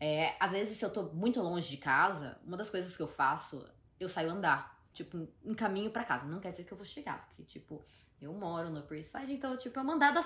É, 0.00 0.36
às 0.40 0.52
vezes, 0.52 0.78
se 0.78 0.84
eu 0.84 0.90
tô 0.90 1.04
muito 1.04 1.40
longe 1.40 1.68
de 1.68 1.76
casa, 1.76 2.38
uma 2.44 2.56
das 2.56 2.70
coisas 2.70 2.96
que 2.96 3.02
eu 3.02 3.08
faço, 3.08 3.64
eu 3.98 4.08
saio 4.08 4.30
andar, 4.30 4.78
tipo, 4.92 5.28
em 5.44 5.54
caminho 5.54 5.90
para 5.90 6.04
casa. 6.04 6.26
Não 6.26 6.40
quer 6.40 6.50
dizer 6.50 6.64
que 6.64 6.72
eu 6.72 6.76
vou 6.76 6.86
chegar, 6.86 7.26
porque, 7.28 7.42
tipo, 7.44 7.82
eu 8.20 8.32
moro 8.32 8.70
no 8.70 8.80
Upper 8.80 9.02
Side, 9.04 9.32
então, 9.32 9.56
tipo, 9.56 9.78
é 9.78 9.82
uma 9.82 9.94
andada 9.94 10.20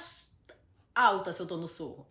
alta 0.95 1.33
se 1.33 1.41
eu 1.41 1.47
tô 1.47 1.57
no 1.57 1.69
sorro. 1.69 2.07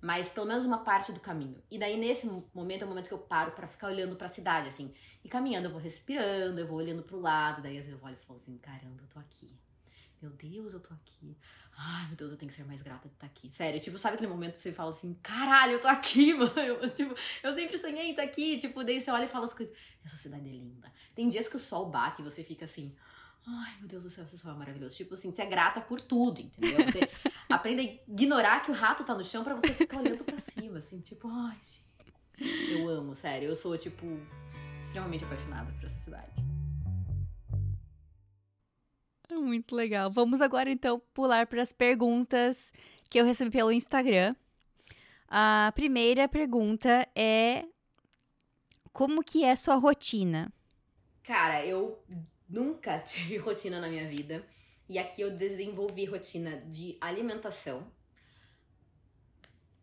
Mas 0.00 0.28
pelo 0.28 0.46
menos 0.46 0.64
uma 0.64 0.84
parte 0.84 1.10
do 1.10 1.20
caminho. 1.20 1.62
E 1.70 1.78
daí, 1.78 1.96
nesse 1.96 2.26
momento, 2.54 2.82
é 2.82 2.84
o 2.84 2.88
momento 2.88 3.08
que 3.08 3.14
eu 3.14 3.18
paro 3.18 3.52
para 3.52 3.66
ficar 3.66 3.88
olhando 3.88 4.14
para 4.14 4.26
a 4.26 4.30
cidade, 4.30 4.68
assim. 4.68 4.92
E 5.24 5.28
caminhando, 5.28 5.66
eu 5.66 5.72
vou 5.72 5.80
respirando, 5.80 6.60
eu 6.60 6.66
vou 6.66 6.76
olhando 6.76 7.02
pro 7.02 7.18
lado. 7.18 7.62
Daí, 7.62 7.78
às 7.78 7.86
vezes, 7.86 7.98
eu 7.98 8.06
olho 8.06 8.16
e 8.20 8.24
falo 8.24 8.38
assim: 8.38 8.58
caramba, 8.58 9.02
eu 9.02 9.08
tô 9.08 9.18
aqui. 9.18 9.50
Meu 10.20 10.30
Deus, 10.30 10.74
eu 10.74 10.80
tô 10.80 10.92
aqui. 10.92 11.36
Ai, 11.78 12.06
meu 12.06 12.16
Deus, 12.16 12.32
eu 12.32 12.38
tenho 12.38 12.50
que 12.50 12.56
ser 12.56 12.64
mais 12.64 12.80
grata 12.80 13.06
de 13.06 13.14
estar 13.14 13.26
aqui. 13.26 13.50
Sério, 13.50 13.78
tipo, 13.78 13.98
sabe 13.98 14.14
aquele 14.14 14.30
momento 14.30 14.54
que 14.54 14.60
você 14.60 14.72
fala 14.72 14.90
assim, 14.90 15.14
caralho, 15.22 15.72
eu 15.72 15.80
tô 15.80 15.88
aqui, 15.88 16.32
mano. 16.34 16.58
Eu, 16.58 16.90
tipo, 16.90 17.14
eu 17.42 17.52
sempre 17.52 17.76
sonhei 17.76 18.06
em 18.06 18.10
estar 18.10 18.22
aqui. 18.22 18.58
Tipo, 18.58 18.82
daí 18.82 18.98
você 18.98 19.10
olha 19.10 19.24
e 19.24 19.28
fala 19.28 19.44
as 19.44 19.52
coisas. 19.52 19.76
Essa 20.04 20.16
cidade 20.16 20.48
é 20.48 20.52
linda. 20.52 20.90
Tem 21.14 21.28
dias 21.28 21.48
que 21.48 21.56
o 21.56 21.58
sol 21.58 21.86
bate 21.90 22.22
e 22.22 22.24
você 22.24 22.42
fica 22.42 22.64
assim. 22.64 22.94
Ai, 23.46 23.76
meu 23.78 23.86
Deus 23.86 24.02
do 24.02 24.10
céu, 24.10 24.24
esse 24.24 24.38
sol 24.38 24.52
é 24.52 24.54
maravilhoso. 24.54 24.96
Tipo 24.96 25.14
assim, 25.14 25.30
você 25.30 25.42
é 25.42 25.46
grata 25.46 25.80
por 25.80 26.00
tudo, 26.00 26.40
entendeu? 26.40 26.78
Você 26.86 27.08
aprende 27.48 27.80
a 27.82 28.10
ignorar 28.10 28.60
que 28.60 28.70
o 28.70 28.74
rato 28.74 29.04
tá 29.04 29.14
no 29.14 29.22
chão 29.22 29.44
para 29.44 29.54
você 29.54 29.72
ficar 29.72 29.98
olhando 29.98 30.24
para 30.24 30.38
cima, 30.38 30.78
assim, 30.78 31.00
tipo, 31.00 31.28
ai, 31.28 31.56
gente. 31.62 31.86
Eu 32.72 32.88
amo, 32.88 33.14
sério. 33.14 33.48
Eu 33.48 33.54
sou, 33.54 33.76
tipo, 33.76 34.06
extremamente 34.80 35.24
apaixonada 35.24 35.72
por 35.72 35.84
essa 35.84 36.02
cidade. 36.02 36.32
Muito 39.30 39.74
legal. 39.74 40.10
Vamos 40.10 40.40
agora 40.40 40.70
então 40.70 41.00
pular 41.12 41.46
para 41.46 41.62
as 41.62 41.72
perguntas 41.72 42.72
que 43.10 43.18
eu 43.18 43.24
recebi 43.24 43.50
pelo 43.50 43.72
Instagram. 43.72 44.34
A 45.28 45.72
primeira 45.74 46.28
pergunta 46.28 47.06
é 47.14 47.64
como 48.92 49.22
que 49.22 49.44
é 49.44 49.54
sua 49.56 49.74
rotina? 49.74 50.52
Cara, 51.22 51.66
eu 51.66 52.02
nunca 52.48 52.98
tive 53.00 53.36
rotina 53.36 53.80
na 53.80 53.88
minha 53.88 54.08
vida. 54.08 54.46
E 54.88 54.98
aqui 54.98 55.20
eu 55.20 55.32
desenvolvi 55.32 56.04
rotina 56.04 56.58
de 56.58 56.96
alimentação. 57.00 57.90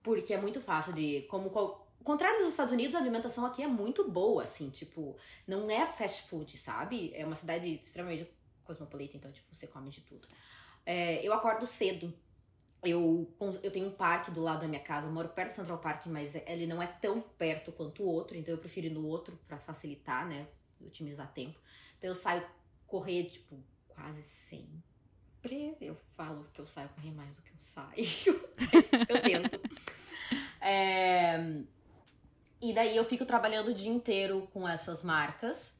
Porque 0.02 0.34
é 0.34 0.42
muito 0.42 0.62
fácil 0.62 0.94
de. 0.94 1.24
Como 1.24 1.50
qual, 1.50 1.94
contrário 2.04 2.40
dos 2.40 2.50
Estados 2.50 2.74
Unidos, 2.74 2.96
a 2.96 3.00
alimentação 3.00 3.46
aqui 3.46 3.62
é 3.62 3.68
muito 3.68 4.10
boa, 4.10 4.44
assim, 4.44 4.70
tipo, 4.70 5.18
não 5.46 5.70
é 5.70 5.86
fast 5.86 6.24
food, 6.24 6.58
sabe? 6.58 7.12
É 7.14 7.26
uma 7.26 7.36
cidade 7.36 7.68
extremamente 7.76 8.28
cosmopolita, 8.64 9.18
então, 9.18 9.32
tipo, 9.32 9.54
você 9.54 9.68
come 9.68 9.90
de 9.90 10.02
tudo. 10.02 10.28
É, 10.86 11.26
eu 11.26 11.34
acordo 11.34 11.66
cedo. 11.66 12.14
Eu, 12.84 13.34
eu 13.62 13.72
tenho 13.72 13.88
um 13.88 13.92
parque 13.92 14.30
do 14.30 14.42
lado 14.42 14.62
da 14.62 14.68
minha 14.68 14.82
casa, 14.82 15.08
eu 15.08 15.12
moro 15.12 15.30
perto 15.30 15.52
do 15.52 15.56
Central 15.56 15.78
Park, 15.78 16.06
mas 16.08 16.36
ele 16.36 16.68
não 16.68 16.82
é 16.82 16.88
tão 16.88 17.22
perto 17.22 17.72
quanto 17.72 18.04
o 18.04 18.06
outro, 18.06 18.38
então 18.38 18.54
eu 18.54 18.58
prefiro 18.58 18.88
ir 18.88 18.90
no 18.90 19.06
outro 19.06 19.40
para 19.48 19.58
facilitar, 19.58 20.28
né? 20.28 20.48
Otimizar 20.82 21.32
tempo. 21.32 21.58
Então 21.98 22.10
eu 22.10 22.16
saio 22.16 22.46
correr, 22.86 23.24
tipo, 23.24 23.58
quase 23.88 24.22
sempre. 24.22 25.78
Eu 25.80 25.98
falo 26.18 26.46
que 26.54 26.60
eu 26.60 26.66
saio 26.66 26.90
correr 26.90 27.12
mais 27.12 27.34
do 27.36 27.42
que 27.42 27.52
eu 27.52 27.60
saio. 27.60 28.06
eu 29.08 29.22
tento. 29.22 29.62
É... 30.60 31.64
E 32.62 32.74
daí 32.74 32.96
eu 32.96 33.04
fico 33.04 33.26
trabalhando 33.26 33.70
o 33.70 33.74
dia 33.74 33.92
inteiro 33.92 34.48
com 34.54 34.68
essas 34.68 35.04
marcas. 35.04 35.74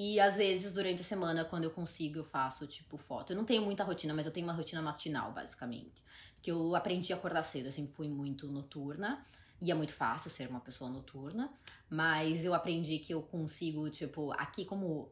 E 0.00 0.20
às 0.20 0.36
vezes, 0.36 0.72
durante 0.72 1.00
a 1.00 1.04
semana, 1.04 1.44
quando 1.44 1.64
eu 1.64 1.72
consigo, 1.72 2.20
eu 2.20 2.24
faço, 2.24 2.68
tipo, 2.68 2.96
foto. 2.96 3.32
Eu 3.32 3.36
não 3.36 3.44
tenho 3.44 3.62
muita 3.62 3.82
rotina, 3.82 4.14
mas 4.14 4.26
eu 4.26 4.30
tenho 4.30 4.46
uma 4.46 4.52
rotina 4.52 4.80
matinal, 4.80 5.32
basicamente. 5.32 6.04
Que 6.40 6.52
eu 6.52 6.76
aprendi 6.76 7.12
a 7.12 7.16
acordar 7.16 7.42
cedo, 7.42 7.66
assim, 7.66 7.84
fui 7.84 8.08
muito 8.08 8.46
noturna. 8.46 9.26
E 9.60 9.72
é 9.72 9.74
muito 9.74 9.92
fácil 9.92 10.30
ser 10.30 10.48
uma 10.48 10.60
pessoa 10.60 10.88
noturna. 10.88 11.52
Mas 11.90 12.44
eu 12.44 12.54
aprendi 12.54 13.00
que 13.00 13.12
eu 13.12 13.20
consigo, 13.22 13.90
tipo, 13.90 14.30
aqui 14.34 14.64
como 14.64 15.10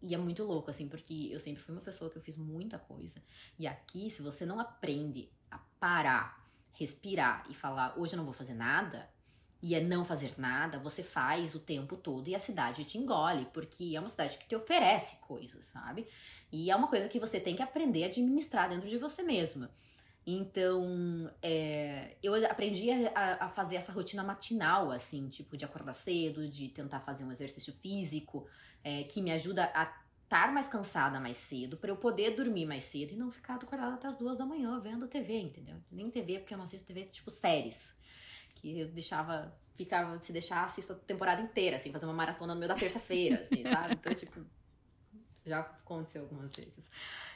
e 0.00 0.14
é 0.14 0.18
muito 0.18 0.44
louco, 0.44 0.70
assim, 0.70 0.86
porque 0.86 1.30
eu 1.32 1.40
sempre 1.40 1.60
fui 1.60 1.74
uma 1.74 1.80
pessoa 1.80 2.08
que 2.08 2.16
eu 2.16 2.22
fiz 2.22 2.36
muita 2.36 2.78
coisa. 2.78 3.20
E 3.58 3.66
aqui, 3.66 4.08
se 4.08 4.22
você 4.22 4.46
não 4.46 4.60
aprende 4.60 5.28
a 5.50 5.58
parar, 5.80 6.48
respirar 6.74 7.44
e 7.50 7.54
falar, 7.54 7.98
hoje 7.98 8.12
eu 8.12 8.18
não 8.18 8.24
vou 8.24 8.32
fazer 8.32 8.54
nada, 8.54 9.10
e 9.62 9.74
é 9.74 9.80
não 9.80 10.04
fazer 10.04 10.34
nada, 10.38 10.78
você 10.78 11.02
faz 11.02 11.54
o 11.54 11.58
tempo 11.58 11.96
todo 11.96 12.28
e 12.28 12.34
a 12.34 12.40
cidade 12.40 12.84
te 12.84 12.96
engole, 12.96 13.46
porque 13.52 13.94
é 13.96 14.00
uma 14.00 14.08
cidade 14.08 14.38
que 14.38 14.46
te 14.46 14.54
oferece 14.54 15.16
coisas, 15.16 15.64
sabe? 15.64 16.06
E 16.50 16.70
é 16.70 16.76
uma 16.76 16.88
coisa 16.88 17.08
que 17.08 17.18
você 17.18 17.40
tem 17.40 17.56
que 17.56 17.62
aprender 17.62 18.04
a 18.04 18.06
administrar 18.06 18.68
dentro 18.68 18.88
de 18.88 18.96
você 18.98 19.22
mesma. 19.22 19.70
Então, 20.30 21.30
é, 21.42 22.16
eu 22.22 22.34
aprendi 22.50 22.90
a, 22.90 23.46
a, 23.46 23.48
fazer 23.48 23.76
essa 23.76 23.90
rotina 23.90 24.22
matinal, 24.22 24.90
assim, 24.90 25.26
tipo, 25.28 25.56
de 25.56 25.64
acordar 25.64 25.94
cedo, 25.94 26.46
de 26.46 26.68
tentar 26.68 27.00
fazer 27.00 27.24
um 27.24 27.32
exercício 27.32 27.72
físico, 27.72 28.46
é, 28.84 29.04
que 29.04 29.22
me 29.22 29.32
ajuda 29.32 29.70
a 29.74 29.90
estar 30.22 30.52
mais 30.52 30.68
cansada 30.68 31.18
mais 31.18 31.38
cedo, 31.38 31.78
para 31.78 31.90
eu 31.90 31.96
poder 31.96 32.36
dormir 32.36 32.66
mais 32.66 32.84
cedo 32.84 33.14
e 33.14 33.16
não 33.16 33.30
ficar 33.30 33.54
acordada 33.54 33.94
até 33.94 34.06
as 34.06 34.16
duas 34.16 34.36
da 34.36 34.44
manhã 34.44 34.78
vendo 34.78 35.08
TV, 35.08 35.40
entendeu? 35.40 35.76
Nem 35.90 36.10
TV, 36.10 36.40
porque 36.40 36.52
eu 36.52 36.58
não 36.58 36.64
assisto 36.64 36.86
TV, 36.86 37.04
tipo, 37.04 37.30
séries. 37.30 37.96
Que 38.60 38.80
eu 38.80 38.88
deixava, 38.88 39.56
ficava, 39.76 40.20
se 40.20 40.32
deixar, 40.32 40.64
assisto 40.64 40.92
a 40.92 40.96
temporada 40.96 41.40
inteira, 41.40 41.76
assim, 41.76 41.92
fazer 41.92 42.04
uma 42.04 42.14
maratona 42.14 42.54
no 42.54 42.60
meio 42.60 42.68
da 42.68 42.74
terça-feira, 42.74 43.36
assim, 43.36 43.62
sabe? 43.66 43.94
Então, 43.94 44.14
tipo, 44.14 44.44
já 45.46 45.60
aconteceu 45.60 46.22
algumas 46.22 46.52
vezes. 46.52 46.90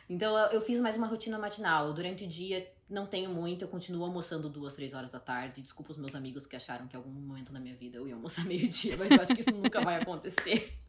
Então 0.08 0.36
eu 0.50 0.60
fiz 0.60 0.78
mais 0.80 0.96
uma 0.96 1.06
rotina 1.06 1.38
matinal. 1.38 1.92
Durante 1.92 2.24
o 2.24 2.28
dia 2.28 2.70
não 2.88 3.06
tenho 3.06 3.30
muito, 3.30 3.62
eu 3.62 3.68
continuo 3.68 4.04
almoçando 4.04 4.48
duas, 4.48 4.74
três 4.74 4.92
horas 4.92 5.10
da 5.10 5.18
tarde. 5.18 5.62
Desculpa 5.62 5.92
os 5.92 5.96
meus 5.96 6.14
amigos 6.14 6.46
que 6.46 6.56
acharam 6.56 6.86
que 6.86 6.94
em 6.94 6.98
algum 6.98 7.10
momento 7.10 7.52
na 7.52 7.60
minha 7.60 7.74
vida 7.74 7.96
eu 7.96 8.06
ia 8.06 8.14
almoçar 8.14 8.44
meio-dia, 8.46 8.96
mas 8.96 9.10
eu 9.10 9.20
acho 9.20 9.34
que 9.34 9.40
isso 9.40 9.52
nunca 9.52 9.80
vai 9.80 10.00
acontecer. 10.00 10.76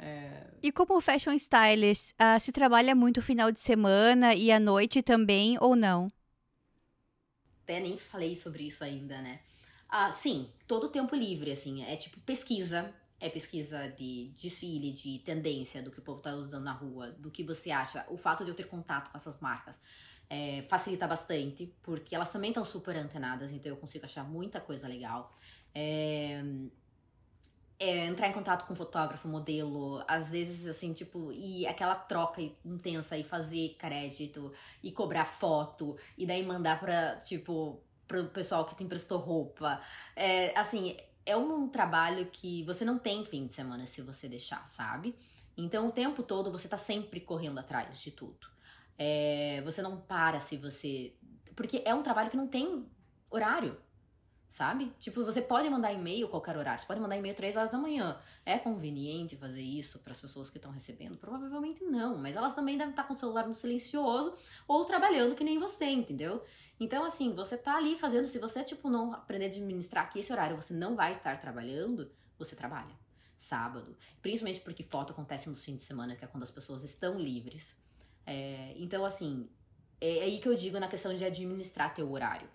É... 0.00 0.46
E 0.62 0.70
como 0.70 1.00
fashion 1.00 1.32
stylist, 1.32 2.12
uh, 2.12 2.38
se 2.40 2.52
trabalha 2.52 2.94
muito 2.94 3.20
final 3.20 3.50
de 3.50 3.58
semana 3.58 4.32
e 4.32 4.52
à 4.52 4.60
noite 4.60 5.02
também 5.02 5.58
ou 5.60 5.74
não? 5.74 6.08
Até 7.68 7.80
nem 7.80 7.98
falei 7.98 8.34
sobre 8.34 8.62
isso 8.62 8.82
ainda, 8.82 9.20
né? 9.20 9.40
Ah, 9.90 10.10
sim, 10.10 10.50
todo 10.66 10.88
tempo 10.88 11.14
livre, 11.14 11.52
assim. 11.52 11.84
É 11.84 11.96
tipo 11.96 12.18
pesquisa. 12.20 12.90
É 13.20 13.28
pesquisa 13.28 13.88
de 13.88 14.28
desfile, 14.38 14.90
de 14.90 15.18
tendência, 15.18 15.82
do 15.82 15.90
que 15.90 15.98
o 15.98 16.02
povo 16.02 16.22
tá 16.22 16.32
usando 16.34 16.64
na 16.64 16.72
rua, 16.72 17.10
do 17.18 17.30
que 17.30 17.42
você 17.42 17.70
acha. 17.70 18.06
O 18.08 18.16
fato 18.16 18.42
de 18.42 18.50
eu 18.50 18.54
ter 18.54 18.68
contato 18.68 19.10
com 19.10 19.18
essas 19.18 19.38
marcas 19.38 19.78
é, 20.30 20.64
facilita 20.66 21.06
bastante, 21.06 21.70
porque 21.82 22.14
elas 22.14 22.30
também 22.30 22.50
estão 22.50 22.64
super 22.64 22.96
antenadas, 22.96 23.52
então 23.52 23.70
eu 23.70 23.76
consigo 23.76 24.06
achar 24.06 24.24
muita 24.24 24.62
coisa 24.62 24.88
legal. 24.88 25.36
É, 25.74 26.42
é, 27.80 28.06
entrar 28.06 28.28
em 28.28 28.32
contato 28.32 28.66
com 28.66 28.74
fotógrafo, 28.74 29.28
modelo, 29.28 30.02
às 30.08 30.30
vezes 30.30 30.66
assim, 30.66 30.92
tipo, 30.92 31.32
e 31.32 31.66
aquela 31.66 31.94
troca 31.94 32.42
intensa 32.64 33.16
e 33.16 33.22
fazer 33.22 33.76
crédito 33.78 34.52
e 34.82 34.90
cobrar 34.90 35.24
foto 35.24 35.96
e 36.16 36.26
daí 36.26 36.44
mandar 36.44 36.80
pra, 36.80 37.16
tipo, 37.16 37.80
pro 38.06 38.24
pessoal 38.26 38.64
que 38.64 38.74
te 38.74 38.82
emprestou 38.82 39.18
roupa. 39.18 39.80
É, 40.16 40.58
assim, 40.58 40.96
é 41.24 41.36
um 41.36 41.68
trabalho 41.68 42.26
que 42.26 42.64
você 42.64 42.84
não 42.84 42.98
tem 42.98 43.24
fim 43.24 43.46
de 43.46 43.54
semana 43.54 43.86
se 43.86 44.02
você 44.02 44.28
deixar, 44.28 44.66
sabe? 44.66 45.14
Então 45.56 45.88
o 45.88 45.92
tempo 45.92 46.22
todo 46.22 46.50
você 46.50 46.66
tá 46.66 46.78
sempre 46.78 47.20
correndo 47.20 47.58
atrás 47.58 48.00
de 48.00 48.10
tudo. 48.10 48.48
É, 48.96 49.62
você 49.64 49.82
não 49.82 50.00
para 50.00 50.40
se 50.40 50.56
você. 50.56 51.14
Porque 51.54 51.82
é 51.84 51.94
um 51.94 52.02
trabalho 52.02 52.30
que 52.30 52.36
não 52.36 52.48
tem 52.48 52.88
horário, 53.30 53.76
sabe? 54.48 54.92
Tipo, 54.98 55.24
você 55.24 55.42
pode 55.42 55.68
mandar 55.68 55.92
e-mail 55.92 56.28
qualquer 56.28 56.56
horário. 56.56 56.80
Você 56.80 56.86
pode 56.86 57.00
mandar 57.00 57.16
e-mail 57.16 57.34
três 57.34 57.56
horas 57.56 57.70
da 57.70 57.78
manhã. 57.78 58.18
É 58.44 58.58
conveniente 58.58 59.36
fazer 59.36 59.62
isso 59.62 59.98
para 59.98 60.12
as 60.12 60.20
pessoas 60.20 60.48
que 60.48 60.56
estão 60.56 60.72
recebendo? 60.72 61.16
Provavelmente 61.16 61.84
não, 61.84 62.16
mas 62.16 62.36
elas 62.36 62.54
também 62.54 62.76
devem 62.78 62.90
estar 62.90 63.04
com 63.04 63.14
o 63.14 63.16
celular 63.16 63.46
no 63.46 63.54
silencioso 63.54 64.34
ou 64.66 64.84
trabalhando 64.84 65.34
que 65.34 65.44
nem 65.44 65.58
você, 65.58 65.86
entendeu? 65.86 66.42
Então, 66.80 67.04
assim, 67.04 67.34
você 67.34 67.56
tá 67.56 67.76
ali 67.76 67.98
fazendo. 67.98 68.26
Se 68.26 68.38
você, 68.38 68.62
tipo, 68.64 68.88
não 68.88 69.12
aprender 69.12 69.46
a 69.46 69.48
administrar 69.48 70.10
que 70.10 70.18
esse 70.18 70.32
horário 70.32 70.56
você 70.56 70.72
não 70.72 70.96
vai 70.96 71.12
estar 71.12 71.38
trabalhando, 71.40 72.10
você 72.38 72.56
trabalha. 72.56 72.96
Sábado. 73.36 73.96
Principalmente 74.22 74.60
porque 74.60 74.82
foto 74.82 75.12
acontece 75.12 75.48
nos 75.48 75.64
fins 75.64 75.76
de 75.76 75.82
semana, 75.82 76.16
que 76.16 76.24
é 76.24 76.28
quando 76.28 76.44
as 76.44 76.50
pessoas 76.50 76.82
estão 76.82 77.18
livres. 77.18 77.76
É, 78.26 78.74
então, 78.76 79.04
assim, 79.04 79.48
é 80.00 80.22
aí 80.22 80.40
que 80.40 80.48
eu 80.48 80.54
digo 80.54 80.78
na 80.78 80.88
questão 80.88 81.14
de 81.14 81.24
administrar 81.24 81.94
teu 81.94 82.10
horário. 82.10 82.48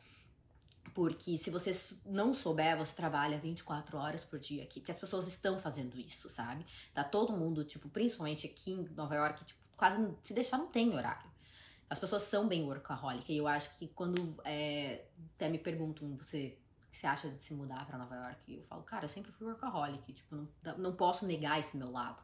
Porque 0.93 1.37
se 1.37 1.49
você 1.49 1.75
não 2.05 2.33
souber, 2.33 2.77
você 2.77 2.93
trabalha 2.93 3.37
24 3.37 3.97
horas 3.97 4.23
por 4.23 4.39
dia 4.39 4.63
aqui. 4.63 4.79
Porque 4.79 4.91
as 4.91 4.97
pessoas 4.97 5.27
estão 5.27 5.59
fazendo 5.59 5.99
isso, 5.99 6.29
sabe? 6.29 6.65
Tá 6.93 7.03
todo 7.03 7.33
mundo, 7.33 7.63
tipo, 7.63 7.89
principalmente 7.89 8.45
aqui 8.45 8.71
em 8.71 8.89
Nova 8.95 9.15
York, 9.15 9.43
tipo, 9.45 9.59
quase 9.75 10.07
se 10.21 10.33
deixar 10.33 10.57
não 10.57 10.67
tem 10.67 10.93
horário. 10.93 11.31
As 11.89 11.99
pessoas 11.99 12.23
são 12.23 12.47
bem 12.47 12.63
workaholic. 12.63 13.31
E 13.31 13.37
eu 13.37 13.47
acho 13.47 13.77
que 13.77 13.87
quando 13.87 14.35
é, 14.45 15.05
até 15.35 15.49
me 15.49 15.57
perguntam, 15.57 16.15
você 16.17 16.57
você 16.93 17.07
acha 17.07 17.27
de 17.27 17.41
se 17.41 17.55
mudar 17.55 17.85
para 17.87 17.97
Nova 17.97 18.15
York? 18.15 18.55
Eu 18.55 18.63
falo, 18.65 18.83
cara, 18.83 19.05
eu 19.05 19.09
sempre 19.09 19.31
fui 19.31 19.47
workaholic. 19.47 20.13
Tipo, 20.13 20.35
não, 20.35 20.77
não 20.77 20.95
posso 20.95 21.25
negar 21.25 21.59
esse 21.59 21.75
meu 21.75 21.91
lado. 21.91 22.21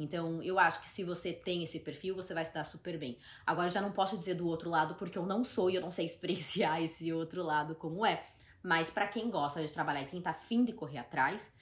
Então, 0.00 0.42
eu 0.42 0.58
acho 0.58 0.80
que 0.80 0.88
se 0.88 1.04
você 1.04 1.30
tem 1.30 1.62
esse 1.62 1.78
perfil, 1.78 2.14
você 2.14 2.32
vai 2.32 2.42
se 2.42 2.54
dar 2.54 2.64
super 2.64 2.96
bem. 2.96 3.18
Agora, 3.46 3.68
eu 3.68 3.72
já 3.72 3.82
não 3.82 3.92
posso 3.92 4.16
dizer 4.16 4.32
do 4.32 4.48
outro 4.48 4.70
lado, 4.70 4.94
porque 4.94 5.18
eu 5.18 5.26
não 5.26 5.44
sou 5.44 5.68
e 5.68 5.74
eu 5.74 5.80
não 5.82 5.90
sei 5.90 6.06
experienciar 6.06 6.82
esse 6.82 7.12
outro 7.12 7.42
lado 7.42 7.74
como 7.74 8.06
é. 8.06 8.24
Mas 8.62 8.88
para 8.88 9.06
quem 9.06 9.30
gosta 9.30 9.60
de 9.60 9.70
trabalhar 9.70 10.00
e 10.00 10.06
quem 10.06 10.22
tá 10.22 10.30
afim 10.30 10.64
de 10.64 10.72
correr 10.72 10.96
atrás, 10.96 11.52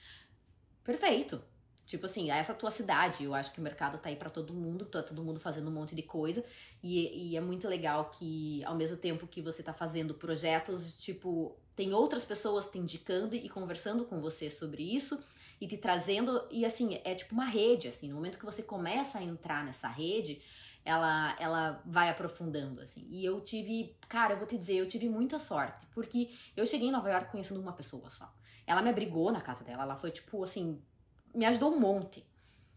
perfeito. 0.85 1.43
Tipo 1.85 2.05
assim, 2.05 2.31
essa 2.31 2.53
tua 2.53 2.71
cidade, 2.71 3.25
eu 3.25 3.33
acho 3.33 3.51
que 3.51 3.59
o 3.59 3.63
mercado 3.63 3.97
tá 3.97 4.07
aí 4.07 4.15
para 4.15 4.29
todo 4.29 4.53
mundo, 4.53 4.85
tá 4.85 5.03
todo 5.03 5.21
mundo 5.21 5.39
fazendo 5.39 5.67
um 5.67 5.73
monte 5.73 5.93
de 5.93 6.03
coisa. 6.03 6.41
E, 6.81 7.31
e 7.31 7.35
é 7.35 7.41
muito 7.41 7.67
legal 7.67 8.09
que, 8.11 8.63
ao 8.63 8.75
mesmo 8.75 8.95
tempo 8.95 9.27
que 9.27 9.41
você 9.41 9.61
tá 9.61 9.73
fazendo 9.73 10.13
projetos, 10.13 11.01
tipo, 11.01 11.57
tem 11.75 11.93
outras 11.93 12.23
pessoas 12.23 12.67
te 12.67 12.77
indicando 12.77 13.35
e 13.35 13.49
conversando 13.49 14.05
com 14.05 14.21
você 14.21 14.49
sobre 14.49 14.83
isso 14.83 15.19
e 15.59 15.67
te 15.67 15.77
trazendo. 15.77 16.45
E 16.49 16.65
assim, 16.65 16.99
é 17.03 17.13
tipo 17.13 17.33
uma 17.33 17.45
rede, 17.45 17.87
assim. 17.87 18.09
No 18.09 18.15
momento 18.15 18.37
que 18.37 18.45
você 18.45 18.61
começa 18.61 19.17
a 19.17 19.23
entrar 19.23 19.63
nessa 19.63 19.87
rede, 19.87 20.41
ela, 20.85 21.35
ela 21.39 21.81
vai 21.85 22.09
aprofundando, 22.09 22.81
assim. 22.81 23.05
E 23.09 23.23
eu 23.25 23.41
tive, 23.41 23.95
cara, 24.07 24.33
eu 24.33 24.37
vou 24.37 24.47
te 24.47 24.57
dizer, 24.57 24.75
eu 24.75 24.87
tive 24.87 25.09
muita 25.09 25.39
sorte, 25.39 25.85
porque 25.93 26.31
eu 26.55 26.65
cheguei 26.65 26.87
em 26.87 26.91
Nova 26.91 27.09
York 27.09 27.31
conhecendo 27.31 27.59
uma 27.59 27.73
pessoa 27.73 28.09
só. 28.09 28.31
Ela 28.65 28.81
me 28.81 28.89
abrigou 28.89 29.31
na 29.31 29.41
casa 29.41 29.63
dela, 29.63 29.83
ela 29.83 29.97
foi 29.97 30.11
tipo 30.11 30.43
assim, 30.43 30.81
me 31.33 31.45
ajudou 31.45 31.73
um 31.73 31.79
monte. 31.79 32.25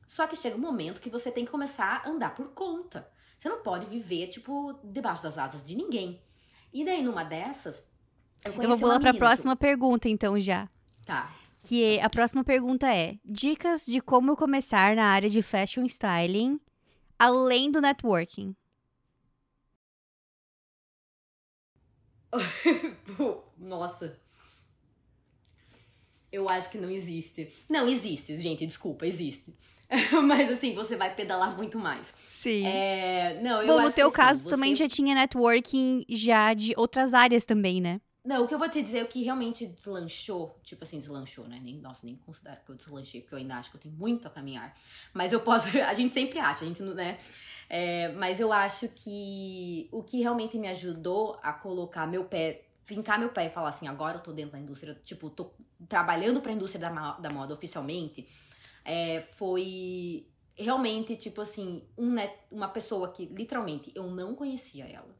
Só 0.09 0.27
que 0.27 0.37
chega 0.37 0.57
um 0.57 0.61
momento 0.61 1.01
que 1.01 1.09
você 1.09 1.31
tem 1.31 1.45
que 1.45 1.51
começar 1.51 2.03
a 2.05 2.09
andar 2.09 2.35
por 2.35 2.49
conta. 2.49 3.09
Você 3.39 3.49
não 3.49 3.63
pode 3.63 3.87
viver, 3.87 4.29
tipo, 4.29 4.79
debaixo 4.85 5.23
das 5.23 5.39
asas 5.39 5.65
de 5.65 5.75
ninguém. 5.75 6.23
E 6.73 6.85
daí, 6.85 7.03
numa 7.03 7.25
dessas, 7.25 7.83
eu, 8.45 8.53
eu 8.53 8.69
vou 8.69 8.79
pular 8.79 9.01
pra 9.01 9.15
próxima 9.15 9.57
que... 9.57 9.61
pergunta, 9.61 10.09
então, 10.09 10.39
já. 10.39 10.69
Tá 11.07 11.31
que 11.63 12.01
a 12.01 12.11
próxima 12.11 12.45
pergunta 12.45 12.93
é: 12.93 13.17
dicas 13.25 13.87
de 13.87 14.01
como 14.01 14.37
começar 14.37 14.97
na 14.97 15.07
área 15.07 15.31
de 15.31 15.41
fashion 15.43 15.85
styling 15.85 16.61
além 17.19 17.71
do 17.71 17.81
networking. 17.81 18.55
Nossa. 23.57 24.19
Eu 26.33 26.49
acho 26.49 26.71
que 26.71 26.79
não 26.79 26.91
existe. 26.91 27.53
Não, 27.69 27.87
existe, 27.87 28.37
gente, 28.41 28.67
desculpa, 28.67 29.07
existe. 29.07 29.55
Mas 30.27 30.51
assim, 30.51 30.75
você 30.75 30.97
vai 30.97 31.15
pedalar 31.15 31.57
muito 31.57 31.79
mais. 31.79 32.13
Sim. 32.17 32.67
É... 32.67 33.39
Não, 33.43 33.67
Bom, 33.67 33.83
no 33.83 33.93
teu 33.93 34.11
que, 34.11 34.17
caso 34.17 34.41
assim, 34.41 34.49
também 34.49 34.75
você... 34.75 34.85
já 34.85 34.89
tinha 34.89 35.15
networking 35.15 36.05
já 36.09 36.55
de 36.55 36.73
outras 36.77 37.13
áreas 37.13 37.45
também, 37.45 37.81
né? 37.81 38.01
Não, 38.25 38.45
o 38.45 38.47
que 38.47 38.55
eu 38.55 38.59
vou 38.59 38.69
te 38.69 38.81
dizer, 38.81 39.03
o 39.03 39.09
que 39.09 39.25
realmente 39.25 39.67
deslanchou, 39.67 40.57
tipo 40.63 40.85
assim, 40.85 41.01
deslanchou, 41.01 41.49
né? 41.49 41.61
Nem, 41.61 41.79
nossa, 41.79 42.07
nem 42.07 42.15
considero 42.15 42.61
que 42.65 42.71
eu 42.71 42.77
deslanchei, 42.77 43.21
porque 43.21 43.35
eu 43.35 43.39
ainda 43.39 43.57
acho 43.57 43.71
que 43.71 43.77
eu 43.77 43.81
tenho 43.81 43.95
muito 43.97 44.29
a 44.29 44.31
caminhar. 44.31 44.73
Mas 45.13 45.33
eu 45.33 45.41
posso, 45.41 45.67
a 45.83 45.95
gente 45.95 46.15
sempre 46.15 46.39
acha, 46.39 46.65
a 46.65 46.69
gente 46.69 46.81
não, 46.83 46.95
né? 46.95 47.19
É, 47.69 48.13
mas 48.13 48.39
eu 48.39 48.53
acho 48.53 48.89
que 48.91 49.89
o 49.91 50.05
que 50.05 50.21
realmente 50.21 50.57
me 50.57 50.69
ajudou 50.69 51.41
a 51.43 51.53
colocar 51.53 52.07
meu 52.07 52.25
pé, 52.25 52.63
fincar 52.85 53.19
meu 53.19 53.31
pé 53.31 53.47
e 53.47 53.51
falar 53.51 53.71
assim, 53.71 53.89
agora 53.89 54.19
eu 54.19 54.23
tô 54.23 54.33
dentro 54.33 54.53
da 54.53 54.59
indústria, 54.61 54.95
tipo, 55.05 55.29
tô 55.29 55.51
trabalhando 55.89 56.41
pra 56.41 56.53
indústria 56.53 56.81
da, 56.81 57.13
da 57.13 57.31
moda 57.31 57.55
oficialmente, 57.55 58.29
é, 58.85 59.23
foi 59.37 60.29
realmente, 60.57 61.17
tipo 61.17 61.41
assim, 61.41 61.83
um, 61.99 62.15
uma 62.53 62.69
pessoa 62.69 63.11
que 63.11 63.27
literalmente 63.27 63.91
eu 63.97 64.09
não 64.09 64.37
conhecia 64.37 64.85
ela 64.85 65.13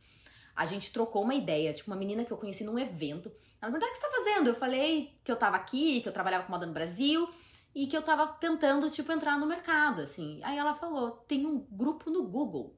a 0.55 0.67
gente 0.67 0.93
trocou 0.93 1.23
uma 1.23 1.35
ideia, 1.35 1.73
tipo, 1.73 1.91
uma 1.91 1.97
menina 1.97 2.25
que 2.25 2.33
eu 2.33 2.37
conheci 2.37 2.65
num 2.65 2.79
evento. 2.79 3.33
Ela 3.61 3.73
perguntou: 3.73 3.89
o 3.89 3.93
que 3.93 3.99
você 3.99 4.07
tá 4.07 4.11
fazendo? 4.11 4.49
Eu 4.49 4.55
falei 4.55 5.19
que 5.25 5.33
eu 5.33 5.37
tava 5.37 5.57
aqui, 5.57 6.01
que 6.01 6.09
eu 6.09 6.13
trabalhava 6.13 6.45
com 6.45 6.53
moda 6.53 6.67
no 6.67 6.73
Brasil 6.73 7.29
e 7.75 7.87
que 7.87 7.97
eu 7.97 8.03
tava 8.03 8.27
tentando, 8.27 8.91
tipo, 8.91 9.11
entrar 9.13 9.39
no 9.39 9.47
mercado, 9.47 10.03
assim. 10.03 10.41
Aí 10.43 10.59
ela 10.59 10.75
falou: 10.75 11.11
tem 11.11 11.47
um 11.47 11.67
grupo 11.71 12.11
no 12.11 12.23
Google 12.25 12.77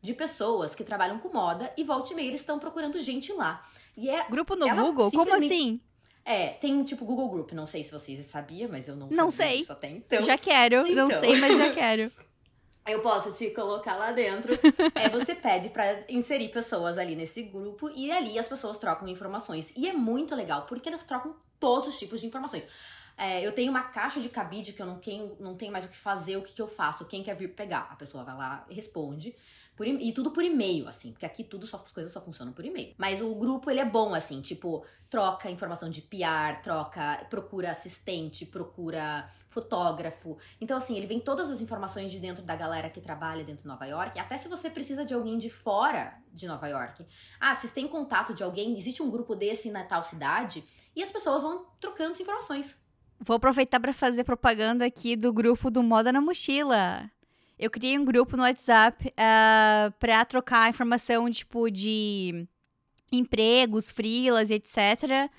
de 0.00 0.14
pessoas 0.14 0.74
que 0.74 0.84
trabalham 0.84 1.18
com 1.18 1.28
moda 1.28 1.72
e 1.76 1.82
volta 1.82 2.12
e 2.12 2.16
meia 2.16 2.28
eles 2.28 2.40
estão 2.40 2.58
procurando 2.58 2.98
gente 3.00 3.32
lá. 3.32 3.66
E 3.96 4.08
é. 4.08 4.28
Grupo 4.28 4.54
no 4.54 4.68
Google? 4.74 5.10
Como 5.10 5.34
assim? 5.34 5.80
É, 6.24 6.48
tem 6.48 6.82
tipo 6.82 7.04
Google 7.04 7.28
Group, 7.28 7.52
não 7.52 7.68
sei 7.68 7.84
se 7.84 7.92
vocês 7.92 8.24
sabiam, 8.26 8.68
mas 8.68 8.88
eu 8.88 8.96
não, 8.96 9.08
não 9.08 9.30
sei. 9.30 9.62
Só 9.62 9.76
tem. 9.76 9.98
Então... 9.98 10.20
Já 10.22 10.36
quero, 10.36 10.84
então. 10.86 11.08
não 11.08 11.20
sei, 11.20 11.36
mas 11.36 11.56
já 11.56 11.70
quero. 11.74 12.10
Eu 12.86 13.00
posso 13.00 13.32
te 13.32 13.50
colocar 13.50 13.96
lá 13.96 14.12
dentro. 14.12 14.52
é, 14.94 15.08
você 15.08 15.34
pede 15.34 15.68
para 15.68 16.04
inserir 16.08 16.48
pessoas 16.48 16.98
ali 16.98 17.16
nesse 17.16 17.42
grupo 17.42 17.90
e 17.94 18.10
ali 18.10 18.38
as 18.38 18.48
pessoas 18.48 18.78
trocam 18.78 19.08
informações. 19.08 19.72
E 19.76 19.88
é 19.88 19.92
muito 19.92 20.34
legal, 20.34 20.66
porque 20.66 20.88
elas 20.88 21.04
trocam 21.04 21.34
todos 21.58 21.88
os 21.88 21.98
tipos 21.98 22.20
de 22.20 22.26
informações. 22.26 22.66
É, 23.18 23.44
eu 23.44 23.52
tenho 23.52 23.70
uma 23.70 23.82
caixa 23.82 24.20
de 24.20 24.28
cabide 24.28 24.72
que 24.72 24.82
eu 24.82 24.86
não 24.86 24.98
tenho, 24.98 25.36
não 25.40 25.56
tenho 25.56 25.72
mais 25.72 25.86
o 25.86 25.88
que 25.88 25.96
fazer, 25.96 26.36
o 26.36 26.42
que, 26.42 26.52
que 26.52 26.60
eu 26.60 26.68
faço, 26.68 27.06
quem 27.06 27.22
quer 27.22 27.34
vir 27.34 27.48
pegar. 27.48 27.88
A 27.90 27.96
pessoa 27.96 28.22
vai 28.22 28.36
lá 28.36 28.66
e 28.68 28.74
responde. 28.74 29.34
Por, 29.76 29.86
e 29.86 30.10
tudo 30.10 30.30
por 30.30 30.42
e-mail, 30.42 30.88
assim, 30.88 31.12
porque 31.12 31.26
aqui 31.26 31.44
tudo 31.44 31.66
só, 31.66 31.76
as 31.76 31.92
coisas 31.92 32.10
só 32.10 32.18
funcionam 32.18 32.54
por 32.54 32.64
e-mail. 32.64 32.94
Mas 32.96 33.20
o 33.20 33.34
grupo, 33.34 33.70
ele 33.70 33.78
é 33.78 33.84
bom, 33.84 34.14
assim, 34.14 34.40
tipo, 34.40 34.86
troca 35.10 35.50
informação 35.50 35.90
de 35.90 36.00
PR, 36.00 36.62
troca, 36.62 37.26
procura 37.28 37.70
assistente, 37.70 38.46
procura 38.46 39.30
fotógrafo. 39.50 40.38
Então, 40.62 40.78
assim, 40.78 40.96
ele 40.96 41.06
vem 41.06 41.20
todas 41.20 41.50
as 41.50 41.60
informações 41.60 42.10
de 42.10 42.18
dentro 42.18 42.42
da 42.42 42.56
galera 42.56 42.88
que 42.88 43.02
trabalha 43.02 43.44
dentro 43.44 43.64
de 43.64 43.68
Nova 43.68 43.84
York, 43.84 44.18
até 44.18 44.38
se 44.38 44.48
você 44.48 44.70
precisa 44.70 45.04
de 45.04 45.12
alguém 45.12 45.36
de 45.36 45.50
fora 45.50 46.16
de 46.32 46.46
Nova 46.46 46.66
York. 46.68 47.06
Ah, 47.38 47.54
se 47.54 47.70
tem 47.70 47.86
contato 47.86 48.32
de 48.32 48.42
alguém, 48.42 48.78
existe 48.78 49.02
um 49.02 49.10
grupo 49.10 49.36
desse 49.36 49.70
na 49.70 49.84
tal 49.84 50.02
cidade, 50.02 50.64
e 50.94 51.02
as 51.02 51.10
pessoas 51.10 51.42
vão 51.42 51.66
trocando 51.78 52.20
informações. 52.20 52.78
Vou 53.20 53.36
aproveitar 53.36 53.78
para 53.78 53.92
fazer 53.92 54.24
propaganda 54.24 54.86
aqui 54.86 55.16
do 55.16 55.34
grupo 55.34 55.70
do 55.70 55.82
Moda 55.82 56.10
na 56.12 56.20
Mochila 56.22 57.10
eu 57.58 57.70
criei 57.70 57.98
um 57.98 58.04
grupo 58.04 58.36
no 58.36 58.42
WhatsApp 58.42 59.08
uh, 59.08 59.12
ah, 59.16 59.92
para 59.98 60.24
trocar 60.24 60.68
informação, 60.68 61.30
tipo, 61.30 61.70
de 61.70 62.46
empregos, 63.10 63.90
frilas, 63.90 64.50
etc. 64.50 65.30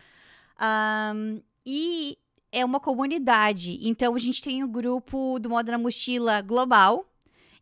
Um, 0.59 1.41
e 1.65 2.17
é 2.51 2.65
uma 2.65 2.79
comunidade. 2.79 3.77
Então, 3.81 4.15
a 4.15 4.17
gente 4.17 4.41
tem 4.41 4.63
o 4.63 4.67
grupo 4.67 5.37
do 5.37 5.49
Moda 5.49 5.71
na 5.71 5.77
Mochila 5.77 6.41
Global. 6.41 7.05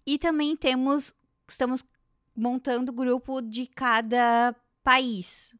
E 0.05 0.17
também 0.17 0.55
temos... 0.55 1.13
Estamos 1.47 1.83
montando 2.35 2.91
o 2.91 2.95
grupo 2.95 3.41
de 3.41 3.67
cada 3.67 4.55
país. 4.83 5.55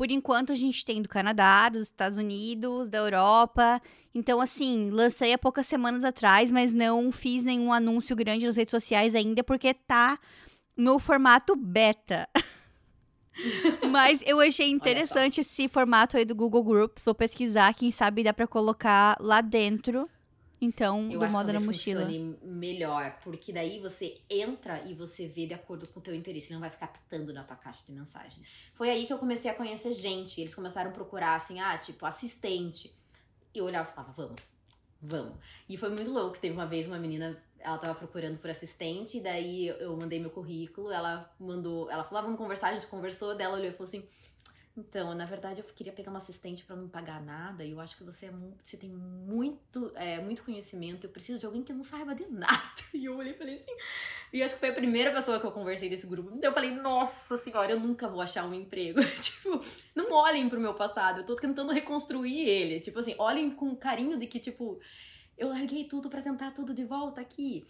Por 0.00 0.10
enquanto, 0.10 0.50
a 0.50 0.56
gente 0.56 0.82
tem 0.82 1.02
do 1.02 1.10
Canadá, 1.10 1.68
dos 1.68 1.82
Estados 1.82 2.16
Unidos, 2.16 2.88
da 2.88 2.96
Europa. 2.96 3.82
Então, 4.14 4.40
assim, 4.40 4.88
lancei 4.88 5.34
há 5.34 5.36
poucas 5.36 5.66
semanas 5.66 6.04
atrás, 6.04 6.50
mas 6.50 6.72
não 6.72 7.12
fiz 7.12 7.44
nenhum 7.44 7.70
anúncio 7.70 8.16
grande 8.16 8.46
nas 8.46 8.56
redes 8.56 8.70
sociais 8.70 9.14
ainda, 9.14 9.44
porque 9.44 9.74
tá 9.74 10.18
no 10.74 10.98
formato 10.98 11.54
beta. 11.54 12.26
Mas 13.90 14.22
eu 14.24 14.40
achei 14.40 14.70
interessante 14.70 15.42
esse 15.42 15.68
formato 15.68 16.16
aí 16.16 16.24
do 16.24 16.34
Google 16.34 16.64
Groups. 16.64 17.04
Vou 17.04 17.14
pesquisar, 17.14 17.74
quem 17.74 17.92
sabe 17.92 18.22
dá 18.22 18.32
para 18.32 18.46
colocar 18.46 19.18
lá 19.20 19.42
dentro. 19.42 20.08
Então, 20.60 21.10
eu 21.10 21.18
do 21.18 21.26
que 21.26 21.32
na 21.32 21.60
mochila. 21.60 22.02
funcione 22.02 22.38
melhor, 22.42 23.18
porque 23.24 23.50
daí 23.52 23.80
você 23.80 24.14
entra 24.28 24.82
e 24.82 24.92
você 24.92 25.26
vê 25.26 25.46
de 25.46 25.54
acordo 25.54 25.86
com 25.88 26.00
o 26.00 26.02
teu 26.02 26.14
interesse, 26.14 26.48
ele 26.48 26.54
não 26.54 26.60
vai 26.60 26.68
ficar 26.68 26.88
pitando 26.88 27.32
na 27.32 27.42
tua 27.42 27.56
caixa 27.56 27.82
de 27.86 27.92
mensagens. 27.92 28.50
Foi 28.74 28.90
aí 28.90 29.06
que 29.06 29.12
eu 29.12 29.18
comecei 29.18 29.50
a 29.50 29.54
conhecer 29.54 29.92
gente, 29.94 30.38
eles 30.38 30.54
começaram 30.54 30.90
a 30.90 30.92
procurar 30.92 31.34
assim, 31.34 31.60
ah, 31.60 31.78
tipo, 31.78 32.04
assistente. 32.04 32.92
E 33.54 33.58
eu 33.58 33.64
olhava 33.64 33.90
e 33.90 33.94
falava, 33.94 34.12
vamos, 34.12 34.40
vamos. 35.00 35.34
E 35.66 35.78
foi 35.78 35.88
muito 35.88 36.10
louco, 36.10 36.38
teve 36.38 36.54
uma 36.54 36.66
vez 36.66 36.86
uma 36.86 36.98
menina 36.98 37.42
ela 37.62 37.78
tava 37.78 37.94
procurando 37.94 38.38
por 38.38 38.50
assistente, 38.50 39.18
e 39.18 39.20
daí 39.20 39.68
eu 39.68 39.96
mandei 39.96 40.18
meu 40.18 40.30
currículo, 40.30 40.90
ela 40.90 41.30
mandou, 41.38 41.90
ela 41.90 42.02
falou, 42.02 42.18
ah, 42.18 42.22
vamos 42.22 42.38
conversar, 42.38 42.68
a 42.68 42.74
gente 42.74 42.86
conversou, 42.86 43.34
dela 43.34 43.54
olhou 43.54 43.68
e 43.68 43.72
falou 43.72 43.86
assim, 43.86 44.04
então, 44.80 45.14
na 45.14 45.26
verdade, 45.26 45.60
eu 45.60 45.64
queria 45.74 45.92
pegar 45.92 46.10
uma 46.10 46.16
assistente 46.16 46.64
para 46.64 46.74
não 46.74 46.88
pagar 46.88 47.22
nada, 47.22 47.64
e 47.64 47.72
eu 47.72 47.80
acho 47.80 47.96
que 47.96 48.02
você, 48.02 48.26
é, 48.26 48.32
você 48.62 48.76
tem 48.76 48.88
muito, 48.90 49.92
é, 49.94 50.20
muito 50.20 50.42
conhecimento, 50.42 51.06
eu 51.06 51.10
preciso 51.10 51.38
de 51.38 51.46
alguém 51.46 51.62
que 51.62 51.72
não 51.72 51.84
saiba 51.84 52.14
de 52.14 52.26
nada. 52.32 52.80
E 52.94 53.04
eu 53.04 53.16
olhei 53.16 53.32
e 53.32 53.36
falei 53.36 53.56
assim, 53.56 53.72
e 54.32 54.42
acho 54.42 54.54
que 54.54 54.60
foi 54.60 54.70
a 54.70 54.74
primeira 54.74 55.12
pessoa 55.12 55.38
que 55.38 55.46
eu 55.46 55.52
conversei 55.52 55.88
desse 55.88 56.06
grupo, 56.06 56.38
eu 56.42 56.52
falei, 56.52 56.70
nossa 56.70 57.36
senhora, 57.36 57.72
eu 57.72 57.80
nunca 57.80 58.08
vou 58.08 58.20
achar 58.20 58.46
um 58.46 58.54
emprego. 58.54 59.00
tipo, 59.20 59.60
não 59.94 60.10
olhem 60.12 60.48
pro 60.48 60.60
meu 60.60 60.74
passado, 60.74 61.20
eu 61.20 61.26
tô 61.26 61.36
tentando 61.36 61.72
reconstruir 61.72 62.48
ele, 62.48 62.80
tipo 62.80 62.98
assim, 62.98 63.14
olhem 63.18 63.50
com 63.50 63.76
carinho 63.76 64.18
de 64.18 64.26
que, 64.26 64.40
tipo, 64.40 64.80
eu 65.36 65.48
larguei 65.48 65.84
tudo 65.84 66.08
para 66.08 66.22
tentar 66.22 66.52
tudo 66.52 66.72
de 66.72 66.84
volta 66.84 67.20
aqui. 67.20 67.66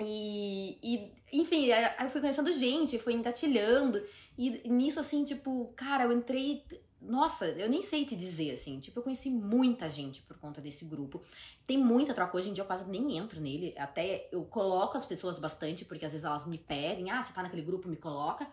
E, 0.00 0.78
e, 0.82 1.12
enfim, 1.32 1.70
aí 1.72 2.06
eu 2.06 2.10
fui 2.10 2.20
conhecendo 2.20 2.52
gente, 2.52 2.98
fui 2.98 3.12
engatilhando. 3.12 4.02
E 4.36 4.68
nisso, 4.68 5.00
assim, 5.00 5.24
tipo, 5.24 5.72
cara, 5.76 6.04
eu 6.04 6.12
entrei. 6.12 6.64
Nossa, 7.00 7.46
eu 7.46 7.68
nem 7.68 7.82
sei 7.82 8.04
te 8.04 8.14
dizer, 8.14 8.52
assim. 8.52 8.78
Tipo, 8.78 9.00
eu 9.00 9.02
conheci 9.02 9.30
muita 9.30 9.90
gente 9.90 10.22
por 10.22 10.36
conta 10.38 10.60
desse 10.60 10.84
grupo. 10.84 11.20
Tem 11.66 11.76
muita 11.76 12.14
troca. 12.14 12.36
Hoje 12.36 12.50
em 12.50 12.52
dia 12.52 12.62
eu 12.62 12.66
quase 12.66 12.88
nem 12.88 13.16
entro 13.16 13.40
nele. 13.40 13.74
Até 13.76 14.28
eu 14.30 14.44
coloco 14.44 14.96
as 14.96 15.04
pessoas 15.04 15.38
bastante, 15.38 15.84
porque 15.84 16.04
às 16.04 16.12
vezes 16.12 16.24
elas 16.24 16.46
me 16.46 16.58
pedem, 16.58 17.10
ah, 17.10 17.22
você 17.22 17.32
tá 17.32 17.42
naquele 17.42 17.62
grupo, 17.62 17.88
me 17.88 17.96
coloca. 17.96 18.46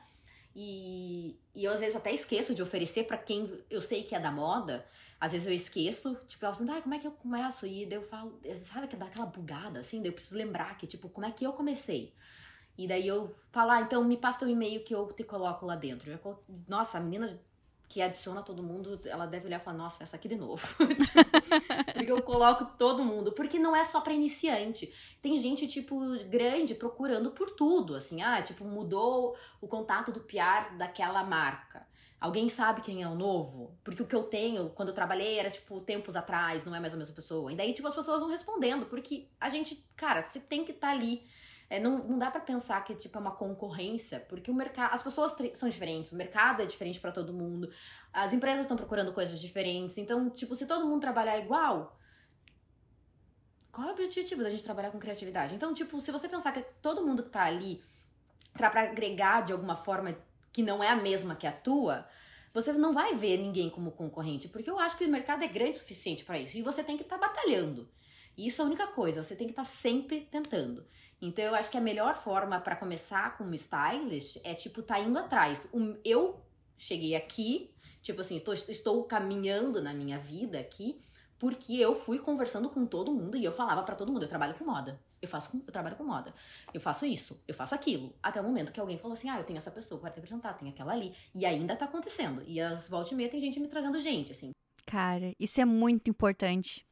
E, 0.55 1.38
e 1.53 1.65
eu 1.65 1.72
às 1.72 1.80
vezes 1.80 1.95
até 1.95 2.13
esqueço 2.13 2.55
de 2.55 2.63
oferecer 2.63 3.03
para 3.05 3.17
quem 3.17 3.51
eu 3.69 3.81
sei 3.81 4.03
que 4.03 4.15
é 4.15 4.19
da 4.19 4.31
moda. 4.31 4.85
Às 5.19 5.31
vezes 5.31 5.47
eu 5.47 5.53
esqueço, 5.53 6.17
tipo, 6.27 6.43
elas 6.45 6.57
perguntam, 6.57 6.77
ah, 6.77 6.81
como 6.81 6.93
é 6.93 6.99
que 6.99 7.07
eu 7.07 7.11
começo? 7.11 7.65
E 7.65 7.85
daí 7.85 7.97
eu 7.97 8.03
falo, 8.03 8.39
sabe 8.61 8.87
que 8.87 8.95
dá 8.95 9.05
aquela 9.05 9.25
bugada, 9.25 9.79
assim? 9.79 9.99
Daí 9.99 10.09
eu 10.09 10.13
preciso 10.13 10.35
lembrar 10.37 10.77
que, 10.77 10.85
tipo, 10.85 11.09
como 11.09 11.25
é 11.25 11.31
que 11.31 11.45
eu 11.45 11.53
comecei? 11.53 12.13
E 12.77 12.87
daí 12.87 13.07
eu 13.07 13.33
falo, 13.51 13.71
ah, 13.71 13.81
então 13.81 14.03
me 14.03 14.17
passa 14.17 14.39
teu 14.39 14.49
e-mail 14.49 14.83
que 14.83 14.93
eu 14.93 15.07
te 15.13 15.23
coloco 15.23 15.65
lá 15.65 15.75
dentro. 15.75 16.11
Eu 16.11 16.19
coloco, 16.19 16.43
Nossa, 16.67 16.97
a 16.97 17.01
menina 17.01 17.39
que 17.87 18.01
adiciona 18.01 18.41
todo 18.41 18.63
mundo, 18.63 18.99
ela 19.05 19.25
deve 19.25 19.45
olhar 19.47 19.61
e 19.61 19.63
falar, 19.63 19.77
nossa, 19.77 20.03
essa 20.03 20.15
aqui 20.15 20.27
de 20.27 20.35
novo. 20.35 20.67
porque 21.93 22.11
eu 22.11 22.21
coloco 22.21 22.65
todo 22.77 23.03
mundo. 23.03 23.31
Porque 23.31 23.59
não 23.59 23.75
é 23.75 23.83
só 23.85 24.01
para 24.01 24.13
iniciante. 24.13 24.91
Tem 25.21 25.37
gente, 25.39 25.67
tipo, 25.67 25.95
grande 26.25 26.75
procurando 26.75 27.31
por 27.31 27.51
tudo. 27.51 27.95
Assim, 27.95 28.21
ah, 28.21 28.41
tipo, 28.41 28.65
mudou 28.65 29.37
o 29.61 29.67
contato 29.67 30.11
do 30.11 30.19
PR 30.21 30.75
daquela 30.77 31.23
marca. 31.23 31.87
Alguém 32.26 32.49
sabe 32.49 32.81
quem 32.81 33.03
é 33.03 33.07
o 33.07 33.14
novo? 33.14 33.77
Porque 33.84 34.02
o 34.02 34.07
que 34.07 34.15
eu 34.15 34.23
tenho, 34.23 34.72
quando 34.72 34.89
eu 34.89 34.95
trabalhei, 34.95 35.38
era 35.38 35.52
tipo 35.52 35.80
tempos 35.80 36.15
atrás, 36.15 36.65
não 36.65 36.73
é 36.73 36.80
mais 36.80 36.91
a 36.91 36.97
mesma 36.97 37.14
pessoa. 37.14 37.53
E 37.53 37.56
daí, 37.56 37.72
tipo, 37.72 37.88
as 37.88 37.93
pessoas 37.93 38.19
vão 38.19 38.31
respondendo, 38.31 38.88
porque 38.88 39.30
a 39.39 39.47
gente, 39.47 39.88
cara, 39.95 40.26
você 40.26 40.39
tem 40.39 40.65
que 40.65 40.72
estar 40.72 40.88
tá 40.88 40.93
ali. 40.93 41.23
É, 41.69 41.80
não, 41.80 41.99
não 41.99 42.18
dá 42.18 42.31
para 42.31 42.41
pensar 42.41 42.84
que 42.84 42.95
tipo, 42.95 43.15
é 43.15 43.22
uma 43.22 43.35
concorrência, 43.35 44.19
porque 44.22 44.49
o 44.49 44.56
mercado. 44.56 44.95
As 44.95 45.03
pessoas 45.03 45.35
são 45.53 45.69
diferentes, 45.69 46.11
o 46.11 46.15
mercado 46.15 46.64
é 46.64 46.65
diferente 46.65 46.99
para 46.99 47.11
todo 47.11 47.31
mundo, 47.31 47.69
as 48.11 48.34
empresas 48.34 48.61
estão 48.61 48.76
procurando 48.76 49.14
coisas 49.14 49.39
diferentes. 49.39 49.95
Então, 49.99 50.27
tipo, 50.31 50.56
se 50.56 50.65
todo 50.65 50.88
mundo 50.88 51.02
trabalhar 51.02 51.38
igual, 51.38 51.95
qual 53.72 53.88
é 53.88 53.91
o 53.91 53.93
objetivo 53.93 54.41
da 54.41 54.49
gente 54.49 54.64
trabalhar 54.64 54.89
com 54.89 54.97
criatividade? 54.97 55.53
Então, 55.53 55.76
tipo, 55.76 56.02
se 56.02 56.11
você 56.11 56.27
pensar 56.27 56.52
que 56.52 56.61
todo 56.81 57.06
mundo 57.06 57.22
que 57.22 57.30
tá 57.30 57.43
ali 57.43 57.84
pra, 58.53 58.72
pra 58.72 58.81
agregar 58.81 59.41
de 59.41 59.53
alguma 59.53 59.76
forma 59.76 60.15
que 60.56 60.64
não 60.64 60.82
é 60.82 60.88
a 60.88 60.95
mesma 60.95 61.36
que 61.36 61.45
a 61.45 61.52
tua, 61.52 62.07
você 62.53 62.72
não 62.72 62.94
vai 62.94 63.14
ver 63.14 63.36
ninguém 63.36 63.69
como 63.69 63.91
concorrente, 63.91 64.48
porque 64.48 64.69
eu 64.69 64.80
acho 64.80 64.98
que 64.98 65.03
o 65.03 65.10
mercado 65.10 65.44
é 65.44 65.49
grande 65.49 65.73
o 65.73 65.80
suficiente 65.80 66.23
para 66.23 66.40
isso 66.40 66.57
e 66.57 66.61
você 66.61 66.82
tem 66.82 66.95
que 66.95 67.03
estar 67.03 67.18
tá 67.18 67.27
batalhando. 67.27 67.90
Isso 68.38 68.61
é 68.61 68.64
a 68.64 68.68
única 68.68 68.88
coisa, 68.88 69.22
você 69.22 69.36
tem 69.36 69.48
que 69.48 69.52
estar 69.52 69.64
tá 69.64 69.69
sempre 69.69 70.22
tentando. 70.32 70.88
Então 71.22 71.44
eu 71.44 71.53
acho 71.53 71.69
que 71.69 71.76
a 71.77 71.82
melhor 71.82 72.15
forma 72.15 72.57
para 72.61 72.77
começar 72.77 73.38
como 73.38 73.53
stylist 73.53 74.38
é 74.45 74.53
tipo 74.53 74.82
tá 74.82 74.98
indo 74.98 75.19
atrás. 75.19 75.68
Eu 76.06 76.40
cheguei 76.77 77.15
aqui, 77.15 77.76
tipo 78.02 78.22
assim, 78.22 78.41
estou 78.69 79.03
caminhando 79.03 79.82
na 79.82 79.94
minha 79.94 80.19
vida 80.19 80.57
aqui 80.57 81.02
porque 81.40 81.74
eu 81.76 81.95
fui 81.95 82.20
conversando 82.20 82.70
com 82.70 82.86
todo 82.86 83.14
mundo 83.14 83.38
e 83.38 83.44
eu 83.44 83.52
falava 83.52 83.84
para 83.84 83.95
todo 83.95 84.12
mundo, 84.12 84.24
eu 84.24 84.30
trabalho 84.30 84.53
com 84.56 84.66
moda. 84.66 84.99
Eu 85.22 85.28
faço 85.28 85.49
eu 85.66 85.74
trabalho 85.74 85.95
com 85.95 86.03
moda. 86.03 86.34
Eu 86.74 86.80
faço 86.80 87.06
isso, 87.06 87.41
eu 87.48 87.53
faço 87.53 87.74
aquilo. 87.74 88.14
Até 88.22 88.40
o 88.40 88.44
momento 88.44 88.72
que 88.72 88.80
alguém 88.80 88.98
falou 88.98 89.14
assim: 89.14 89.30
"Ah, 89.30 89.40
eu 89.40 89.44
tenho 89.44 89.57
essa 89.57 89.72
pessoa, 89.72 89.99
quero 89.99 90.14
te 90.14 90.20
apresentar, 90.20 90.53
tem 90.53 90.70
aquela 90.70 90.94
ali". 90.94 91.14
E 91.34 91.45
ainda 91.45 91.76
tá 91.76 91.86
acontecendo. 91.86 92.44
E 92.45 92.62
às 92.62 92.88
voltas 92.90 93.12
e 93.12 93.16
meia 93.16 93.30
tem 93.30 93.41
gente 93.41 93.60
me 93.60 93.68
trazendo 93.68 93.99
gente, 93.99 94.32
assim. 94.32 94.52
Cara, 94.86 95.34
isso 95.40 95.60
é 95.60 95.66
muito 95.66 96.10
importante. 96.10 96.86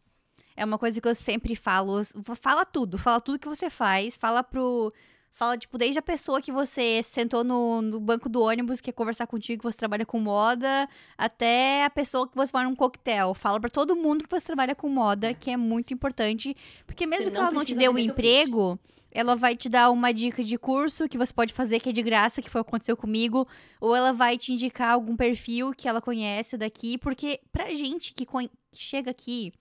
É 0.56 0.65
uma 0.65 0.78
coisa 0.78 0.99
que 0.99 1.07
eu 1.07 1.15
sempre 1.15 1.56
falo. 1.56 2.02
Fala 2.36 2.65
tudo, 2.65 2.98
fala 2.98 3.22
tudo 3.22 3.40
que 3.40 3.48
você 3.48 3.70
faz, 3.70 4.15
fala 4.15 4.44
pro 4.44 4.91
Fala, 5.35 5.57
tipo, 5.57 5.80
desde 5.80 5.97
a 5.97 6.01
pessoa 6.01 6.39
que 6.39 6.51
você 6.51 7.01
sentou 7.01 7.43
no, 7.43 7.81
no 7.81 7.99
banco 7.99 8.30
do 8.30 8.39
ônibus, 8.39 8.80
que 8.80 8.91
quer 8.91 8.91
conversar 8.91 9.26
contigo, 9.26 9.61
que 9.61 9.72
você 9.72 9.80
trabalha 9.80 10.05
com 10.05 10.19
moda, 10.19 10.88
até 11.18 11.84
a 11.85 11.89
pessoa 11.89 12.27
que 12.30 12.35
você 12.35 12.51
vai 12.51 12.65
num 12.65 12.76
coquetel. 12.76 13.34
Fala 13.34 13.60
para 13.60 13.72
todo 13.72 13.95
mundo 13.95 14.23
que 14.23 14.30
você 14.30 14.45
trabalha 14.45 14.76
com 14.76 14.88
moda, 14.88 15.34
que 15.34 15.49
é 15.49 15.57
muito 15.57 15.91
importante. 15.91 16.55
Porque 16.85 17.07
mesmo 17.07 17.31
que 17.31 17.38
ela 17.38 17.49
não 17.49 17.65
te 17.65 17.73
dê 17.73 17.89
um 17.89 17.97
emprego, 17.97 18.80
ela 19.11 19.35
vai 19.35 19.55
te 19.55 19.68
dar 19.69 19.89
uma 19.89 20.14
dica 20.14 20.43
de 20.43 20.55
curso 20.55 21.10
que 21.10 21.18
você 21.18 21.34
pode 21.34 21.51
fazer, 21.51 21.80
que 21.80 21.89
é 21.89 21.91
de 21.91 22.03
graça, 22.03 22.39
que 22.39 22.49
foi 22.49 22.61
o 22.61 22.64
que 22.64 22.69
aconteceu 22.69 22.95
comigo. 22.95 23.47
Ou 23.81 23.95
ela 23.95 24.14
vai 24.14 24.38
te 24.38 24.53
indicar 24.53 24.91
algum 24.91 25.15
perfil 25.15 25.72
que 25.72 25.89
ela 25.89 25.99
conhece 25.99 26.60
daqui. 26.60 26.95
Porque 26.99 27.39
pra 27.51 27.73
gente 27.73 28.14
que, 28.14 28.23
que 28.23 28.49
chega 28.84 29.10
aqui 29.10 29.51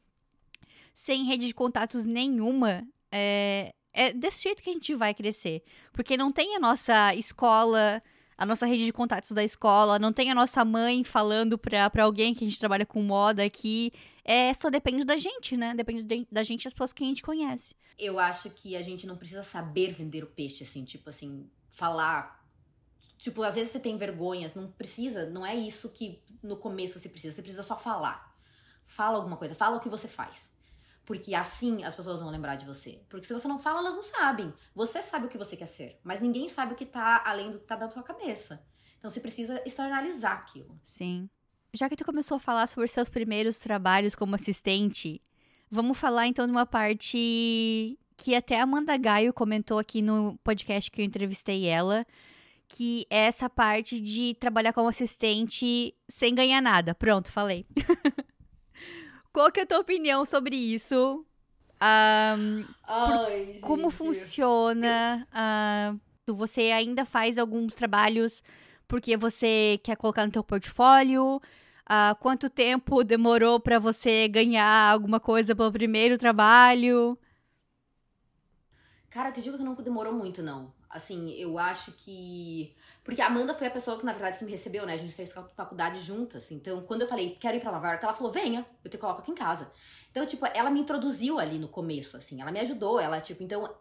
sem 0.92 1.24
rede 1.24 1.46
de 1.46 1.54
contatos 1.54 2.04
nenhuma, 2.04 2.86
é, 3.10 3.72
é 3.92 4.12
desse 4.12 4.42
jeito 4.42 4.62
que 4.62 4.70
a 4.70 4.72
gente 4.72 4.94
vai 4.94 5.14
crescer. 5.14 5.62
Porque 5.92 6.16
não 6.16 6.32
tem 6.32 6.56
a 6.56 6.60
nossa 6.60 7.14
escola, 7.14 8.02
a 8.36 8.46
nossa 8.46 8.66
rede 8.66 8.84
de 8.84 8.92
contatos 8.92 9.30
da 9.32 9.44
escola, 9.44 9.98
não 9.98 10.12
tem 10.12 10.30
a 10.30 10.34
nossa 10.34 10.64
mãe 10.64 11.04
falando 11.04 11.58
pra, 11.58 11.88
pra 11.90 12.04
alguém 12.04 12.34
que 12.34 12.44
a 12.44 12.48
gente 12.48 12.58
trabalha 12.58 12.86
com 12.86 13.02
moda 13.02 13.44
aqui. 13.44 13.92
É, 14.24 14.54
só 14.54 14.70
depende 14.70 15.04
da 15.04 15.16
gente, 15.16 15.56
né? 15.56 15.74
Depende 15.74 16.02
de, 16.02 16.26
da 16.30 16.42
gente 16.42 16.64
e 16.64 16.68
as 16.68 16.72
pessoas 16.72 16.92
que 16.92 17.02
a 17.02 17.06
gente 17.06 17.22
conhece. 17.22 17.74
Eu 17.98 18.18
acho 18.18 18.50
que 18.50 18.76
a 18.76 18.82
gente 18.82 19.06
não 19.06 19.16
precisa 19.16 19.42
saber 19.42 19.92
vender 19.92 20.24
o 20.24 20.28
peixe, 20.28 20.64
assim, 20.64 20.84
tipo 20.84 21.10
assim, 21.10 21.48
falar. 21.70 22.40
Tipo, 23.18 23.42
às 23.42 23.54
vezes 23.54 23.72
você 23.72 23.80
tem 23.80 23.96
vergonha, 23.96 24.50
não 24.54 24.70
precisa, 24.70 25.26
não 25.30 25.46
é 25.46 25.54
isso 25.54 25.88
que 25.90 26.20
no 26.42 26.56
começo 26.56 26.98
você 26.98 27.08
precisa, 27.08 27.34
você 27.34 27.42
precisa 27.42 27.62
só 27.62 27.76
falar. 27.76 28.36
Fala 28.86 29.16
alguma 29.16 29.36
coisa, 29.36 29.54
fala 29.54 29.76
o 29.76 29.80
que 29.80 29.88
você 29.88 30.08
faz. 30.08 30.50
Porque 31.04 31.34
assim 31.34 31.84
as 31.84 31.94
pessoas 31.94 32.20
vão 32.20 32.30
lembrar 32.30 32.56
de 32.56 32.64
você. 32.64 33.02
Porque 33.08 33.26
se 33.26 33.32
você 33.32 33.48
não 33.48 33.58
fala, 33.58 33.80
elas 33.80 33.94
não 33.94 34.02
sabem. 34.02 34.52
Você 34.74 35.02
sabe 35.02 35.26
o 35.26 35.28
que 35.28 35.38
você 35.38 35.56
quer 35.56 35.66
ser, 35.66 36.00
mas 36.04 36.20
ninguém 36.20 36.48
sabe 36.48 36.74
o 36.74 36.76
que 36.76 36.86
tá 36.86 37.22
além 37.24 37.50
do 37.50 37.58
que 37.58 37.66
tá 37.66 37.76
da 37.76 37.90
sua 37.90 38.02
cabeça. 38.02 38.64
Então 38.98 39.10
você 39.10 39.20
precisa 39.20 39.60
externalizar 39.66 40.32
aquilo. 40.32 40.78
Sim. 40.84 41.28
Já 41.74 41.88
que 41.88 41.96
tu 41.96 42.04
começou 42.04 42.36
a 42.36 42.40
falar 42.40 42.66
sobre 42.66 42.86
seus 42.86 43.10
primeiros 43.10 43.58
trabalhos 43.58 44.14
como 44.14 44.34
assistente, 44.34 45.20
vamos 45.70 45.98
falar 45.98 46.26
então 46.28 46.46
de 46.46 46.52
uma 46.52 46.66
parte 46.66 47.98
que 48.16 48.34
até 48.34 48.60
a 48.60 48.62
Amanda 48.62 48.96
Gaio 48.96 49.32
comentou 49.32 49.78
aqui 49.78 50.00
no 50.02 50.38
podcast 50.44 50.90
que 50.90 51.00
eu 51.00 51.04
entrevistei 51.04 51.66
ela, 51.66 52.06
que 52.68 53.06
é 53.10 53.26
essa 53.26 53.50
parte 53.50 54.00
de 54.00 54.34
trabalhar 54.34 54.72
como 54.72 54.88
assistente 54.88 55.94
sem 56.08 56.34
ganhar 56.34 56.60
nada. 56.60 56.94
Pronto, 56.94 57.30
falei. 57.30 57.66
Qual 59.32 59.50
que 59.50 59.60
é 59.60 59.62
a 59.62 59.66
tua 59.66 59.78
opinião 59.78 60.24
sobre 60.24 60.56
isso? 60.56 61.24
Um, 61.82 62.64
Ai, 62.86 63.58
como 63.62 63.90
funciona? 63.90 65.26
Uh, 65.32 66.34
você 66.34 66.70
ainda 66.70 67.04
faz 67.04 67.38
alguns 67.38 67.74
trabalhos 67.74 68.42
porque 68.86 69.16
você 69.16 69.80
quer 69.82 69.96
colocar 69.96 70.26
no 70.26 70.32
teu 70.32 70.44
portfólio? 70.44 71.40
Uh, 71.90 72.14
quanto 72.20 72.50
tempo 72.50 73.02
demorou 73.02 73.58
para 73.58 73.78
você 73.78 74.28
ganhar 74.28 74.92
alguma 74.92 75.18
coisa 75.18 75.56
pelo 75.56 75.72
primeiro 75.72 76.18
trabalho? 76.18 77.18
Cara, 79.08 79.32
te 79.32 79.42
digo 79.42 79.56
que 79.56 79.64
não 79.64 79.74
demorou 79.74 80.12
muito, 80.12 80.42
não. 80.42 80.72
Assim, 80.92 81.30
eu 81.32 81.58
acho 81.58 81.90
que. 81.92 82.76
Porque 83.02 83.22
a 83.22 83.26
Amanda 83.26 83.54
foi 83.54 83.66
a 83.66 83.70
pessoa 83.70 83.98
que, 83.98 84.04
na 84.04 84.12
verdade, 84.12 84.38
que 84.38 84.44
me 84.44 84.50
recebeu, 84.50 84.84
né? 84.84 84.92
A 84.92 84.98
gente 84.98 85.14
fez 85.14 85.32
faculdade 85.32 85.98
juntas. 86.00 86.50
Então, 86.52 86.82
quando 86.82 87.00
eu 87.00 87.08
falei, 87.08 87.34
quero 87.40 87.56
ir 87.56 87.60
pra 87.60 87.72
Nova 87.72 87.88
York, 87.88 88.04
ela 88.04 88.12
falou, 88.12 88.30
venha, 88.30 88.66
eu 88.84 88.90
te 88.90 88.98
coloco 88.98 89.22
aqui 89.22 89.30
em 89.30 89.34
casa. 89.34 89.72
Então, 90.10 90.26
tipo, 90.26 90.44
ela 90.44 90.70
me 90.70 90.80
introduziu 90.80 91.38
ali 91.38 91.58
no 91.58 91.66
começo, 91.66 92.14
assim. 92.18 92.42
Ela 92.42 92.52
me 92.52 92.60
ajudou, 92.60 93.00
ela, 93.00 93.20
tipo, 93.20 93.42
então. 93.42 93.74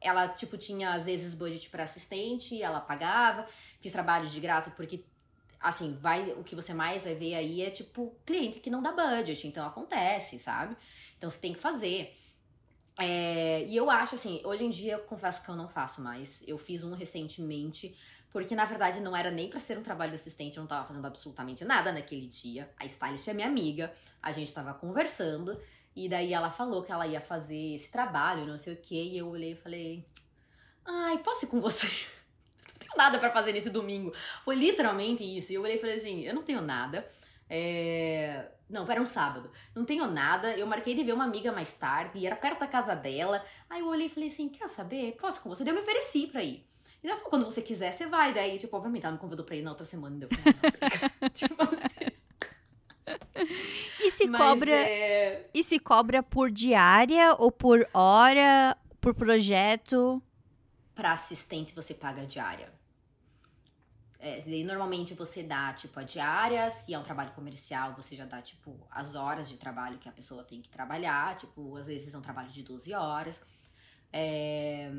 Ela, 0.00 0.28
tipo, 0.28 0.56
tinha 0.56 0.94
às 0.94 1.04
vezes 1.04 1.34
budget 1.34 1.70
para 1.70 1.84
assistente, 1.84 2.60
ela 2.60 2.80
pagava, 2.80 3.46
fiz 3.80 3.92
trabalhos 3.92 4.32
de 4.32 4.40
graça, 4.40 4.70
porque 4.70 5.04
assim, 5.60 5.92
vai, 6.00 6.32
o 6.32 6.42
que 6.42 6.56
você 6.56 6.72
mais 6.72 7.04
vai 7.04 7.14
ver 7.14 7.34
aí 7.34 7.60
é 7.60 7.70
tipo 7.70 8.16
cliente 8.24 8.60
que 8.60 8.70
não 8.70 8.82
dá 8.82 8.92
budget, 8.92 9.46
então 9.46 9.66
acontece, 9.66 10.38
sabe? 10.38 10.74
Então 11.18 11.28
você 11.28 11.38
tem 11.38 11.52
que 11.52 11.60
fazer. 11.60 12.16
É, 13.02 13.64
e 13.66 13.74
eu 13.74 13.88
acho 13.88 14.14
assim, 14.14 14.42
hoje 14.44 14.64
em 14.64 14.70
dia 14.70 14.94
eu 14.94 14.98
confesso 15.00 15.42
que 15.42 15.48
eu 15.48 15.56
não 15.56 15.68
faço 15.68 16.00
mais. 16.00 16.42
Eu 16.46 16.58
fiz 16.58 16.84
um 16.84 16.94
recentemente, 16.94 17.96
porque 18.30 18.54
na 18.54 18.64
verdade 18.64 19.00
não 19.00 19.16
era 19.16 19.30
nem 19.30 19.48
para 19.48 19.58
ser 19.58 19.78
um 19.78 19.82
trabalho 19.82 20.10
de 20.10 20.16
assistente, 20.16 20.58
eu 20.58 20.60
não 20.60 20.68
tava 20.68 20.86
fazendo 20.86 21.06
absolutamente 21.06 21.64
nada 21.64 21.92
naquele 21.92 22.26
dia. 22.26 22.70
A 22.78 22.84
stylist 22.84 23.26
é 23.26 23.32
minha 23.32 23.48
amiga, 23.48 23.92
a 24.22 24.32
gente 24.32 24.52
tava 24.52 24.74
conversando, 24.74 25.58
e 25.96 26.08
daí 26.08 26.34
ela 26.34 26.50
falou 26.50 26.82
que 26.82 26.92
ela 26.92 27.06
ia 27.06 27.20
fazer 27.20 27.74
esse 27.74 27.90
trabalho, 27.90 28.46
não 28.46 28.58
sei 28.58 28.74
o 28.74 28.76
que, 28.76 28.94
e 28.94 29.18
eu 29.18 29.28
olhei 29.28 29.52
e 29.52 29.56
falei: 29.56 30.06
Ai, 30.84 31.18
posso 31.18 31.46
ir 31.46 31.48
com 31.48 31.60
você? 31.60 31.86
tenho 32.78 32.92
nada 32.96 33.18
para 33.18 33.30
fazer 33.30 33.52
nesse 33.52 33.70
domingo. 33.70 34.12
Foi 34.44 34.56
literalmente 34.56 35.22
isso. 35.24 35.52
E 35.52 35.54
eu 35.54 35.62
olhei 35.62 35.76
e 35.76 35.78
falei 35.78 35.96
assim: 35.96 36.22
eu 36.22 36.34
não 36.34 36.42
tenho 36.42 36.60
nada. 36.60 37.06
É... 37.48 38.46
Não, 38.70 38.88
era 38.90 39.02
um 39.02 39.06
sábado. 39.06 39.50
Não 39.74 39.84
tenho 39.84 40.06
nada. 40.06 40.56
Eu 40.56 40.66
marquei 40.66 40.94
de 40.94 41.02
ver 41.02 41.12
uma 41.12 41.24
amiga 41.24 41.50
mais 41.50 41.72
tarde 41.72 42.18
e 42.18 42.26
era 42.26 42.36
perto 42.36 42.60
da 42.60 42.66
casa 42.66 42.94
dela. 42.94 43.44
Aí 43.68 43.80
eu 43.80 43.88
olhei 43.88 44.06
e 44.06 44.10
falei 44.10 44.28
assim: 44.28 44.48
quer 44.48 44.68
saber? 44.68 45.16
Posso 45.20 45.40
com 45.40 45.48
você? 45.48 45.64
Daí 45.64 45.72
eu 45.72 45.76
me 45.76 45.82
ofereci 45.82 46.28
pra 46.28 46.42
ir. 46.42 46.64
E 47.02 47.08
ela 47.08 47.16
falou: 47.16 47.30
quando 47.30 47.44
você 47.44 47.60
quiser, 47.60 47.92
você 47.92 48.06
vai. 48.06 48.32
Daí, 48.32 48.58
tipo, 48.58 48.76
obviamente, 48.76 49.04
ela 49.04 49.14
me 49.14 49.18
convidou 49.18 49.44
pra 49.44 49.56
ir 49.56 49.62
na 49.62 49.70
outra 49.70 49.84
semana. 49.84 50.16
Daí 50.18 50.28
eu 50.30 50.38
falei: 50.38 51.30
tipo 51.34 51.62
assim. 51.62 52.20
E 54.00 54.10
se 54.12 54.28
Mas, 54.28 54.40
cobra. 54.40 54.72
É... 54.72 55.50
E 55.52 55.64
se 55.64 55.78
cobra 55.78 56.22
por 56.22 56.50
diária 56.50 57.34
ou 57.38 57.50
por 57.50 57.86
hora, 57.92 58.76
por 59.00 59.14
projeto? 59.14 60.22
Para 60.94 61.12
assistente 61.12 61.74
você 61.74 61.92
paga 61.92 62.24
diária. 62.24 62.79
É, 64.22 64.44
normalmente 64.64 65.14
você 65.14 65.42
dá, 65.42 65.72
tipo, 65.72 65.98
a 65.98 66.02
diária, 66.02 66.70
se 66.70 66.92
é 66.92 66.98
um 66.98 67.02
trabalho 67.02 67.30
comercial, 67.32 67.94
você 67.94 68.14
já 68.14 68.26
dá, 68.26 68.42
tipo, 68.42 68.76
as 68.90 69.14
horas 69.14 69.48
de 69.48 69.56
trabalho 69.56 69.98
que 69.98 70.08
a 70.08 70.12
pessoa 70.12 70.44
tem 70.44 70.60
que 70.60 70.68
trabalhar. 70.68 71.36
Tipo, 71.38 71.76
às 71.76 71.86
vezes 71.86 72.12
é 72.12 72.18
um 72.18 72.20
trabalho 72.20 72.50
de 72.50 72.62
12 72.62 72.92
horas. 72.92 73.40
É... 74.12 74.90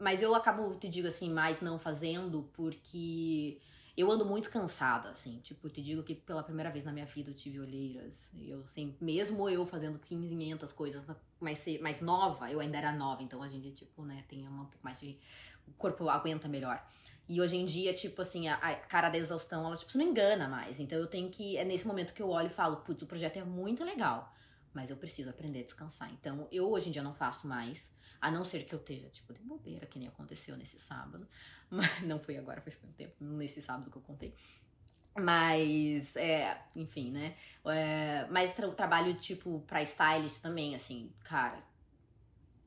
Mas 0.00 0.20
eu 0.20 0.34
acabo, 0.34 0.74
te 0.74 0.88
digo 0.88 1.06
assim, 1.06 1.30
mais 1.30 1.60
não 1.60 1.78
fazendo 1.78 2.50
porque 2.54 3.60
eu 3.96 4.10
ando 4.10 4.24
muito 4.24 4.50
cansada, 4.50 5.10
assim. 5.10 5.38
Tipo, 5.40 5.68
te 5.68 5.82
digo 5.82 6.02
que 6.02 6.14
pela 6.14 6.42
primeira 6.42 6.70
vez 6.70 6.84
na 6.84 6.92
minha 6.92 7.06
vida 7.06 7.30
eu 7.30 7.34
tive 7.34 7.60
olheiras. 7.60 8.32
Eu 8.34 8.66
sempre, 8.66 9.04
mesmo 9.04 9.48
eu 9.48 9.64
fazendo 9.66 9.98
500 9.98 10.72
coisas 10.72 11.04
mais, 11.38 11.64
mais 11.80 12.00
nova, 12.00 12.50
eu 12.50 12.58
ainda 12.60 12.78
era 12.78 12.92
nova. 12.92 13.22
Então 13.22 13.42
a 13.42 13.48
gente, 13.48 13.70
tipo, 13.72 14.02
né, 14.04 14.24
tem 14.26 14.48
um 14.48 14.64
pouco 14.64 14.78
mais 14.82 14.98
de. 14.98 15.18
O 15.68 15.72
corpo 15.72 16.08
aguenta 16.08 16.48
melhor. 16.48 16.82
E 17.30 17.40
hoje 17.40 17.56
em 17.56 17.64
dia, 17.64 17.94
tipo 17.94 18.20
assim, 18.20 18.48
a, 18.48 18.56
a, 18.56 18.74
cara 18.74 19.08
da 19.08 19.16
exaustão, 19.16 19.64
ela, 19.64 19.76
tipo, 19.76 19.96
não 19.96 20.04
engana 20.04 20.48
mais. 20.48 20.80
Então 20.80 20.98
eu 20.98 21.06
tenho 21.06 21.30
que. 21.30 21.56
É 21.56 21.64
nesse 21.64 21.86
momento 21.86 22.12
que 22.12 22.20
eu 22.20 22.28
olho 22.28 22.48
e 22.48 22.50
falo, 22.50 22.78
putz, 22.78 23.02
o 23.02 23.06
projeto 23.06 23.36
é 23.36 23.44
muito 23.44 23.84
legal. 23.84 24.34
Mas 24.74 24.90
eu 24.90 24.96
preciso 24.96 25.30
aprender 25.30 25.60
a 25.60 25.62
descansar. 25.62 26.10
Então, 26.12 26.48
eu 26.50 26.68
hoje 26.68 26.88
em 26.88 26.90
dia 26.92 27.04
não 27.04 27.14
faço 27.14 27.46
mais. 27.46 27.88
A 28.20 28.32
não 28.32 28.44
ser 28.44 28.64
que 28.64 28.74
eu 28.74 28.80
esteja, 28.80 29.08
tipo, 29.10 29.32
de 29.32 29.40
bobeira, 29.42 29.86
que 29.86 29.96
nem 29.96 30.08
aconteceu 30.08 30.56
nesse 30.56 30.80
sábado. 30.80 31.24
Mas 31.70 32.02
não 32.02 32.18
foi 32.18 32.36
agora, 32.36 32.60
faz 32.60 32.76
muito 32.82 32.96
tempo, 32.96 33.14
nesse 33.20 33.62
sábado 33.62 33.92
que 33.92 33.96
eu 33.96 34.02
contei. 34.02 34.34
Mas, 35.16 36.16
é, 36.16 36.60
enfim, 36.74 37.12
né? 37.12 37.36
É, 37.64 38.26
mas 38.28 38.52
tra 38.54 38.68
trabalho, 38.72 39.14
tipo, 39.14 39.60
pra 39.68 39.82
stylist 39.82 40.40
também, 40.40 40.74
assim, 40.74 41.12
cara, 41.22 41.62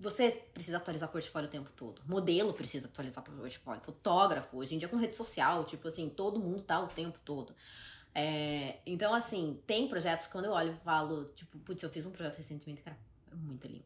você 0.04 0.32
precisa 0.54 0.78
atualizar 0.78 1.08
o 1.08 1.12
portfólio 1.12 1.48
o 1.48 1.52
tempo 1.52 1.72
todo. 1.72 2.02
Modelo 2.06 2.54
precisa 2.54 2.88
atualizar 2.88 3.24
o 3.24 3.32
portfólio. 3.32 3.82
Fotógrafo, 3.82 4.58
hoje 4.58 4.76
em 4.76 4.78
dia 4.78 4.90
com 4.90 4.98
rede 4.98 5.16
social, 5.16 5.64
tipo 5.64 5.88
assim, 5.88 6.10
todo 6.10 6.40
mundo 6.40 6.62
tá 6.62 6.80
o 6.82 6.88
tempo 6.88 7.18
todo. 7.24 7.56
É, 8.14 8.80
então, 8.86 9.14
assim, 9.14 9.60
tem 9.66 9.88
projetos 9.88 10.28
quando 10.28 10.46
eu 10.46 10.52
olho 10.52 10.74
e 10.74 10.84
falo, 10.84 11.26
tipo, 11.36 11.58
putz, 11.60 11.82
eu 11.82 11.90
fiz 11.90 12.06
um 12.06 12.12
projeto 12.12 12.36
recentemente, 12.38 12.82
cara, 12.82 12.98
é 13.32 13.36
muito 13.36 13.66
lindo. 13.66 13.86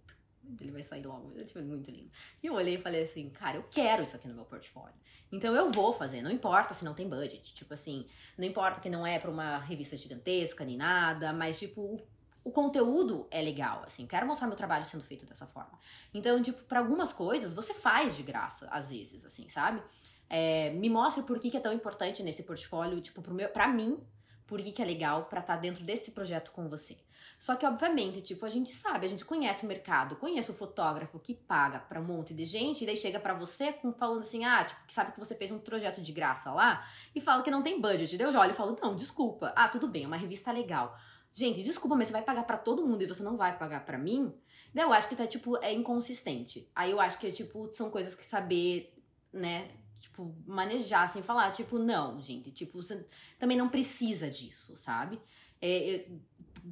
Ele 0.59 0.71
vai 0.71 0.81
sair 0.81 1.05
logo, 1.05 1.39
é 1.39 1.43
tipo, 1.43 1.61
muito 1.61 1.91
lindo. 1.91 2.09
E 2.41 2.47
eu 2.47 2.53
olhei 2.53 2.75
e 2.75 2.81
falei 2.81 3.03
assim, 3.03 3.29
cara, 3.29 3.57
eu 3.57 3.63
quero 3.69 4.01
isso 4.01 4.15
aqui 4.15 4.27
no 4.27 4.33
meu 4.33 4.45
portfólio. 4.45 4.95
Então 5.31 5.53
eu 5.55 5.71
vou 5.71 5.93
fazer, 5.93 6.21
não 6.21 6.31
importa 6.31 6.73
se 6.73 6.83
não 6.83 6.93
tem 6.93 7.07
budget. 7.07 7.53
Tipo 7.53 7.73
assim, 7.73 8.07
não 8.37 8.45
importa 8.45 8.79
que 8.79 8.89
não 8.89 9.05
é 9.05 9.19
pra 9.19 9.29
uma 9.29 9.57
revista 9.59 9.95
gigantesca 9.95 10.65
nem 10.65 10.77
nada, 10.77 11.31
mas 11.33 11.59
tipo, 11.59 11.81
o 11.81 12.01
conteúdo 12.51 13.27
é 13.31 13.41
legal, 13.41 13.83
assim, 13.85 14.05
quero 14.05 14.25
mostrar 14.25 14.47
meu 14.47 14.55
trabalho 14.55 14.85
sendo 14.85 15.03
feito 15.03 15.25
dessa 15.25 15.45
forma. 15.45 15.77
Então, 16.13 16.41
tipo, 16.41 16.63
para 16.63 16.79
algumas 16.79 17.13
coisas 17.13 17.53
você 17.53 17.73
faz 17.73 18.15
de 18.15 18.23
graça, 18.23 18.67
às 18.71 18.89
vezes, 18.89 19.25
assim, 19.25 19.47
sabe? 19.49 19.81
É, 20.29 20.71
me 20.71 20.89
mostre 20.89 21.23
por 21.23 21.39
que, 21.39 21.49
que, 21.49 21.57
é 21.57 21.59
tão 21.59 21.73
importante 21.73 22.21
nesse 22.21 22.43
portfólio, 22.43 22.99
tipo, 23.01 23.21
pro 23.21 23.33
meu, 23.33 23.49
pra 23.49 23.67
mim, 23.67 23.99
por 24.45 24.61
que, 24.61 24.71
que 24.71 24.81
é 24.81 24.85
legal 24.85 25.25
para 25.25 25.41
estar 25.41 25.55
tá 25.55 25.59
dentro 25.59 25.83
desse 25.83 26.11
projeto 26.11 26.51
com 26.51 26.67
você. 26.67 26.97
Só 27.39 27.55
que, 27.55 27.65
obviamente, 27.65 28.19
tipo, 28.21 28.45
a 28.45 28.49
gente 28.49 28.71
sabe, 28.71 29.05
a 29.05 29.09
gente 29.09 29.23
conhece 29.23 29.63
o 29.63 29.67
mercado, 29.67 30.15
conhece 30.15 30.49
o 30.49 30.53
fotógrafo 30.55 31.19
que 31.19 31.35
paga 31.35 31.79
para 31.79 32.01
um 32.01 32.03
monte 32.03 32.33
de 32.33 32.45
gente, 32.45 32.83
e 32.83 32.87
daí 32.87 32.97
chega 32.97 33.19
para 33.19 33.35
você 33.35 33.75
falando 33.99 34.21
assim, 34.21 34.43
ah, 34.43 34.65
tipo, 34.65 34.85
que 34.87 34.93
sabe 34.93 35.11
que 35.11 35.19
você 35.19 35.35
fez 35.35 35.51
um 35.51 35.59
projeto 35.59 36.01
de 36.01 36.11
graça 36.11 36.51
lá, 36.51 36.83
e 37.13 37.21
fala 37.21 37.43
que 37.43 37.51
não 37.51 37.61
tem 37.61 37.79
budget. 37.79 38.17
Daí 38.17 38.25
eu 38.25 38.33
já 38.33 38.41
olho 38.41 38.51
e 38.51 38.55
falo, 38.55 38.75
não, 38.81 38.95
desculpa, 38.95 39.53
ah, 39.55 39.69
tudo 39.69 39.87
bem, 39.87 40.05
é 40.05 40.07
uma 40.07 40.17
revista 40.17 40.51
legal. 40.51 40.97
Gente, 41.37 41.61
desculpa, 41.61 41.95
mas 41.95 42.07
você 42.07 42.13
vai 42.13 42.23
pagar 42.23 42.45
para 42.45 42.57
todo 42.57 42.83
mundo 42.83 43.03
e 43.03 43.05
você 43.05 43.21
não 43.21 43.37
vai 43.37 43.55
pagar 43.55 43.85
para 43.85 43.95
mim? 43.95 44.33
Daí 44.73 44.83
eu 44.83 44.91
acho 44.91 45.07
que 45.07 45.15
tá, 45.15 45.27
tipo, 45.27 45.55
é 45.57 45.71
inconsistente. 45.71 46.67
Aí 46.73 46.89
eu 46.89 46.99
acho 46.99 47.19
que, 47.19 47.31
tipo, 47.31 47.69
são 47.75 47.91
coisas 47.91 48.15
que 48.15 48.25
saber, 48.25 48.99
né, 49.31 49.69
tipo, 49.99 50.35
manejar, 50.47 51.03
assim, 51.03 51.21
falar, 51.21 51.51
tipo, 51.51 51.77
não, 51.77 52.19
gente, 52.19 52.49
tipo, 52.49 52.81
você 52.81 53.05
também 53.37 53.55
não 53.55 53.69
precisa 53.69 54.27
disso, 54.27 54.75
sabe? 54.75 55.21
É, 55.61 56.07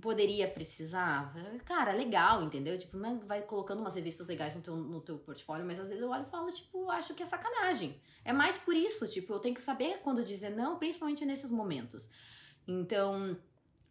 poderia 0.01 0.47
precisar, 0.47 1.31
cara, 1.63 1.93
legal, 1.93 2.41
entendeu? 2.41 2.75
Tipo, 2.79 2.97
vai 3.27 3.43
colocando 3.43 3.81
umas 3.81 3.93
revistas 3.93 4.25
legais 4.25 4.55
no 4.55 4.63
teu, 4.63 4.75
no 4.75 4.99
teu 4.99 5.19
portfólio, 5.19 5.63
mas 5.63 5.79
às 5.79 5.89
vezes 5.89 6.01
eu 6.01 6.09
olho 6.09 6.25
e 6.27 6.31
falo, 6.31 6.51
tipo, 6.51 6.89
acho 6.89 7.13
que 7.13 7.21
é 7.21 7.25
sacanagem. 7.27 8.01
É 8.23 8.33
mais 8.33 8.57
por 8.57 8.75
isso, 8.75 9.07
tipo, 9.07 9.31
eu 9.31 9.39
tenho 9.39 9.53
que 9.53 9.61
saber 9.61 9.99
quando 9.99 10.25
dizer 10.25 10.49
não, 10.49 10.79
principalmente 10.79 11.23
nesses 11.23 11.51
momentos. 11.51 12.09
Então, 12.67 13.37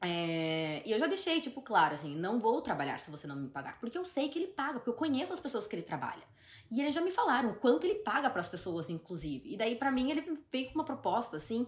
é, 0.05 0.83
e 0.85 0.93
eu 0.93 0.99
já 0.99 1.07
deixei, 1.07 1.41
tipo, 1.41 1.63
claro, 1.63 1.95
assim, 1.95 2.15
não 2.15 2.39
vou 2.39 2.61
trabalhar 2.61 3.01
se 3.01 3.11
você 3.11 3.27
não 3.27 3.37
me 3.37 3.49
pagar. 3.49 3.81
Porque 3.81 3.97
eu 3.97 4.05
sei 4.05 4.29
que 4.29 4.39
ele 4.39 4.49
paga, 4.49 4.75
porque 4.75 4.91
eu 4.91 4.95
conheço 4.95 5.33
as 5.33 5.41
pessoas 5.41 5.67
que 5.67 5.75
ele 5.75 5.83
trabalha. 5.83 6.23
E 6.71 6.81
eles 6.81 6.95
já 6.95 7.01
me 7.01 7.11
falaram 7.11 7.55
quanto 7.55 7.85
ele 7.85 7.97
paga 7.97 8.29
para 8.29 8.41
as 8.41 8.49
pessoas, 8.49 8.91
inclusive. 8.91 9.53
E 9.53 9.57
daí, 9.57 9.77
para 9.77 9.91
mim, 9.91 10.11
ele 10.11 10.39
veio 10.51 10.69
com 10.69 10.75
uma 10.75 10.85
proposta, 10.85 11.37
assim, 11.37 11.67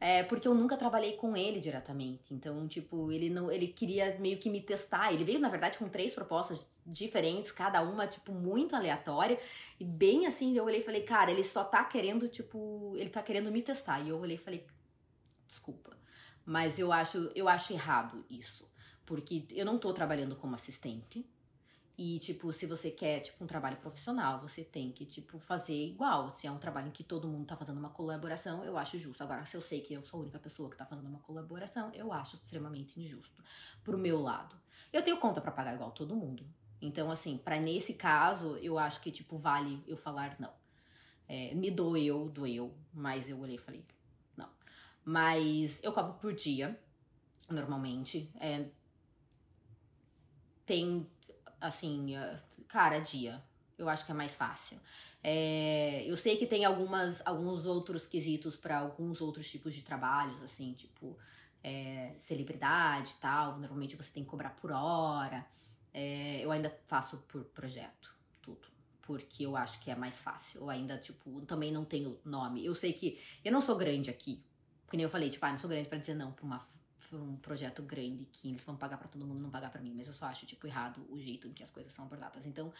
é, 0.00 0.22
porque 0.24 0.48
eu 0.48 0.54
nunca 0.54 0.76
trabalhei 0.76 1.12
com 1.12 1.36
ele 1.36 1.60
diretamente. 1.60 2.34
Então, 2.34 2.66
tipo, 2.66 3.12
ele 3.12 3.30
não, 3.30 3.52
ele 3.52 3.68
queria 3.68 4.18
meio 4.18 4.38
que 4.38 4.50
me 4.50 4.60
testar. 4.60 5.12
Ele 5.12 5.24
veio, 5.24 5.38
na 5.38 5.48
verdade, 5.48 5.78
com 5.78 5.88
três 5.88 6.14
propostas 6.14 6.70
diferentes, 6.84 7.52
cada 7.52 7.82
uma, 7.82 8.06
tipo, 8.06 8.32
muito 8.32 8.74
aleatória. 8.74 9.38
E 9.78 9.84
bem 9.84 10.26
assim, 10.26 10.56
eu 10.56 10.64
olhei 10.64 10.80
e 10.80 10.84
falei, 10.84 11.02
cara, 11.02 11.30
ele 11.30 11.44
só 11.44 11.62
tá 11.62 11.84
querendo, 11.84 12.28
tipo, 12.28 12.92
ele 12.96 13.10
tá 13.10 13.22
querendo 13.22 13.50
me 13.50 13.62
testar. 13.62 14.00
E 14.00 14.08
eu 14.08 14.18
olhei 14.18 14.36
e 14.36 14.40
falei, 14.40 14.66
desculpa 15.46 15.96
mas 16.46 16.78
eu 16.78 16.92
acho, 16.92 17.30
eu 17.34 17.48
acho 17.48 17.72
errado 17.72 18.24
isso. 18.30 18.70
Porque 19.04 19.46
eu 19.50 19.66
não 19.66 19.78
tô 19.78 19.92
trabalhando 19.92 20.36
como 20.36 20.54
assistente. 20.54 21.28
E, 21.98 22.18
tipo, 22.18 22.52
se 22.52 22.66
você 22.66 22.90
quer, 22.90 23.20
tipo, 23.20 23.42
um 23.42 23.46
trabalho 23.46 23.78
profissional, 23.78 24.40
você 24.40 24.62
tem 24.62 24.92
que, 24.92 25.04
tipo, 25.06 25.38
fazer 25.38 25.74
igual. 25.74 26.30
Se 26.30 26.46
é 26.46 26.50
um 26.50 26.58
trabalho 26.58 26.88
em 26.88 26.90
que 26.90 27.02
todo 27.02 27.26
mundo 27.26 27.46
tá 27.46 27.56
fazendo 27.56 27.78
uma 27.78 27.88
colaboração, 27.88 28.62
eu 28.64 28.76
acho 28.76 28.98
justo. 28.98 29.22
Agora, 29.22 29.44
se 29.46 29.56
eu 29.56 29.60
sei 29.60 29.80
que 29.80 29.94
eu 29.94 30.02
sou 30.02 30.20
a 30.20 30.22
única 30.22 30.38
pessoa 30.38 30.70
que 30.70 30.76
tá 30.76 30.84
fazendo 30.84 31.08
uma 31.08 31.20
colaboração, 31.20 31.90
eu 31.94 32.12
acho 32.12 32.36
extremamente 32.36 33.00
injusto. 33.00 33.42
Pro 33.82 33.98
meu 33.98 34.20
lado. 34.20 34.54
Eu 34.92 35.02
tenho 35.02 35.16
conta 35.16 35.40
para 35.40 35.50
pagar 35.50 35.74
igual 35.74 35.90
todo 35.90 36.14
mundo. 36.14 36.46
Então, 36.80 37.10
assim, 37.10 37.38
para 37.38 37.58
nesse 37.58 37.94
caso, 37.94 38.56
eu 38.58 38.78
acho 38.78 39.00
que, 39.00 39.10
tipo, 39.10 39.38
vale 39.38 39.82
eu 39.86 39.96
falar 39.96 40.36
não. 40.38 40.52
É, 41.26 41.54
me 41.54 41.70
doeu, 41.70 42.28
doeu, 42.28 42.76
mas 42.92 43.28
eu 43.28 43.40
olhei 43.40 43.56
e 43.56 43.58
falei, 43.58 43.84
mas 45.06 45.78
eu 45.84 45.92
cobro 45.92 46.14
por 46.14 46.34
dia, 46.34 46.76
normalmente. 47.48 48.28
É, 48.40 48.66
tem, 50.66 51.08
assim, 51.60 52.16
é, 52.16 52.42
cara, 52.66 52.98
dia. 52.98 53.40
Eu 53.78 53.88
acho 53.88 54.04
que 54.04 54.10
é 54.10 54.14
mais 54.14 54.34
fácil. 54.34 54.80
É, 55.22 56.04
eu 56.06 56.16
sei 56.16 56.36
que 56.36 56.46
tem 56.46 56.64
algumas, 56.64 57.22
alguns 57.24 57.66
outros 57.66 58.04
quesitos 58.06 58.56
para 58.56 58.78
alguns 58.78 59.20
outros 59.20 59.48
tipos 59.48 59.74
de 59.74 59.82
trabalhos, 59.82 60.42
assim, 60.42 60.72
tipo 60.72 61.16
é, 61.62 62.12
celebridade 62.18 63.12
e 63.12 63.20
tal. 63.20 63.58
Normalmente 63.58 63.94
você 63.96 64.10
tem 64.10 64.24
que 64.24 64.30
cobrar 64.30 64.50
por 64.50 64.72
hora. 64.72 65.46
É, 65.94 66.40
eu 66.44 66.50
ainda 66.50 66.76
faço 66.88 67.18
por 67.28 67.44
projeto, 67.44 68.12
tudo. 68.42 68.66
porque 69.02 69.46
eu 69.46 69.56
acho 69.56 69.78
que 69.80 69.90
é 69.90 69.94
mais 69.94 70.20
fácil. 70.20 70.62
Eu 70.62 70.70
ainda, 70.70 70.98
tipo, 70.98 71.40
também 71.42 71.70
não 71.70 71.84
tenho 71.84 72.18
nome. 72.24 72.64
Eu 72.64 72.74
sei 72.74 72.92
que 72.92 73.20
eu 73.44 73.52
não 73.52 73.60
sou 73.60 73.76
grande 73.76 74.10
aqui. 74.10 74.42
Porque 74.86 74.96
nem 74.96 75.04
eu 75.04 75.10
falei, 75.10 75.28
tipo, 75.28 75.44
ah, 75.44 75.50
não 75.50 75.58
sou 75.58 75.68
grande 75.68 75.88
para 75.88 75.98
dizer 75.98 76.14
não 76.14 76.32
pra, 76.32 76.46
uma, 76.46 76.68
pra 77.10 77.18
um 77.18 77.36
projeto 77.36 77.82
grande 77.82 78.24
que 78.24 78.50
eles 78.50 78.62
vão 78.62 78.76
pagar 78.76 78.96
para 78.96 79.08
todo 79.08 79.26
mundo, 79.26 79.40
não 79.40 79.50
pagar 79.50 79.68
para 79.68 79.82
mim. 79.82 79.92
Mas 79.94 80.06
eu 80.06 80.12
só 80.12 80.26
acho, 80.26 80.46
tipo, 80.46 80.66
errado 80.66 81.04
o 81.10 81.20
jeito 81.20 81.48
em 81.48 81.52
que 81.52 81.62
as 81.62 81.70
coisas 81.70 81.92
são 81.92 82.04
abordadas. 82.04 82.46
Então. 82.46 82.72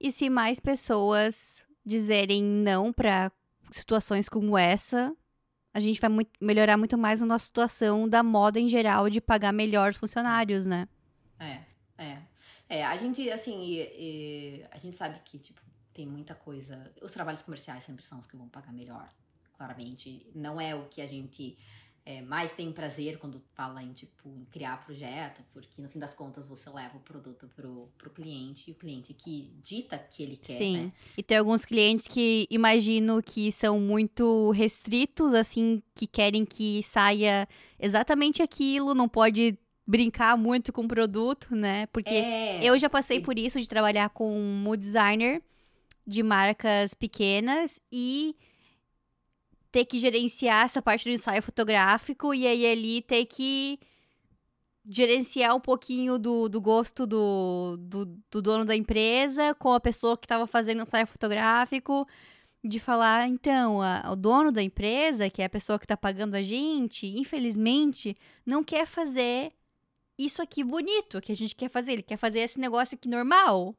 E 0.00 0.10
se 0.10 0.28
mais 0.28 0.58
pessoas 0.58 1.64
dizerem 1.86 2.42
não 2.42 2.92
para 2.92 3.30
situações 3.70 4.28
como 4.28 4.58
essa, 4.58 5.16
a 5.72 5.78
gente 5.80 6.00
vai 6.00 6.10
muito, 6.10 6.30
melhorar 6.40 6.76
muito 6.76 6.98
mais 6.98 7.22
a 7.22 7.26
nossa 7.26 7.44
situação 7.46 8.08
da 8.08 8.22
moda 8.22 8.58
em 8.58 8.68
geral 8.68 9.08
de 9.08 9.20
pagar 9.20 9.52
melhor 9.52 9.90
os 9.90 9.96
funcionários, 9.96 10.66
né? 10.66 10.88
É, 11.38 11.62
é. 12.02 12.22
É, 12.68 12.84
a 12.84 12.96
gente, 12.96 13.30
assim, 13.30 13.62
e, 13.62 13.80
e, 13.80 14.66
a 14.70 14.78
gente 14.78 14.96
sabe 14.96 15.20
que, 15.24 15.38
tipo, 15.38 15.60
tem 15.92 16.06
muita 16.06 16.34
coisa. 16.34 16.92
Os 17.00 17.12
trabalhos 17.12 17.42
comerciais 17.42 17.84
sempre 17.84 18.04
são 18.04 18.18
os 18.18 18.26
que 18.26 18.36
vão 18.36 18.48
pagar 18.48 18.72
melhor, 18.72 19.08
claramente. 19.56 20.26
Não 20.34 20.60
é 20.60 20.74
o 20.74 20.84
que 20.84 21.00
a 21.00 21.06
gente 21.06 21.56
é, 22.06 22.20
mais 22.20 22.52
tem 22.52 22.70
prazer 22.70 23.18
quando 23.18 23.40
fala 23.54 23.82
em, 23.82 23.92
tipo, 23.92 24.28
em 24.28 24.44
criar 24.50 24.84
projeto, 24.84 25.42
porque 25.52 25.80
no 25.80 25.88
fim 25.88 25.98
das 25.98 26.12
contas 26.12 26.46
você 26.46 26.68
leva 26.68 26.98
o 26.98 27.00
produto 27.00 27.48
pro, 27.56 27.88
pro 27.96 28.10
cliente 28.10 28.70
e 28.70 28.72
o 28.72 28.74
cliente 28.74 29.14
que 29.14 29.54
dita 29.62 29.96
que 29.96 30.22
ele 30.22 30.36
quer, 30.36 30.52
Sim. 30.58 30.76
né? 30.76 30.92
E 31.16 31.22
tem 31.22 31.38
alguns 31.38 31.64
clientes 31.64 32.06
que 32.06 32.46
imagino 32.50 33.22
que 33.22 33.50
são 33.50 33.80
muito 33.80 34.50
restritos, 34.50 35.32
assim, 35.32 35.82
que 35.94 36.06
querem 36.06 36.44
que 36.44 36.82
saia 36.82 37.48
exatamente 37.80 38.42
aquilo, 38.42 38.94
não 38.94 39.08
pode 39.08 39.58
brincar 39.86 40.36
muito 40.36 40.72
com 40.72 40.82
o 40.82 40.88
produto, 40.88 41.54
né? 41.56 41.86
Porque 41.86 42.14
É, 42.14 42.62
eu 42.62 42.78
já 42.78 42.90
passei 42.90 43.20
por 43.20 43.38
isso 43.38 43.58
de 43.58 43.68
trabalhar 43.68 44.10
com 44.10 44.30
um 44.36 44.76
designer 44.76 45.42
de 46.06 46.22
marcas 46.22 46.92
pequenas 46.92 47.80
e 47.90 48.36
ter 49.74 49.84
que 49.86 49.98
gerenciar 49.98 50.66
essa 50.66 50.80
parte 50.80 51.02
do 51.08 51.12
ensaio 51.12 51.42
fotográfico 51.42 52.32
e 52.32 52.46
aí 52.46 52.64
ali 52.64 53.02
ter 53.02 53.24
que 53.26 53.76
gerenciar 54.88 55.52
um 55.56 55.58
pouquinho 55.58 56.16
do, 56.16 56.48
do 56.48 56.60
gosto 56.60 57.04
do, 57.04 57.76
do, 57.80 58.04
do 58.30 58.40
dono 58.40 58.64
da 58.64 58.76
empresa 58.76 59.52
com 59.54 59.72
a 59.72 59.80
pessoa 59.80 60.16
que 60.16 60.26
estava 60.26 60.46
fazendo 60.46 60.78
o 60.78 60.82
ensaio 60.86 61.08
fotográfico 61.08 62.06
de 62.62 62.78
falar, 62.78 63.26
então, 63.26 63.82
a- 63.82 64.10
o 64.12 64.14
dono 64.16 64.52
da 64.52 64.62
empresa, 64.62 65.28
que 65.28 65.42
é 65.42 65.46
a 65.46 65.50
pessoa 65.50 65.76
que 65.76 65.86
está 65.86 65.96
pagando 65.96 66.36
a 66.36 66.42
gente, 66.42 67.08
infelizmente, 67.08 68.16
não 68.46 68.62
quer 68.62 68.86
fazer 68.86 69.52
isso 70.16 70.40
aqui 70.40 70.62
bonito 70.62 71.20
que 71.20 71.32
a 71.32 71.36
gente 71.36 71.56
quer 71.56 71.68
fazer. 71.68 71.94
Ele 71.94 72.02
quer 72.02 72.16
fazer 72.16 72.38
esse 72.38 72.60
negócio 72.60 72.94
aqui 72.94 73.08
normal. 73.08 73.74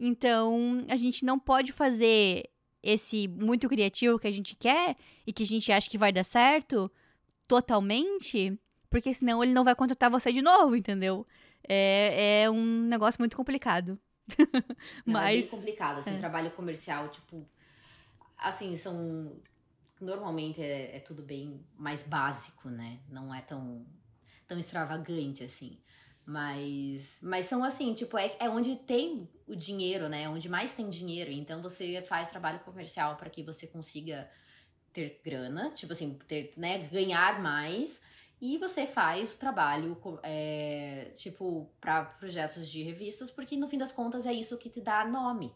Então, 0.00 0.84
a 0.88 0.96
gente 0.96 1.22
não 1.22 1.38
pode 1.38 1.70
fazer 1.70 2.44
esse 2.84 3.26
muito 3.26 3.68
criativo 3.68 4.18
que 4.18 4.28
a 4.28 4.32
gente 4.32 4.54
quer 4.54 4.96
e 5.26 5.32
que 5.32 5.42
a 5.42 5.46
gente 5.46 5.72
acha 5.72 5.88
que 5.88 5.98
vai 5.98 6.12
dar 6.12 6.24
certo 6.24 6.90
totalmente, 7.48 8.58
porque 8.90 9.12
senão 9.12 9.42
ele 9.42 9.52
não 9.52 9.64
vai 9.64 9.74
contratar 9.74 10.10
você 10.10 10.32
de 10.32 10.42
novo, 10.42 10.76
entendeu? 10.76 11.26
É, 11.66 12.42
é 12.42 12.50
um 12.50 12.82
negócio 12.86 13.20
muito 13.20 13.36
complicado. 13.36 13.98
Não, 15.04 15.20
é 15.20 15.32
bem 15.32 15.42
Mas. 15.42 15.50
complicado, 15.50 16.00
assim, 16.00 16.14
é. 16.14 16.18
trabalho 16.18 16.50
comercial, 16.52 17.08
tipo, 17.08 17.46
assim, 18.38 18.74
são, 18.74 19.36
normalmente 20.00 20.62
é, 20.62 20.96
é 20.96 21.00
tudo 21.00 21.22
bem 21.22 21.62
mais 21.76 22.02
básico, 22.02 22.70
né, 22.70 23.00
não 23.08 23.34
é 23.34 23.42
tão, 23.42 23.84
tão 24.46 24.58
extravagante, 24.58 25.44
assim, 25.44 25.78
mas, 26.26 27.18
mas 27.20 27.46
são 27.46 27.62
assim, 27.62 27.92
tipo, 27.94 28.16
é, 28.16 28.34
é 28.40 28.48
onde 28.48 28.76
tem 28.76 29.28
o 29.46 29.54
dinheiro, 29.54 30.08
né, 30.08 30.22
é 30.22 30.28
onde 30.28 30.48
mais 30.48 30.72
tem 30.72 30.88
dinheiro, 30.88 31.30
então 31.30 31.62
você 31.62 32.02
faz 32.02 32.28
trabalho 32.28 32.60
comercial 32.60 33.16
para 33.16 33.28
que 33.28 33.42
você 33.42 33.66
consiga 33.66 34.30
ter 34.92 35.20
grana, 35.24 35.70
tipo 35.70 35.92
assim, 35.92 36.18
ter, 36.26 36.50
né, 36.56 36.78
ganhar 36.88 37.42
mais, 37.42 38.00
e 38.40 38.58
você 38.58 38.86
faz 38.86 39.32
o 39.34 39.36
trabalho, 39.36 39.98
é, 40.22 41.10
tipo, 41.16 41.70
para 41.80 42.04
projetos 42.04 42.68
de 42.68 42.82
revistas, 42.82 43.30
porque 43.30 43.56
no 43.56 43.68
fim 43.68 43.78
das 43.78 43.92
contas 43.92 44.26
é 44.26 44.32
isso 44.32 44.58
que 44.58 44.68
te 44.68 44.80
dá 44.80 45.04
nome. 45.04 45.54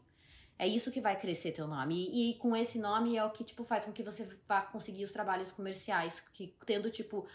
É 0.59 0.67
isso 0.67 0.91
que 0.91 1.01
vai 1.01 1.19
crescer 1.19 1.53
teu 1.53 1.69
nome. 1.69 2.09
E, 2.11 2.31
e 2.31 2.35
com 2.35 2.57
esse 2.57 2.79
nome 2.79 3.17
é 3.17 3.25
o 3.25 3.31
que, 3.31 3.45
tipo, 3.45 3.63
faz 3.63 3.85
com 3.85 3.93
que 3.93 4.03
você 4.03 4.27
vá 4.49 4.63
conseguir 4.63 5.05
os 5.05 5.13
trabalhos 5.13 5.53
comerciais, 5.53 6.21
que 6.33 6.57
tendo, 6.67 6.91
tipo, 6.91 7.27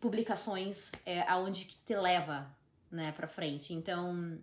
publicações 0.00 0.90
é, 1.04 1.20
aonde 1.22 1.64
que 1.64 1.76
te 1.76 1.94
leva, 1.94 2.50
né, 2.92 3.10
pra 3.12 3.26
frente. 3.26 3.72
Então, 3.72 4.38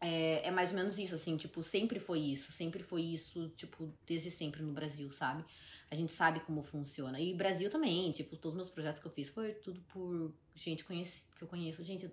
é, 0.00 0.46
é 0.46 0.50
mais 0.50 0.70
ou 0.70 0.76
menos 0.76 0.98
isso, 0.98 1.14
assim, 1.14 1.36
tipo, 1.36 1.62
sempre 1.62 1.98
foi 1.98 2.20
isso. 2.20 2.52
Sempre 2.52 2.82
foi 2.82 3.02
isso, 3.02 3.48
tipo, 3.56 3.92
desde 4.06 4.30
sempre 4.30 4.62
no 4.62 4.72
Brasil, 4.72 5.10
sabe? 5.10 5.44
A 5.90 5.96
gente 5.96 6.12
sabe 6.12 6.38
como 6.40 6.62
funciona. 6.62 7.18
E 7.18 7.34
Brasil 7.34 7.68
também, 7.68 8.12
tipo, 8.12 8.36
todos 8.36 8.50
os 8.50 8.56
meus 8.56 8.70
projetos 8.70 9.00
que 9.00 9.06
eu 9.06 9.10
fiz 9.10 9.30
foi 9.30 9.54
tudo 9.54 9.80
por 9.88 10.32
gente 10.54 10.84
conhece, 10.84 11.26
que 11.36 11.42
eu 11.42 11.48
conheço. 11.48 11.82
Gente, 11.82 12.08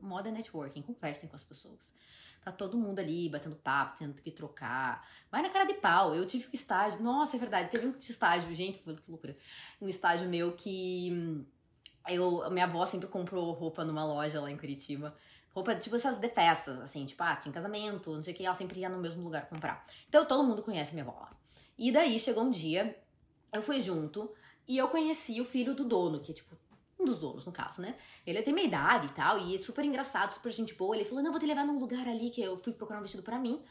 moda 0.00 0.28
é 0.28 0.32
networking, 0.32 0.82
conversem 0.82 1.28
com 1.28 1.36
as 1.36 1.42
pessoas. 1.42 1.92
Tá 2.42 2.50
todo 2.50 2.76
mundo 2.76 2.98
ali 2.98 3.28
batendo 3.28 3.54
papo, 3.54 3.98
tendo 3.98 4.20
que 4.20 4.30
trocar. 4.30 5.08
Vai 5.30 5.42
na 5.42 5.48
cara 5.48 5.64
de 5.64 5.74
pau. 5.74 6.14
Eu 6.14 6.26
tive 6.26 6.46
um 6.46 6.50
estágio. 6.52 7.00
Nossa, 7.00 7.36
é 7.36 7.38
verdade. 7.38 7.70
Teve 7.70 7.86
um 7.86 7.96
estágio, 7.96 8.52
gente, 8.54 8.80
que 8.80 8.90
loucura. 8.90 9.36
Um 9.80 9.88
estágio 9.88 10.28
meu 10.28 10.52
que 10.52 11.46
eu, 12.08 12.50
minha 12.50 12.64
avó 12.64 12.84
sempre 12.86 13.08
comprou 13.08 13.52
roupa 13.52 13.84
numa 13.84 14.04
loja 14.04 14.40
lá 14.40 14.50
em 14.50 14.56
Curitiba. 14.56 15.14
Roupa, 15.54 15.74
tipo, 15.74 15.96
essas 15.96 16.18
de 16.18 16.28
festas, 16.28 16.80
assim, 16.80 17.04
tipo, 17.04 17.22
ah, 17.22 17.36
tinha 17.36 17.52
casamento, 17.52 18.10
não 18.10 18.22
sei 18.22 18.32
o 18.32 18.36
que, 18.36 18.44
ela 18.44 18.54
sempre 18.54 18.80
ia 18.80 18.88
no 18.88 18.98
mesmo 18.98 19.22
lugar 19.22 19.48
comprar. 19.48 19.84
Então 20.08 20.24
todo 20.24 20.42
mundo 20.42 20.62
conhece 20.62 20.92
minha 20.92 21.04
avó 21.04 21.18
lá. 21.20 21.30
E 21.78 21.92
daí 21.92 22.18
chegou 22.18 22.44
um 22.44 22.50
dia, 22.50 22.98
eu 23.52 23.62
fui 23.62 23.80
junto 23.80 24.32
e 24.66 24.78
eu 24.78 24.88
conheci 24.88 25.40
o 25.40 25.44
filho 25.44 25.74
do 25.74 25.84
dono, 25.84 26.20
que 26.20 26.32
é 26.32 26.34
tipo 26.34 26.56
um 26.98 27.04
dos 27.04 27.18
donos, 27.18 27.44
no 27.44 27.52
caso, 27.52 27.82
né? 27.82 27.96
Ele 28.26 28.40
tem 28.42 28.54
minha 28.54 28.66
idade 28.66 29.08
e 29.08 29.10
tal, 29.10 29.38
e 29.40 29.56
é 29.56 29.58
super 29.58 29.84
engraçado, 29.84 30.32
super 30.32 30.50
gente 30.50 30.74
boa. 30.74 30.94
Ele 30.94 31.04
falou: 31.04 31.22
Não, 31.22 31.30
vou 31.30 31.40
te 31.40 31.46
levar 31.46 31.64
num 31.64 31.78
lugar 31.78 32.06
ali 32.08 32.30
que 32.30 32.40
eu 32.40 32.56
fui 32.56 32.72
procurar 32.72 32.98
um 32.98 33.02
vestido 33.02 33.22
pra 33.22 33.38
mim. 33.38 33.62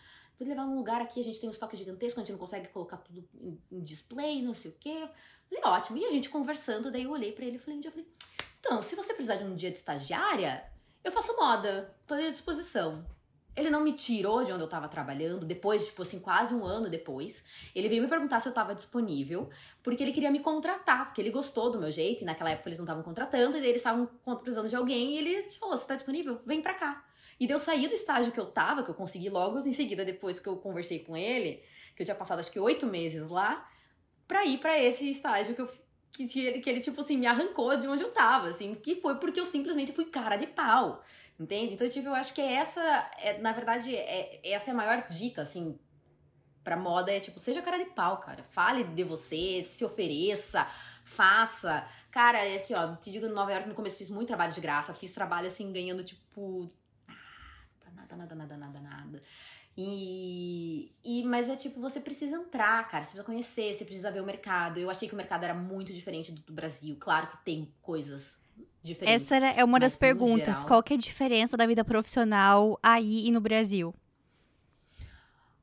Te 0.41 0.45
levar 0.45 0.65
num 0.65 0.73
lugar 0.73 1.03
aqui, 1.03 1.19
a 1.19 1.23
gente 1.23 1.39
tem 1.39 1.47
um 1.47 1.51
estoque 1.51 1.77
gigantesco, 1.77 2.19
a 2.19 2.23
gente 2.23 2.31
não 2.31 2.39
consegue 2.39 2.67
colocar 2.69 2.97
tudo 2.97 3.23
em, 3.39 3.61
em 3.71 3.79
display, 3.83 4.41
não 4.41 4.55
sei 4.55 4.71
o 4.71 4.75
quê. 4.79 5.07
Falei, 5.47 5.63
ótimo. 5.63 5.99
E 5.99 6.05
a 6.05 6.11
gente 6.11 6.31
conversando, 6.31 6.89
daí 6.89 7.03
eu 7.03 7.11
olhei 7.11 7.31
pra 7.31 7.45
ele 7.45 7.57
e 7.57 7.59
falei, 7.59 7.77
um 7.77 7.79
dia, 7.79 7.91
falei, 7.91 8.07
então, 8.59 8.81
se 8.81 8.95
você 8.95 9.13
precisar 9.13 9.35
de 9.35 9.43
um 9.43 9.55
dia 9.55 9.69
de 9.69 9.77
estagiária, 9.77 10.65
eu 11.03 11.11
faço 11.11 11.35
moda, 11.35 11.95
tô 12.07 12.15
à 12.15 12.21
disposição. 12.21 13.05
Ele 13.55 13.69
não 13.69 13.81
me 13.81 13.93
tirou 13.93 14.43
de 14.43 14.51
onde 14.51 14.63
eu 14.63 14.67
tava 14.67 14.87
trabalhando, 14.87 15.45
depois, 15.45 15.85
tipo 15.85 16.01
assim, 16.01 16.19
quase 16.19 16.55
um 16.55 16.65
ano 16.65 16.89
depois. 16.89 17.43
Ele 17.75 17.87
veio 17.87 18.01
me 18.01 18.09
perguntar 18.09 18.39
se 18.39 18.49
eu 18.49 18.51
tava 18.51 18.73
disponível, 18.73 19.47
porque 19.83 20.01
ele 20.01 20.11
queria 20.11 20.31
me 20.31 20.39
contratar, 20.39 21.05
porque 21.05 21.21
ele 21.21 21.29
gostou 21.29 21.69
do 21.69 21.79
meu 21.79 21.91
jeito, 21.91 22.23
e 22.23 22.25
naquela 22.25 22.49
época 22.49 22.67
eles 22.67 22.79
não 22.79 22.85
estavam 22.85 23.03
contratando, 23.03 23.59
e 23.59 23.59
eles 23.59 23.75
estavam 23.75 24.09
precisando 24.39 24.67
de 24.67 24.75
alguém, 24.75 25.11
e 25.11 25.17
ele 25.19 25.49
falou: 25.51 25.77
você 25.77 25.85
tá 25.85 25.95
disponível? 25.95 26.41
Vem 26.47 26.63
pra 26.63 26.73
cá. 26.73 27.05
E 27.41 27.47
daí 27.47 27.55
eu 27.55 27.59
saí 27.59 27.87
do 27.87 27.93
estágio 27.95 28.31
que 28.31 28.39
eu 28.39 28.45
tava, 28.45 28.83
que 28.83 28.91
eu 28.91 28.93
consegui 28.93 29.27
logo 29.27 29.57
em 29.67 29.73
seguida, 29.73 30.05
depois 30.05 30.39
que 30.39 30.47
eu 30.47 30.57
conversei 30.57 30.99
com 30.99 31.17
ele, 31.17 31.63
que 31.95 32.03
eu 32.03 32.05
tinha 32.05 32.13
passado 32.13 32.37
acho 32.37 32.51
que 32.51 32.59
oito 32.59 32.85
meses 32.85 33.29
lá, 33.29 33.67
pra 34.27 34.45
ir 34.45 34.59
pra 34.59 34.79
esse 34.79 35.09
estágio 35.09 35.55
que 35.55 35.61
eu 35.63 35.67
que, 36.11 36.27
que, 36.27 36.39
ele, 36.39 36.59
que 36.59 36.69
ele, 36.69 36.81
tipo 36.81 37.01
assim, 37.01 37.17
me 37.17 37.25
arrancou 37.25 37.75
de 37.77 37.87
onde 37.87 38.03
eu 38.03 38.11
tava, 38.11 38.49
assim, 38.49 38.75
que 38.75 39.01
foi 39.01 39.15
porque 39.15 39.39
eu 39.39 39.45
simplesmente 39.47 39.91
fui 39.91 40.05
cara 40.05 40.35
de 40.35 40.45
pau, 40.45 41.03
entende? 41.39 41.73
Então, 41.73 41.89
tipo, 41.89 42.09
eu 42.09 42.13
acho 42.13 42.31
que 42.35 42.41
é 42.41 42.53
essa, 42.53 43.09
é, 43.17 43.39
na 43.39 43.53
verdade, 43.53 43.95
é, 43.95 44.39
essa 44.43 44.69
é 44.69 44.73
a 44.73 44.75
maior 44.75 45.07
dica, 45.07 45.41
assim, 45.41 45.79
pra 46.63 46.77
moda, 46.77 47.11
é 47.11 47.19
tipo, 47.19 47.39
seja 47.39 47.61
cara 47.63 47.79
de 47.79 47.85
pau, 47.85 48.19
cara, 48.19 48.43
fale 48.43 48.83
de 48.83 49.03
você, 49.03 49.63
se 49.63 49.83
ofereça, 49.83 50.67
faça. 51.05 51.87
Cara, 52.11 52.37
é 52.37 52.57
aqui, 52.57 52.75
ó, 52.75 52.95
te 52.97 53.09
digo, 53.09 53.25
em 53.25 53.29
Nova 53.29 53.51
York, 53.51 53.67
no 53.67 53.73
começo 53.73 53.97
fiz 53.97 54.11
muito 54.11 54.27
trabalho 54.27 54.53
de 54.53 54.61
graça, 54.61 54.93
fiz 54.93 55.11
trabalho, 55.11 55.47
assim, 55.47 55.71
ganhando, 55.71 56.03
tipo, 56.03 56.69
nada, 58.15 58.35
nada, 58.35 58.57
nada, 58.57 58.79
nada, 58.79 58.81
nada. 58.81 59.23
E, 59.77 60.91
e 61.03 61.23
mas 61.23 61.49
é 61.49 61.55
tipo, 61.55 61.79
você 61.79 61.99
precisa 61.99 62.35
entrar, 62.35 62.87
cara, 62.89 63.03
você 63.03 63.11
precisa 63.11 63.23
conhecer, 63.23 63.73
você 63.73 63.85
precisa 63.85 64.11
ver 64.11 64.21
o 64.21 64.25
mercado. 64.25 64.79
Eu 64.79 64.89
achei 64.89 65.07
que 65.07 65.13
o 65.13 65.17
mercado 65.17 65.43
era 65.43 65.53
muito 65.53 65.93
diferente 65.93 66.31
do, 66.31 66.41
do 66.41 66.53
Brasil. 66.53 66.95
Claro 66.99 67.27
que 67.27 67.37
tem 67.45 67.73
coisas 67.81 68.37
diferentes. 68.83 69.25
Essa 69.31 69.35
é 69.37 69.63
uma 69.63 69.79
das 69.79 69.97
perguntas. 69.97 70.45
geral- 70.45 70.67
Qual 70.67 70.83
que 70.83 70.93
é 70.93 70.97
a 70.97 70.99
diferença 70.99 71.55
da 71.57 71.65
vida 71.65 71.83
profissional 71.85 72.77
aí 72.83 73.27
e 73.27 73.31
no 73.31 73.39
Brasil? 73.41 73.93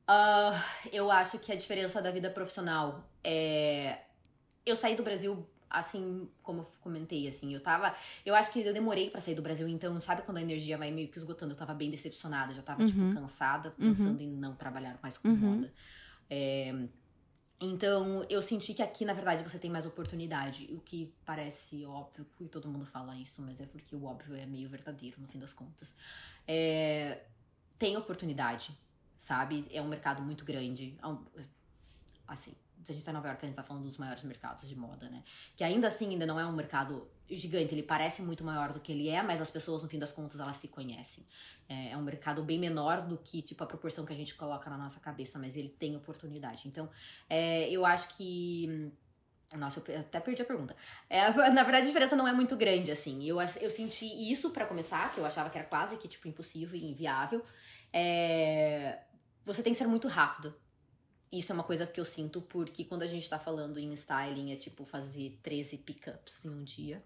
Ah, 0.07 0.53
eu 0.91 1.11
acho 1.11 1.37
que 1.39 1.51
a 1.51 1.55
diferença 1.55 2.01
da 2.01 2.11
vida 2.11 2.29
profissional 2.31 3.07
é. 3.23 3.99
Eu 4.65 4.75
saí 4.75 4.95
do 4.95 5.03
Brasil, 5.03 5.47
assim, 5.69 6.29
como 6.41 6.61
eu 6.61 6.67
comentei, 6.81 7.27
assim, 7.27 7.53
eu 7.53 7.61
tava. 7.61 7.95
Eu 8.25 8.33
acho 8.35 8.51
que 8.51 8.59
eu 8.61 8.73
demorei 8.73 9.09
pra 9.09 9.21
sair 9.21 9.35
do 9.35 9.41
Brasil, 9.41 9.67
então, 9.67 9.99
sabe 10.01 10.21
quando 10.23 10.37
a 10.37 10.41
energia 10.41 10.77
vai 10.77 10.91
meio 10.91 11.07
que 11.07 11.17
esgotando? 11.17 11.53
Eu 11.53 11.57
tava 11.57 11.73
bem 11.73 11.89
decepcionada, 11.89 12.53
já 12.53 12.61
tava, 12.61 12.81
Uhum. 12.81 12.87
tipo, 12.87 13.13
cansada, 13.13 13.71
pensando 13.71 14.21
em 14.21 14.27
não 14.27 14.55
trabalhar 14.55 14.97
mais 15.01 15.17
com 15.17 15.27
Uhum. 15.29 15.35
moda. 15.37 15.73
É, 16.29 16.73
Então, 17.61 18.25
eu 18.29 18.41
senti 18.41 18.73
que 18.73 18.81
aqui, 18.81 19.03
na 19.03 19.11
verdade, 19.13 19.43
você 19.43 19.59
tem 19.59 19.69
mais 19.69 19.85
oportunidade. 19.85 20.69
O 20.71 20.79
que 20.79 21.13
parece 21.25 21.85
óbvio, 21.85 22.25
e 22.39 22.47
todo 22.47 22.69
mundo 22.69 22.85
fala 22.85 23.17
isso, 23.17 23.41
mas 23.41 23.59
é 23.59 23.65
porque 23.65 23.93
o 23.95 24.05
óbvio 24.05 24.33
é 24.35 24.45
meio 24.45 24.69
verdadeiro, 24.69 25.19
no 25.21 25.27
fim 25.27 25.37
das 25.39 25.51
contas. 25.53 25.93
É, 26.47 27.21
Tem 27.77 27.97
oportunidade. 27.97 28.71
sabe? 29.17 29.67
É 29.71 29.81
um 29.81 29.87
mercado 29.89 30.21
muito 30.21 30.45
grande. 30.45 30.97
Assim, 32.27 32.53
se 32.83 32.91
a 32.91 32.95
gente 32.95 33.03
tá 33.03 33.11
em 33.11 33.13
Nova 33.13 33.27
York, 33.27 33.43
a 33.43 33.47
gente 33.47 33.55
tá 33.55 33.63
falando 33.63 33.83
dos 33.83 33.97
maiores 33.97 34.23
mercados 34.23 34.67
de 34.67 34.75
moda, 34.75 35.09
né? 35.09 35.23
Que 35.55 35.63
ainda 35.63 35.87
assim 35.87 36.09
ainda 36.09 36.25
não 36.25 36.39
é 36.39 36.45
um 36.45 36.51
mercado 36.51 37.07
gigante, 37.29 37.73
ele 37.73 37.83
parece 37.83 38.21
muito 38.21 38.43
maior 38.43 38.71
do 38.71 38.79
que 38.79 38.91
ele 38.91 39.09
é, 39.09 39.21
mas 39.21 39.41
as 39.41 39.49
pessoas, 39.49 39.83
no 39.83 39.89
fim 39.89 39.99
das 39.99 40.11
contas, 40.11 40.39
elas 40.39 40.57
se 40.57 40.67
conhecem. 40.67 41.25
É, 41.67 41.91
é 41.91 41.97
um 41.97 42.01
mercado 42.01 42.41
bem 42.41 42.57
menor 42.57 43.01
do 43.01 43.17
que, 43.17 43.41
tipo, 43.41 43.63
a 43.63 43.67
proporção 43.67 44.05
que 44.05 44.13
a 44.13 44.15
gente 44.15 44.33
coloca 44.35 44.69
na 44.69 44.77
nossa 44.77 44.99
cabeça, 44.99 45.37
mas 45.37 45.55
ele 45.55 45.69
tem 45.69 45.95
oportunidade. 45.95 46.67
Então, 46.67 46.89
é, 47.29 47.69
eu 47.69 47.85
acho 47.85 48.15
que. 48.15 48.91
Nossa, 49.55 49.81
eu 49.87 49.99
até 49.99 50.19
perdi 50.19 50.41
a 50.41 50.45
pergunta. 50.45 50.75
É, 51.09 51.29
na 51.51 51.63
verdade, 51.63 51.83
a 51.83 51.87
diferença 51.87 52.15
não 52.15 52.27
é 52.27 52.33
muito 52.33 52.55
grande, 52.55 52.91
assim. 52.91 53.23
Eu, 53.25 53.39
eu 53.39 53.69
senti 53.69 54.05
isso 54.31 54.51
para 54.51 54.65
começar, 54.65 55.13
que 55.13 55.19
eu 55.19 55.25
achava 55.25 55.49
que 55.49 55.57
era 55.57 55.67
quase 55.67 55.97
que, 55.97 56.07
tipo, 56.07 56.27
impossível 56.27 56.79
e 56.79 56.89
inviável. 56.89 57.43
É, 57.91 58.99
você 59.43 59.61
tem 59.61 59.73
que 59.73 59.79
ser 59.79 59.87
muito 59.87 60.07
rápido 60.07 60.55
isso 61.31 61.51
é 61.51 61.55
uma 61.55 61.63
coisa 61.63 61.85
que 61.85 61.99
eu 61.99 62.05
sinto 62.05 62.41
porque 62.41 62.83
quando 62.83 63.03
a 63.03 63.07
gente 63.07 63.29
tá 63.29 63.37
falando 63.37 63.79
em 63.79 63.93
styling 63.93 64.51
é 64.51 64.55
tipo 64.55 64.85
fazer 64.85 65.39
13 65.43 65.77
pickups 65.77 66.43
em 66.45 66.49
um 66.49 66.63
dia, 66.63 67.03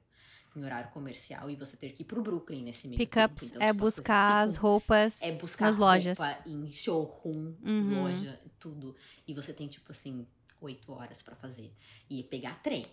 em 0.56 0.64
horário 0.64 0.92
comercial, 0.92 1.50
e 1.50 1.56
você 1.56 1.76
ter 1.76 1.94
que 1.94 2.04
ir 2.04 2.06
pro 2.06 2.22
Brooklyn 2.22 2.64
nesse 2.64 2.88
meio 2.88 2.98
Pickups 2.98 3.50
então, 3.50 3.62
é 3.62 3.68
tipo, 3.68 3.80
buscar 3.80 4.42
as 4.44 4.56
roupas 4.56 5.22
é 5.22 5.32
buscar 5.34 5.66
nas 5.66 5.78
lojas. 5.78 6.18
em 6.46 6.70
showroom, 6.72 7.56
uhum. 7.64 8.04
loja, 8.04 8.40
tudo. 8.60 8.96
E 9.28 9.34
você 9.34 9.52
tem 9.52 9.68
tipo 9.68 9.92
assim, 9.92 10.28
8 10.62 10.92
horas 10.92 11.22
para 11.22 11.36
fazer. 11.36 11.74
E 12.10 12.24
pegar 12.24 12.62
trem, 12.62 12.86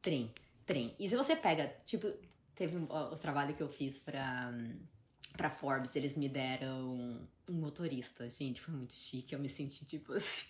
trem, 0.00 0.30
trem. 0.64 0.94
E 0.98 1.08
se 1.08 1.16
você 1.16 1.34
pega, 1.34 1.66
tipo, 1.84 2.12
teve 2.54 2.76
um, 2.76 2.84
o 2.84 3.16
trabalho 3.16 3.54
que 3.54 3.62
eu 3.62 3.68
fiz 3.68 3.98
pra. 3.98 4.52
Pra 5.36 5.50
Forbes, 5.50 5.94
eles 5.94 6.16
me 6.16 6.30
deram 6.30 7.28
um 7.46 7.52
motorista. 7.52 8.26
Gente, 8.26 8.58
foi 8.58 8.72
muito 8.72 8.94
chique. 8.94 9.34
Eu 9.34 9.38
me 9.38 9.50
senti, 9.50 9.84
tipo 9.84 10.14
assim, 10.14 10.46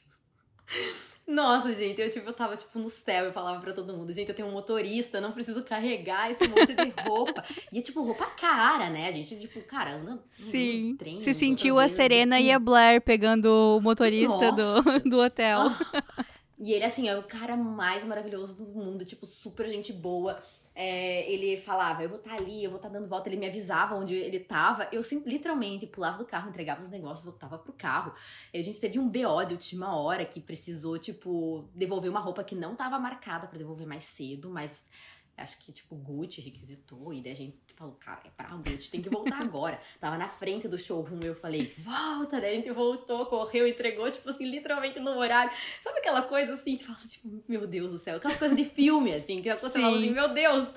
nossa, 1.26 1.74
gente, 1.74 2.01
eu 2.01 2.09
tipo, 2.09 2.28
eu 2.28 2.32
tava 2.32 2.56
tipo 2.56 2.78
no 2.78 2.88
céu 2.88 3.28
e 3.28 3.32
falava 3.32 3.60
pra 3.60 3.72
todo 3.72 3.93
mundo, 3.93 4.12
gente, 4.12 4.28
eu 4.28 4.34
tenho 4.34 4.47
um 4.47 4.52
motorista, 4.52 5.20
não 5.20 5.32
preciso 5.32 5.64
carregar 5.64 6.30
esse 6.30 6.47
monte 6.47 6.72
de 6.72 7.02
roupa. 7.02 7.44
e 7.72 7.80
é 7.80 7.82
tipo 7.82 8.01
roupa 8.02 8.26
cara, 8.26 8.88
né? 8.90 9.09
A 9.09 9.12
gente, 9.12 9.36
tipo, 9.40 9.60
cara, 9.62 9.94
anda 9.94 10.22
Sim. 10.30 10.93
No 10.93 10.98
trem, 10.98 11.20
Se 11.20 11.34
sentiu 11.34 11.80
a 11.80 11.88
Serena 11.88 12.38
e 12.38 12.52
a 12.52 12.59
Blair 12.60 13.01
pegando 13.01 13.47
o 13.47 13.80
motorista 13.80 14.52
do, 14.52 15.01
do 15.10 15.18
hotel. 15.18 15.62
Ah. 15.62 16.26
E 16.59 16.72
ele, 16.72 16.84
assim, 16.84 17.06
é 17.06 17.14
o 17.14 17.22
cara 17.22 17.55
mais 17.55 18.02
maravilhoso 18.02 18.55
do 18.55 18.64
mundo, 18.64 19.05
tipo, 19.05 19.26
super 19.26 19.68
gente 19.68 19.93
boa 19.93 20.38
é, 20.78 21.32
ele 21.32 21.57
falava, 21.57 22.03
eu 22.03 22.09
vou 22.11 22.19
estar 22.19 22.32
tá 22.32 22.36
ali, 22.36 22.62
eu 22.62 22.69
vou 22.69 22.77
estar 22.77 22.90
tá 22.90 22.98
dando 22.98 23.09
volta, 23.09 23.31
ele 23.31 23.39
me 23.39 23.47
avisava 23.47 23.94
onde 23.94 24.15
ele 24.15 24.39
tava. 24.39 24.86
Eu 24.93 25.03
sempre, 25.03 25.32
literalmente, 25.32 25.86
pulava 25.86 26.19
do 26.19 26.27
carro, 26.27 26.51
entregava 26.51 26.82
os 26.82 26.90
negócios, 26.90 27.24
voltava 27.24 27.59
pro 27.59 27.73
carro. 27.73 28.12
E 28.53 28.59
a 28.59 28.62
gente 28.62 28.78
teve 28.78 28.98
um 28.98 29.09
BO 29.09 29.43
de 29.47 29.55
última 29.55 29.98
hora 29.98 30.23
que 30.27 30.39
precisou, 30.39 30.98
tipo, 30.98 31.66
devolver 31.74 32.11
uma 32.11 32.20
roupa 32.20 32.44
que 32.44 32.55
não 32.55 32.77
tava 32.77 32.98
marcada 32.98 33.47
para 33.47 33.57
devolver 33.57 33.86
mais 33.86 34.05
cedo, 34.05 34.51
mas 34.51 34.82
acho 35.37 35.59
que, 35.59 35.73
tipo, 35.73 35.95
Gucci 35.97 36.41
requisitou, 36.41 37.13
e 37.13 37.21
daí 37.21 37.33
a 37.33 37.37
gente 37.37 37.59
falou, 37.75 37.95
cara, 37.95 38.23
é 38.25 38.31
pra 38.31 38.49
Gucci, 38.57 38.91
tem 38.91 39.03
que 39.03 39.09
voltar 39.09 39.43
agora. 39.43 39.79
Tava 40.01 40.17
na 40.17 40.29
frente 40.29 40.67
do 40.67 40.79
showroom, 40.79 41.21
eu 41.23 41.35
falei, 41.35 41.75
volta, 41.79 42.41
daí 42.41 42.55
a 42.55 42.57
gente 42.57 42.71
voltou, 42.71 43.27
correu, 43.27 43.67
entregou, 43.67 44.11
tipo 44.11 44.29
assim, 44.31 44.45
literalmente 44.45 44.99
no 44.99 45.11
horário. 45.19 45.53
Sabe 45.81 45.99
aquela 45.99 46.23
coisa 46.23 46.55
assim, 46.55 46.77
tu 46.77 46.87
fala, 46.87 46.99
tipo, 47.07 47.43
meu 47.47 47.67
Deus 47.67 47.93
do 47.93 47.99
céu, 47.99 48.17
aquelas 48.17 48.39
coisas 48.39 48.57
de 48.57 48.65
filme, 48.65 49.13
assim, 49.13 49.37
que 49.37 49.55
você 49.55 49.71
fala 49.71 49.97
assim, 49.97 50.11
meu 50.11 50.33
Deus. 50.33 50.69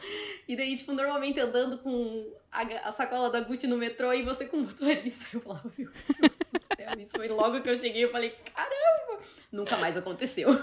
E 0.47 0.55
daí, 0.55 0.75
tipo, 0.75 0.93
normalmente 0.93 1.39
andando 1.39 1.77
com 1.77 2.33
a, 2.51 2.61
a 2.87 2.91
sacola 2.91 3.29
da 3.29 3.41
Gucci 3.41 3.67
no 3.67 3.77
metrô 3.77 4.11
e 4.13 4.23
você 4.23 4.45
com 4.45 4.57
o 4.57 4.61
motorista. 4.63 5.25
Eu 5.33 5.41
falava, 5.41 5.71
meu 5.77 5.89
Deus 6.19 6.38
do 6.51 6.75
céu, 6.75 6.99
isso 6.99 7.11
foi 7.11 7.27
logo 7.27 7.61
que 7.61 7.69
eu 7.69 7.77
cheguei, 7.77 8.03
eu 8.03 8.11
falei, 8.11 8.35
caramba! 8.53 9.21
Nunca 9.51 9.77
mais 9.77 9.97
aconteceu. 9.97 10.49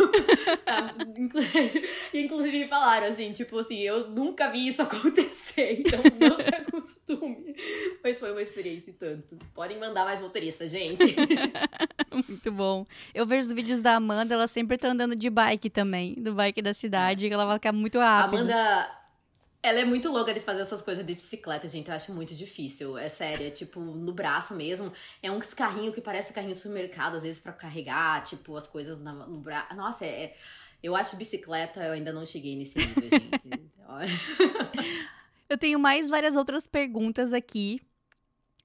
Tá, 0.66 0.92
inclusive 2.12 2.58
me 2.58 2.68
falaram 2.68 3.06
assim, 3.06 3.32
tipo 3.32 3.56
assim, 3.58 3.78
eu 3.78 4.08
nunca 4.08 4.50
vi 4.50 4.66
isso 4.66 4.82
acontecer, 4.82 5.80
então 5.80 6.00
não 6.18 6.36
se 6.38 6.54
acostume. 6.54 7.54
Mas 8.02 8.18
foi 8.18 8.32
uma 8.32 8.42
experiência 8.42 8.90
e 8.90 8.94
tanto. 8.94 9.38
Podem 9.54 9.78
mandar 9.78 10.04
mais 10.04 10.20
motoristas, 10.20 10.72
gente. 10.72 11.14
Muito 12.28 12.50
bom. 12.50 12.84
Eu 13.14 13.24
vejo 13.26 13.46
os 13.46 13.52
vídeos 13.52 13.80
da 13.80 13.94
Amanda, 13.94 14.34
ela 14.34 14.48
sempre 14.48 14.76
tá 14.76 14.88
andando 14.88 15.14
de 15.14 15.30
bike 15.30 15.70
também, 15.70 16.14
do 16.14 16.34
bike 16.34 16.60
da 16.60 16.74
cidade, 16.74 17.28
que 17.28 17.34
ela 17.34 17.46
vai 17.46 17.54
ficar 17.54 17.72
muito 17.72 17.98
rápido. 17.98 18.40
Amanda 18.40 19.05
ela 19.62 19.80
é 19.80 19.84
muito 19.84 20.10
louca 20.10 20.32
de 20.32 20.40
fazer 20.40 20.62
essas 20.62 20.82
coisas 20.82 21.04
de 21.04 21.14
bicicleta, 21.14 21.66
gente. 21.66 21.88
Eu 21.88 21.94
acho 21.94 22.12
muito 22.12 22.34
difícil. 22.34 22.96
É 22.96 23.08
sério, 23.08 23.46
é 23.46 23.50
tipo 23.50 23.80
no 23.80 24.12
braço 24.12 24.54
mesmo. 24.54 24.92
É 25.22 25.30
um 25.30 25.40
carrinho 25.40 25.92
que 25.92 26.00
parece 26.00 26.32
carrinho 26.32 26.54
de 26.54 26.60
supermercado, 26.60 27.16
às 27.16 27.22
vezes, 27.22 27.40
para 27.40 27.52
carregar, 27.52 28.22
tipo, 28.24 28.56
as 28.56 28.66
coisas 28.66 28.98
no 28.98 29.40
braço. 29.40 29.74
Nossa, 29.74 30.04
é, 30.04 30.24
é, 30.24 30.36
Eu 30.82 30.94
acho 30.94 31.16
bicicleta, 31.16 31.82
eu 31.82 31.92
ainda 31.92 32.12
não 32.12 32.24
cheguei 32.24 32.56
nesse 32.56 32.78
nível, 32.78 33.02
gente. 33.10 33.70
eu 35.48 35.58
tenho 35.58 35.78
mais 35.78 36.08
várias 36.08 36.34
outras 36.34 36.66
perguntas 36.66 37.32
aqui, 37.32 37.80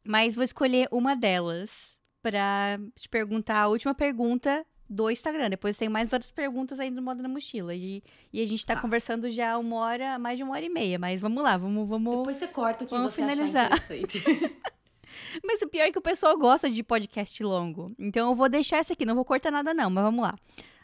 mas 0.03 0.35
vou 0.35 0.43
escolher 0.43 0.87
uma 0.91 1.15
delas 1.15 1.99
para 2.21 2.79
te 2.95 3.09
perguntar 3.09 3.61
a 3.61 3.67
última 3.67 3.95
pergunta 3.95 4.65
do 4.91 5.09
Instagram. 5.09 5.49
Depois 5.49 5.77
tem 5.77 5.87
mais 5.87 6.11
outras 6.11 6.31
perguntas 6.31 6.77
aí 6.79 6.91
do 6.91 7.01
Moda 7.01 7.23
na 7.23 7.29
Mochila. 7.29 7.73
E, 7.73 8.03
e 8.33 8.41
a 8.41 8.45
gente 8.45 8.65
tá, 8.65 8.75
tá, 8.75 8.81
conversando 8.81 9.29
já 9.29 9.57
uma 9.57 9.77
hora, 9.77 10.19
mais 10.19 10.35
de 10.35 10.43
uma 10.43 10.53
hora 10.53 10.65
e 10.65 10.69
meia. 10.69 10.99
Mas 10.99 11.21
vamos 11.21 11.41
lá, 11.41 11.55
vamos. 11.55 11.87
vamos 11.87 12.17
Depois 12.17 12.35
você 12.35 12.47
corta 12.47 12.83
o 12.83 12.87
que 12.87 12.93
você 12.93 13.21
finalizar. 13.21 13.69
mas 15.43 15.61
o 15.61 15.67
pior 15.69 15.83
é 15.83 15.91
que 15.91 15.97
o 15.97 16.01
pessoal 16.01 16.37
gosta 16.37 16.69
de 16.69 16.83
podcast 16.83 17.41
longo. 17.41 17.95
Então 17.97 18.29
eu 18.29 18.35
vou 18.35 18.49
deixar 18.49 18.77
essa 18.77 18.91
aqui, 18.91 19.05
não 19.05 19.15
vou 19.15 19.23
cortar 19.23 19.49
nada, 19.49 19.73
não, 19.73 19.89
mas 19.89 20.03
vamos 20.03 20.21
lá. 20.21 20.35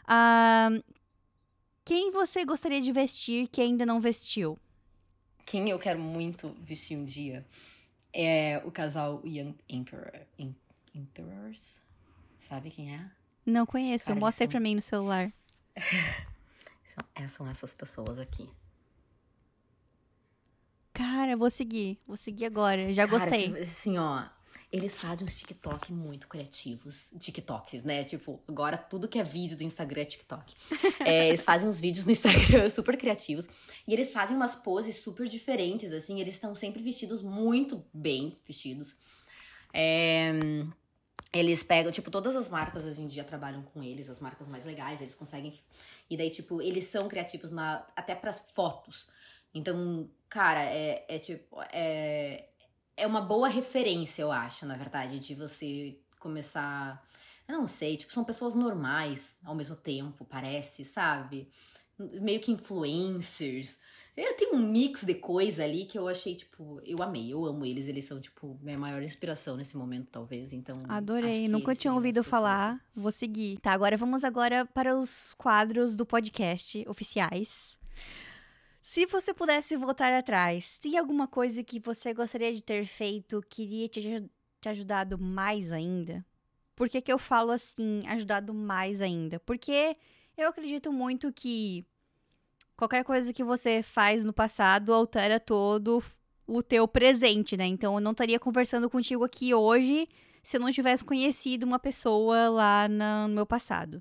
Ah, 0.06 0.70
quem 1.84 2.10
você 2.10 2.46
gostaria 2.46 2.80
de 2.80 2.90
vestir 2.90 3.46
que 3.48 3.60
ainda 3.60 3.84
não 3.84 4.00
vestiu? 4.00 4.58
Quem 5.44 5.68
eu 5.68 5.78
quero 5.78 5.98
muito 5.98 6.56
vestir 6.62 6.96
um 6.96 7.04
dia 7.04 7.46
é 8.12 8.62
o 8.64 8.70
casal 8.70 9.20
Young 9.22 9.54
Emperor. 9.68 10.12
Emperors. 10.94 11.78
Sabe 12.38 12.70
quem 12.70 12.94
é? 12.94 13.17
Não 13.48 13.64
conheço, 13.64 14.08
Cara, 14.08 14.20
mostra 14.20 14.44
são... 14.44 14.50
pra 14.50 14.60
mim 14.60 14.74
no 14.74 14.80
celular. 14.82 15.32
são, 16.84 17.04
é, 17.14 17.28
são 17.28 17.48
essas 17.48 17.72
pessoas 17.72 18.18
aqui. 18.18 18.46
Cara, 20.92 21.34
vou 21.34 21.48
seguir. 21.48 21.98
Vou 22.06 22.16
seguir 22.16 22.44
agora. 22.44 22.92
Já 22.92 23.08
Cara, 23.08 23.18
gostei. 23.18 23.46
Assim, 23.46 23.60
assim, 23.60 23.98
ó. 23.98 24.26
Eles 24.70 24.98
fazem 24.98 25.24
uns 25.24 25.34
TikTok 25.34 25.90
muito 25.94 26.28
criativos. 26.28 27.10
TikToks, 27.18 27.84
né? 27.84 28.04
Tipo, 28.04 28.38
agora 28.46 28.76
tudo 28.76 29.08
que 29.08 29.18
é 29.18 29.24
vídeo 29.24 29.56
do 29.56 29.64
Instagram 29.64 30.02
é 30.02 30.04
TikTok. 30.04 30.54
é, 31.00 31.28
eles 31.28 31.42
fazem 31.42 31.66
uns 31.66 31.80
vídeos 31.80 32.04
no 32.04 32.12
Instagram 32.12 32.68
super 32.68 32.98
criativos. 32.98 33.48
E 33.86 33.94
eles 33.94 34.12
fazem 34.12 34.36
umas 34.36 34.54
poses 34.56 34.96
super 34.96 35.26
diferentes, 35.26 35.90
assim. 35.90 36.20
Eles 36.20 36.34
estão 36.34 36.54
sempre 36.54 36.82
vestidos 36.82 37.22
muito 37.22 37.82
bem 37.94 38.38
vestidos. 38.46 38.94
É 39.72 40.34
eles 41.32 41.62
pegam, 41.62 41.92
tipo, 41.92 42.10
todas 42.10 42.34
as 42.34 42.48
marcas 42.48 42.84
hoje 42.84 43.00
em 43.00 43.06
dia 43.06 43.22
trabalham 43.22 43.62
com 43.62 43.82
eles, 43.82 44.08
as 44.08 44.18
marcas 44.18 44.48
mais 44.48 44.64
legais, 44.64 45.00
eles 45.00 45.14
conseguem. 45.14 45.58
E 46.08 46.16
daí, 46.16 46.30
tipo, 46.30 46.62
eles 46.62 46.84
são 46.86 47.08
criativos 47.08 47.50
na, 47.50 47.86
até 47.94 48.14
pras 48.14 48.44
fotos. 48.54 49.06
Então, 49.52 50.10
cara, 50.28 50.62
é, 50.64 51.04
é 51.08 51.18
tipo. 51.18 51.60
É, 51.72 52.48
é 52.96 53.06
uma 53.06 53.20
boa 53.20 53.48
referência, 53.48 54.22
eu 54.22 54.32
acho, 54.32 54.66
na 54.66 54.76
verdade, 54.76 55.18
de 55.18 55.34
você 55.34 55.98
começar. 56.18 57.04
Eu 57.46 57.56
não 57.58 57.66
sei, 57.66 57.96
tipo, 57.96 58.12
são 58.12 58.24
pessoas 58.24 58.54
normais 58.54 59.36
ao 59.44 59.54
mesmo 59.54 59.76
tempo, 59.76 60.24
parece, 60.24 60.84
sabe? 60.84 61.48
Meio 61.98 62.40
que 62.40 62.52
influencers. 62.52 63.78
É, 64.20 64.32
tem 64.32 64.52
um 64.52 64.58
mix 64.58 65.04
de 65.04 65.14
coisa 65.14 65.62
ali 65.62 65.84
que 65.84 65.96
eu 65.96 66.08
achei, 66.08 66.34
tipo, 66.34 66.80
eu 66.84 67.00
amei, 67.00 67.32
eu 67.32 67.44
amo 67.44 67.64
eles, 67.64 67.86
eles 67.86 68.04
são, 68.04 68.20
tipo, 68.20 68.58
minha 68.60 68.76
maior 68.76 69.00
inspiração 69.00 69.56
nesse 69.56 69.76
momento, 69.76 70.08
talvez, 70.10 70.52
então... 70.52 70.82
Adorei, 70.88 71.46
nunca 71.46 71.72
tinha 71.72 71.94
ouvido 71.94 72.24
falar, 72.24 72.84
vou 72.96 73.12
seguir. 73.12 73.60
Tá, 73.60 73.70
agora 73.70 73.96
vamos 73.96 74.24
agora 74.24 74.66
para 74.66 74.98
os 74.98 75.34
quadros 75.34 75.94
do 75.94 76.04
podcast 76.04 76.84
oficiais. 76.88 77.78
Se 78.82 79.06
você 79.06 79.32
pudesse 79.32 79.76
voltar 79.76 80.12
atrás, 80.12 80.78
tem 80.78 80.98
alguma 80.98 81.28
coisa 81.28 81.62
que 81.62 81.78
você 81.78 82.12
gostaria 82.12 82.52
de 82.52 82.60
ter 82.60 82.86
feito, 82.86 83.40
queria 83.48 83.88
te, 83.88 84.28
te 84.60 84.68
ajudado 84.68 85.16
mais 85.16 85.70
ainda? 85.70 86.26
Por 86.74 86.88
que 86.88 87.00
que 87.00 87.12
eu 87.12 87.18
falo 87.18 87.52
assim, 87.52 88.02
ajudado 88.08 88.52
mais 88.52 89.00
ainda? 89.00 89.38
Porque 89.38 89.96
eu 90.36 90.48
acredito 90.48 90.92
muito 90.92 91.32
que 91.32 91.86
qualquer 92.78 93.04
coisa 93.04 93.32
que 93.32 93.44
você 93.44 93.82
faz 93.82 94.24
no 94.24 94.32
passado 94.32 94.94
altera 94.94 95.38
todo 95.38 96.02
o 96.46 96.62
teu 96.62 96.88
presente, 96.88 97.56
né? 97.56 97.66
Então 97.66 97.96
eu 97.96 98.00
não 98.00 98.12
estaria 98.12 98.40
conversando 98.40 98.88
contigo 98.88 99.24
aqui 99.24 99.52
hoje 99.52 100.08
se 100.42 100.56
eu 100.56 100.60
não 100.62 100.72
tivesse 100.72 101.04
conhecido 101.04 101.66
uma 101.66 101.78
pessoa 101.78 102.48
lá 102.48 102.88
no 102.88 103.34
meu 103.34 103.44
passado. 103.44 104.00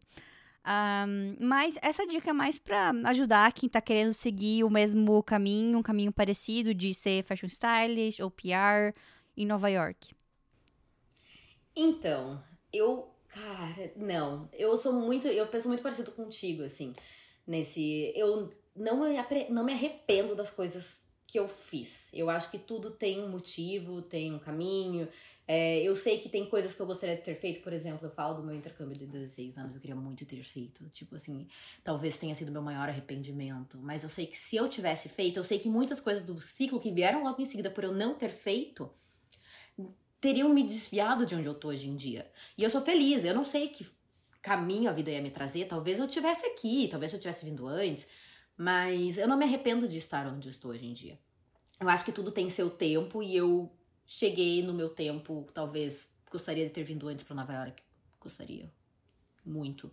Um, 0.65 1.35
mas 1.45 1.77
essa 1.81 2.05
dica 2.07 2.29
é 2.29 2.33
mais 2.33 2.59
para 2.59 2.91
ajudar 3.05 3.51
quem 3.51 3.67
tá 3.67 3.81
querendo 3.81 4.13
seguir 4.13 4.63
o 4.63 4.69
mesmo 4.69 5.21
caminho, 5.23 5.79
um 5.79 5.83
caminho 5.83 6.11
parecido 6.11 6.73
de 6.73 6.93
ser 6.93 7.23
fashion 7.23 7.47
stylist 7.47 8.19
ou 8.21 8.31
PR 8.31 8.93
em 9.35 9.45
Nova 9.45 9.69
York. 9.69 10.13
Então, 11.75 12.41
eu 12.71 13.17
Cara, 13.29 13.91
não. 13.95 14.49
Eu 14.53 14.77
sou 14.77 14.93
muito. 14.93 15.27
Eu 15.27 15.47
penso 15.47 15.67
muito 15.67 15.83
parecido 15.83 16.11
contigo, 16.11 16.63
assim. 16.63 16.93
Nesse. 17.45 18.11
Eu 18.15 18.51
não 18.77 19.01
me, 19.01 19.15
não 19.49 19.63
me 19.63 19.73
arrependo 19.73 20.35
das 20.35 20.49
coisas 20.49 21.01
que 21.25 21.37
eu 21.37 21.47
fiz. 21.47 22.07
Eu 22.13 22.29
acho 22.29 22.49
que 22.49 22.57
tudo 22.57 22.91
tem 22.91 23.21
um 23.21 23.29
motivo, 23.29 24.01
tem 24.01 24.33
um 24.33 24.39
caminho. 24.39 25.07
É, 25.47 25.81
eu 25.81 25.95
sei 25.95 26.19
que 26.19 26.27
tem 26.27 26.45
coisas 26.45 26.73
que 26.73 26.81
eu 26.81 26.85
gostaria 26.85 27.15
de 27.15 27.21
ter 27.21 27.35
feito, 27.35 27.61
por 27.61 27.71
exemplo, 27.71 28.05
eu 28.05 28.11
falo 28.11 28.35
do 28.35 28.43
meu 28.43 28.53
intercâmbio 28.53 28.97
de 28.97 29.05
16 29.05 29.57
anos, 29.57 29.73
eu 29.73 29.79
queria 29.79 29.95
muito 29.95 30.25
ter 30.25 30.43
feito. 30.43 30.89
Tipo 30.89 31.15
assim, 31.15 31.47
talvez 31.83 32.17
tenha 32.17 32.35
sido 32.35 32.51
meu 32.51 32.61
maior 32.61 32.89
arrependimento. 32.89 33.77
Mas 33.81 34.03
eu 34.03 34.09
sei 34.09 34.25
que 34.25 34.35
se 34.35 34.57
eu 34.57 34.69
tivesse 34.69 35.07
feito, 35.07 35.37
eu 35.37 35.43
sei 35.43 35.57
que 35.57 35.69
muitas 35.69 36.01
coisas 36.01 36.23
do 36.23 36.39
ciclo 36.39 36.79
que 36.79 36.91
vieram 36.91 37.23
logo 37.23 37.41
em 37.41 37.45
seguida 37.45 37.69
por 37.69 37.83
eu 37.83 37.93
não 37.93 38.13
ter 38.13 38.29
feito, 38.29 38.89
teriam 40.19 40.49
me 40.49 40.63
desviado 40.63 41.25
de 41.25 41.35
onde 41.35 41.47
eu 41.47 41.53
tô 41.53 41.69
hoje 41.69 41.87
em 41.87 41.95
dia. 41.95 42.29
E 42.57 42.63
eu 42.63 42.69
sou 42.69 42.81
feliz, 42.81 43.23
eu 43.23 43.33
não 43.33 43.45
sei 43.45 43.69
que 43.69 43.87
caminho 44.41 44.89
a 44.89 44.93
vida 44.93 45.11
ia 45.11 45.21
me 45.21 45.31
trazer. 45.31 45.65
Talvez 45.65 45.99
eu 45.99 46.07
tivesse 46.07 46.45
aqui, 46.45 46.87
talvez 46.89 47.13
eu 47.13 47.19
tivesse 47.19 47.45
vindo 47.45 47.67
antes. 47.67 48.05
Mas 48.57 49.17
eu 49.17 49.27
não 49.27 49.37
me 49.37 49.45
arrependo 49.45 49.87
de 49.87 49.97
estar 49.97 50.25
onde 50.27 50.47
eu 50.47 50.51
estou 50.51 50.71
hoje 50.71 50.85
em 50.85 50.93
dia. 50.93 51.19
Eu 51.79 51.87
acho 51.87 52.03
que 52.03 52.11
tudo 52.11 52.31
tem 52.31 52.49
seu 52.49 52.69
tempo 52.69 53.21
e 53.21 53.35
eu 53.35 53.71
cheguei 54.05 54.63
no 54.63 54.73
meu 54.73 54.89
tempo, 54.89 55.47
talvez 55.53 56.09
gostaria 56.31 56.65
de 56.65 56.71
ter 56.71 56.83
vindo 56.83 57.07
antes 57.07 57.23
para 57.23 57.35
Nova 57.35 57.53
York, 57.53 57.83
gostaria 58.19 58.71
muito, 59.45 59.91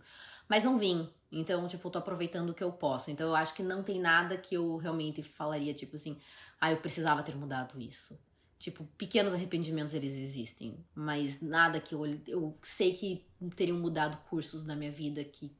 mas 0.49 0.63
não 0.63 0.77
vim. 0.77 1.07
Então, 1.31 1.67
tipo, 1.67 1.87
eu 1.87 1.91
tô 1.91 1.99
aproveitando 1.99 2.49
o 2.49 2.53
que 2.53 2.63
eu 2.63 2.71
posso. 2.71 3.11
Então, 3.11 3.27
eu 3.27 3.35
acho 3.35 3.53
que 3.53 3.61
não 3.61 3.83
tem 3.83 3.99
nada 3.99 4.37
que 4.37 4.55
eu 4.55 4.77
realmente 4.77 5.21
falaria, 5.21 5.73
tipo 5.73 5.95
assim, 5.95 6.17
ah, 6.59 6.71
eu 6.71 6.77
precisava 6.77 7.23
ter 7.23 7.35
mudado 7.35 7.79
isso. 7.79 8.17
Tipo, 8.57 8.85
pequenos 8.97 9.33
arrependimentos 9.33 9.93
eles 9.93 10.13
existem, 10.13 10.77
mas 10.93 11.41
nada 11.41 11.79
que 11.79 11.93
eu, 11.93 12.05
eu 12.27 12.57
sei 12.63 12.93
que 12.95 13.27
teriam 13.55 13.77
mudado 13.77 14.17
cursos 14.29 14.65
na 14.65 14.75
minha 14.75 14.91
vida 14.91 15.23
que 15.23 15.51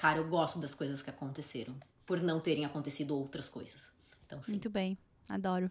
cara, 0.00 0.18
eu 0.18 0.26
gosto 0.26 0.58
das 0.58 0.74
coisas 0.74 1.02
que 1.02 1.10
aconteceram, 1.10 1.74
por 2.06 2.20
não 2.22 2.40
terem 2.40 2.64
acontecido 2.64 3.16
outras 3.16 3.50
coisas. 3.50 3.92
Então, 4.24 4.42
sim. 4.42 4.52
Muito 4.52 4.70
bem, 4.70 4.96
adoro. 5.28 5.70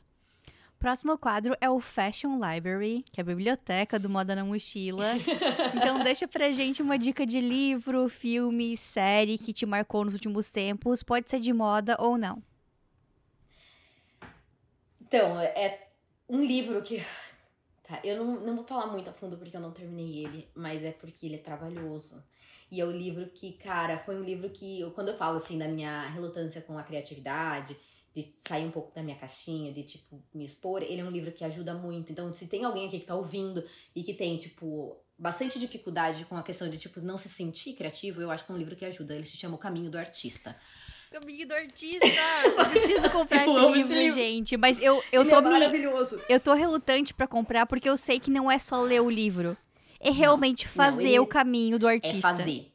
Próximo 0.78 1.18
quadro 1.18 1.58
é 1.60 1.70
o 1.70 1.80
Fashion 1.80 2.40
Library, 2.40 3.04
que 3.12 3.20
é 3.20 3.24
a 3.24 3.26
biblioteca 3.26 3.98
do 4.00 4.08
Moda 4.08 4.36
na 4.36 4.46
Mochila. 4.46 5.16
então 5.76 6.04
deixa 6.04 6.28
pra 6.28 6.52
gente 6.52 6.82
uma 6.82 6.98
dica 6.98 7.26
de 7.26 7.42
livro, 7.42 8.08
filme, 8.08 8.78
série 8.78 9.38
que 9.38 9.52
te 9.52 9.66
marcou 9.66 10.06
nos 10.06 10.14
últimos 10.14 10.50
tempos. 10.52 11.02
Pode 11.02 11.30
ser 11.30 11.40
de 11.40 11.52
moda 11.52 11.98
ou 12.00 12.18
não. 12.18 12.42
Então, 15.02 15.40
é 15.42 15.88
um 16.30 16.46
livro 16.46 16.82
que. 16.84 17.04
Tá, 17.84 18.00
eu 18.04 18.24
não, 18.24 18.40
não 18.40 18.56
vou 18.56 18.64
falar 18.64 18.88
muito 18.88 19.10
a 19.10 19.14
fundo 19.14 19.36
porque 19.36 19.58
eu 19.58 19.62
não 19.62 19.72
terminei 19.72 20.24
ele, 20.24 20.48
mas 20.54 20.84
é 20.84 20.92
porque 20.92 21.26
ele 21.26 21.36
é 21.36 21.40
trabalhoso. 21.40 22.24
E 22.72 22.80
é 22.80 22.86
o 22.86 22.92
livro 22.92 23.28
que, 23.28 23.54
cara, 23.54 23.98
foi 24.00 24.16
um 24.16 24.24
livro 24.24 24.50
que, 24.50 24.80
eu, 24.80 24.92
quando 24.92 25.10
eu 25.10 25.18
falo 25.18 25.38
assim 25.38 25.58
da 25.58 25.68
minha 25.68 26.08
relutância 26.10 26.62
com 26.62 26.78
a 26.78 26.84
criatividade, 26.84 27.76
de 28.14 28.32
sair 28.48 28.66
um 28.66 28.72
pouco 28.72 28.94
da 28.94 29.02
minha 29.02 29.16
caixinha, 29.16 29.72
de, 29.72 29.84
tipo, 29.84 30.22
me 30.34 30.46
expor, 30.46 30.84
ele 30.84 31.02
é 31.02 31.04
um 31.04 31.12
livro 31.12 31.32
que 31.32 31.44
ajuda 31.44 31.74
muito. 31.74 32.12
Então, 32.12 32.34
se 32.34 32.48
tem 32.48 32.64
alguém 32.64 32.88
aqui 32.88 33.00
que 33.00 33.06
tá 33.06 33.16
ouvindo 33.16 33.64
e 33.96 34.04
que 34.04 34.14
tem, 34.14 34.38
tipo, 34.38 34.98
bastante 35.18 35.60
dificuldade 35.60 36.26
com 36.26 36.36
a 36.36 36.44
questão 36.44 36.70
de, 36.70 36.78
tipo, 36.78 37.02
não 37.02 37.18
se 37.18 37.30
sentir 37.30 37.74
criativo, 37.74 38.22
eu 38.22 38.32
acho 38.32 38.46
que 38.46 38.52
é 38.52 38.56
um 38.56 38.58
livro 38.58 38.76
que 38.76 38.86
ajuda. 38.86 39.16
Ele 39.16 39.26
se 39.26 39.38
chama 39.38 39.56
O 39.56 39.60
Caminho 39.60 39.90
do 39.90 39.98
Artista. 39.98 40.56
Caminho 41.12 41.48
do 41.48 41.54
Artista! 41.54 42.06
Eu 42.46 42.70
preciso 42.70 43.10
comprar 43.10 43.48
esse 43.48 43.60
livro, 43.72 43.94
livro, 43.96 44.14
gente. 44.14 44.56
Mas 44.56 44.80
eu, 44.80 45.04
eu 45.12 45.22
ele 45.22 45.30
tô 45.32 45.38
é 45.38 45.42
maravilhoso. 45.42 46.22
Eu 46.30 46.40
tô 46.40 46.54
relutante 46.54 47.16
para 47.16 47.28
comprar 47.28 47.66
porque 47.66 47.90
eu 47.90 47.98
sei 47.98 48.20
que 48.20 48.30
não 48.30 48.50
é 48.50 48.60
só 48.60 48.82
ler 48.82 49.02
o 49.02 49.10
livro. 49.10 49.58
É 50.00 50.12
realmente 50.12 50.66
não, 50.66 50.74
fazer 50.74 51.04
não, 51.04 51.10
ele... 51.10 51.20
o 51.20 51.28
caminho 51.28 51.78
do 51.78 51.88
artista. 51.88 52.18
É 52.18 52.22
fazer. 52.22 52.72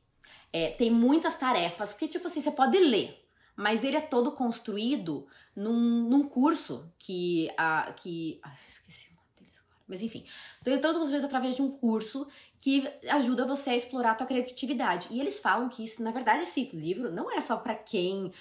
É, 0.52 0.68
tem 0.70 0.90
muitas 0.90 1.34
tarefas 1.34 1.94
que, 1.94 2.06
tipo 2.06 2.26
assim, 2.28 2.40
você 2.40 2.51
pode 2.51 2.78
ler 2.78 3.24
mas 3.56 3.84
ele 3.84 3.96
é 3.96 4.01
todo 4.01 4.32
construído 4.32 5.26
num, 5.55 6.09
num 6.09 6.28
curso 6.28 6.92
que 6.98 7.48
a 7.56 7.92
que 7.92 8.40
ai, 8.42 8.56
esqueci 8.66 9.09
o 9.10 9.14
nome 9.14 9.28
deles 9.38 9.60
agora. 9.60 9.82
Mas 9.86 10.02
enfim, 10.02 10.24
então 10.60 10.72
ele 10.72 10.80
é 10.80 10.82
todo 10.82 10.98
construído 10.98 11.24
através 11.24 11.55
de 11.55 11.62
um 11.62 11.70
curso 11.70 12.26
que 12.59 12.88
ajuda 13.09 13.46
você 13.46 13.70
a 13.70 13.76
explorar 13.76 14.12
a 14.12 14.14
tua 14.14 14.26
criatividade. 14.26 15.09
E 15.10 15.20
eles 15.20 15.38
falam 15.38 15.68
que 15.68 15.84
isso, 15.84 16.02
na 16.02 16.10
verdade, 16.10 16.44
esse 16.44 16.70
livro 16.72 17.12
não 17.12 17.30
é 17.30 17.40
só 17.40 17.56
para 17.56 17.74
quem 17.74 18.32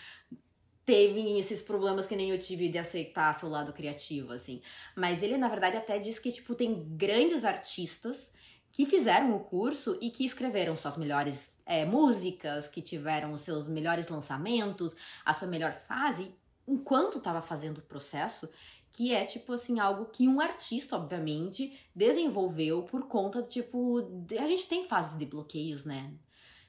teve 0.85 1.37
esses 1.37 1.61
problemas 1.61 2.07
que 2.07 2.15
nem 2.15 2.31
eu 2.31 2.39
tive 2.39 2.67
de 2.67 2.77
aceitar 2.77 3.33
seu 3.33 3.49
lado 3.49 3.71
criativo, 3.71 4.33
assim. 4.33 4.61
Mas 4.95 5.21
ele, 5.21 5.37
na 5.37 5.47
verdade, 5.47 5.77
até 5.77 5.99
diz 5.99 6.19
que, 6.19 6.31
tipo, 6.31 6.55
tem 6.55 6.85
grandes 6.97 7.45
artistas 7.45 8.31
que 8.73 8.87
fizeram 8.87 9.35
o 9.35 9.39
curso 9.39 9.95
e 10.01 10.09
que 10.09 10.25
escreveram 10.25 10.75
suas 10.75 10.97
melhores 10.97 11.51
é, 11.63 11.85
músicas, 11.85 12.67
que 12.67 12.81
tiveram 12.81 13.31
os 13.31 13.41
seus 13.41 13.67
melhores 13.67 14.07
lançamentos, 14.07 14.95
a 15.23 15.31
sua 15.31 15.47
melhor 15.47 15.73
fase, 15.73 16.35
enquanto 16.67 17.19
estava 17.19 17.39
fazendo 17.39 17.77
o 17.77 17.83
processo, 17.83 18.49
que 18.91 19.13
é 19.13 19.25
tipo 19.25 19.53
assim 19.53 19.79
algo 19.79 20.05
que 20.05 20.27
um 20.27 20.41
artista, 20.41 20.95
obviamente, 20.95 21.79
desenvolveu 21.95 22.81
por 22.81 23.07
conta 23.07 23.43
tipo, 23.43 23.99
a 24.39 24.47
gente 24.47 24.67
tem 24.67 24.87
fases 24.87 25.19
de 25.19 25.25
bloqueios, 25.27 25.85
né? 25.85 26.11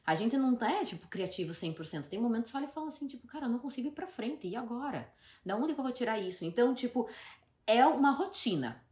A 0.07 0.15
gente 0.15 0.37
não 0.37 0.59
é, 0.63 0.85
tipo, 0.85 1.09
criativo 1.09 1.53
100%. 1.53 2.09
Tem 2.09 2.21
momentos 2.21 2.51
que 2.51 2.59
você 2.59 2.59
olha 2.59 2.71
e 2.71 2.75
fala 2.75 2.89
assim, 2.89 3.07
tipo, 3.07 3.27
cara, 3.27 3.47
eu 3.47 3.51
não 3.51 3.59
consigo 3.59 3.89
ir 3.89 3.93
pra 3.93 4.07
frente, 4.07 4.47
e 4.47 4.55
agora? 4.55 5.11
Da 5.43 5.57
onde 5.57 5.73
que 5.73 5.81
eu 5.81 5.85
vou 5.85 5.95
tirar 5.95 6.21
isso? 6.21 6.45
Então, 6.45 6.75
tipo, 6.75 7.09
é 7.67 7.87
uma 7.87 8.11
rotina 8.11 8.84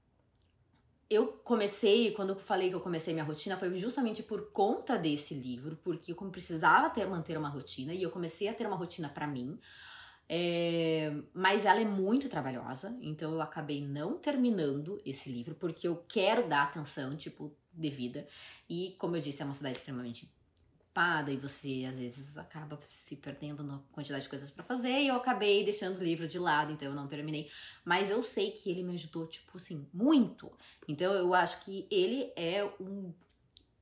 eu 1.12 1.28
comecei, 1.44 2.12
quando 2.12 2.30
eu 2.30 2.36
falei 2.36 2.68
que 2.68 2.74
eu 2.74 2.80
comecei 2.80 3.12
minha 3.12 3.24
rotina, 3.24 3.56
foi 3.56 3.76
justamente 3.78 4.22
por 4.22 4.50
conta 4.50 4.96
desse 4.96 5.34
livro, 5.34 5.76
porque 5.82 6.12
eu 6.12 6.16
precisava 6.16 6.90
ter 6.90 7.06
manter 7.06 7.36
uma 7.36 7.48
rotina 7.48 7.92
e 7.92 8.02
eu 8.02 8.10
comecei 8.10 8.48
a 8.48 8.54
ter 8.54 8.66
uma 8.66 8.76
rotina 8.76 9.08
para 9.08 9.26
mim. 9.26 9.58
É, 10.28 11.12
mas 11.34 11.64
ela 11.64 11.80
é 11.80 11.84
muito 11.84 12.28
trabalhosa, 12.28 12.96
então 13.02 13.32
eu 13.32 13.40
acabei 13.40 13.86
não 13.86 14.16
terminando 14.16 15.00
esse 15.04 15.30
livro 15.30 15.54
porque 15.54 15.86
eu 15.86 16.04
quero 16.08 16.48
dar 16.48 16.62
atenção, 16.62 17.14
tipo, 17.16 17.54
devida. 17.72 18.26
E 18.68 18.94
como 18.98 19.16
eu 19.16 19.20
disse, 19.20 19.42
é 19.42 19.44
uma 19.44 19.54
cidade 19.54 19.76
extremamente 19.76 20.32
ocupada 20.92 21.32
e 21.32 21.36
você 21.36 21.86
às 21.88 21.98
vezes 21.98 22.36
acaba 22.36 22.78
se 22.88 23.16
perdendo 23.16 23.64
na 23.64 23.80
quantidade 23.90 24.24
de 24.24 24.28
coisas 24.28 24.50
para 24.50 24.62
fazer 24.62 25.00
e 25.00 25.08
eu 25.08 25.16
acabei 25.16 25.64
deixando 25.64 25.98
o 25.98 26.04
livro 26.04 26.28
de 26.28 26.38
lado, 26.38 26.72
então 26.72 26.88
eu 26.88 26.94
não 26.94 27.08
terminei. 27.08 27.50
Mas 27.84 28.10
eu 28.10 28.22
sei 28.22 28.50
que 28.52 28.70
ele 28.70 28.82
me 28.82 28.92
ajudou, 28.92 29.26
tipo 29.26 29.56
assim, 29.56 29.88
muito. 29.92 30.52
Então 30.86 31.12
eu 31.14 31.32
acho 31.34 31.60
que 31.64 31.86
ele 31.90 32.30
é 32.36 32.64
um 32.78 33.12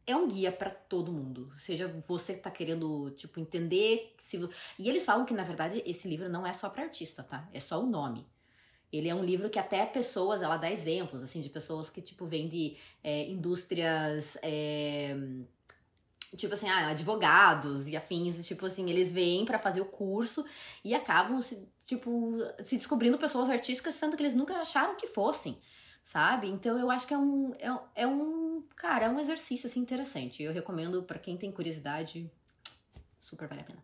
é 0.07 0.17
um 0.17 0.27
guia 0.27 0.51
para 0.51 0.71
todo 0.71 1.13
mundo. 1.13 1.53
Seja 1.59 1.87
você 2.09 2.35
que 2.35 2.41
tá 2.41 2.51
querendo, 2.51 3.11
tipo, 3.11 3.39
entender 3.39 4.15
se 4.19 4.39
e 4.79 4.89
eles 4.89 5.05
falam 5.05 5.25
que 5.25 5.35
na 5.35 5.45
verdade 5.45 5.83
esse 5.87 6.09
livro 6.09 6.29
não 6.29 6.47
é 6.47 6.53
só 6.53 6.69
para 6.69 6.85
artista, 6.85 7.23
tá? 7.23 7.49
É 7.53 7.61
só 7.61 7.83
o 7.83 7.87
nome. 7.87 8.27
Ele 8.93 9.09
é 9.09 9.15
um 9.15 9.25
livro 9.25 9.49
que 9.49 9.59
até 9.59 9.87
pessoas, 9.87 10.43
ela 10.43 10.57
dá 10.57 10.69
exemplos, 10.71 11.23
assim, 11.23 11.41
de 11.41 11.49
pessoas 11.49 11.89
que, 11.89 12.03
tipo, 12.03 12.27
vêm 12.27 12.49
de 12.49 12.77
é, 13.05 13.25
indústrias 13.29 14.37
é, 14.43 15.15
tipo 16.37 16.55
assim, 16.55 16.69
ah, 16.69 16.89
advogados 16.89 17.89
e 17.89 17.97
afins, 17.97 18.47
tipo 18.47 18.67
assim, 18.67 18.89
eles 18.89 19.11
vêm 19.11 19.45
para 19.45 19.59
fazer 19.59 19.81
o 19.81 19.87
curso 19.87 20.45
e 20.85 20.95
acabam 20.95 21.41
se, 21.41 21.59
tipo, 21.85 22.39
se 22.63 22.77
descobrindo 22.77 23.19
pessoas 23.19 23.51
artísticas, 23.51 23.95
sendo 23.95 24.17
que 24.17 24.23
eles 24.23 24.35
nunca 24.35 24.55
acharam 24.57 24.97
que 24.97 25.07
fossem, 25.07 25.59
sabe? 26.05 26.49
Então 26.49 26.79
eu 26.79 26.91
acho 26.91 27.07
que 27.07 27.15
é 27.15 27.19
um, 27.19 27.53
é, 27.59 28.03
é 28.03 28.07
um, 28.07 28.65
cara, 28.77 29.07
é 29.07 29.09
um 29.09 29.19
exercício 29.19 29.67
assim 29.67 29.81
interessante. 29.81 30.43
Eu 30.43 30.53
recomendo 30.53 31.03
para 31.03 31.19
quem 31.19 31.37
tem 31.37 31.51
curiosidade, 31.51 32.31
super 33.21 33.49
vale 33.49 33.63
a 33.63 33.65
pena. 33.65 33.83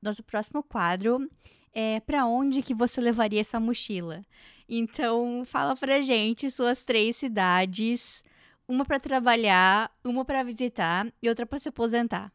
Nosso 0.00 0.22
próximo 0.22 0.62
quadro 0.62 1.30
é 1.72 2.00
para 2.00 2.24
onde 2.26 2.62
que 2.62 2.74
você 2.74 3.00
levaria 3.00 3.40
essa 3.40 3.60
mochila? 3.60 4.24
Então, 4.68 5.44
fala 5.46 5.74
pra 5.76 6.02
gente 6.02 6.50
suas 6.50 6.84
três 6.84 7.16
cidades 7.16 8.22
uma 8.68 8.84
para 8.84 9.00
trabalhar, 9.00 9.90
uma 10.04 10.24
para 10.24 10.44
visitar 10.44 11.10
e 11.22 11.28
outra 11.28 11.46
para 11.46 11.58
se 11.58 11.70
aposentar. 11.70 12.30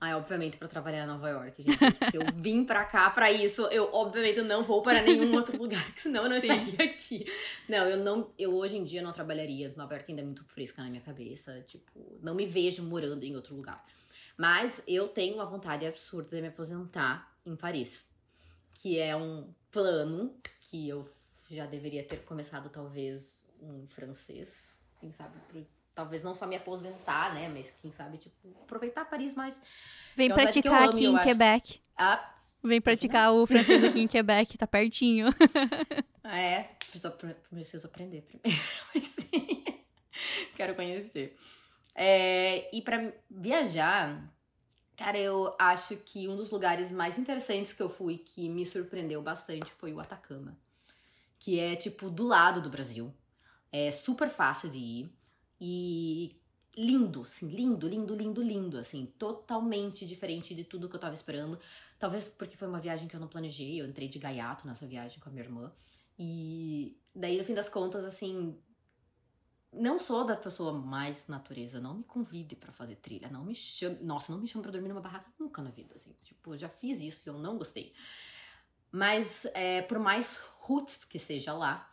Ah, 0.00 0.16
obviamente 0.16 0.56
para 0.56 0.66
trabalhar 0.66 1.04
em 1.04 1.06
Nova 1.06 1.28
York, 1.28 1.62
gente. 1.62 2.10
Se 2.10 2.16
eu 2.16 2.22
vim 2.32 2.64
para 2.64 2.86
cá 2.86 3.10
para 3.10 3.30
isso, 3.30 3.62
eu 3.66 3.90
obviamente 3.92 4.40
não 4.40 4.64
vou 4.64 4.80
para 4.80 5.02
nenhum 5.02 5.34
outro 5.34 5.58
lugar, 5.58 5.84
senão 5.94 6.22
eu 6.22 6.30
não 6.30 6.40
Sim. 6.40 6.48
estaria 6.48 6.90
aqui. 6.90 7.26
Não, 7.68 7.86
eu 7.86 7.98
não, 7.98 8.32
eu 8.38 8.54
hoje 8.56 8.78
em 8.78 8.84
dia 8.84 9.02
não 9.02 9.12
trabalharia. 9.12 9.74
Nova 9.76 9.92
York 9.92 10.10
ainda 10.10 10.22
é 10.22 10.24
muito 10.24 10.42
fresca 10.44 10.82
na 10.82 10.88
minha 10.88 11.02
cabeça, 11.02 11.60
tipo, 11.66 12.18
não 12.22 12.34
me 12.34 12.46
vejo 12.46 12.82
morando 12.82 13.24
em 13.24 13.36
outro 13.36 13.54
lugar. 13.54 13.84
Mas 14.38 14.82
eu 14.88 15.06
tenho 15.06 15.34
uma 15.34 15.44
vontade 15.44 15.86
absurda 15.86 16.34
de 16.34 16.40
me 16.40 16.48
aposentar 16.48 17.36
em 17.44 17.54
Paris, 17.54 18.06
que 18.72 18.98
é 18.98 19.14
um 19.14 19.52
plano 19.70 20.34
que 20.62 20.88
eu 20.88 21.06
já 21.50 21.66
deveria 21.66 22.02
ter 22.02 22.24
começado 22.24 22.70
talvez 22.70 23.38
um 23.60 23.86
francês 23.86 24.79
quem 25.00 25.10
sabe, 25.10 25.34
pro, 25.48 25.66
talvez 25.94 26.22
não 26.22 26.34
só 26.34 26.46
me 26.46 26.56
aposentar, 26.56 27.34
né? 27.34 27.48
Mas 27.48 27.74
quem 27.82 27.90
sabe, 27.90 28.18
tipo, 28.18 28.48
aproveitar 28.62 29.04
Paris 29.04 29.34
mais. 29.34 29.60
Vem 30.14 30.32
praticar 30.32 30.82
amo, 30.82 30.92
aqui 30.92 31.06
em 31.06 31.18
Quebec. 31.18 31.80
Ah, 31.96 32.34
Vem 32.62 32.80
praticar 32.80 33.32
o 33.32 33.46
francês 33.46 33.82
aqui 33.82 34.00
em 34.00 34.06
Quebec, 34.06 34.58
tá 34.58 34.66
pertinho. 34.66 35.28
é, 36.24 36.64
preciso, 36.78 37.10
preciso 37.48 37.86
aprender 37.86 38.22
primeiro, 38.22 38.62
mas 38.94 39.06
sim. 39.06 39.64
Quero 40.54 40.74
conhecer. 40.74 41.36
É, 41.94 42.68
e 42.74 42.82
para 42.82 43.12
viajar, 43.30 44.22
cara, 44.94 45.18
eu 45.18 45.54
acho 45.58 45.96
que 45.96 46.28
um 46.28 46.36
dos 46.36 46.50
lugares 46.50 46.92
mais 46.92 47.18
interessantes 47.18 47.72
que 47.72 47.82
eu 47.82 47.88
fui, 47.88 48.18
que 48.18 48.46
me 48.48 48.66
surpreendeu 48.66 49.22
bastante, 49.22 49.72
foi 49.72 49.94
o 49.94 50.00
Atacama. 50.00 50.56
Que 51.38 51.58
é, 51.58 51.74
tipo, 51.76 52.10
do 52.10 52.26
lado 52.26 52.60
do 52.60 52.68
Brasil. 52.68 53.10
É 53.72 53.90
super 53.90 54.28
fácil 54.28 54.68
de 54.70 54.78
ir. 54.78 55.12
E 55.60 56.36
lindo, 56.76 57.22
assim, 57.22 57.48
lindo, 57.48 57.86
lindo, 57.88 58.14
lindo, 58.14 58.42
lindo, 58.42 58.78
assim, 58.78 59.06
totalmente 59.18 60.06
diferente 60.06 60.54
de 60.54 60.64
tudo 60.64 60.88
que 60.88 60.96
eu 60.96 61.00
tava 61.00 61.14
esperando. 61.14 61.58
Talvez 61.98 62.28
porque 62.28 62.56
foi 62.56 62.68
uma 62.68 62.80
viagem 62.80 63.08
que 63.08 63.14
eu 63.14 63.20
não 63.20 63.28
planejei, 63.28 63.80
eu 63.80 63.86
entrei 63.86 64.08
de 64.08 64.18
gaiato 64.18 64.66
nessa 64.66 64.86
viagem 64.86 65.20
com 65.20 65.28
a 65.28 65.32
minha 65.32 65.44
irmã. 65.44 65.72
E 66.18 66.96
daí, 67.14 67.36
no 67.38 67.44
fim 67.44 67.54
das 67.54 67.68
contas, 67.68 68.04
assim, 68.04 68.56
não 69.72 69.98
sou 69.98 70.24
da 70.24 70.36
pessoa 70.36 70.72
mais 70.72 71.26
natureza, 71.26 71.80
não 71.80 71.98
me 71.98 72.04
convide 72.04 72.56
para 72.56 72.72
fazer 72.72 72.96
trilha, 72.96 73.28
não 73.28 73.44
me 73.44 73.54
chame, 73.54 73.98
nossa, 74.02 74.32
não 74.32 74.40
me 74.40 74.46
chame 74.46 74.62
para 74.62 74.72
dormir 74.72 74.88
numa 74.88 75.00
barraca 75.00 75.30
nunca 75.38 75.62
na 75.62 75.70
vida, 75.70 75.94
assim, 75.96 76.14
tipo, 76.22 76.56
já 76.56 76.68
fiz 76.68 77.00
isso 77.00 77.22
e 77.26 77.28
eu 77.28 77.38
não 77.38 77.56
gostei. 77.56 77.92
Mas, 78.92 79.46
é, 79.54 79.82
por 79.82 79.98
mais 79.98 80.36
roots 80.58 81.04
que 81.04 81.18
seja 81.18 81.52
lá, 81.52 81.89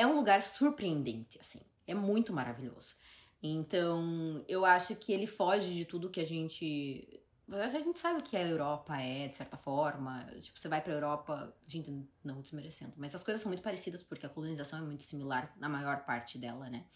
é 0.00 0.06
um 0.06 0.16
lugar 0.16 0.42
surpreendente, 0.42 1.38
assim, 1.38 1.60
é 1.86 1.94
muito 1.94 2.32
maravilhoso. 2.32 2.94
Então, 3.42 4.44
eu 4.48 4.64
acho 4.64 4.94
que 4.96 5.12
ele 5.12 5.26
foge 5.26 5.74
de 5.74 5.84
tudo 5.84 6.10
que 6.10 6.20
a 6.20 6.26
gente. 6.26 7.22
A 7.50 7.68
gente 7.68 7.98
sabe 7.98 8.20
o 8.20 8.22
que 8.22 8.36
a 8.36 8.46
Europa 8.46 8.96
é, 8.96 9.28
de 9.28 9.36
certa 9.36 9.56
forma. 9.56 10.24
Tipo, 10.38 10.58
você 10.58 10.68
vai 10.68 10.80
pra 10.80 10.92
Europa, 10.92 11.54
gente, 11.66 11.90
não 12.22 12.40
desmerecendo. 12.40 12.92
Mas 12.96 13.14
as 13.14 13.24
coisas 13.24 13.42
são 13.42 13.50
muito 13.50 13.62
parecidas, 13.62 14.02
porque 14.02 14.24
a 14.24 14.28
colonização 14.28 14.78
é 14.78 14.82
muito 14.82 15.02
similar 15.02 15.52
na 15.58 15.68
maior 15.68 16.04
parte 16.04 16.38
dela, 16.38 16.70
né? 16.70 16.86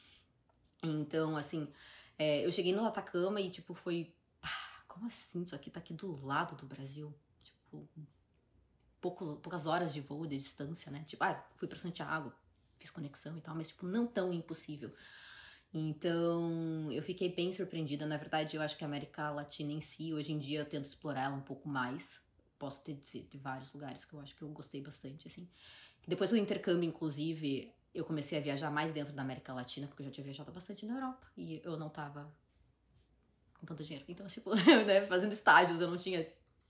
Então, 0.82 1.36
assim, 1.36 1.68
é, 2.18 2.44
eu 2.46 2.52
cheguei 2.52 2.72
no 2.72 2.84
Atacama 2.86 3.40
e, 3.40 3.50
tipo, 3.50 3.74
foi. 3.74 4.14
Pá, 4.40 4.84
como 4.86 5.06
assim? 5.06 5.42
Isso 5.42 5.54
aqui 5.54 5.70
tá 5.70 5.80
aqui 5.80 5.92
do 5.92 6.24
lado 6.24 6.54
do 6.56 6.66
Brasil. 6.66 7.12
Tipo, 7.42 7.88
pouco, 9.00 9.36
poucas 9.36 9.66
horas 9.66 9.92
de 9.92 10.00
voo 10.00 10.26
de 10.26 10.36
distância, 10.36 10.90
né? 10.92 11.04
Tipo, 11.04 11.24
ah, 11.24 11.42
fui 11.56 11.66
para 11.66 11.76
Santiago, 11.76 12.32
fiz 12.78 12.90
conexão 12.90 13.36
e 13.36 13.40
tal, 13.40 13.54
mas, 13.54 13.68
tipo, 13.68 13.86
não 13.86 14.06
tão 14.06 14.32
impossível. 14.32 14.92
Então, 15.72 16.92
eu 16.92 17.02
fiquei 17.02 17.28
bem 17.34 17.52
surpreendida. 17.52 18.06
Na 18.06 18.16
verdade, 18.16 18.56
eu 18.56 18.62
acho 18.62 18.76
que 18.76 18.84
a 18.84 18.86
América 18.86 19.30
Latina 19.30 19.72
em 19.72 19.80
si, 19.80 20.14
hoje 20.14 20.32
em 20.32 20.38
dia, 20.38 20.60
eu 20.60 20.64
tento 20.64 20.84
explorar 20.84 21.24
ela 21.24 21.34
um 21.34 21.40
pouco 21.40 21.68
mais. 21.68 22.22
Posso 22.58 22.80
ter 22.82 22.94
de 22.94 23.38
vários 23.38 23.72
lugares 23.72 24.04
que 24.04 24.14
eu 24.14 24.20
acho 24.20 24.36
que 24.36 24.42
eu 24.42 24.48
gostei 24.50 24.80
bastante, 24.80 25.26
assim. 25.26 25.48
Depois 26.06 26.30
do 26.30 26.36
intercâmbio, 26.36 26.88
inclusive, 26.88 27.74
eu 27.92 28.04
comecei 28.04 28.38
a 28.38 28.40
viajar 28.40 28.70
mais 28.70 28.92
dentro 28.92 29.12
da 29.12 29.22
América 29.22 29.52
Latina, 29.52 29.88
porque 29.88 30.02
eu 30.02 30.06
já 30.06 30.12
tinha 30.12 30.24
viajado 30.24 30.52
bastante 30.52 30.86
na 30.86 30.94
Europa. 30.94 31.26
E 31.36 31.60
eu 31.64 31.76
não 31.76 31.88
tava 31.88 32.32
com 33.58 33.66
tanto 33.66 33.82
dinheiro. 33.82 34.04
Então, 34.08 34.26
tipo, 34.26 34.54
né, 34.86 35.06
fazendo 35.06 35.32
estágios, 35.32 35.80
eu 35.80 35.90
não 35.90 35.96
tinha 35.96 36.26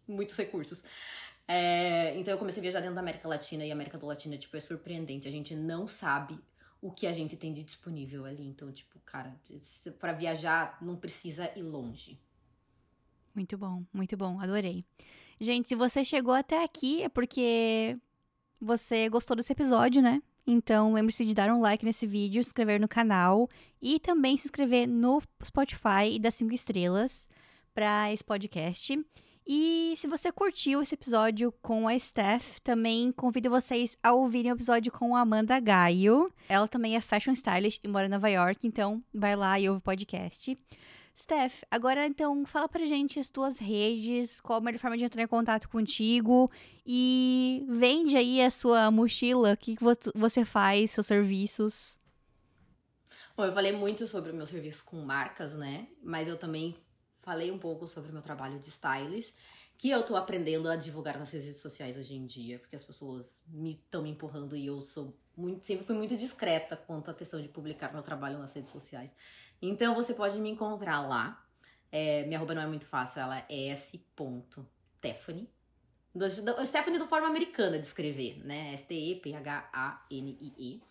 muitos 0.06 0.36
recursos. 0.36 0.82
É, 1.46 2.16
então 2.18 2.32
eu 2.32 2.38
comecei 2.38 2.60
a 2.60 2.62
viajar 2.62 2.80
dentro 2.80 2.94
da 2.94 3.00
América 3.00 3.28
Latina 3.28 3.64
e 3.64 3.70
a 3.70 3.74
América 3.74 3.98
Latina, 4.04 4.36
tipo, 4.36 4.56
é 4.56 4.60
surpreendente. 4.60 5.28
A 5.28 5.30
gente 5.30 5.54
não 5.54 5.86
sabe 5.86 6.38
o 6.80 6.90
que 6.90 7.06
a 7.06 7.12
gente 7.12 7.36
tem 7.36 7.52
de 7.52 7.62
disponível 7.62 8.24
ali. 8.24 8.46
Então, 8.46 8.70
tipo, 8.72 8.98
cara, 9.00 9.34
para 9.98 10.12
viajar 10.12 10.78
não 10.80 10.96
precisa 10.96 11.50
ir 11.56 11.62
longe. 11.62 12.20
Muito 13.34 13.58
bom, 13.58 13.82
muito 13.92 14.16
bom, 14.16 14.40
adorei. 14.40 14.84
Gente, 15.40 15.68
se 15.68 15.74
você 15.74 16.04
chegou 16.04 16.32
até 16.32 16.62
aqui 16.62 17.02
é 17.02 17.08
porque 17.08 17.98
você 18.60 19.08
gostou 19.08 19.36
desse 19.36 19.52
episódio, 19.52 20.00
né? 20.00 20.22
Então, 20.46 20.92
lembre-se 20.92 21.24
de 21.24 21.34
dar 21.34 21.50
um 21.50 21.60
like 21.60 21.84
nesse 21.84 22.06
vídeo, 22.06 22.44
se 22.44 22.48
inscrever 22.48 22.78
no 22.78 22.86
canal 22.86 23.48
e 23.80 23.98
também 23.98 24.36
se 24.36 24.46
inscrever 24.46 24.86
no 24.86 25.22
Spotify 25.42 26.12
e 26.12 26.18
dar 26.18 26.30
cinco 26.30 26.54
estrelas 26.54 27.28
para 27.74 28.12
esse 28.12 28.22
podcast. 28.22 29.02
E 29.46 29.94
se 29.98 30.06
você 30.06 30.32
curtiu 30.32 30.80
esse 30.80 30.94
episódio 30.94 31.52
com 31.60 31.86
a 31.86 31.98
Steph, 31.98 32.60
também 32.60 33.12
convido 33.12 33.50
vocês 33.50 33.94
a 34.02 34.12
ouvirem 34.14 34.50
o 34.50 34.54
episódio 34.54 34.90
com 34.90 35.14
a 35.14 35.20
Amanda 35.20 35.60
Gaio. 35.60 36.32
Ela 36.48 36.66
também 36.66 36.96
é 36.96 37.00
fashion 37.00 37.32
stylist 37.32 37.78
e 37.84 37.88
mora 37.88 38.06
em 38.06 38.10
Nova 38.10 38.30
York, 38.30 38.66
então 38.66 39.04
vai 39.12 39.36
lá 39.36 39.60
e 39.60 39.68
ouve 39.68 39.80
o 39.80 39.84
podcast. 39.84 40.56
Steph, 41.16 41.62
agora 41.70 42.06
então 42.06 42.44
fala 42.46 42.68
pra 42.68 42.86
gente 42.86 43.20
as 43.20 43.28
tuas 43.28 43.58
redes, 43.58 44.40
qual 44.40 44.58
a 44.58 44.62
melhor 44.62 44.78
forma 44.78 44.96
de 44.96 45.04
entrar 45.04 45.22
em 45.22 45.28
contato 45.28 45.68
contigo 45.68 46.50
e 46.84 47.66
vende 47.68 48.16
aí 48.16 48.40
a 48.40 48.50
sua 48.50 48.90
mochila, 48.90 49.52
o 49.52 49.56
que, 49.56 49.76
você 50.14 50.44
faz, 50.44 50.92
seus 50.92 51.06
serviços. 51.06 51.98
Bom, 53.36 53.44
eu 53.44 53.52
falei 53.52 53.72
muito 53.72 54.06
sobre 54.06 54.32
o 54.32 54.34
meu 54.34 54.46
serviço 54.46 54.84
com 54.84 54.96
marcas, 55.02 55.54
né? 55.54 55.86
Mas 56.02 56.28
eu 56.28 56.36
também 56.36 56.74
falei 57.24 57.50
um 57.50 57.58
pouco 57.58 57.86
sobre 57.86 58.10
o 58.10 58.12
meu 58.12 58.22
trabalho 58.22 58.58
de 58.58 58.68
stylist, 58.68 59.34
que 59.78 59.88
eu 59.90 60.02
tô 60.04 60.14
aprendendo 60.14 60.68
a 60.68 60.76
divulgar 60.76 61.18
nas 61.18 61.32
redes 61.32 61.56
sociais 61.56 61.96
hoje 61.96 62.14
em 62.14 62.26
dia, 62.26 62.58
porque 62.58 62.76
as 62.76 62.84
pessoas 62.84 63.40
me 63.48 63.72
estão 63.72 64.02
me 64.02 64.10
empurrando 64.10 64.54
e 64.54 64.66
eu 64.66 64.82
sou 64.82 65.16
muito, 65.36 65.66
sempre 65.66 65.84
fui 65.84 65.96
muito 65.96 66.16
discreta 66.16 66.76
quanto 66.76 67.10
à 67.10 67.14
questão 67.14 67.42
de 67.42 67.48
publicar 67.48 67.92
meu 67.92 68.02
trabalho 68.02 68.38
nas 68.38 68.54
redes 68.54 68.70
sociais. 68.70 69.16
Então 69.60 69.92
você 69.94 70.14
pode 70.14 70.38
me 70.38 70.48
encontrar 70.50 71.00
lá. 71.00 71.44
É, 71.90 72.24
minha 72.24 72.38
arroba 72.38 72.54
não 72.54 72.62
é 72.62 72.66
muito 72.66 72.86
fácil, 72.86 73.20
ela 73.20 73.44
é 73.48 73.68
s.stephanie. 73.68 75.48
Stephanie 76.64 76.98
do 76.98 77.08
forma 77.08 77.26
americana 77.26 77.78
de 77.78 77.86
escrever, 77.86 78.44
né? 78.44 78.72
S-T-E-P-H-A-N-I-E. 78.74 80.82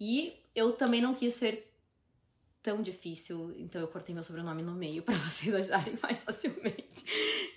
E 0.00 0.42
eu 0.54 0.72
também 0.72 1.00
não 1.00 1.14
quis 1.14 1.34
ser 1.34 1.73
tão 2.64 2.80
difícil, 2.80 3.54
então 3.58 3.78
eu 3.80 3.86
cortei 3.88 4.14
meu 4.14 4.24
sobrenome 4.24 4.62
no 4.62 4.72
meio 4.72 5.02
para 5.02 5.14
vocês 5.20 5.54
acharem 5.54 5.98
mais 6.02 6.24
facilmente, 6.24 7.04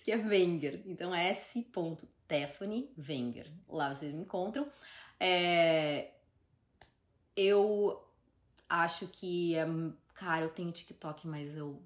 que 0.04 0.12
é 0.12 0.18
Wenger. 0.18 0.84
Então 0.86 1.16
é 1.16 1.30
s.stephanie 1.30 2.92
Wenger. 2.98 3.50
Lá 3.70 3.96
vocês 3.96 4.14
me 4.14 4.22
encontram. 4.22 4.70
É... 5.20 6.12
Eu 7.36 8.04
acho 8.70 9.08
que 9.08 9.56
é 9.56 9.66
Cara, 10.18 10.42
eu 10.42 10.50
tenho 10.50 10.72
TikTok, 10.72 11.28
mas 11.28 11.56
eu 11.56 11.80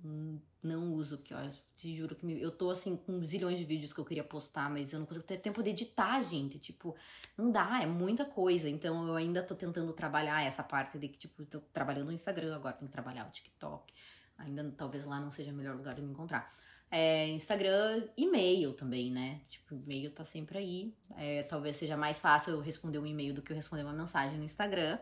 não 0.64 0.94
uso, 0.94 1.18
porque 1.18 1.34
eu 1.34 1.38
te 1.82 1.96
juro 1.96 2.16
que 2.16 2.24
me, 2.24 2.40
eu 2.40 2.52
tô 2.52 2.70
assim 2.70 2.96
com 2.96 3.24
zilhões 3.24 3.58
de 3.58 3.66
vídeos 3.66 3.92
que 3.92 4.00
eu 4.00 4.06
queria 4.06 4.24
postar, 4.24 4.70
mas 4.70 4.94
eu 4.94 5.00
não 5.00 5.06
consigo 5.08 5.26
ter 5.26 5.38
tempo 5.38 5.64
de 5.64 5.72
editar, 5.72 6.22
gente. 6.22 6.60
Tipo, 6.60 6.96
não 7.36 7.52
dá, 7.52 7.82
é 7.82 7.88
muita 7.88 8.24
coisa. 8.24 8.70
Então 8.70 9.08
eu 9.08 9.16
ainda 9.16 9.42
tô 9.42 9.56
tentando 9.56 9.92
trabalhar 9.92 10.44
essa 10.44 10.62
parte 10.64 11.00
de 11.00 11.08
que, 11.08 11.18
tipo, 11.18 11.44
tô 11.46 11.60
trabalhando 11.74 12.08
no 12.08 12.14
Instagram 12.14 12.56
agora, 12.56 12.76
tenho 12.76 12.88
que 12.88 12.94
trabalhar 12.94 13.28
o 13.28 13.32
TikTok. 13.32 13.92
Ainda 14.38 14.72
talvez 14.78 15.06
lá 15.06 15.20
não 15.20 15.32
seja 15.32 15.52
o 15.52 15.56
melhor 15.56 15.76
lugar 15.76 15.96
de 15.96 16.02
me 16.02 16.12
encontrar. 16.12 16.54
É, 16.92 17.28
Instagram, 17.30 18.08
e-mail 18.16 18.74
também, 18.74 19.10
né? 19.10 19.42
Tipo, 19.50 19.74
e-mail 19.74 20.12
tá 20.12 20.24
sempre 20.24 20.60
aí. 20.60 20.96
É, 21.18 21.44
talvez 21.44 21.78
seja 21.78 21.98
mais 21.98 22.20
fácil 22.20 22.54
eu 22.54 22.60
responder 22.60 23.00
um 23.00 23.06
e-mail 23.08 23.34
do 23.34 23.42
que 23.42 23.52
eu 23.52 23.56
responder 23.56 23.84
uma 23.84 23.94
mensagem 23.94 24.38
no 24.38 24.44
Instagram. 24.44 25.00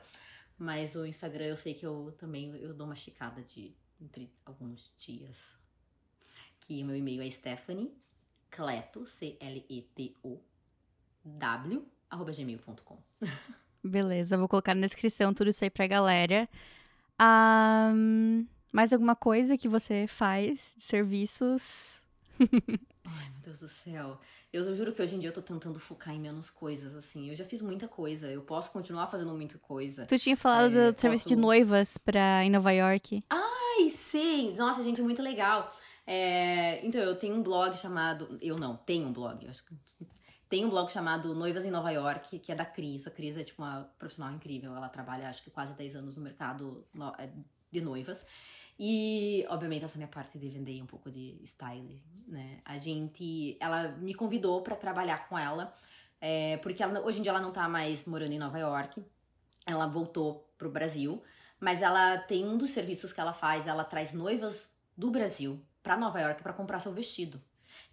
Mas 0.58 0.96
o 0.96 1.06
Instagram 1.06 1.46
eu 1.46 1.58
sei 1.58 1.74
que 1.74 1.86
eu 1.86 2.14
também 2.18 2.56
eu 2.58 2.74
dou 2.74 2.86
uma 2.86 2.94
esticada 2.94 3.42
de 3.42 3.76
entre 4.00 4.32
alguns 4.46 4.94
dias. 4.98 5.59
Que 6.70 6.84
o 6.84 6.86
meu 6.86 6.96
e-mail 6.96 7.24
é 7.24 7.32
Stephanie 7.32 7.92
Cleto, 8.52 9.04
C-L-E-T-O, 9.04 10.40
W, 11.26 11.84
arroba 12.08 12.32
gmail.com. 12.32 12.98
Beleza, 13.84 14.38
vou 14.38 14.48
colocar 14.48 14.76
na 14.76 14.86
descrição 14.86 15.34
tudo 15.34 15.50
isso 15.50 15.64
aí 15.64 15.72
pra 15.72 15.88
galera. 15.88 16.48
Um, 17.20 18.46
mais 18.72 18.94
alguma 18.94 19.16
coisa 19.16 19.58
que 19.58 19.68
você 19.68 20.06
faz 20.06 20.76
de 20.78 20.84
serviços? 20.84 22.04
Ai, 22.40 23.30
meu 23.32 23.42
Deus 23.42 23.62
do 23.62 23.68
céu. 23.68 24.20
Eu 24.54 24.76
juro 24.76 24.94
que 24.94 25.02
hoje 25.02 25.16
em 25.16 25.20
dia 25.20 25.30
eu 25.30 25.34
tô 25.34 25.42
tentando 25.42 25.80
focar 25.80 26.14
em 26.14 26.20
menos 26.20 26.52
coisas, 26.52 26.96
assim. 26.96 27.30
Eu 27.30 27.36
já 27.36 27.46
fiz 27.46 27.64
muita 27.64 27.88
coisa. 27.88 28.28
Eu 28.28 28.44
posso 28.44 28.72
continuar 28.72 29.08
fazendo 29.08 29.34
muita 29.34 29.58
coisa. 29.58 30.06
Tu 30.06 30.20
tinha 30.20 30.38
falado 30.38 30.78
é, 30.78 30.92
do 30.92 31.02
serviço 31.02 31.24
posso... 31.24 31.36
de 31.36 31.36
noivas 31.36 31.98
pra 31.98 32.46
em 32.46 32.52
Nova 32.52 32.72
York. 32.72 33.24
Ai, 33.28 33.90
sim! 33.90 34.54
Nossa, 34.56 34.84
gente, 34.84 35.02
muito 35.02 35.24
legal. 35.24 35.74
É, 36.12 36.84
então, 36.84 37.00
eu 37.02 37.16
tenho 37.16 37.36
um 37.36 37.44
blog 37.44 37.78
chamado. 37.78 38.40
Eu 38.42 38.58
não, 38.58 38.76
tenho 38.76 39.08
um 39.08 39.14
blog. 39.14 39.48
Acho 39.48 39.64
que. 39.64 39.76
Tem 40.50 40.66
um 40.66 40.70
blog 40.72 40.92
chamado 40.92 41.36
Noivas 41.36 41.66
em 41.66 41.70
Nova 41.70 41.92
York, 41.92 42.40
que 42.40 42.52
é 42.52 42.56
da 42.56 42.66
Cris. 42.66 43.06
A 43.06 43.12
Cris 43.12 43.38
é 43.38 43.44
tipo 43.44 43.62
uma 43.62 43.84
profissional 44.00 44.34
incrível. 44.34 44.76
Ela 44.76 44.90
trabalha, 44.90 45.30
acho 45.30 45.44
que 45.44 45.52
quase 45.52 45.76
10 45.76 45.98
anos 45.98 46.18
no 46.18 46.24
mercado 46.24 46.84
é, 47.20 47.30
de 47.72 47.80
noivas. 47.80 48.26
E, 48.80 49.46
obviamente, 49.50 49.86
essa 49.86 50.00
minha 50.00 50.08
parte 50.08 50.40
de 50.40 50.50
vender 50.50 50.82
um 50.82 50.88
pouco 50.88 51.12
de 51.12 51.40
style, 51.46 52.04
né? 52.28 52.60
A 52.66 52.80
gente. 52.80 53.56
Ela 53.60 53.90
me 53.90 54.16
convidou 54.16 54.64
para 54.64 54.76
trabalhar 54.76 55.30
com 55.30 55.38
ela, 55.38 55.76
é, 56.20 56.58
porque 56.58 56.82
ela, 56.82 57.02
hoje 57.02 57.20
em 57.20 57.22
dia 57.22 57.32
ela 57.32 57.42
não 57.42 57.52
tá 57.52 57.70
mais 57.70 58.06
morando 58.06 58.34
em 58.34 58.40
Nova 58.40 58.58
York. 58.58 59.06
Ela 59.64 59.86
voltou 59.86 60.52
pro 60.58 60.72
Brasil, 60.72 61.22
mas 61.60 61.84
ela 61.84 62.18
tem 62.18 62.44
um 62.44 62.58
dos 62.58 62.72
serviços 62.72 63.14
que 63.14 63.22
ela 63.22 63.34
faz, 63.34 63.68
ela 63.68 63.84
traz 63.84 64.12
noivas 64.12 64.72
do 64.98 65.12
Brasil 65.12 65.64
para 65.82 65.98
Nova 65.98 66.20
York 66.20 66.42
para 66.44 66.54
comprar 66.54 66.80
seu 66.80 66.94
vestido. 66.94 67.42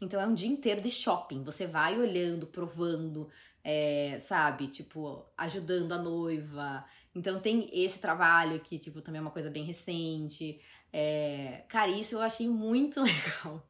Então 0.01 0.21
é 0.21 0.27
um 0.27 0.35
dia 0.35 0.49
inteiro 0.49 0.81
de 0.81 0.91
shopping. 0.91 1.43
Você 1.45 1.67
vai 1.67 1.99
olhando, 1.99 2.47
provando, 2.47 3.29
é, 3.63 4.21
sabe? 4.23 4.69
Tipo, 4.69 5.25
ajudando 5.37 5.93
a 5.93 5.99
noiva. 5.99 6.85
Então 7.15 7.41
tem 7.41 7.69
esse 7.73 7.99
trabalho 7.99 8.61
que, 8.61 8.79
tipo, 8.79 9.01
também 9.01 9.19
é 9.19 9.23
uma 9.23 9.31
coisa 9.31 9.51
bem 9.51 9.65
recente. 9.65 10.61
É... 10.93 11.65
Cara, 11.69 11.91
isso 11.91 12.15
eu 12.17 12.21
achei 12.21 12.49
muito 12.49 13.01
legal. 13.03 13.67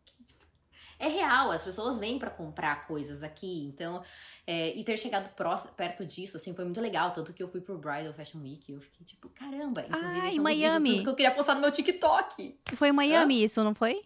É 0.98 1.08
real, 1.08 1.50
as 1.50 1.62
pessoas 1.62 1.98
vêm 1.98 2.18
para 2.18 2.30
comprar 2.30 2.86
coisas 2.86 3.22
aqui, 3.22 3.66
então. 3.66 4.02
É, 4.46 4.74
e 4.74 4.82
ter 4.82 4.96
chegado 4.96 5.28
próximo, 5.34 5.72
perto 5.74 6.04
disso, 6.06 6.36
assim, 6.36 6.54
foi 6.54 6.64
muito 6.64 6.80
legal. 6.80 7.10
Tanto 7.12 7.32
que 7.32 7.42
eu 7.42 7.48
fui 7.48 7.60
pro 7.60 7.76
Bridal 7.76 8.14
Fashion 8.14 8.40
Week 8.40 8.70
e 8.70 8.74
eu 8.74 8.80
fiquei 8.80 9.04
tipo, 9.04 9.28
caramba. 9.30 9.82
Inclusive, 9.82 10.20
ah, 10.20 10.32
em 10.32 10.40
Miami. 10.40 11.02
que 11.02 11.08
eu 11.08 11.14
queria 11.14 11.32
postar 11.32 11.54
no 11.54 11.60
meu 11.60 11.70
TikTok. 11.70 12.58
Foi 12.74 12.88
em 12.88 12.92
Miami 12.92 13.42
Hã? 13.42 13.44
isso, 13.44 13.62
não 13.62 13.74
foi? 13.74 14.02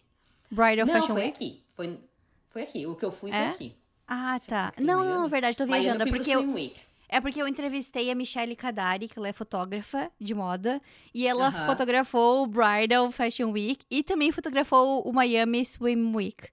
Bridal 0.51 0.87
não, 0.87 0.95
Fashion 0.95 1.15
foi 1.15 1.23
Week? 1.23 1.35
aqui. 1.35 1.65
Foi, 1.75 2.01
foi 2.49 2.63
aqui. 2.63 2.87
O 2.87 2.97
que 2.97 3.05
eu 3.05 3.13
fui 3.13 3.31
é? 3.31 3.35
foi 3.35 3.47
aqui. 3.55 3.77
Ah, 4.09 4.39
tá. 4.45 4.73
Não, 4.81 5.05
não, 5.05 5.23
na 5.23 5.29
verdade, 5.29 5.57
tô 5.57 5.65
viajando. 5.65 6.03
É 6.03 6.07
porque 6.07 6.31
eu, 6.33 6.41
Week. 6.53 6.75
é 7.09 7.21
porque 7.21 7.41
eu 7.41 7.47
entrevistei 7.47 8.11
a 8.11 8.15
Michelle 8.17 8.57
Kadari, 8.57 9.07
que 9.07 9.17
ela 9.17 9.29
é 9.29 9.33
fotógrafa 9.33 10.11
de 10.21 10.35
moda. 10.35 10.83
E 11.15 11.29
ela 11.29 11.53
fotografou 11.67 12.43
o 12.43 12.47
Bridal 12.49 13.09
Fashion 13.13 13.53
Week 13.53 13.85
e 13.89 14.03
também 14.03 14.33
fotografou 14.33 15.03
o 15.03 15.13
Miami 15.13 15.65
Swim 15.65 16.13
Week. 16.13 16.49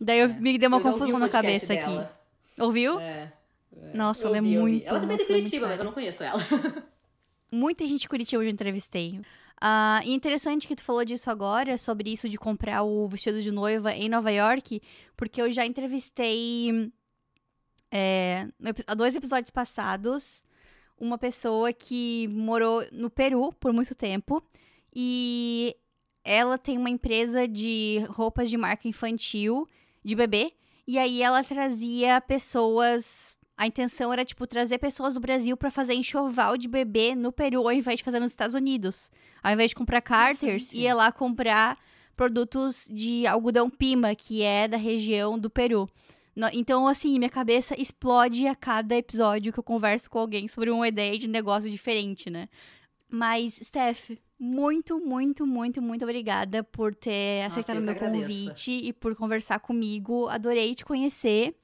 Daí 0.00 0.20
eu, 0.20 0.26
é. 0.26 0.34
me 0.34 0.58
deu 0.58 0.68
uma 0.68 0.78
eu 0.78 0.82
confusão 0.82 1.18
na 1.18 1.28
cabeça 1.28 1.74
dela. 1.74 2.02
aqui. 2.02 2.62
Ouviu? 2.62 3.00
É. 3.00 3.32
é. 3.76 3.96
Nossa, 3.96 4.24
eu 4.24 4.34
ela 4.34 4.42
vi, 4.42 4.54
é 4.54 4.58
muito. 4.58 4.88
Ela 4.88 5.00
também 5.00 5.16
é 5.16 5.18
de 5.18 5.26
Curitiba, 5.26 5.66
mas 5.68 5.78
eu 5.78 5.84
não 5.84 5.92
conheço 5.92 6.22
ela. 6.22 6.40
Muita 7.50 7.86
gente 7.86 8.00
de 8.00 8.08
Curitiba 8.08 8.42
eu 8.42 8.46
já 8.46 8.52
entrevistei. 8.52 9.20
Uh, 9.62 10.04
e 10.04 10.12
interessante 10.12 10.66
que 10.66 10.76
tu 10.76 10.82
falou 10.82 11.04
disso 11.04 11.30
agora, 11.30 11.78
sobre 11.78 12.12
isso 12.12 12.28
de 12.28 12.36
comprar 12.36 12.82
o 12.82 13.08
vestido 13.08 13.40
de 13.40 13.50
noiva 13.50 13.92
em 13.92 14.08
Nova 14.08 14.30
York, 14.30 14.82
porque 15.16 15.40
eu 15.40 15.50
já 15.50 15.64
entrevistei 15.64 16.92
é, 17.90 18.48
há 18.86 18.94
dois 18.94 19.14
episódios 19.16 19.50
passados 19.50 20.42
uma 20.98 21.18
pessoa 21.18 21.72
que 21.72 22.28
morou 22.28 22.84
no 22.92 23.10
Peru 23.10 23.52
por 23.52 23.72
muito 23.72 23.94
tempo 23.94 24.42
e 24.94 25.76
ela 26.24 26.58
tem 26.58 26.78
uma 26.78 26.90
empresa 26.90 27.46
de 27.46 28.04
roupas 28.08 28.50
de 28.50 28.56
marca 28.56 28.88
infantil 28.88 29.68
de 30.06 30.14
bebê. 30.14 30.52
E 30.86 30.98
aí 30.98 31.20
ela 31.20 31.42
trazia 31.42 32.20
pessoas. 32.20 33.34
A 33.58 33.66
intenção 33.66 34.12
era, 34.12 34.24
tipo, 34.24 34.46
trazer 34.46 34.78
pessoas 34.78 35.14
do 35.14 35.20
Brasil 35.20 35.56
para 35.56 35.70
fazer 35.70 35.94
enxoval 35.94 36.56
de 36.56 36.68
bebê 36.68 37.14
no 37.16 37.32
Peru, 37.32 37.62
ao 37.62 37.72
invés 37.72 37.98
de 37.98 38.04
fazer 38.04 38.20
nos 38.20 38.30
Estados 38.30 38.54
Unidos. 38.54 39.10
Ao 39.42 39.52
invés 39.52 39.70
de 39.70 39.74
comprar 39.74 40.00
Carters, 40.00 40.72
ia 40.72 40.94
lá 40.94 41.10
comprar 41.10 41.76
produtos 42.14 42.88
de 42.92 43.26
algodão 43.26 43.68
pima, 43.68 44.14
que 44.14 44.42
é 44.42 44.68
da 44.68 44.76
região 44.76 45.38
do 45.38 45.50
Peru. 45.50 45.88
Então, 46.52 46.86
assim, 46.86 47.18
minha 47.18 47.30
cabeça 47.30 47.74
explode 47.80 48.46
a 48.46 48.54
cada 48.54 48.94
episódio 48.94 49.52
que 49.52 49.58
eu 49.58 49.64
converso 49.64 50.08
com 50.08 50.18
alguém 50.18 50.46
sobre 50.46 50.70
uma 50.70 50.86
ideia 50.86 51.18
de 51.18 51.28
negócio 51.28 51.70
diferente, 51.70 52.30
né? 52.30 52.48
Mas, 53.08 53.54
Steph, 53.54 54.10
muito, 54.38 54.98
muito, 54.98 55.46
muito, 55.46 55.80
muito 55.80 56.04
obrigada 56.04 56.62
por 56.62 56.94
ter 56.94 57.44
Nossa, 57.44 57.60
aceitado 57.60 57.78
o 57.78 57.82
meu 57.82 57.96
convite 57.96 58.70
e 58.70 58.92
por 58.92 59.14
conversar 59.16 59.58
comigo. 59.60 60.28
Adorei 60.28 60.74
te 60.74 60.84
conhecer. 60.84 61.54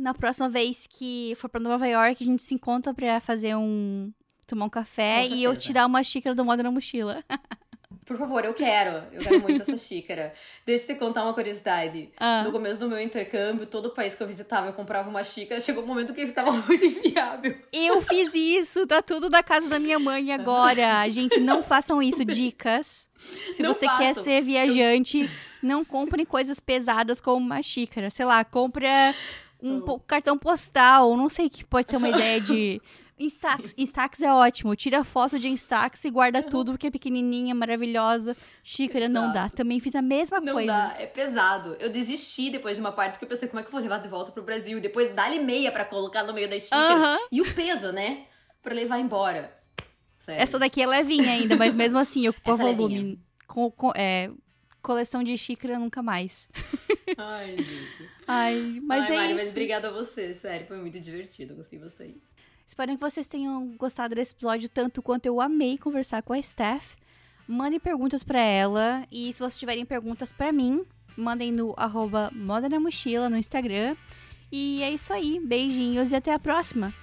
Na 0.00 0.14
próxima 0.14 0.48
vez 0.48 0.86
que 0.88 1.34
for 1.36 1.48
para 1.48 1.60
Nova 1.60 1.86
York, 1.86 2.22
a 2.22 2.26
gente 2.26 2.42
se 2.42 2.54
encontra 2.54 2.94
para 2.94 3.20
fazer 3.20 3.54
um 3.54 4.12
tomar 4.46 4.66
um 4.66 4.70
café 4.70 5.26
e 5.26 5.42
eu 5.42 5.56
te 5.56 5.72
dar 5.72 5.86
uma 5.86 6.02
xícara 6.02 6.34
do 6.34 6.44
moda 6.44 6.62
na 6.62 6.70
mochila. 6.70 7.22
Por 8.04 8.16
favor, 8.16 8.44
eu 8.44 8.54
quero. 8.54 9.04
Eu 9.12 9.22
quero 9.22 9.40
muito 9.40 9.62
essa 9.62 9.76
xícara. 9.78 10.32
Deixa 10.64 10.84
eu 10.84 10.94
te 10.94 10.98
contar 10.98 11.24
uma 11.24 11.34
curiosidade. 11.34 12.10
Ah. 12.18 12.42
No 12.44 12.52
começo 12.52 12.78
do 12.78 12.88
meu 12.88 13.00
intercâmbio, 13.00 13.66
todo 13.66 13.90
país 13.90 14.14
que 14.14 14.22
eu 14.22 14.26
visitava, 14.26 14.68
eu 14.68 14.72
comprava 14.72 15.08
uma 15.08 15.24
xícara. 15.24 15.60
Chegou 15.60 15.82
um 15.84 15.86
momento 15.86 16.14
que 16.14 16.20
estava 16.20 16.52
muito 16.66 16.84
inviável. 16.84 17.56
Eu 17.72 18.00
fiz 18.00 18.34
isso. 18.34 18.86
Tá 18.86 19.02
tudo 19.02 19.28
da 19.28 19.42
casa 19.42 19.68
da 19.68 19.78
minha 19.78 19.98
mãe 19.98 20.32
agora. 20.32 21.08
Gente, 21.10 21.40
não 21.40 21.62
façam 21.64 22.02
isso. 22.02 22.24
Dicas. 22.24 23.08
Se 23.56 23.62
não 23.62 23.72
você 23.72 23.86
quer 23.96 24.14
ser 24.14 24.42
viajante, 24.42 25.28
não 25.62 25.84
compre 25.84 26.26
coisas 26.26 26.58
pesadas 26.58 27.20
como 27.20 27.44
uma 27.44 27.62
xícara. 27.62 28.10
Sei 28.10 28.24
lá, 28.24 28.44
compra 28.44 29.14
um 29.62 29.80
cartão 30.06 30.36
postal. 30.36 31.16
Não 31.16 31.28
sei 31.28 31.48
que 31.48 31.64
pode 31.64 31.90
ser 31.90 31.96
uma 31.96 32.08
ideia 32.08 32.40
de 32.40 32.80
Instax. 33.24 33.74
Instax 33.76 34.20
é 34.20 34.32
ótimo. 34.32 34.74
Tira 34.76 35.04
foto 35.04 35.38
de 35.38 35.48
Instax 35.48 36.04
e 36.04 36.10
guarda 36.10 36.42
tudo, 36.42 36.72
porque 36.72 36.86
é 36.86 36.90
pequenininha, 36.90 37.54
maravilhosa. 37.54 38.36
Xícara 38.62 39.06
Exato. 39.06 39.26
não 39.26 39.32
dá. 39.32 39.48
Também 39.48 39.80
fiz 39.80 39.94
a 39.94 40.02
mesma 40.02 40.40
não 40.40 40.54
coisa. 40.54 40.72
Não 40.72 40.88
dá, 40.88 40.94
é 41.00 41.06
pesado. 41.06 41.76
Eu 41.80 41.90
desisti 41.90 42.50
depois 42.50 42.76
de 42.76 42.80
uma 42.80 42.92
parte, 42.92 43.12
porque 43.12 43.24
eu 43.24 43.28
pensei, 43.28 43.48
como 43.48 43.60
é 43.60 43.62
que 43.62 43.68
eu 43.68 43.72
vou 43.72 43.80
levar 43.80 43.98
de 43.98 44.08
volta 44.08 44.32
pro 44.32 44.42
Brasil? 44.42 44.80
Depois 44.80 45.12
dá-lhe 45.14 45.38
meia 45.38 45.70
pra 45.70 45.84
colocar 45.84 46.22
no 46.24 46.32
meio 46.32 46.48
das 46.48 46.64
xícaras. 46.64 47.00
Uh 47.00 47.04
-huh. 47.04 47.18
E 47.30 47.40
o 47.40 47.54
peso, 47.54 47.92
né? 47.92 48.26
Pra 48.62 48.74
levar 48.74 48.98
embora. 48.98 49.56
Sério. 50.18 50.40
Essa 50.40 50.58
daqui 50.58 50.80
é 50.80 50.86
levinha 50.86 51.32
ainda, 51.32 51.56
mas 51.56 51.74
mesmo 51.74 51.98
assim 51.98 52.28
ocupa 52.28 52.52
é 52.52 52.56
volume. 52.56 53.20
Com, 53.46 53.70
com, 53.70 53.92
é, 53.96 54.30
coleção 54.82 55.22
de 55.22 55.36
xícara 55.36 55.78
nunca 55.78 56.02
mais. 56.02 56.48
Ai, 57.16 57.56
gente. 57.56 58.10
Ai, 58.26 58.80
mas 58.82 59.04
Ai, 59.04 59.12
é 59.12 59.16
Mari, 59.16 59.28
isso. 59.28 59.36
mas 59.36 59.50
obrigada 59.50 59.88
a 59.88 59.92
você, 59.92 60.34
sério, 60.34 60.66
foi 60.66 60.76
muito 60.78 61.00
divertido, 61.00 61.54
gostei 61.54 61.78
bastante. 61.78 62.20
Espero 62.72 62.94
que 62.94 63.00
vocês 63.00 63.28
tenham 63.28 63.68
gostado 63.76 64.14
desse 64.14 64.32
episódio 64.32 64.66
tanto 64.66 65.02
quanto 65.02 65.26
eu 65.26 65.42
amei 65.42 65.76
conversar 65.76 66.22
com 66.22 66.32
a 66.32 66.40
Steph. 66.40 66.94
Mandem 67.46 67.78
perguntas 67.78 68.24
para 68.24 68.40
ela 68.40 69.06
e 69.12 69.30
se 69.30 69.40
vocês 69.40 69.58
tiverem 69.58 69.84
perguntas 69.84 70.32
para 70.32 70.50
mim, 70.50 70.82
mandem 71.14 71.52
no 71.52 71.74
arroba 71.76 72.30
Moda 72.34 72.70
na 72.70 72.80
Mochila 72.80 73.28
no 73.28 73.36
Instagram. 73.36 73.94
E 74.50 74.82
é 74.82 74.90
isso 74.90 75.12
aí. 75.12 75.38
Beijinhos 75.38 76.12
e 76.12 76.16
até 76.16 76.32
a 76.32 76.38
próxima! 76.38 77.01